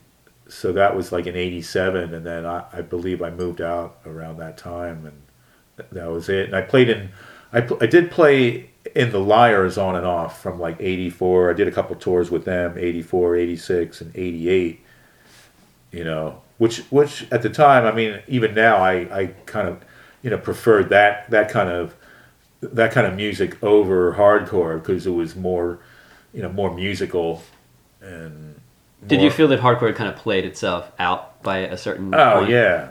So 0.50 0.72
that 0.74 0.96
was 0.96 1.12
like 1.12 1.28
in 1.28 1.36
'87, 1.36 2.14
and 2.14 2.26
then 2.26 2.46
I, 2.46 2.66
I 2.72 2.82
believe 2.82 3.22
I 3.22 3.30
moved 3.30 3.62
out 3.62 3.98
around 4.06 4.38
that 4.38 4.58
time, 4.58 5.06
and 5.06 5.22
th- 5.78 5.90
that 5.92 6.10
was 6.10 6.30
it. 6.30 6.46
And 6.48 6.56
I 6.56 6.62
played 6.62 6.90
in, 6.90 7.10
I, 7.52 7.62
pl- 7.62 7.78
I 7.82 7.86
did 7.86 8.12
play 8.12 8.70
in 8.96 9.12
the 9.12 9.20
Liars 9.20 9.78
on 9.78 9.96
and 9.96 10.06
off 10.06 10.42
from 10.42 10.60
like 10.60 10.78
'84. 10.80 11.50
I 11.52 11.54
did 11.54 11.68
a 11.68 11.72
couple 11.72 11.96
tours 11.96 12.32
with 12.32 12.46
them, 12.46 12.78
'84, 12.78 13.36
'86, 13.36 14.02
and 14.02 14.16
'88. 14.16 14.80
You 15.92 16.04
know, 16.04 16.42
which 16.58 16.80
which 16.90 17.28
at 17.32 17.42
the 17.42 17.50
time, 17.50 17.86
I 17.86 17.92
mean, 17.92 18.20
even 18.28 18.54
now, 18.54 18.78
I 18.78 18.94
I 19.22 19.26
kind 19.46 19.68
of 19.68 19.80
you 20.22 20.30
know 20.30 20.38
preferred 20.38 20.90
that 20.90 21.30
that 21.32 21.50
kind 21.50 21.70
of 21.70 21.96
that 22.62 22.92
kind 22.92 23.06
of 23.08 23.16
music 23.16 23.62
over 23.64 24.14
hardcore 24.14 24.80
because 24.82 25.06
it 25.06 25.12
was 25.12 25.36
more 25.36 25.80
you 26.34 26.42
know 26.42 26.50
more 26.50 26.74
musical 26.74 27.44
and. 28.02 28.62
Did 29.08 29.22
you 29.22 29.32
feel 29.32 29.48
that 29.50 29.60
hardcore 29.60 29.96
kind 29.96 30.10
of 30.10 30.16
played 30.16 30.46
itself 30.46 30.92
out 31.00 31.42
by 31.44 31.60
a 31.60 31.78
certain? 31.78 32.14
Oh 32.14 32.40
point? 32.40 32.50
yeah, 32.52 32.90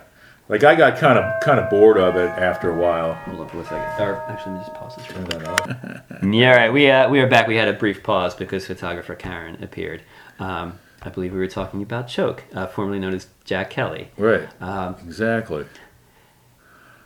like 0.48 0.64
I 0.64 0.74
got 0.74 0.98
kind 0.98 1.18
of 1.18 1.40
kind 1.42 1.60
of 1.60 1.68
bored 1.70 1.98
of 1.98 2.16
it 2.16 2.28
after 2.30 2.70
a 2.70 2.76
while. 2.76 3.14
Hold 3.14 3.40
on 3.40 3.48
for 3.48 3.60
a 3.60 3.64
second. 3.64 4.06
Or 4.06 4.16
actually, 4.28 4.52
let 4.54 4.60
me 4.60 4.66
just 4.66 4.74
pause 4.76 4.96
this. 4.96 5.06
Turn 5.06 5.24
that 5.24 5.48
off. 5.48 6.22
Yeah, 6.22 6.50
all 6.52 6.56
right. 6.56 6.72
We 6.72 6.90
uh, 6.90 7.08
we 7.10 7.20
are 7.20 7.26
back. 7.28 7.46
We 7.46 7.56
had 7.56 7.68
a 7.68 7.72
brief 7.74 8.02
pause 8.02 8.34
because 8.34 8.66
photographer 8.66 9.14
Karen 9.14 9.62
appeared. 9.62 10.02
Um, 10.38 10.78
I 11.02 11.08
believe 11.10 11.32
we 11.32 11.38
were 11.38 11.46
talking 11.46 11.82
about 11.82 12.08
Choke, 12.08 12.44
uh, 12.54 12.66
formerly 12.66 12.98
known 12.98 13.14
as 13.14 13.28
Jack 13.44 13.70
Kelly. 13.70 14.10
Right, 14.16 14.48
Um, 14.60 14.96
exactly. 15.04 15.66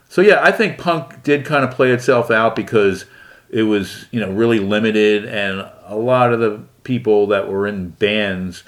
So 0.08 0.22
yeah, 0.22 0.40
I 0.42 0.50
think 0.52 0.78
punk 0.78 1.22
did 1.22 1.44
kind 1.44 1.64
of 1.64 1.70
play 1.70 1.92
itself 1.92 2.30
out 2.30 2.56
because 2.56 3.04
it 3.50 3.64
was 3.64 4.06
you 4.10 4.20
know 4.20 4.30
really 4.32 4.58
limited, 4.58 5.24
and 5.24 5.70
a 5.84 5.96
lot 5.96 6.32
of 6.32 6.40
the 6.40 6.62
people 6.82 7.26
that 7.28 7.48
were 7.48 7.66
in 7.66 7.90
bands 7.90 8.64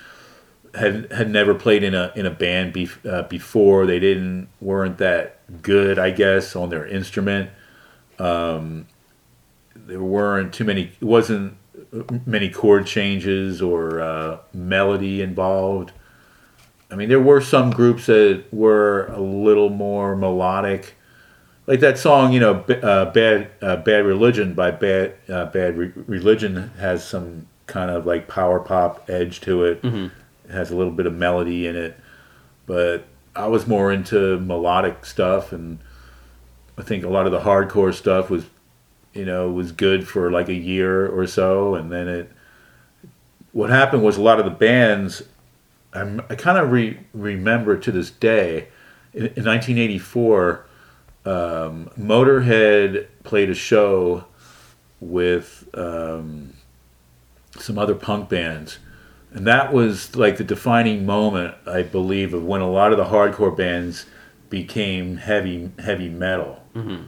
had 0.75 1.11
had 1.13 1.31
never 1.31 1.55
played 1.55 1.83
in 1.83 1.95
a 1.95 2.13
in 2.17 2.27
a 2.27 2.31
band 2.31 2.73
be, 2.73 2.89
uh, 3.09 3.23
before. 3.23 3.87
They 3.87 3.99
didn't 4.01 4.49
weren't 4.61 4.99
that 4.99 5.39
good, 5.63 5.99
I 5.99 6.11
guess, 6.11 6.57
on 6.57 6.71
their 6.71 6.87
instrument. 6.87 7.51
Um, 8.19 8.87
there 9.75 10.01
weren't 10.03 10.53
too 10.53 10.65
many. 10.65 10.93
It 11.01 11.05
wasn't 11.05 11.57
many 12.27 12.49
chord 12.49 12.87
changes 12.87 13.61
or 13.61 14.01
uh, 14.01 14.39
melody 14.55 15.21
involved. 15.21 15.93
I 16.91 16.95
mean, 16.95 17.09
there 17.09 17.21
were 17.21 17.41
some 17.41 17.71
groups 17.71 18.07
that 18.07 18.45
were 18.53 19.07
a 19.07 19.21
little 19.21 19.71
more 19.71 20.15
melodic, 20.15 20.95
like 21.67 21.81
that 21.81 21.99
song, 21.99 22.33
you 22.33 22.41
know, 22.41 22.55
B- 22.55 22.75
uh, 22.83 23.07
"Bad 23.07 23.51
uh, 23.61 23.77
Bad 23.77 24.05
Religion" 24.07 24.55
by 24.55 24.71
Bad 24.71 25.15
uh, 25.29 25.47
Bad 25.47 25.77
Re- 25.77 25.93
Religion 26.07 26.71
has 26.79 27.03
some 27.07 27.47
kind 27.67 27.91
of 27.91 28.05
like 28.07 28.29
power 28.29 28.61
pop 28.61 29.09
edge 29.09 29.41
to 29.43 29.65
it. 29.65 29.83
Mhm. 29.83 30.11
Has 30.53 30.71
a 30.71 30.77
little 30.77 30.93
bit 30.93 31.07
of 31.07 31.15
melody 31.15 31.67
in 31.67 31.77
it, 31.77 31.99
but 32.67 33.07
I 33.35 33.47
was 33.47 33.67
more 33.67 33.91
into 33.93 34.39
melodic 34.39 35.05
stuff, 35.07 35.53
and 35.53 35.79
I 36.77 36.83
think 36.83 37.05
a 37.05 37.09
lot 37.09 37.27
of 37.27 37.33
the 37.33 37.41
hardcore 37.41 37.95
stuff 37.95 38.29
was, 38.31 38.45
you 39.15 39.25
know, 39.25 39.51
was 39.51 39.73
good 39.73 40.07
for 40.07 40.31
like 40.31 40.49
a 40.49 40.55
year 40.55 41.07
or 41.07 41.27
so, 41.27 41.75
and 41.75 41.91
then 41.91 42.09
it. 42.09 42.31
What 43.53 43.69
happened 43.69 44.03
was 44.03 44.17
a 44.17 44.23
lot 44.23 44.39
of 44.39 44.47
the 44.47 44.51
bands 44.51 45.23
I'm, 45.93 46.21
I 46.31 46.35
kind 46.35 46.59
of 46.59 46.73
re- 46.73 46.99
remember 47.13 47.77
to 47.77 47.93
this 47.93 48.11
day, 48.11 48.69
in, 49.13 49.27
in 49.27 49.45
1984, 49.45 50.67
um, 51.25 51.91
Motorhead 51.99 53.07
played 53.25 53.51
a 53.51 53.55
show 53.55 54.25
with 55.01 55.69
um, 55.75 56.55
some 57.59 57.79
other 57.79 57.95
punk 57.95 58.29
bands. 58.29 58.79
And 59.35 59.47
that 59.47 59.73
was 59.73 60.15
like 60.15 60.37
the 60.37 60.45
defining 60.45 61.07
moment, 61.07 61.55
I 61.67 61.83
believe, 61.83 62.35
of 62.35 62.45
when 62.45 62.61
a 62.61 62.71
lot 62.71 62.93
of 62.93 62.99
the 62.99 63.05
hardcore 63.07 63.57
bands 63.57 64.07
became 64.51 65.17
heavy 65.17 65.71
heavy 65.79 66.09
metal. 66.11 66.63
Mhm. 66.77 67.05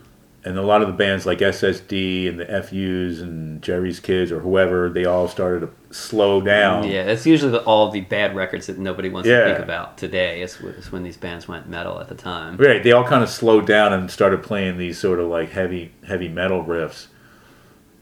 And 0.46 0.58
a 0.58 0.62
lot 0.62 0.82
of 0.82 0.88
the 0.88 0.92
bands 0.94 1.24
like 1.24 1.40
SSD 1.40 2.28
and 2.28 2.38
the 2.38 2.50
FUs 2.50 3.20
and 3.22 3.62
Jerry's 3.62 3.98
Kids 3.98 4.30
or 4.30 4.40
whoever, 4.40 4.90
they 4.90 5.06
all 5.06 5.26
started 5.26 5.60
to 5.60 5.70
slow 5.94 6.42
down. 6.42 6.84
yeah, 6.86 7.02
it's 7.04 7.24
usually 7.26 7.50
the, 7.52 7.62
all 7.64 7.90
the 7.90 8.02
bad 8.02 8.34
records 8.36 8.66
that 8.66 8.78
nobody 8.78 9.08
wants 9.08 9.26
to 9.26 9.44
think 9.46 9.58
about 9.58 9.96
today. 9.96 10.42
Is, 10.42 10.60
is 10.60 10.92
when 10.92 11.02
these 11.02 11.16
bands 11.16 11.48
went 11.48 11.66
metal 11.68 11.98
at 11.98 12.08
the 12.08 12.14
time. 12.14 12.56
Right, 12.58 12.82
they 12.82 12.92
all 12.92 13.04
kind 13.04 13.22
of 13.22 13.30
slowed 13.30 13.66
down 13.66 13.92
and 13.94 14.10
started 14.10 14.42
playing 14.42 14.76
these 14.76 14.98
sort 14.98 15.18
of 15.18 15.28
like 15.28 15.50
heavy 15.50 15.92
heavy 16.06 16.28
metal 16.28 16.62
riffs, 16.64 17.06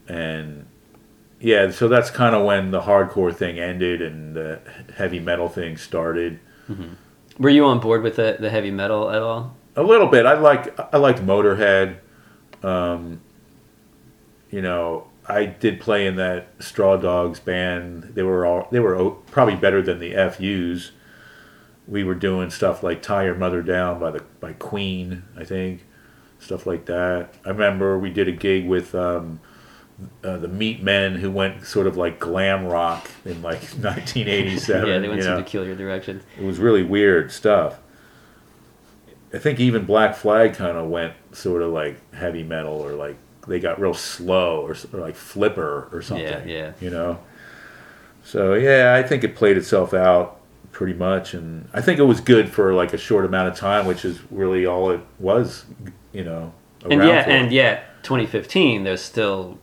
and 0.09 0.67
yeah, 1.43 1.73
so 1.73 1.89
that's 1.89 2.09
kind 2.09 2.37
of 2.37 2.45
when 2.45 2.71
the 2.71 2.83
hardcore 2.83 3.35
thing 3.35 3.59
ended 3.59 4.01
and 4.01 4.35
the 4.35 4.61
heavy 4.97 5.19
metal 5.19 5.49
thing 5.49 5.77
started. 5.77 6.39
Were 7.37 7.51
you 7.51 7.65
on 7.65 7.81
board 7.81 8.05
with 8.05 8.15
the, 8.15 8.37
the 8.39 8.49
heavy 8.49 8.71
metal 8.71 9.11
at 9.11 9.21
all? 9.23 9.57
A 9.75 9.83
little 9.83 10.07
bit. 10.07 10.25
I 10.25 10.39
like 10.39 10.79
I 10.95 10.99
liked 10.99 11.21
Motorhead. 11.21 11.99
Um, 12.63 13.21
you 14.51 14.63
know, 14.63 15.09
I 15.27 15.47
did 15.47 15.81
play 15.81 16.07
in 16.07 16.15
that 16.17 16.49
Straw 16.61 16.97
Dogs 16.97 17.41
band. 17.41 18.13
They 18.15 18.23
were 18.23 18.47
all 18.47 18.69
they 18.71 18.79
were 18.79 19.11
probably 19.33 19.57
better 19.57 19.83
than 19.83 19.99
the 19.99 20.13
FUs. 20.31 20.93
We 21.89 22.05
were 22.05 22.15
doing 22.15 22.51
stuff 22.51 22.85
like 22.85 23.03
"Tie 23.03 23.25
Your 23.25 23.35
Mother 23.35 23.63
Down" 23.63 23.99
by 23.99 24.13
the 24.13 24.23
by 24.39 24.53
Queen, 24.53 25.25
I 25.37 25.43
think, 25.43 25.85
stuff 26.39 26.67
like 26.67 26.87
that. 26.87 27.35
I 27.45 27.49
remember 27.49 27.99
we 27.99 28.11
did 28.11 28.29
a 28.29 28.33
gig 28.33 28.69
with 28.69 28.95
um, 28.95 29.41
uh, 30.25 30.37
the 30.39 30.49
Meatmen, 30.49 31.17
who 31.17 31.31
went 31.31 31.67
sort 31.67 31.87
of 31.87 31.97
like 31.97 32.19
glam 32.19 32.67
rock 32.67 33.11
in 33.25 33.43
like 33.43 33.61
1987. 33.81 34.89
yeah, 34.89 34.99
they 34.99 35.09
went 35.09 35.23
some 35.23 35.37
know. 35.37 35.43
peculiar 35.43 35.75
directions. 35.75 36.23
It 36.39 36.45
was 36.45 36.59
really 36.59 36.83
weird 36.83 37.33
stuff. 37.33 37.79
I 39.35 39.39
think 39.39 39.61
even 39.61 39.85
Black 39.87 40.15
Flag 40.15 40.55
kind 40.55 40.77
of 40.77 40.89
went 40.89 41.15
sort 41.33 41.63
of 41.63 41.73
like 41.73 41.99
heavy 42.15 42.43
metal 42.43 42.75
or 42.75 42.93
like 42.93 43.17
they 43.47 43.61
got 43.61 43.81
real 43.81 43.95
slow 43.95 44.61
or, 44.61 44.77
or 44.93 45.01
like 45.01 45.17
flipper 45.17 45.89
or 45.93 46.03
something. 46.03 46.27
Yeah, 46.27 46.45
yeah. 46.45 46.73
You 46.81 46.91
know? 46.91 47.19
So 48.25 48.55
yeah, 48.55 48.95
I 48.95 49.07
think 49.07 49.25
it 49.25 49.35
played 49.35 49.57
itself 49.57 49.95
out 49.95 50.39
pretty 50.71 50.95
much 50.95 51.35
and 51.35 51.69
I 51.75 51.81
think 51.83 51.99
it 51.99 52.05
was 52.05 52.21
good 52.21 52.49
for 52.49 52.73
like 52.73 52.93
a 52.93 52.99
short 52.99 53.25
amount 53.25 53.49
of 53.49 53.57
time, 53.57 53.87
which 53.87 54.05
is 54.05 54.21
really 54.31 54.65
all 54.65 54.91
it 54.91 55.01
was, 55.19 55.65
you 56.13 56.25
know, 56.25 56.53
And 56.89 57.03
yeah, 57.03 57.29
and 57.29 57.53
yet 57.53 58.03
2015, 58.03 58.85
there's 58.85 59.03
still 59.03 59.59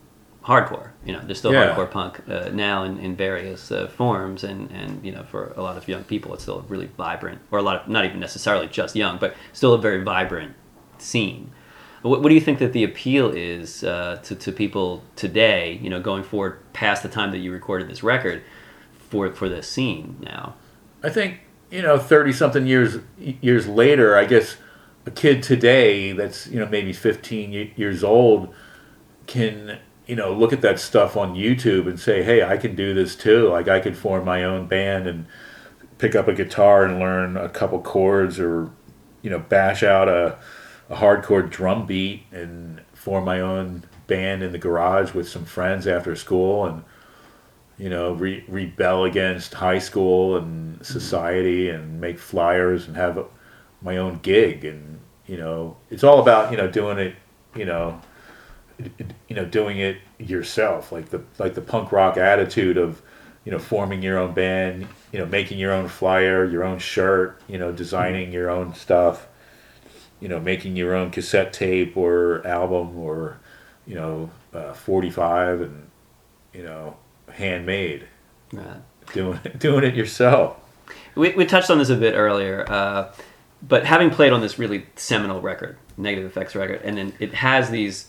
hardcore. 0.45 0.89
You 1.05 1.13
know, 1.13 1.21
there's 1.25 1.39
still 1.39 1.53
Yeah. 1.53 1.75
hardcore 1.75 1.89
punk 1.91 2.21
uh, 2.29 2.49
now 2.53 2.83
in, 2.83 2.97
in 2.99 3.15
various 3.15 3.71
uh, 3.71 3.87
forms, 3.87 4.43
and, 4.43 4.71
and 4.71 5.03
you 5.05 5.11
know, 5.11 5.23
for 5.23 5.53
a 5.55 5.61
lot 5.61 5.77
of 5.77 5.87
young 5.87 6.03
people, 6.03 6.33
it's 6.33 6.43
still 6.43 6.65
really 6.69 6.89
vibrant, 6.97 7.39
or 7.51 7.59
a 7.59 7.61
lot 7.61 7.81
of 7.83 7.87
not 7.87 8.05
even 8.05 8.19
necessarily 8.19 8.67
just 8.67 8.95
young, 8.95 9.17
but 9.17 9.35
still 9.53 9.73
a 9.73 9.77
very 9.77 10.03
vibrant 10.03 10.53
scene. 10.97 11.51
What, 12.01 12.21
what 12.21 12.29
do 12.29 12.35
you 12.35 12.41
think 12.41 12.59
that 12.59 12.71
the 12.73 12.83
appeal 12.83 13.29
is 13.29 13.83
uh, 13.83 14.19
to 14.23 14.35
to 14.35 14.51
people 14.51 15.03
today? 15.15 15.77
You 15.81 15.89
know, 15.89 15.99
going 15.99 16.23
forward 16.23 16.59
past 16.73 17.03
the 17.03 17.09
time 17.09 17.31
that 17.31 17.39
you 17.39 17.51
recorded 17.51 17.89
this 17.89 18.01
record 18.03 18.41
for 19.09 19.31
for 19.33 19.49
this 19.49 19.67
scene 19.67 20.17
now. 20.21 20.55
I 21.03 21.09
think 21.09 21.41
you 21.69 21.81
know, 21.81 21.97
thirty 21.99 22.31
something 22.31 22.65
years 22.65 22.99
years 23.19 23.67
later, 23.67 24.15
I 24.17 24.23
guess 24.25 24.55
a 25.05 25.11
kid 25.11 25.43
today 25.43 26.13
that's 26.13 26.47
you 26.47 26.59
know 26.59 26.65
maybe 26.67 26.93
fifteen 26.93 27.51
years 27.75 28.03
old 28.03 28.53
can 29.27 29.79
you 30.09 30.15
know 30.15 30.33
look 30.33 30.51
at 30.51 30.61
that 30.61 30.79
stuff 30.79 31.15
on 31.15 31.35
YouTube 31.35 31.87
and 31.87 31.99
say, 31.99 32.23
hey, 32.23 32.43
I 32.43 32.57
can 32.57 32.75
do 32.75 32.93
this 32.93 33.15
too. 33.15 33.49
Like 33.49 33.67
I 33.67 33.79
could 33.79 33.95
form 33.95 34.25
my 34.25 34.43
own 34.43 34.67
band 34.67 35.07
and 35.07 35.27
pick 35.99 36.15
up 36.15 36.27
a 36.27 36.33
guitar 36.33 36.83
and 36.85 36.99
learn 36.99 37.37
a 37.37 37.49
couple 37.49 37.79
chords, 37.81 38.39
or 38.39 38.71
you 39.21 39.29
know, 39.29 39.39
bash 39.39 39.83
out 39.83 40.09
a, 40.09 40.37
a 40.89 40.95
hardcore 40.95 41.49
drum 41.49 41.85
beat 41.85 42.23
and 42.31 42.81
form 42.93 43.25
my 43.25 43.39
own 43.39 43.83
band 44.07 44.41
in 44.41 44.51
the 44.51 44.57
garage 44.57 45.13
with 45.13 45.29
some 45.29 45.45
friends 45.45 45.85
after 45.87 46.15
school 46.15 46.65
and 46.65 46.83
you 47.79 47.89
know, 47.89 48.11
re- 48.13 48.43
rebel 48.47 49.05
against 49.05 49.53
high 49.53 49.79
school 49.79 50.35
and 50.35 50.75
mm-hmm. 50.75 50.83
society 50.83 51.69
and 51.69 51.99
make 51.99 52.19
flyers 52.19 52.87
and 52.87 52.97
have 52.97 53.17
a, 53.17 53.25
my 53.81 53.97
own 53.97 54.19
gig. 54.21 54.65
And, 54.65 54.99
you 55.25 55.37
know, 55.37 55.77
it's 55.89 56.03
all 56.03 56.19
about, 56.19 56.51
you 56.51 56.57
know, 56.57 56.69
doing 56.69 56.99
it, 56.99 57.15
you 57.55 57.65
know, 57.65 58.01
you 59.27 59.35
know, 59.35 59.45
doing 59.45 59.77
it 59.77 59.97
yourself, 60.17 60.91
like 60.91 61.09
the, 61.09 61.21
like 61.37 61.53
the 61.55 61.61
punk 61.61 61.91
rock 61.91 62.17
attitude 62.17 62.77
of, 62.77 63.01
you 63.45 63.51
know, 63.51 63.59
forming 63.59 64.01
your 64.01 64.17
own 64.17 64.33
band, 64.33 64.87
you 65.11 65.19
know, 65.19 65.25
making 65.25 65.57
your 65.57 65.71
own 65.71 65.87
flyer, 65.87 66.45
your 66.45 66.63
own 66.63 66.79
shirt, 66.79 67.41
you 67.47 67.57
know, 67.57 67.71
designing 67.71 68.31
your 68.31 68.49
own 68.49 68.73
stuff, 68.73 69.27
you 70.19 70.27
know, 70.27 70.39
making 70.39 70.75
your 70.75 70.93
own 70.95 71.09
cassette 71.11 71.53
tape 71.53 71.95
or 71.97 72.45
album 72.45 72.97
or, 72.97 73.39
you 73.87 73.95
know, 73.95 74.29
uh, 74.53 74.73
45 74.73 75.61
and, 75.61 75.89
you 76.53 76.63
know, 76.63 76.97
handmade 77.31 78.07
Right. 78.51 78.81
doing 79.13 79.39
doing 79.57 79.83
it 79.83 79.95
yourself. 79.95 80.57
We, 81.15 81.33
we 81.33 81.45
touched 81.45 81.69
on 81.69 81.77
this 81.77 81.89
a 81.89 81.95
bit 81.95 82.13
earlier, 82.15 82.65
uh, 82.69 83.13
but 83.67 83.85
having 83.85 84.09
played 84.09 84.31
on 84.33 84.41
this 84.41 84.57
really 84.59 84.85
seminal 84.95 85.41
record, 85.41 85.77
Negative 85.97 86.33
FX 86.33 86.55
record, 86.55 86.81
and 86.83 86.97
then 86.97 87.13
it 87.19 87.33
has 87.35 87.69
these 87.69 88.08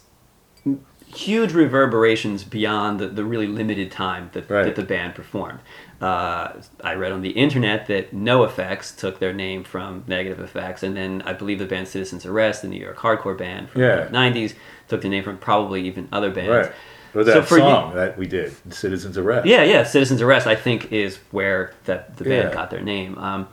huge 1.13 1.53
reverberations 1.53 2.45
beyond 2.45 3.01
the, 3.01 3.09
the 3.09 3.25
really 3.25 3.49
limited 3.49 3.91
time 3.91 4.31
that, 4.33 4.49
Right. 4.49 4.65
that 4.65 4.77
the 4.77 4.83
band 4.85 5.15
performed. 5.15 5.59
Uh, 6.01 6.53
I 6.83 6.95
read 6.95 7.13
on 7.13 7.21
the 7.21 7.31
internet 7.31 7.87
that 7.89 8.15
NOFX 8.15 8.97
took 8.97 9.19
their 9.19 9.33
name 9.33 9.65
from 9.65 10.05
Negative 10.07 10.51
FX, 10.53 10.83
and 10.85 10.97
then 10.97 11.23
I 11.27 11.33
believe 11.33 11.59
the 11.59 11.67
band 11.67 11.89
Citizens 11.89 12.25
Arrest, 12.25 12.63
the 12.63 12.69
New 12.69 12.81
York 12.81 12.97
hardcore 12.99 13.37
band 13.37 13.71
from 13.71 13.83
Yeah. 13.83 14.05
the 14.05 14.11
90s, 14.11 14.55
took 14.89 15.03
the 15.03 15.09
name 15.09 15.25
from 15.25 15.37
probably 15.39 15.83
even 15.87 16.09
other 16.13 16.31
bands. 16.31 16.51
Right. 16.69 16.73
Or 17.13 17.25
So 17.25 17.35
that 17.35 17.45
for 17.45 17.57
you- 17.57 17.63
song 17.63 17.95
that 17.97 18.17
we 18.17 18.27
did, 18.27 18.53
Citizens 18.73 19.19
Arrest. 19.19 19.47
Yeah, 19.47 19.65
yeah. 19.65 19.83
Citizens 19.83 20.23
Arrest, 20.23 20.47
I 20.47 20.55
think, 20.55 20.93
is 20.93 21.19
where 21.33 21.73
that 21.87 22.17
the 22.19 22.25
band 22.25 22.51
Yeah. 22.51 22.55
got 22.55 22.71
their 22.71 22.83
name. 22.83 23.19
Um, 23.19 23.49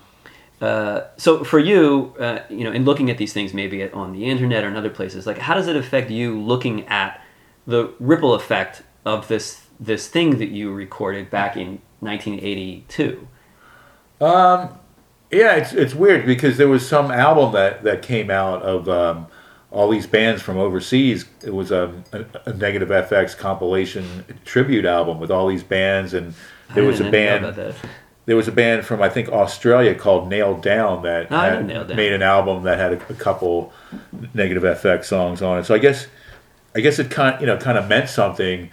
uh, 0.61 1.01
so 1.17 1.43
for 1.43 1.59
you, 1.59 2.15
uh, 2.19 2.39
you 2.49 2.63
know, 2.63 2.71
in 2.71 2.83
looking 2.83 3.09
at 3.09 3.17
these 3.17 3.31
things, 3.33 3.53
maybe 3.53 3.87
on 3.89 4.13
the 4.13 4.25
internet 4.25 4.63
or 4.63 4.67
in 4.67 4.75
other 4.75 4.89
places, 4.89 5.27
like 5.27 5.37
how 5.37 5.53
does 5.53 5.67
it 5.67 5.75
affect 5.75 6.09
you 6.09 6.39
looking 6.39 6.85
at 6.87 7.21
the 7.67 7.93
ripple 7.99 8.33
effect 8.33 8.81
of 9.05 9.27
this 9.27 9.61
this 9.79 10.07
thing 10.07 10.39
that 10.39 10.49
you 10.49 10.73
recorded 10.73 11.29
back 11.29 11.55
in 11.55 11.79
1982? 11.99 13.27
Um, 14.19 14.79
yeah, 15.29 15.55
it's 15.55 15.73
it's 15.73 15.93
weird 15.93 16.25
because 16.25 16.57
there 16.57 16.69
was 16.69 16.87
some 16.87 17.11
album 17.11 17.53
that 17.53 17.83
that 17.83 18.01
came 18.01 18.31
out 18.31 18.63
of 18.63 18.89
um, 18.89 19.27
all 19.69 19.91
these 19.91 20.07
bands 20.07 20.41
from 20.41 20.57
overseas. 20.57 21.25
It 21.43 21.53
was 21.53 21.71
um, 21.71 22.03
a, 22.13 22.25
a 22.45 22.53
Negative 22.53 22.89
FX 22.89 23.37
compilation 23.37 24.25
tribute 24.43 24.85
album 24.85 25.19
with 25.19 25.29
all 25.29 25.47
these 25.47 25.63
bands, 25.63 26.15
and 26.15 26.33
there 26.73 26.83
was 26.83 26.99
a 26.99 27.11
band. 27.11 27.75
There 28.27 28.35
was 28.35 28.47
a 28.47 28.51
band 28.51 28.85
from 28.85 29.01
I 29.01 29.09
think 29.09 29.29
Australia 29.29 29.95
called 29.95 30.29
Nailed 30.29 30.61
Down 30.61 31.01
that 31.03 31.31
Oh, 31.31 31.37
had 31.37 31.65
Nailed 31.65 31.87
Down. 31.87 31.97
made 31.97 32.13
an 32.13 32.21
album 32.21 32.63
that 32.63 32.77
had 32.77 32.93
a, 32.93 32.95
a 33.11 33.15
couple 33.15 33.73
Negative 34.35 34.61
FX 34.61 35.05
songs 35.05 35.41
on 35.41 35.57
it. 35.57 35.63
So 35.65 35.73
I 35.73 35.79
guess 35.79 36.05
I 36.75 36.81
guess 36.81 36.99
it 36.99 37.09
kind 37.09 37.41
you 37.41 37.47
know 37.47 37.57
kind 37.57 37.77
of 37.79 37.87
meant 37.89 38.09
something 38.09 38.69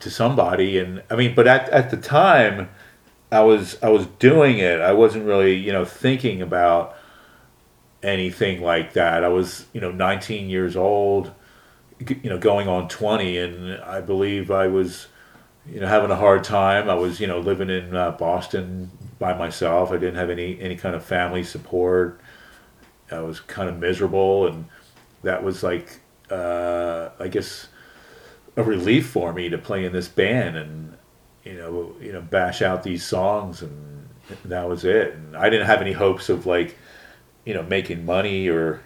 to 0.00 0.10
somebody, 0.10 0.78
and 0.78 1.02
I 1.10 1.16
mean, 1.16 1.34
but 1.34 1.48
at 1.48 1.68
at 1.70 1.90
the 1.90 1.96
time. 1.96 2.68
I 3.30 3.40
was 3.40 3.76
I 3.82 3.90
was 3.90 4.06
doing 4.18 4.56
it. 4.56 4.80
I 4.80 4.92
wasn't 4.92 5.26
really 5.26 5.54
you 5.54 5.70
know 5.70 5.84
thinking 5.84 6.40
about 6.40 6.96
anything 8.02 8.62
like 8.62 8.94
that. 8.94 9.22
I 9.22 9.28
was 9.28 9.66
you 9.74 9.82
know 9.82 9.90
19 9.92 10.48
years 10.48 10.76
old, 10.76 11.32
you 12.00 12.30
know 12.30 12.38
going 12.38 12.68
on 12.68 12.88
20, 12.88 13.36
and 13.36 13.82
I 13.82 14.00
believe 14.00 14.50
I 14.50 14.66
was 14.68 15.08
you 15.72 15.80
know 15.80 15.86
having 15.86 16.10
a 16.10 16.16
hard 16.16 16.44
time. 16.44 16.88
I 16.88 16.94
was 16.94 17.20
you 17.20 17.26
know 17.26 17.38
living 17.38 17.70
in 17.70 17.94
uh, 17.94 18.12
Boston 18.12 18.90
by 19.18 19.34
myself. 19.34 19.90
I 19.90 19.98
didn't 19.98 20.16
have 20.16 20.30
any 20.30 20.60
any 20.60 20.76
kind 20.76 20.94
of 20.94 21.04
family 21.04 21.44
support. 21.44 22.20
I 23.10 23.20
was 23.20 23.40
kind 23.40 23.68
of 23.68 23.78
miserable, 23.78 24.46
and 24.46 24.66
that 25.22 25.42
was 25.42 25.62
like 25.62 26.00
uh, 26.30 27.10
I 27.18 27.28
guess 27.28 27.68
a 28.56 28.62
relief 28.62 29.08
for 29.08 29.32
me 29.32 29.48
to 29.48 29.56
play 29.56 29.84
in 29.84 29.92
this 29.92 30.08
band 30.08 30.56
and 30.56 30.96
you 31.44 31.54
know 31.54 31.94
you 32.00 32.12
know 32.12 32.20
bash 32.20 32.60
out 32.60 32.82
these 32.82 33.04
songs 33.04 33.62
and 33.62 34.08
that 34.44 34.68
was 34.68 34.84
it 34.84 35.14
and 35.14 35.36
i 35.36 35.48
didn't 35.48 35.66
have 35.66 35.80
any 35.80 35.92
hopes 35.92 36.28
of 36.28 36.44
like 36.44 36.76
you 37.44 37.54
know 37.54 37.62
making 37.62 38.04
money 38.04 38.48
or 38.48 38.82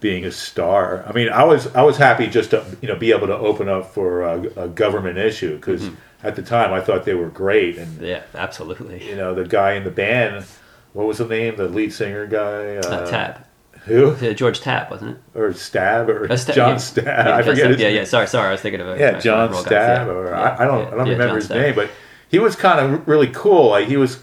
being 0.00 0.24
a 0.24 0.30
star 0.30 1.04
i 1.08 1.12
mean 1.12 1.28
i 1.30 1.42
was 1.42 1.66
i 1.74 1.82
was 1.82 1.96
happy 1.96 2.26
just 2.26 2.50
to 2.50 2.64
you 2.80 2.88
know 2.88 2.94
be 2.96 3.10
able 3.12 3.26
to 3.26 3.36
open 3.36 3.68
up 3.68 3.92
for 3.92 4.22
a, 4.22 4.40
a 4.64 4.68
government 4.68 5.18
issue 5.18 5.56
because 5.56 5.90
at 6.22 6.36
the 6.36 6.42
time 6.42 6.72
i 6.72 6.80
thought 6.80 7.04
they 7.04 7.14
were 7.14 7.28
great 7.28 7.76
and 7.78 8.00
Yeah, 8.00 8.22
absolutely. 8.34 9.04
you 9.08 9.16
know 9.16 9.34
the 9.34 9.44
guy 9.44 9.72
in 9.72 9.84
the 9.84 9.90
band 9.90 10.44
what 10.92 11.06
was 11.06 11.18
the 11.18 11.26
name 11.26 11.56
the 11.56 11.68
lead 11.68 11.92
singer 11.92 12.26
guy 12.26 12.76
Uh, 12.76 13.06
Tab, 13.06 13.44
who 13.86 14.10
Uh, 14.12 14.32
George 14.34 14.60
Tab, 14.60 14.90
wasn't 14.90 15.16
it? 15.16 15.38
or 15.38 15.50
stabb 15.52 16.08
or 16.08 16.30
Uh, 16.30 16.36
Sta- 16.36 16.52
john 16.54 16.68
yeah. 16.70 16.76
stabb 16.76 17.04
Yeah, 17.26 17.36
i 17.36 17.42
forget 17.42 17.64
Stabb. 17.64 17.68
his 17.70 17.80
Yeah, 17.80 17.86
name. 17.88 17.96
yeah. 17.96 18.04
Sorry, 18.04 18.26
sorry. 18.28 18.48
I 18.48 18.52
was 18.52 18.60
thinking 18.60 18.80
of 18.80 18.88
a 18.88 18.98
Yeah, 18.98 19.18
John. 19.18 19.50
Stabb, 19.52 20.06
Yeah, 20.06 20.12
or 20.12 20.26
yeah, 20.30 20.40
I, 20.40 20.62
I 20.62 20.66
don't, 20.66 20.80
yeah, 20.82 20.86
I 20.86 20.90
don't 20.96 21.06
yeah, 21.06 21.12
remember 21.12 21.26
John 21.26 21.36
his 21.36 21.48
Stabb. 21.48 21.60
name, 21.62 21.74
but 21.74 21.90
he 22.28 22.38
was 22.38 22.54
kind 22.56 22.78
of 22.80 23.08
really 23.08 23.28
cool. 23.28 23.70
Like 23.70 23.88
he 23.88 23.96
was, 23.96 24.18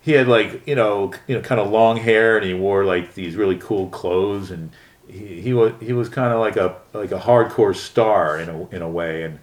he 0.00 0.12
had 0.12 0.28
like 0.28 0.66
you 0.68 0.74
know, 0.74 1.12
you 1.26 1.34
know, 1.34 1.40
kind 1.42 1.60
of 1.60 1.70
long 1.70 1.96
hair, 1.96 2.36
and 2.36 2.46
he 2.46 2.54
wore 2.54 2.84
like 2.84 3.14
these 3.14 3.34
really 3.36 3.56
cool 3.56 3.88
clothes, 3.88 4.50
and 4.50 4.70
he, 5.08 5.40
he 5.40 5.52
was 5.52 5.72
he 5.80 5.92
was 5.92 6.08
kind 6.08 6.32
of 6.32 6.40
like 6.40 6.56
a 6.56 6.76
like 6.92 7.12
a 7.12 7.18
hardcore 7.18 7.74
star 7.74 8.38
in 8.38 8.48
a 8.48 8.68
in 8.70 8.82
a 8.82 8.88
way, 8.88 9.22
and 9.22 9.38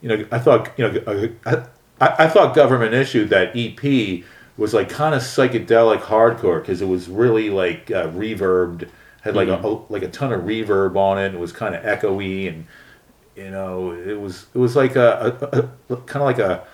you 0.00 0.08
know, 0.08 0.26
I 0.30 0.38
thought 0.38 0.70
you 0.78 0.88
know, 0.88 1.32
I, 1.46 1.54
I, 2.00 2.24
I 2.24 2.28
thought 2.28 2.54
Government 2.54 2.94
Issued 2.94 3.30
that 3.30 3.52
EP 3.56 4.24
was 4.56 4.72
like 4.74 4.88
kind 4.88 5.14
of 5.14 5.22
psychedelic 5.22 6.00
hardcore 6.00 6.60
because 6.60 6.80
it 6.80 6.86
was 6.88 7.08
really 7.08 7.50
like 7.50 7.90
uh, 7.90 8.08
reverbed, 8.08 8.88
had 9.22 9.34
like 9.36 9.48
a, 9.48 9.66
like 9.90 10.02
a 10.02 10.08
ton 10.08 10.32
of 10.32 10.42
reverb 10.42 10.96
on 10.96 11.18
it. 11.18 11.26
and 11.26 11.34
It 11.34 11.40
was 11.40 11.52
kind 11.52 11.74
of 11.74 11.82
echoey 11.82 12.48
and 12.48 12.66
you 13.36 13.50
know 13.50 13.92
it 13.92 14.18
was 14.18 14.46
it 14.54 14.58
was 14.58 14.74
like 14.76 14.96
a, 14.96 15.70
a, 15.90 15.94
a 15.94 15.96
kind 15.98 16.22
of 16.22 16.26
like 16.26 16.38
a, 16.38 16.66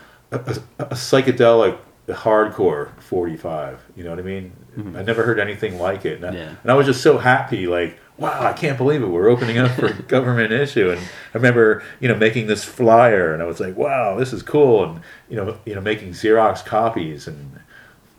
a 0.79 0.95
psychedelic 0.95 1.77
hardcore 2.09 2.91
45 3.01 3.81
you 3.97 4.05
know 4.05 4.11
what 4.11 4.19
i 4.19 4.23
mean 4.23 4.53
i 4.97 5.03
never 5.03 5.23
heard 5.25 5.39
anything 5.41 5.79
like 5.79 6.05
it 6.05 6.17
and, 6.23 6.27
I, 6.27 6.29
Mm-hmm. 6.29 6.37
Yeah. 6.37 6.55
and 6.63 6.71
I 6.71 6.75
was 6.75 6.87
just 6.87 7.03
so 7.03 7.19
happy 7.19 7.67
like 7.67 7.99
wow 8.19 8.43
i 8.43 8.53
can't 8.53 8.77
believe 8.79 9.03
it 9.03 9.07
we're 9.07 9.29
opening 9.29 9.59
up 9.59 9.71
for 9.73 9.93
government 10.09 10.53
issue 10.53 10.91
and 10.91 11.01
i 11.01 11.05
remember 11.35 11.83
you 12.01 12.09
know 12.09 12.15
making 12.15 12.47
this 12.47 12.63
flyer 12.65 13.33
and 13.33 13.43
i 13.43 13.47
was 13.47 13.59
like 13.61 13.77
wow 13.77 14.17
this 14.17 14.33
is 14.33 14.43
cool 14.43 14.85
and 14.85 15.01
you 15.29 15.37
know 15.37 15.57
you 15.65 15.75
know 15.75 15.81
making 15.81 16.11
xerox 16.11 16.65
copies 16.65 17.27
and 17.27 17.59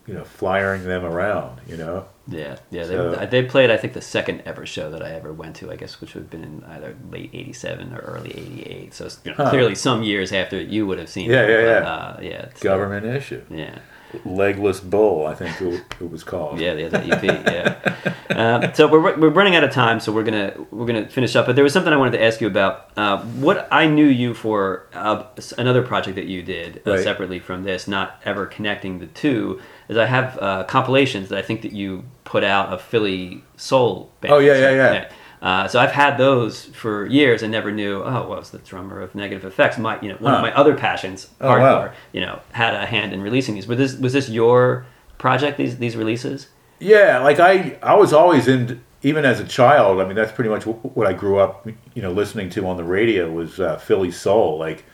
you 0.07 0.13
know 0.13 0.23
flyering 0.23 0.83
them 0.83 1.05
around 1.05 1.61
you 1.67 1.77
know 1.77 2.05
Yeah, 2.27 2.55
yeah. 2.71 2.85
They, 2.85 2.95
So- 2.95 3.27
they 3.29 3.43
played, 3.43 3.69
I 3.69 3.75
think, 3.75 3.91
the 3.93 4.01
second 4.01 4.43
ever 4.45 4.65
show 4.65 4.89
that 4.91 5.03
I 5.03 5.11
ever 5.11 5.33
went 5.33 5.57
to. 5.57 5.69
I 5.69 5.75
guess, 5.75 5.99
which 5.99 6.13
would 6.13 6.23
have 6.23 6.29
been 6.29 6.43
in 6.43 6.63
either 6.75 6.95
late 7.11 7.29
'87 7.33 7.93
or 7.93 7.99
early 7.99 8.31
'88. 8.31 8.93
So 8.93 9.05
it's, 9.07 9.19
you 9.25 9.31
know, 9.31 9.35
Huh. 9.43 9.49
clearly 9.49 9.75
some 9.75 10.03
years 10.03 10.31
after 10.31 10.55
you 10.57 10.87
would 10.87 10.99
have 10.99 11.09
seen. 11.09 11.29
Yeah, 11.29 11.43
it. 11.43 11.49
yeah, 11.49 11.79
but, 11.79 11.83
yeah. 11.83 11.89
Uh, 11.91 12.19
yeah. 12.21 12.45
government 12.61 13.05
issue 13.05 13.41
Yeah, 13.49 13.79
legless 14.25 14.79
bull 14.79 15.25
i 15.27 15.33
think 15.35 15.59
it, 15.61 16.09
was 16.09 16.23
called 16.23 16.59
yeah. 16.59 16.73
The 16.73 16.85
other 16.85 16.97
EP. 16.99 17.23
Yeah. 17.23 18.15
um, 18.29 18.73
so 18.73 18.87
we're, 18.87 19.17
we're 19.17 19.29
running 19.29 19.55
out 19.55 19.63
of 19.63 19.71
time, 19.71 19.99
so 19.99 20.11
we're 20.11 20.23
gonna 20.23 20.53
we're 20.71 20.85
gonna 20.85 21.07
finish 21.07 21.35
up. 21.35 21.45
But 21.45 21.55
there 21.55 21.63
was 21.63 21.73
something 21.73 21.91
I 21.91 21.97
wanted 21.97 22.17
to 22.17 22.23
ask 22.23 22.41
you 22.41 22.47
about. 22.47 22.91
Uh, 22.95 23.21
what 23.21 23.67
I 23.71 23.87
knew 23.87 24.05
you 24.05 24.33
for 24.33 24.87
uh, 24.93 25.23
another 25.57 25.81
project 25.81 26.15
that 26.15 26.25
you 26.25 26.41
did 26.43 26.81
uh, 26.85 26.91
Right. 26.91 27.03
separately 27.03 27.39
from 27.39 27.63
this, 27.63 27.87
not 27.87 28.21
ever 28.25 28.45
connecting 28.45 28.99
the 28.99 29.07
two. 29.07 29.61
Is 29.89 29.97
I 29.97 30.05
have 30.05 30.37
uh, 30.41 30.63
compilations 30.65 31.29
that 31.29 31.37
I 31.39 31.41
think 31.41 31.61
that 31.61 31.71
you 31.73 32.03
put 32.23 32.43
out 32.43 32.69
of 32.69 32.81
Philly 32.81 33.43
soul 33.57 34.11
bands. 34.21 34.33
Oh, 34.33 34.39
yeah, 34.39 34.55
yeah, 34.55 34.71
yeah. 34.71 35.09
Uh, 35.43 35.67
so 35.67 35.77
I've 35.77 35.91
had 35.91 36.17
those 36.17 36.65
for 36.67 37.05
years 37.05 37.43
and 37.43 37.51
never 37.51 37.69
knew. 37.69 37.97
Oh, 38.01 38.11
well, 38.27 38.33
I 38.33 38.39
was 38.39 38.51
the 38.51 38.59
drummer 38.59 39.01
of 39.01 39.13
Negative 39.13 39.53
FX. 39.53 39.77
My, 39.77 39.99
you 40.01 40.07
know, 40.07 40.15
one 40.19 40.31
Huh. 40.31 40.37
of 40.37 40.41
my 40.43 40.55
other 40.55 40.73
passions, 40.73 41.27
Oh, 41.41 41.49
hardcore. 41.49 41.59
wow. 41.59 41.91
You 42.13 42.21
know, 42.21 42.39
had 42.53 42.73
a 42.73 42.85
hand 42.85 43.11
in 43.11 43.21
releasing 43.21 43.53
these. 43.55 43.67
Was 43.67 43.77
this 43.77 43.95
was 43.97 44.13
this 44.13 44.29
your 44.29 44.85
project? 45.17 45.57
These 45.57 45.77
these 45.79 45.97
releases? 45.97 46.47
Yeah, 46.79 47.19
like 47.19 47.39
I, 47.41 47.77
I 47.83 47.95
was 47.95 48.13
always 48.13 48.47
in, 48.47 48.81
even 49.03 49.25
as 49.25 49.41
a 49.41 49.43
child. 49.45 49.99
I 49.99 50.05
mean, 50.05 50.15
that's 50.15 50.31
pretty 50.31 50.49
much 50.49 50.63
what 50.65 51.07
I 51.07 51.13
grew 51.13 51.39
up, 51.39 51.67
you 51.93 52.01
know, 52.01 52.11
listening 52.11 52.49
to 52.51 52.65
on 52.67 52.77
the 52.77 52.83
radio 52.85 53.29
was 53.29 53.59
uh, 53.59 53.77
Philly 53.77 54.11
soul, 54.11 54.57
like 54.57 54.85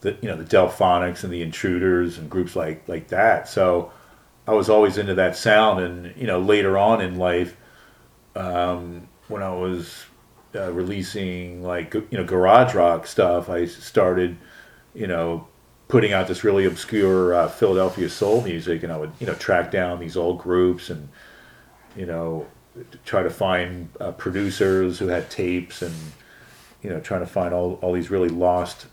the, 0.00 0.16
you 0.22 0.28
know, 0.28 0.36
the 0.36 0.44
Delphonics 0.44 1.24
and 1.24 1.32
the 1.32 1.42
Intruders 1.42 2.16
and 2.16 2.30
groups 2.30 2.56
like 2.56 2.88
like 2.88 3.08
that. 3.08 3.48
So 3.50 3.92
I 4.48 4.52
was 4.54 4.70
always 4.70 4.96
into 4.96 5.14
that 5.16 5.36
sound, 5.36 5.84
and 5.84 6.16
you 6.16 6.26
know, 6.26 6.40
later 6.40 6.78
on 6.78 7.02
in 7.02 7.16
life, 7.18 7.54
um, 8.34 9.08
when 9.30 9.42
I 9.42 9.54
was 9.54 10.04
uh, 10.54 10.72
releasing 10.72 11.62
like 11.62 11.94
you 11.94 12.06
know 12.12 12.24
garage 12.24 12.74
rock 12.74 13.06
stuff, 13.06 13.48
I 13.48 13.64
started, 13.66 14.36
you 14.94 15.06
know, 15.06 15.46
putting 15.88 16.12
out 16.12 16.28
this 16.28 16.44
really 16.44 16.66
obscure 16.66 17.34
uh, 17.34 17.48
Philadelphia 17.48 18.08
soul 18.08 18.42
music, 18.42 18.82
and 18.82 18.92
I 18.92 18.98
would 18.98 19.12
you 19.20 19.26
know 19.26 19.34
track 19.34 19.70
down 19.70 20.00
these 20.00 20.16
old 20.16 20.38
groups 20.38 20.90
and 20.90 21.08
you 21.96 22.06
know 22.06 22.46
try 23.04 23.22
to 23.22 23.30
find 23.30 23.88
uh, 24.00 24.12
producers 24.12 24.98
who 24.98 25.08
had 25.08 25.30
tapes 25.30 25.82
and 25.82 25.94
you 26.82 26.90
know 26.90 27.00
trying 27.00 27.20
to 27.20 27.26
find 27.26 27.54
all 27.54 27.78
all 27.82 27.92
these 27.92 28.10
really 28.10 28.28
lost 28.28 28.86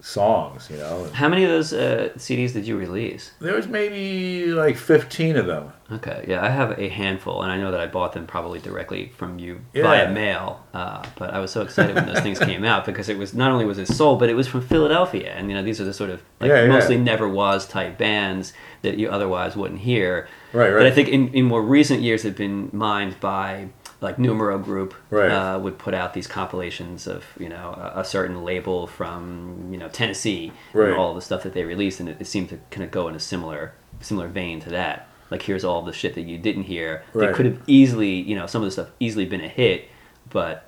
songs. 0.00 0.68
You 0.70 0.76
know, 0.78 1.08
How 1.12 1.28
many 1.28 1.44
of 1.44 1.50
those 1.50 1.72
uh, 1.72 2.10
CDs 2.16 2.52
did 2.52 2.66
you 2.66 2.76
release? 2.76 3.32
there 3.40 3.54
was 3.54 3.66
maybe 3.68 4.46
like 4.52 4.76
fifteen 4.76 5.36
of 5.36 5.46
them. 5.46 5.72
Okay, 5.92 6.24
yeah, 6.28 6.44
I 6.44 6.50
have 6.50 6.78
a 6.78 6.88
handful, 6.88 7.42
and 7.42 7.50
I 7.50 7.56
know 7.58 7.70
that 7.72 7.80
I 7.80 7.86
bought 7.86 8.12
them 8.12 8.24
probably 8.26 8.60
directly 8.60 9.08
from 9.16 9.38
you 9.40 9.60
Yeah. 9.72 9.82
via 9.82 10.10
mail. 10.12 10.64
Uh, 10.72 11.04
but 11.16 11.34
I 11.34 11.40
was 11.40 11.50
so 11.50 11.62
excited 11.62 11.96
when 11.96 12.06
those 12.06 12.20
things 12.20 12.38
came 12.50 12.64
out 12.64 12.84
because 12.86 13.08
it 13.08 13.18
was 13.18 13.34
not 13.34 13.50
only 13.50 13.64
was 13.64 13.78
it 13.78 13.88
soul, 13.88 14.16
but 14.16 14.28
it 14.28 14.34
was 14.34 14.46
from 14.46 14.60
Philadelphia, 14.60 15.32
and 15.36 15.48
you 15.48 15.54
know 15.56 15.62
these 15.62 15.80
are 15.80 15.84
the 15.84 15.92
sort 15.94 16.10
of 16.10 16.22
like 16.40 16.48
Yeah, 16.48 16.62
yeah. 16.62 16.68
mostly 16.68 16.96
never 16.96 17.28
was 17.28 17.66
type 17.66 17.98
bands 17.98 18.52
that 18.82 18.98
you 18.98 19.08
otherwise 19.10 19.56
wouldn't 19.56 19.80
hear. 19.80 20.28
Right, 20.52 20.68
right. 20.70 20.78
But 20.78 20.86
I 20.86 20.90
think 20.90 21.08
in, 21.08 21.28
in 21.34 21.44
more 21.44 21.62
recent 21.62 22.02
years 22.02 22.22
have 22.22 22.36
been 22.36 22.70
mined 22.72 23.18
by 23.20 23.68
like 24.00 24.18
Numero 24.18 24.58
Group 24.58 24.94
Right. 25.10 25.30
uh, 25.30 25.58
would 25.58 25.78
put 25.78 25.92
out 25.94 26.14
these 26.14 26.26
compilations 26.26 27.06
of 27.06 27.24
you 27.38 27.48
know 27.48 27.70
a, 27.94 28.00
a 28.00 28.04
certain 28.04 28.44
label 28.44 28.86
from 28.86 29.68
you 29.72 29.78
know 29.78 29.88
Tennessee 29.88 30.52
Right. 30.72 30.88
and 30.90 30.96
all 30.98 31.14
the 31.14 31.20
stuff 31.20 31.42
that 31.42 31.52
they 31.54 31.64
released, 31.64 32.00
and 32.00 32.08
it, 32.08 32.16
it 32.20 32.26
seemed 32.26 32.48
to 32.50 32.58
kind 32.70 32.84
of 32.84 32.90
go 32.90 33.08
in 33.08 33.14
a 33.14 33.20
similar 33.20 33.72
similar 34.00 34.28
vein 34.28 34.60
to 34.60 34.70
that. 34.70 35.06
Like 35.30 35.42
here's 35.42 35.64
all 35.64 35.82
the 35.82 35.92
shit 35.92 36.14
that 36.14 36.22
you 36.22 36.38
didn't 36.38 36.64
hear. 36.64 37.02
That 37.14 37.34
could 37.34 37.46
have 37.46 37.60
easily 37.66 38.10
you 38.14 38.34
know 38.34 38.46
some 38.46 38.62
of 38.62 38.66
the 38.66 38.70
stuff 38.72 38.88
easily 39.00 39.24
been 39.26 39.40
a 39.42 39.48
hit, 39.48 39.88
but 40.30 40.64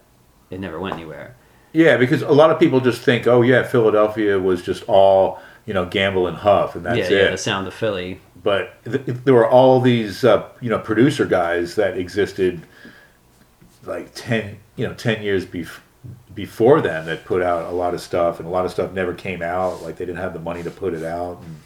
it 0.50 0.60
never 0.60 0.78
went 0.78 0.94
anywhere. 0.94 1.34
Yeah, 1.72 1.96
because 1.96 2.20
a 2.20 2.30
lot 2.32 2.50
of 2.50 2.58
people 2.60 2.80
just 2.80 3.00
think, 3.00 3.26
oh 3.26 3.40
yeah, 3.42 3.62
Philadelphia 3.62 4.38
was 4.38 4.62
just 4.62 4.84
all 4.88 5.40
you 5.64 5.72
know 5.72 5.86
gamble 5.86 6.26
and 6.26 6.36
huff, 6.36 6.76
and 6.76 6.84
that's 6.84 6.98
yeah, 6.98 7.04
it. 7.04 7.24
yeah, 7.24 7.30
the 7.30 7.38
sound 7.38 7.66
of 7.66 7.72
Philly. 7.74 8.20
but 8.42 8.74
th- 8.84 9.02
there 9.24 9.32
were 9.34 9.48
all 9.48 9.80
these 9.80 10.22
uh, 10.24 10.46
you 10.60 10.68
know 10.68 10.78
producer 10.78 11.24
guys 11.24 11.76
that 11.76 11.96
existed 11.96 12.60
like 13.84 14.14
10 14.14 14.58
you 14.76 14.86
know 14.86 14.94
10 14.94 15.22
years 15.22 15.44
bef- 15.44 15.80
before 16.34 16.80
then 16.80 17.06
that 17.06 17.24
put 17.24 17.42
out 17.42 17.70
a 17.70 17.74
lot 17.74 17.94
of 17.94 18.00
stuff 18.00 18.38
and 18.38 18.48
a 18.48 18.50
lot 18.50 18.64
of 18.64 18.70
stuff 18.70 18.92
never 18.92 19.14
came 19.14 19.42
out 19.42 19.82
like 19.82 19.96
they 19.96 20.04
didn't 20.04 20.18
have 20.18 20.32
the 20.32 20.40
money 20.40 20.62
to 20.62 20.70
put 20.70 20.94
it 20.94 21.04
out 21.04 21.38
and 21.42 21.56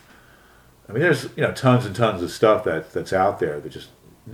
i 0.88 0.92
mean 0.92 1.02
there's 1.02 1.24
you 1.36 1.42
know 1.42 1.52
tons 1.52 1.86
and 1.86 1.94
tons 1.96 2.22
of 2.22 2.30
stuff 2.30 2.64
that 2.64 2.92
that's 2.92 3.12
out 3.12 3.38
there 3.38 3.60
that 3.60 3.70
just 3.70 3.88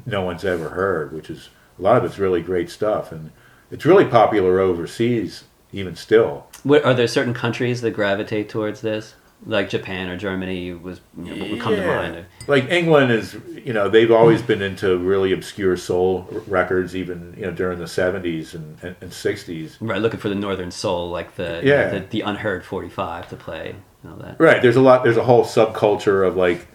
no 0.07 0.23
one's 0.23 0.45
ever 0.45 0.71
heard 0.71 1.13
which 1.13 1.29
is 1.29 1.49
a 1.79 1.83
lot 1.83 1.97
of 1.97 2.05
it's 2.05 2.19
really 2.19 2.41
great 2.43 2.71
stuff 2.71 3.13
and 3.13 3.31
it's 3.71 3.85
really 3.85 4.05
popular 4.05 4.59
overseas 4.61 5.45
even 5.73 5.97
still 5.97 6.47
What, 6.63 6.85
are 6.85 6.95
there 6.95 7.07
certain 7.07 7.35
countries 7.35 7.81
that 7.81 7.93
gravitate 7.93 8.49
towards 8.51 8.83
this? 8.83 9.15
Like 9.45 9.71
Japan 9.71 10.09
or 10.09 10.17
Germany 10.17 10.73
was 10.73 11.01
you 11.19 11.25
know, 11.35 11.41
what 11.43 11.51
would 11.51 11.61
come 11.61 11.75
to 11.75 11.85
mind. 11.87 12.27
Like 12.47 12.71
England 12.71 13.11
is, 13.11 13.37
you 13.65 13.73
know, 13.73 13.89
they've 13.89 14.11
always 14.13 14.41
been 14.41 14.63
into 14.63 14.97
really 14.99 15.33
obscure 15.33 15.77
soul 15.77 16.29
r- 16.33 16.39
records, 16.47 16.95
even 16.95 17.35
you 17.37 17.47
know 17.47 17.51
during 17.51 17.81
the 17.81 17.89
seventies 17.89 18.55
and, 18.55 18.97
and, 19.01 19.13
sixties. 19.13 19.79
Right, 19.81 20.01
looking 20.01 20.21
for 20.21 20.29
the 20.29 20.37
Northern 20.37 20.71
Soul, 20.71 21.11
like 21.11 21.35
the 21.35 21.61
Yeah. 21.65 21.89
the, 21.91 22.01
the 22.01 22.21
unheard 22.21 22.65
forty 22.65 22.89
five 22.89 23.29
to 23.31 23.37
play 23.37 23.75
and 24.05 24.13
all 24.13 24.19
that. 24.19 24.37
Right. 24.39 24.63
There's 24.63 24.77
a 24.77 24.81
lot. 24.81 25.03
There's 25.03 25.17
a 25.17 25.25
whole 25.25 25.45
subculture 25.45 26.25
of 26.27 26.37
like, 26.37 26.69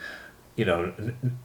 you 0.58 0.66
know, 0.66 0.92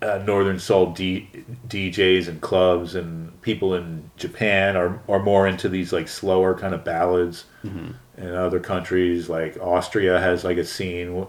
uh, 0.00 0.18
northern 0.26 0.58
soul 0.58 0.92
D, 0.92 1.28
DJs 1.68 2.26
and 2.28 2.40
clubs 2.40 2.94
and 2.96 3.40
people 3.42 3.74
in 3.74 4.10
Japan 4.16 4.76
are 4.76 5.00
are 5.08 5.22
more 5.22 5.46
into 5.46 5.68
these 5.68 5.92
like 5.92 6.08
slower 6.08 6.58
kind 6.58 6.74
of 6.74 6.82
ballads. 6.84 7.44
And 7.62 8.34
other 8.34 8.58
countries 8.60 9.28
like 9.28 9.56
Austria 9.60 10.18
has 10.18 10.42
like 10.44 10.56
a 10.58 10.64
scene. 10.64 11.26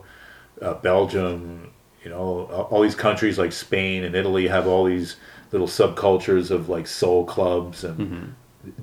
Uh, 0.62 0.74
Belgium, 0.76 1.72
you 2.04 2.10
know, 2.10 2.18
all- 2.52 2.68
all 2.72 2.82
these 2.82 2.96
countries 2.96 3.38
like 3.38 3.52
Spain 3.52 4.04
and 4.04 4.16
Italy 4.16 4.48
have 4.48 4.66
all 4.68 4.86
these 4.86 5.18
little 5.52 5.68
subcultures 5.68 6.50
of 6.52 6.70
like 6.70 6.88
soul 6.88 7.26
clubs 7.26 7.84
and 7.84 8.36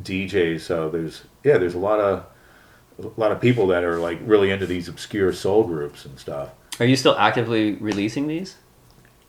DJs. 0.03 0.61
So 0.61 0.88
there's 0.90 1.22
yeah, 1.42 1.59
there's 1.59 1.74
a 1.74 1.78
lot 1.78 2.01
of 2.01 2.24
a 3.03 3.18
lot 3.20 3.32
of 3.32 3.40
people 3.40 3.66
that 3.68 3.82
are 3.82 3.98
like 3.98 4.18
really 4.24 4.51
into 4.51 4.66
these 4.66 4.88
obscure 4.88 5.32
soul 5.32 5.64
groups 5.64 6.05
and 6.05 6.18
stuff. 6.18 6.51
Are 6.80 6.86
you 6.86 6.96
still 6.96 7.16
actively 7.18 7.74
releasing 7.74 8.26
these? 8.26 8.57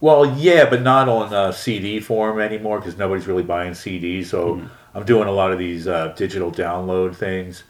Well, 0.02 0.36
yeah, 0.38 0.70
but 0.70 0.82
not 0.82 1.08
on 1.08 1.34
uh, 1.34 1.52
CD 1.52 2.00
form 2.00 2.40
anymore 2.40 2.80
because 2.80 2.98
nobody's 2.98 3.28
really 3.28 3.44
buying 3.44 3.72
CDs. 3.74 4.26
So 4.26 4.62
I'm 4.96 5.06
doing 5.06 5.28
a 5.28 5.32
lot 5.32 5.52
of 5.52 5.60
these 5.60 5.88
uh, 5.88 6.10
digital 6.18 6.52
download 6.52 7.16
things 7.16 7.64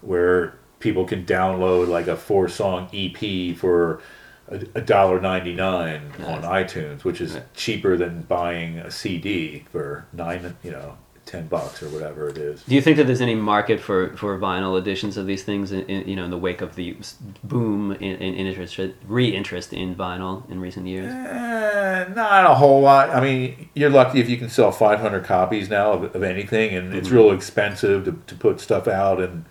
where 0.00 0.54
people 0.80 1.04
can 1.04 1.24
download 1.26 1.88
like 1.88 2.06
a 2.08 2.16
four 2.16 2.48
song 2.48 2.88
EP 2.94 3.54
for 3.56 4.00
a 4.48 4.80
dollar 4.80 5.20
ninety 5.20 5.54
nine 5.54 6.12
on 6.24 6.42
iTunes, 6.42 7.04
which 7.04 7.20
is 7.20 7.34
Yeah. 7.34 7.40
cheaper 7.54 7.96
than 7.96 8.22
buying 8.22 8.78
a 8.78 8.90
CD 8.90 9.64
for 9.70 10.06
nine, 10.12 10.56
you 10.62 10.70
know, 10.70 10.96
ten 11.26 11.48
bucks 11.48 11.82
or 11.82 11.88
whatever 11.88 12.28
it 12.28 12.38
is. 12.38 12.62
Do 12.62 12.74
you 12.74 12.80
think 12.80 12.96
that 12.96 13.06
there's 13.06 13.20
any 13.20 13.34
market 13.34 13.80
for, 13.80 14.16
for 14.16 14.38
vinyl 14.38 14.78
editions 14.78 15.16
of 15.16 15.26
these 15.26 15.42
things? 15.42 15.72
In, 15.72 15.82
in, 15.86 16.08
you 16.08 16.16
know, 16.16 16.24
in 16.24 16.30
the 16.30 16.38
wake 16.38 16.62
of 16.62 16.76
the 16.76 16.96
boom 17.42 17.92
in, 17.92 18.16
in 18.16 18.46
interest, 18.46 18.78
re-interest 19.06 19.72
in 19.72 19.94
vinyl 19.96 20.48
in 20.48 20.60
recent 20.60 20.86
years. 20.86 21.12
Eh, 21.12 22.12
not 22.14 22.48
a 22.48 22.54
whole 22.54 22.80
lot. 22.80 23.10
I 23.10 23.20
mean, 23.20 23.68
you're 23.74 23.90
lucky 23.90 24.20
if 24.20 24.30
you 24.30 24.36
can 24.36 24.48
sell 24.48 24.70
500 24.70 25.24
copies 25.24 25.68
now 25.68 25.92
of, 25.92 26.14
of 26.14 26.22
anything, 26.22 26.74
and 26.74 26.94
it's 26.94 27.10
real 27.10 27.32
expensive 27.32 28.04
to, 28.04 28.12
to 28.28 28.34
put 28.36 28.60
stuff 28.60 28.86
out. 28.86 29.20
And 29.20 29.44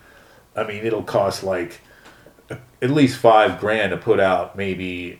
I 0.55 0.63
mean, 0.63 0.85
it'll 0.85 1.03
cost 1.03 1.43
like 1.43 1.81
at 2.49 2.89
least 2.89 3.17
five 3.17 3.59
grand 3.59 3.91
to 3.91 3.97
put 3.97 4.21
out 4.21 4.55
maybe, 4.55 5.19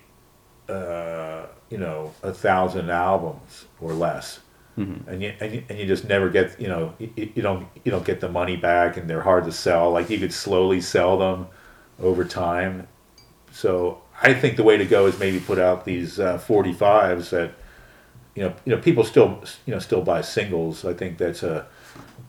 uh, 0.70 1.48
you 1.70 1.78
know, 1.78 2.14
a 2.24 2.32
thousand 2.32 2.90
albums 2.90 3.66
or 3.82 3.92
less. 3.92 4.40
And 4.78 5.22
you, 5.24 5.34
and 5.40 5.54
you 5.54 5.64
and 5.70 5.80
you 5.80 5.86
just 5.86 6.06
never 6.10 6.30
get 6.30 6.60
you 6.60 6.68
know 6.68 6.94
you, 7.00 7.10
you 7.36 7.42
don't 7.42 7.66
you 7.86 7.92
don't 7.92 8.04
get 8.06 8.20
the 8.20 8.28
money 8.30 8.58
back 8.58 8.98
and 8.98 9.10
they're 9.10 9.22
hard 9.22 9.46
to 9.46 9.52
sell 9.54 9.92
like 9.92 10.10
you 10.10 10.20
could 10.20 10.34
slowly 10.34 10.82
sell 10.82 11.18
them 11.18 11.48
over 11.98 12.26
time 12.26 12.86
so 13.52 14.02
I 14.22 14.34
think 14.34 14.58
the 14.58 14.64
way 14.64 14.76
to 14.78 14.86
go 14.86 15.06
is 15.08 15.18
maybe 15.18 15.40
put 15.40 15.60
out 15.60 15.86
these 15.86 16.20
uh, 16.20 16.38
45s 16.38 17.30
that 17.30 17.52
you 18.36 18.44
know 18.44 18.54
you 18.66 18.76
know 18.76 18.82
people 18.82 19.06
still 19.06 19.42
you 19.66 19.74
know 19.74 19.80
still 19.80 20.02
buy 20.02 20.22
singles. 20.22 20.84
I 20.84 20.94
think 20.94 21.18
that's 21.18 21.42
a 21.44 21.68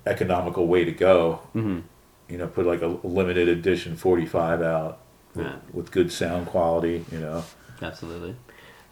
economical 0.06 0.66
way 0.68 0.84
to 0.84 0.92
go. 0.92 1.40
Mm-hmm. 1.54 1.80
You 2.28 2.38
know, 2.38 2.46
put 2.48 2.66
like 2.66 2.82
a 2.82 2.86
limited 3.06 3.48
edition 3.48 3.96
45 3.96 4.62
out 4.62 4.98
with, 5.34 5.46
Yeah. 5.46 5.56
with 5.72 5.90
good 5.90 6.10
sound 6.12 6.46
quality. 6.46 7.04
You 7.12 7.18
know, 7.20 7.44
Absolutely. 7.82 8.34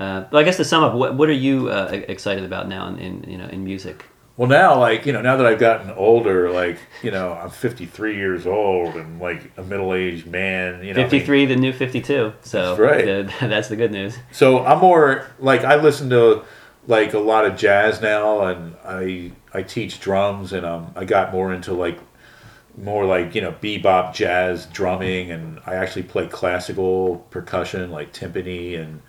Uh, 0.01 0.25
well, 0.31 0.41
I 0.41 0.45
guess 0.45 0.57
to 0.57 0.65
sum 0.65 0.83
up, 0.83 0.95
what, 0.95 1.15
what 1.15 1.29
are 1.29 1.33
you 1.33 1.69
uh, 1.71 1.89
excited 2.09 2.45
about 2.45 2.69
now 2.69 2.89
in, 2.89 2.99
in 2.99 3.31
you 3.31 3.39
know 3.39 3.47
in 3.47 3.65
music? 3.65 4.07
well 4.37 4.49
now 4.49 4.77
like 4.81 5.07
you 5.07 5.13
know 5.13 5.23
now 5.23 5.37
that 5.37 5.47
I've 5.47 5.61
gotten 5.61 5.91
older, 5.93 6.51
like 6.51 6.79
you 7.05 7.13
know 7.13 7.33
I'm 7.35 7.51
53 7.51 8.17
years 8.17 8.47
old 8.49 8.97
and 8.97 9.21
like 9.21 9.53
a 9.57 9.63
middle 9.63 9.95
aged 9.95 10.27
man. 10.27 10.83
You 10.85 10.93
know, 10.93 11.01
I 11.01 11.03
mean, 11.05 11.11
Fifty 11.11 11.21
three, 11.25 11.47
the 11.47 11.55
new 11.57 11.73
fifty 11.73 12.01
two. 12.01 12.33
So 12.43 12.75
That's 12.77 12.81
right. 12.81 13.05
the- 13.05 13.33
that's 13.49 13.69
the 13.69 13.77
good 13.77 13.93
news. 13.93 14.17
So 14.33 14.65
I'm 14.65 14.81
more 14.81 15.27
like 15.39 15.63
I 15.63 15.77
listen 15.77 16.11
to 16.11 16.43
like 16.89 17.15
a 17.15 17.19
lot 17.21 17.47
of 17.47 17.57
jazz 17.57 18.01
now, 18.01 18.41
and 18.49 18.75
I 18.85 19.31
I 19.53 19.63
teach 19.63 20.01
drums, 20.01 20.53
and 20.53 20.67
um 20.67 20.93
I 20.97 21.05
got 21.05 21.31
more 21.33 21.55
into 21.55 21.73
like 21.73 22.01
more 22.77 23.05
like 23.07 23.37
you 23.37 23.41
know 23.41 23.53
bebop 23.53 24.15
jazz 24.15 24.67
drumming, 24.67 25.31
and 25.31 25.61
I 25.65 25.77
actually 25.77 26.03
play 26.03 26.27
classical 26.27 27.19
percussion 27.31 27.93
like 27.93 28.13
timpani, 28.13 28.81
and 28.81 29.01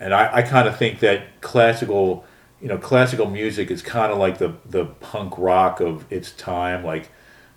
and 0.00 0.14
I, 0.14 0.36
I 0.36 0.42
kind 0.42 0.68
of 0.68 0.76
think 0.76 1.00
that 1.00 1.40
classical 1.40 2.24
you 2.60 2.68
know 2.68 2.78
classical 2.78 3.30
music 3.30 3.70
is 3.70 3.82
kind 3.82 4.12
of 4.12 4.18
like 4.18 4.38
the 4.38 4.54
the 4.64 4.86
punk 4.86 5.34
rock 5.38 5.80
of 5.80 6.10
its 6.10 6.32
time, 6.32 6.84
like 6.84 7.10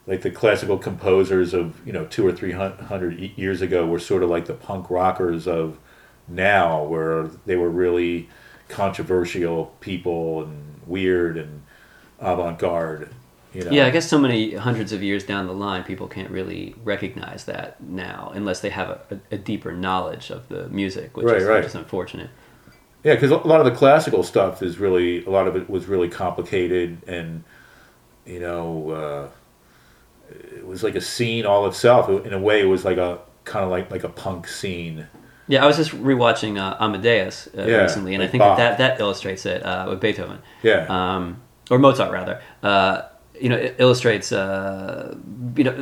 like 0.08 0.22
the 0.22 0.32
classical 0.32 0.78
composers 0.78 1.54
of 1.54 1.86
you 1.86 1.94
know 1.94 2.06
two 2.06 2.26
or 2.26 2.32
three 2.32 2.52
hundred 2.52 3.20
years 3.38 3.62
ago 3.62 3.86
were 3.86 4.00
sort 4.00 4.24
of 4.24 4.30
like 4.30 4.46
the 4.46 4.54
punk 4.54 4.90
rockers 4.90 5.48
of 5.48 5.78
now 6.28 6.84
where 6.84 7.28
they 7.46 7.56
were 7.56 7.70
really 7.70 8.30
controversial 8.68 9.76
people 9.80 10.44
and 10.44 10.82
weird 10.86 11.38
and 11.38 11.64
avant-garde 12.20 13.10
You 13.54 13.64
know? 13.64 13.72
Yeah, 13.72 13.88
I 13.88 13.90
guess 13.90 14.08
so 14.08 14.20
many 14.20 14.54
hundreds 14.54 14.92
of 14.92 15.02
years 15.02 15.24
down 15.24 15.48
the 15.48 15.54
line, 15.54 15.84
people 15.84 16.08
can't 16.08 16.30
really 16.30 16.76
recognize 16.84 17.46
that 17.46 17.82
now 17.82 18.32
unless 18.36 18.60
they 18.60 18.70
have 18.70 18.90
a, 18.90 19.20
a, 19.32 19.38
deeper 19.38 19.72
knowledge 19.72 20.30
of 20.30 20.48
the 20.50 20.70
music, 20.70 21.18
which, 21.18 21.26
Right, 21.26 21.38
is, 21.38 21.44
right. 21.46 21.58
which 21.58 21.66
is 21.66 21.76
unfortunate. 21.76 22.30
Yeah, 23.04 23.16
because 23.16 23.32
a 23.32 23.38
lot 23.38 23.60
of 23.60 23.66
the 23.66 23.72
classical 23.72 24.24
stuff 24.24 24.62
is 24.62 24.78
really 24.78 25.26
a 25.26 25.30
lot 25.30 25.48
of 25.48 25.56
it 25.56 25.70
was 25.70 25.88
really 25.88 26.10
complicated, 26.10 27.02
and 27.08 27.44
you 28.26 28.40
know, 28.40 28.92
uh, 28.92 29.30
it 30.30 30.68
was 30.68 30.84
like 30.84 30.96
a 30.96 31.02
scene 31.02 31.46
all 31.46 31.66
itself. 31.66 32.10
In 32.26 32.34
a 32.34 32.40
way, 32.40 32.62
it 32.62 32.66
was 32.66 32.84
like 32.84 32.98
a 32.98 33.20
kind 33.46 33.64
of 33.64 33.72
like 33.72 33.90
like 33.90 34.04
a 34.04 34.10
punk 34.10 34.48
scene. 34.48 35.08
Yeah, 35.48 35.64
I 35.64 35.68
was 35.68 35.78
just 35.78 35.92
rewatching 35.92 36.60
uh, 36.60 36.76
Amadeus 36.80 37.48
uh, 37.58 37.64
Yeah, 37.64 37.78
recently, 37.78 38.14
and 38.14 38.22
I 38.22 38.28
think 38.28 38.42
Bach. 38.42 38.58
that, 38.58 38.78
that 38.78 39.00
illustrates 39.00 39.48
it 39.48 39.66
uh, 39.66 39.88
with 39.90 40.00
Beethoven. 40.00 40.40
Yeah, 40.62 40.86
um, 40.90 41.42
or 41.72 41.80
Mozart 41.80 42.12
rather. 42.12 42.42
You 43.42 43.50
know, 43.50 43.56
it 43.58 43.76
illustrates 43.80 44.32
uh, 44.32 45.16
you 45.56 45.64
know 45.64 45.74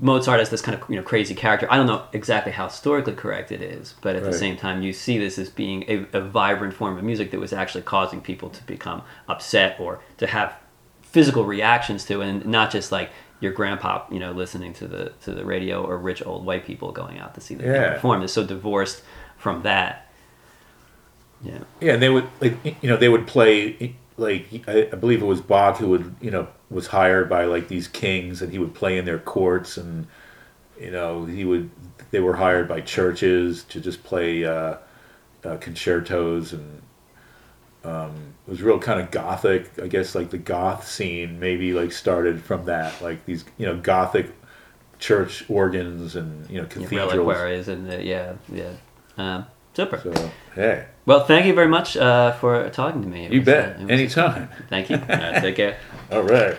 Mozart 0.00 0.40
as 0.40 0.50
this 0.50 0.60
kind 0.60 0.80
of 0.80 0.88
you 0.90 0.96
know 0.96 1.02
crazy 1.02 1.34
character. 1.34 1.66
I 1.70 1.76
don't 1.76 1.86
know 1.86 2.02
exactly 2.12 2.52
how 2.52 2.68
historically 2.68 3.14
correct 3.14 3.50
it 3.52 3.62
is, 3.62 3.94
but 4.02 4.16
at 4.16 4.22
Right. 4.22 4.32
the 4.32 4.38
same 4.38 4.56
time, 4.56 4.82
you 4.82 4.92
see 4.92 5.18
this 5.18 5.38
as 5.38 5.48
being 5.48 5.84
a, 5.88 6.06
a 6.12 6.20
vibrant 6.20 6.74
form 6.74 6.96
of 6.98 7.04
music 7.04 7.30
that 7.30 7.40
was 7.40 7.52
actually 7.52 7.82
causing 7.82 8.20
people 8.20 8.50
to 8.50 8.62
become 8.64 9.02
upset 9.28 9.80
or 9.80 10.00
to 10.18 10.26
have 10.26 10.54
physical 11.02 11.44
reactions 11.44 12.04
to, 12.04 12.20
and 12.20 12.44
not 12.46 12.70
just 12.70 12.92
like 12.92 13.10
your 13.40 13.52
grandpa, 13.52 14.02
you 14.10 14.18
know, 14.18 14.32
listening 14.32 14.72
to 14.74 14.86
the 14.86 15.12
to 15.22 15.32
the 15.32 15.44
radio 15.44 15.82
or 15.84 15.96
rich 15.98 16.24
old 16.26 16.44
white 16.44 16.64
people 16.66 16.92
going 16.92 17.18
out 17.18 17.34
to 17.34 17.40
see 17.40 17.54
them 17.54 17.66
Yeah. 17.66 17.94
perform. 17.94 18.22
It's 18.22 18.32
so 18.32 18.44
divorced 18.44 19.02
from 19.38 19.62
that. 19.62 20.10
Yeah. 21.42 21.58
yeah. 21.80 21.92
And 21.94 22.02
they 22.02 22.08
would 22.08 22.26
like 22.40 22.56
you 22.82 22.88
know 22.90 22.96
they 22.96 23.08
would 23.08 23.26
play 23.26 23.94
like 24.16 24.46
I, 24.66 24.88
I 24.92 24.96
believe 24.96 25.22
it 25.22 25.26
was 25.26 25.40
Bach 25.40 25.76
who 25.78 25.88
would 25.90 26.14
you 26.20 26.30
know 26.30 26.48
was 26.70 26.88
hired 26.88 27.28
by 27.28 27.44
like 27.44 27.68
these 27.68 27.88
kings, 27.88 28.42
and 28.42 28.52
he 28.52 28.58
would 28.58 28.74
play 28.74 28.98
in 28.98 29.04
their 29.04 29.18
courts, 29.18 29.76
and 29.76 30.06
you 30.80 30.90
know 30.90 31.24
he 31.24 31.44
would 31.44 31.70
they 32.10 32.20
were 32.20 32.36
hired 32.36 32.68
by 32.68 32.80
churches 32.80 33.64
to 33.64 33.80
just 33.80 34.02
play 34.04 34.44
uh, 34.44 34.76
uh, 35.44 35.56
concertos 35.58 36.52
and 36.52 36.82
um, 37.84 38.34
it 38.46 38.50
was 38.50 38.62
real 38.62 38.78
kind 38.78 39.00
of 39.00 39.10
gothic 39.10 39.70
i 39.82 39.86
guess 39.86 40.14
like 40.14 40.30
the 40.30 40.38
goth 40.38 40.86
scene 40.86 41.38
maybe 41.40 41.72
like 41.72 41.92
started 41.92 42.42
from 42.42 42.64
that 42.66 43.00
like 43.00 43.24
these 43.26 43.44
you 43.58 43.66
know 43.66 43.76
gothic 43.76 44.34
church 44.98 45.44
organs 45.48 46.16
and 46.16 46.48
you 46.50 46.56
know 46.58 46.64
Yeah, 46.76 46.86
cathedrals 46.88 47.12
reliquaries 47.14 47.68
and 47.68 47.90
uh, 47.90 47.96
yeah, 47.96 48.34
yeah. 48.52 48.72
Um, 49.18 49.46
super. 49.74 49.98
so 49.98 50.30
hey 50.54 50.86
Well, 51.06 51.24
thank 51.24 51.46
you 51.46 51.54
very 51.54 51.68
much 51.68 51.96
uh, 51.96 52.32
for 52.32 52.68
talking 52.70 53.02
to 53.02 53.08
me. 53.08 53.28
You 53.30 53.40
uh, 53.40 53.44
bet 53.44 53.80
was- 53.80 53.90
anytime 53.90 54.48
Thank 54.68 54.90
you. 54.90 54.96
Right, 54.96 55.40
take 55.40 55.56
care. 55.56 55.78
all 56.10 56.22
right 56.22 56.56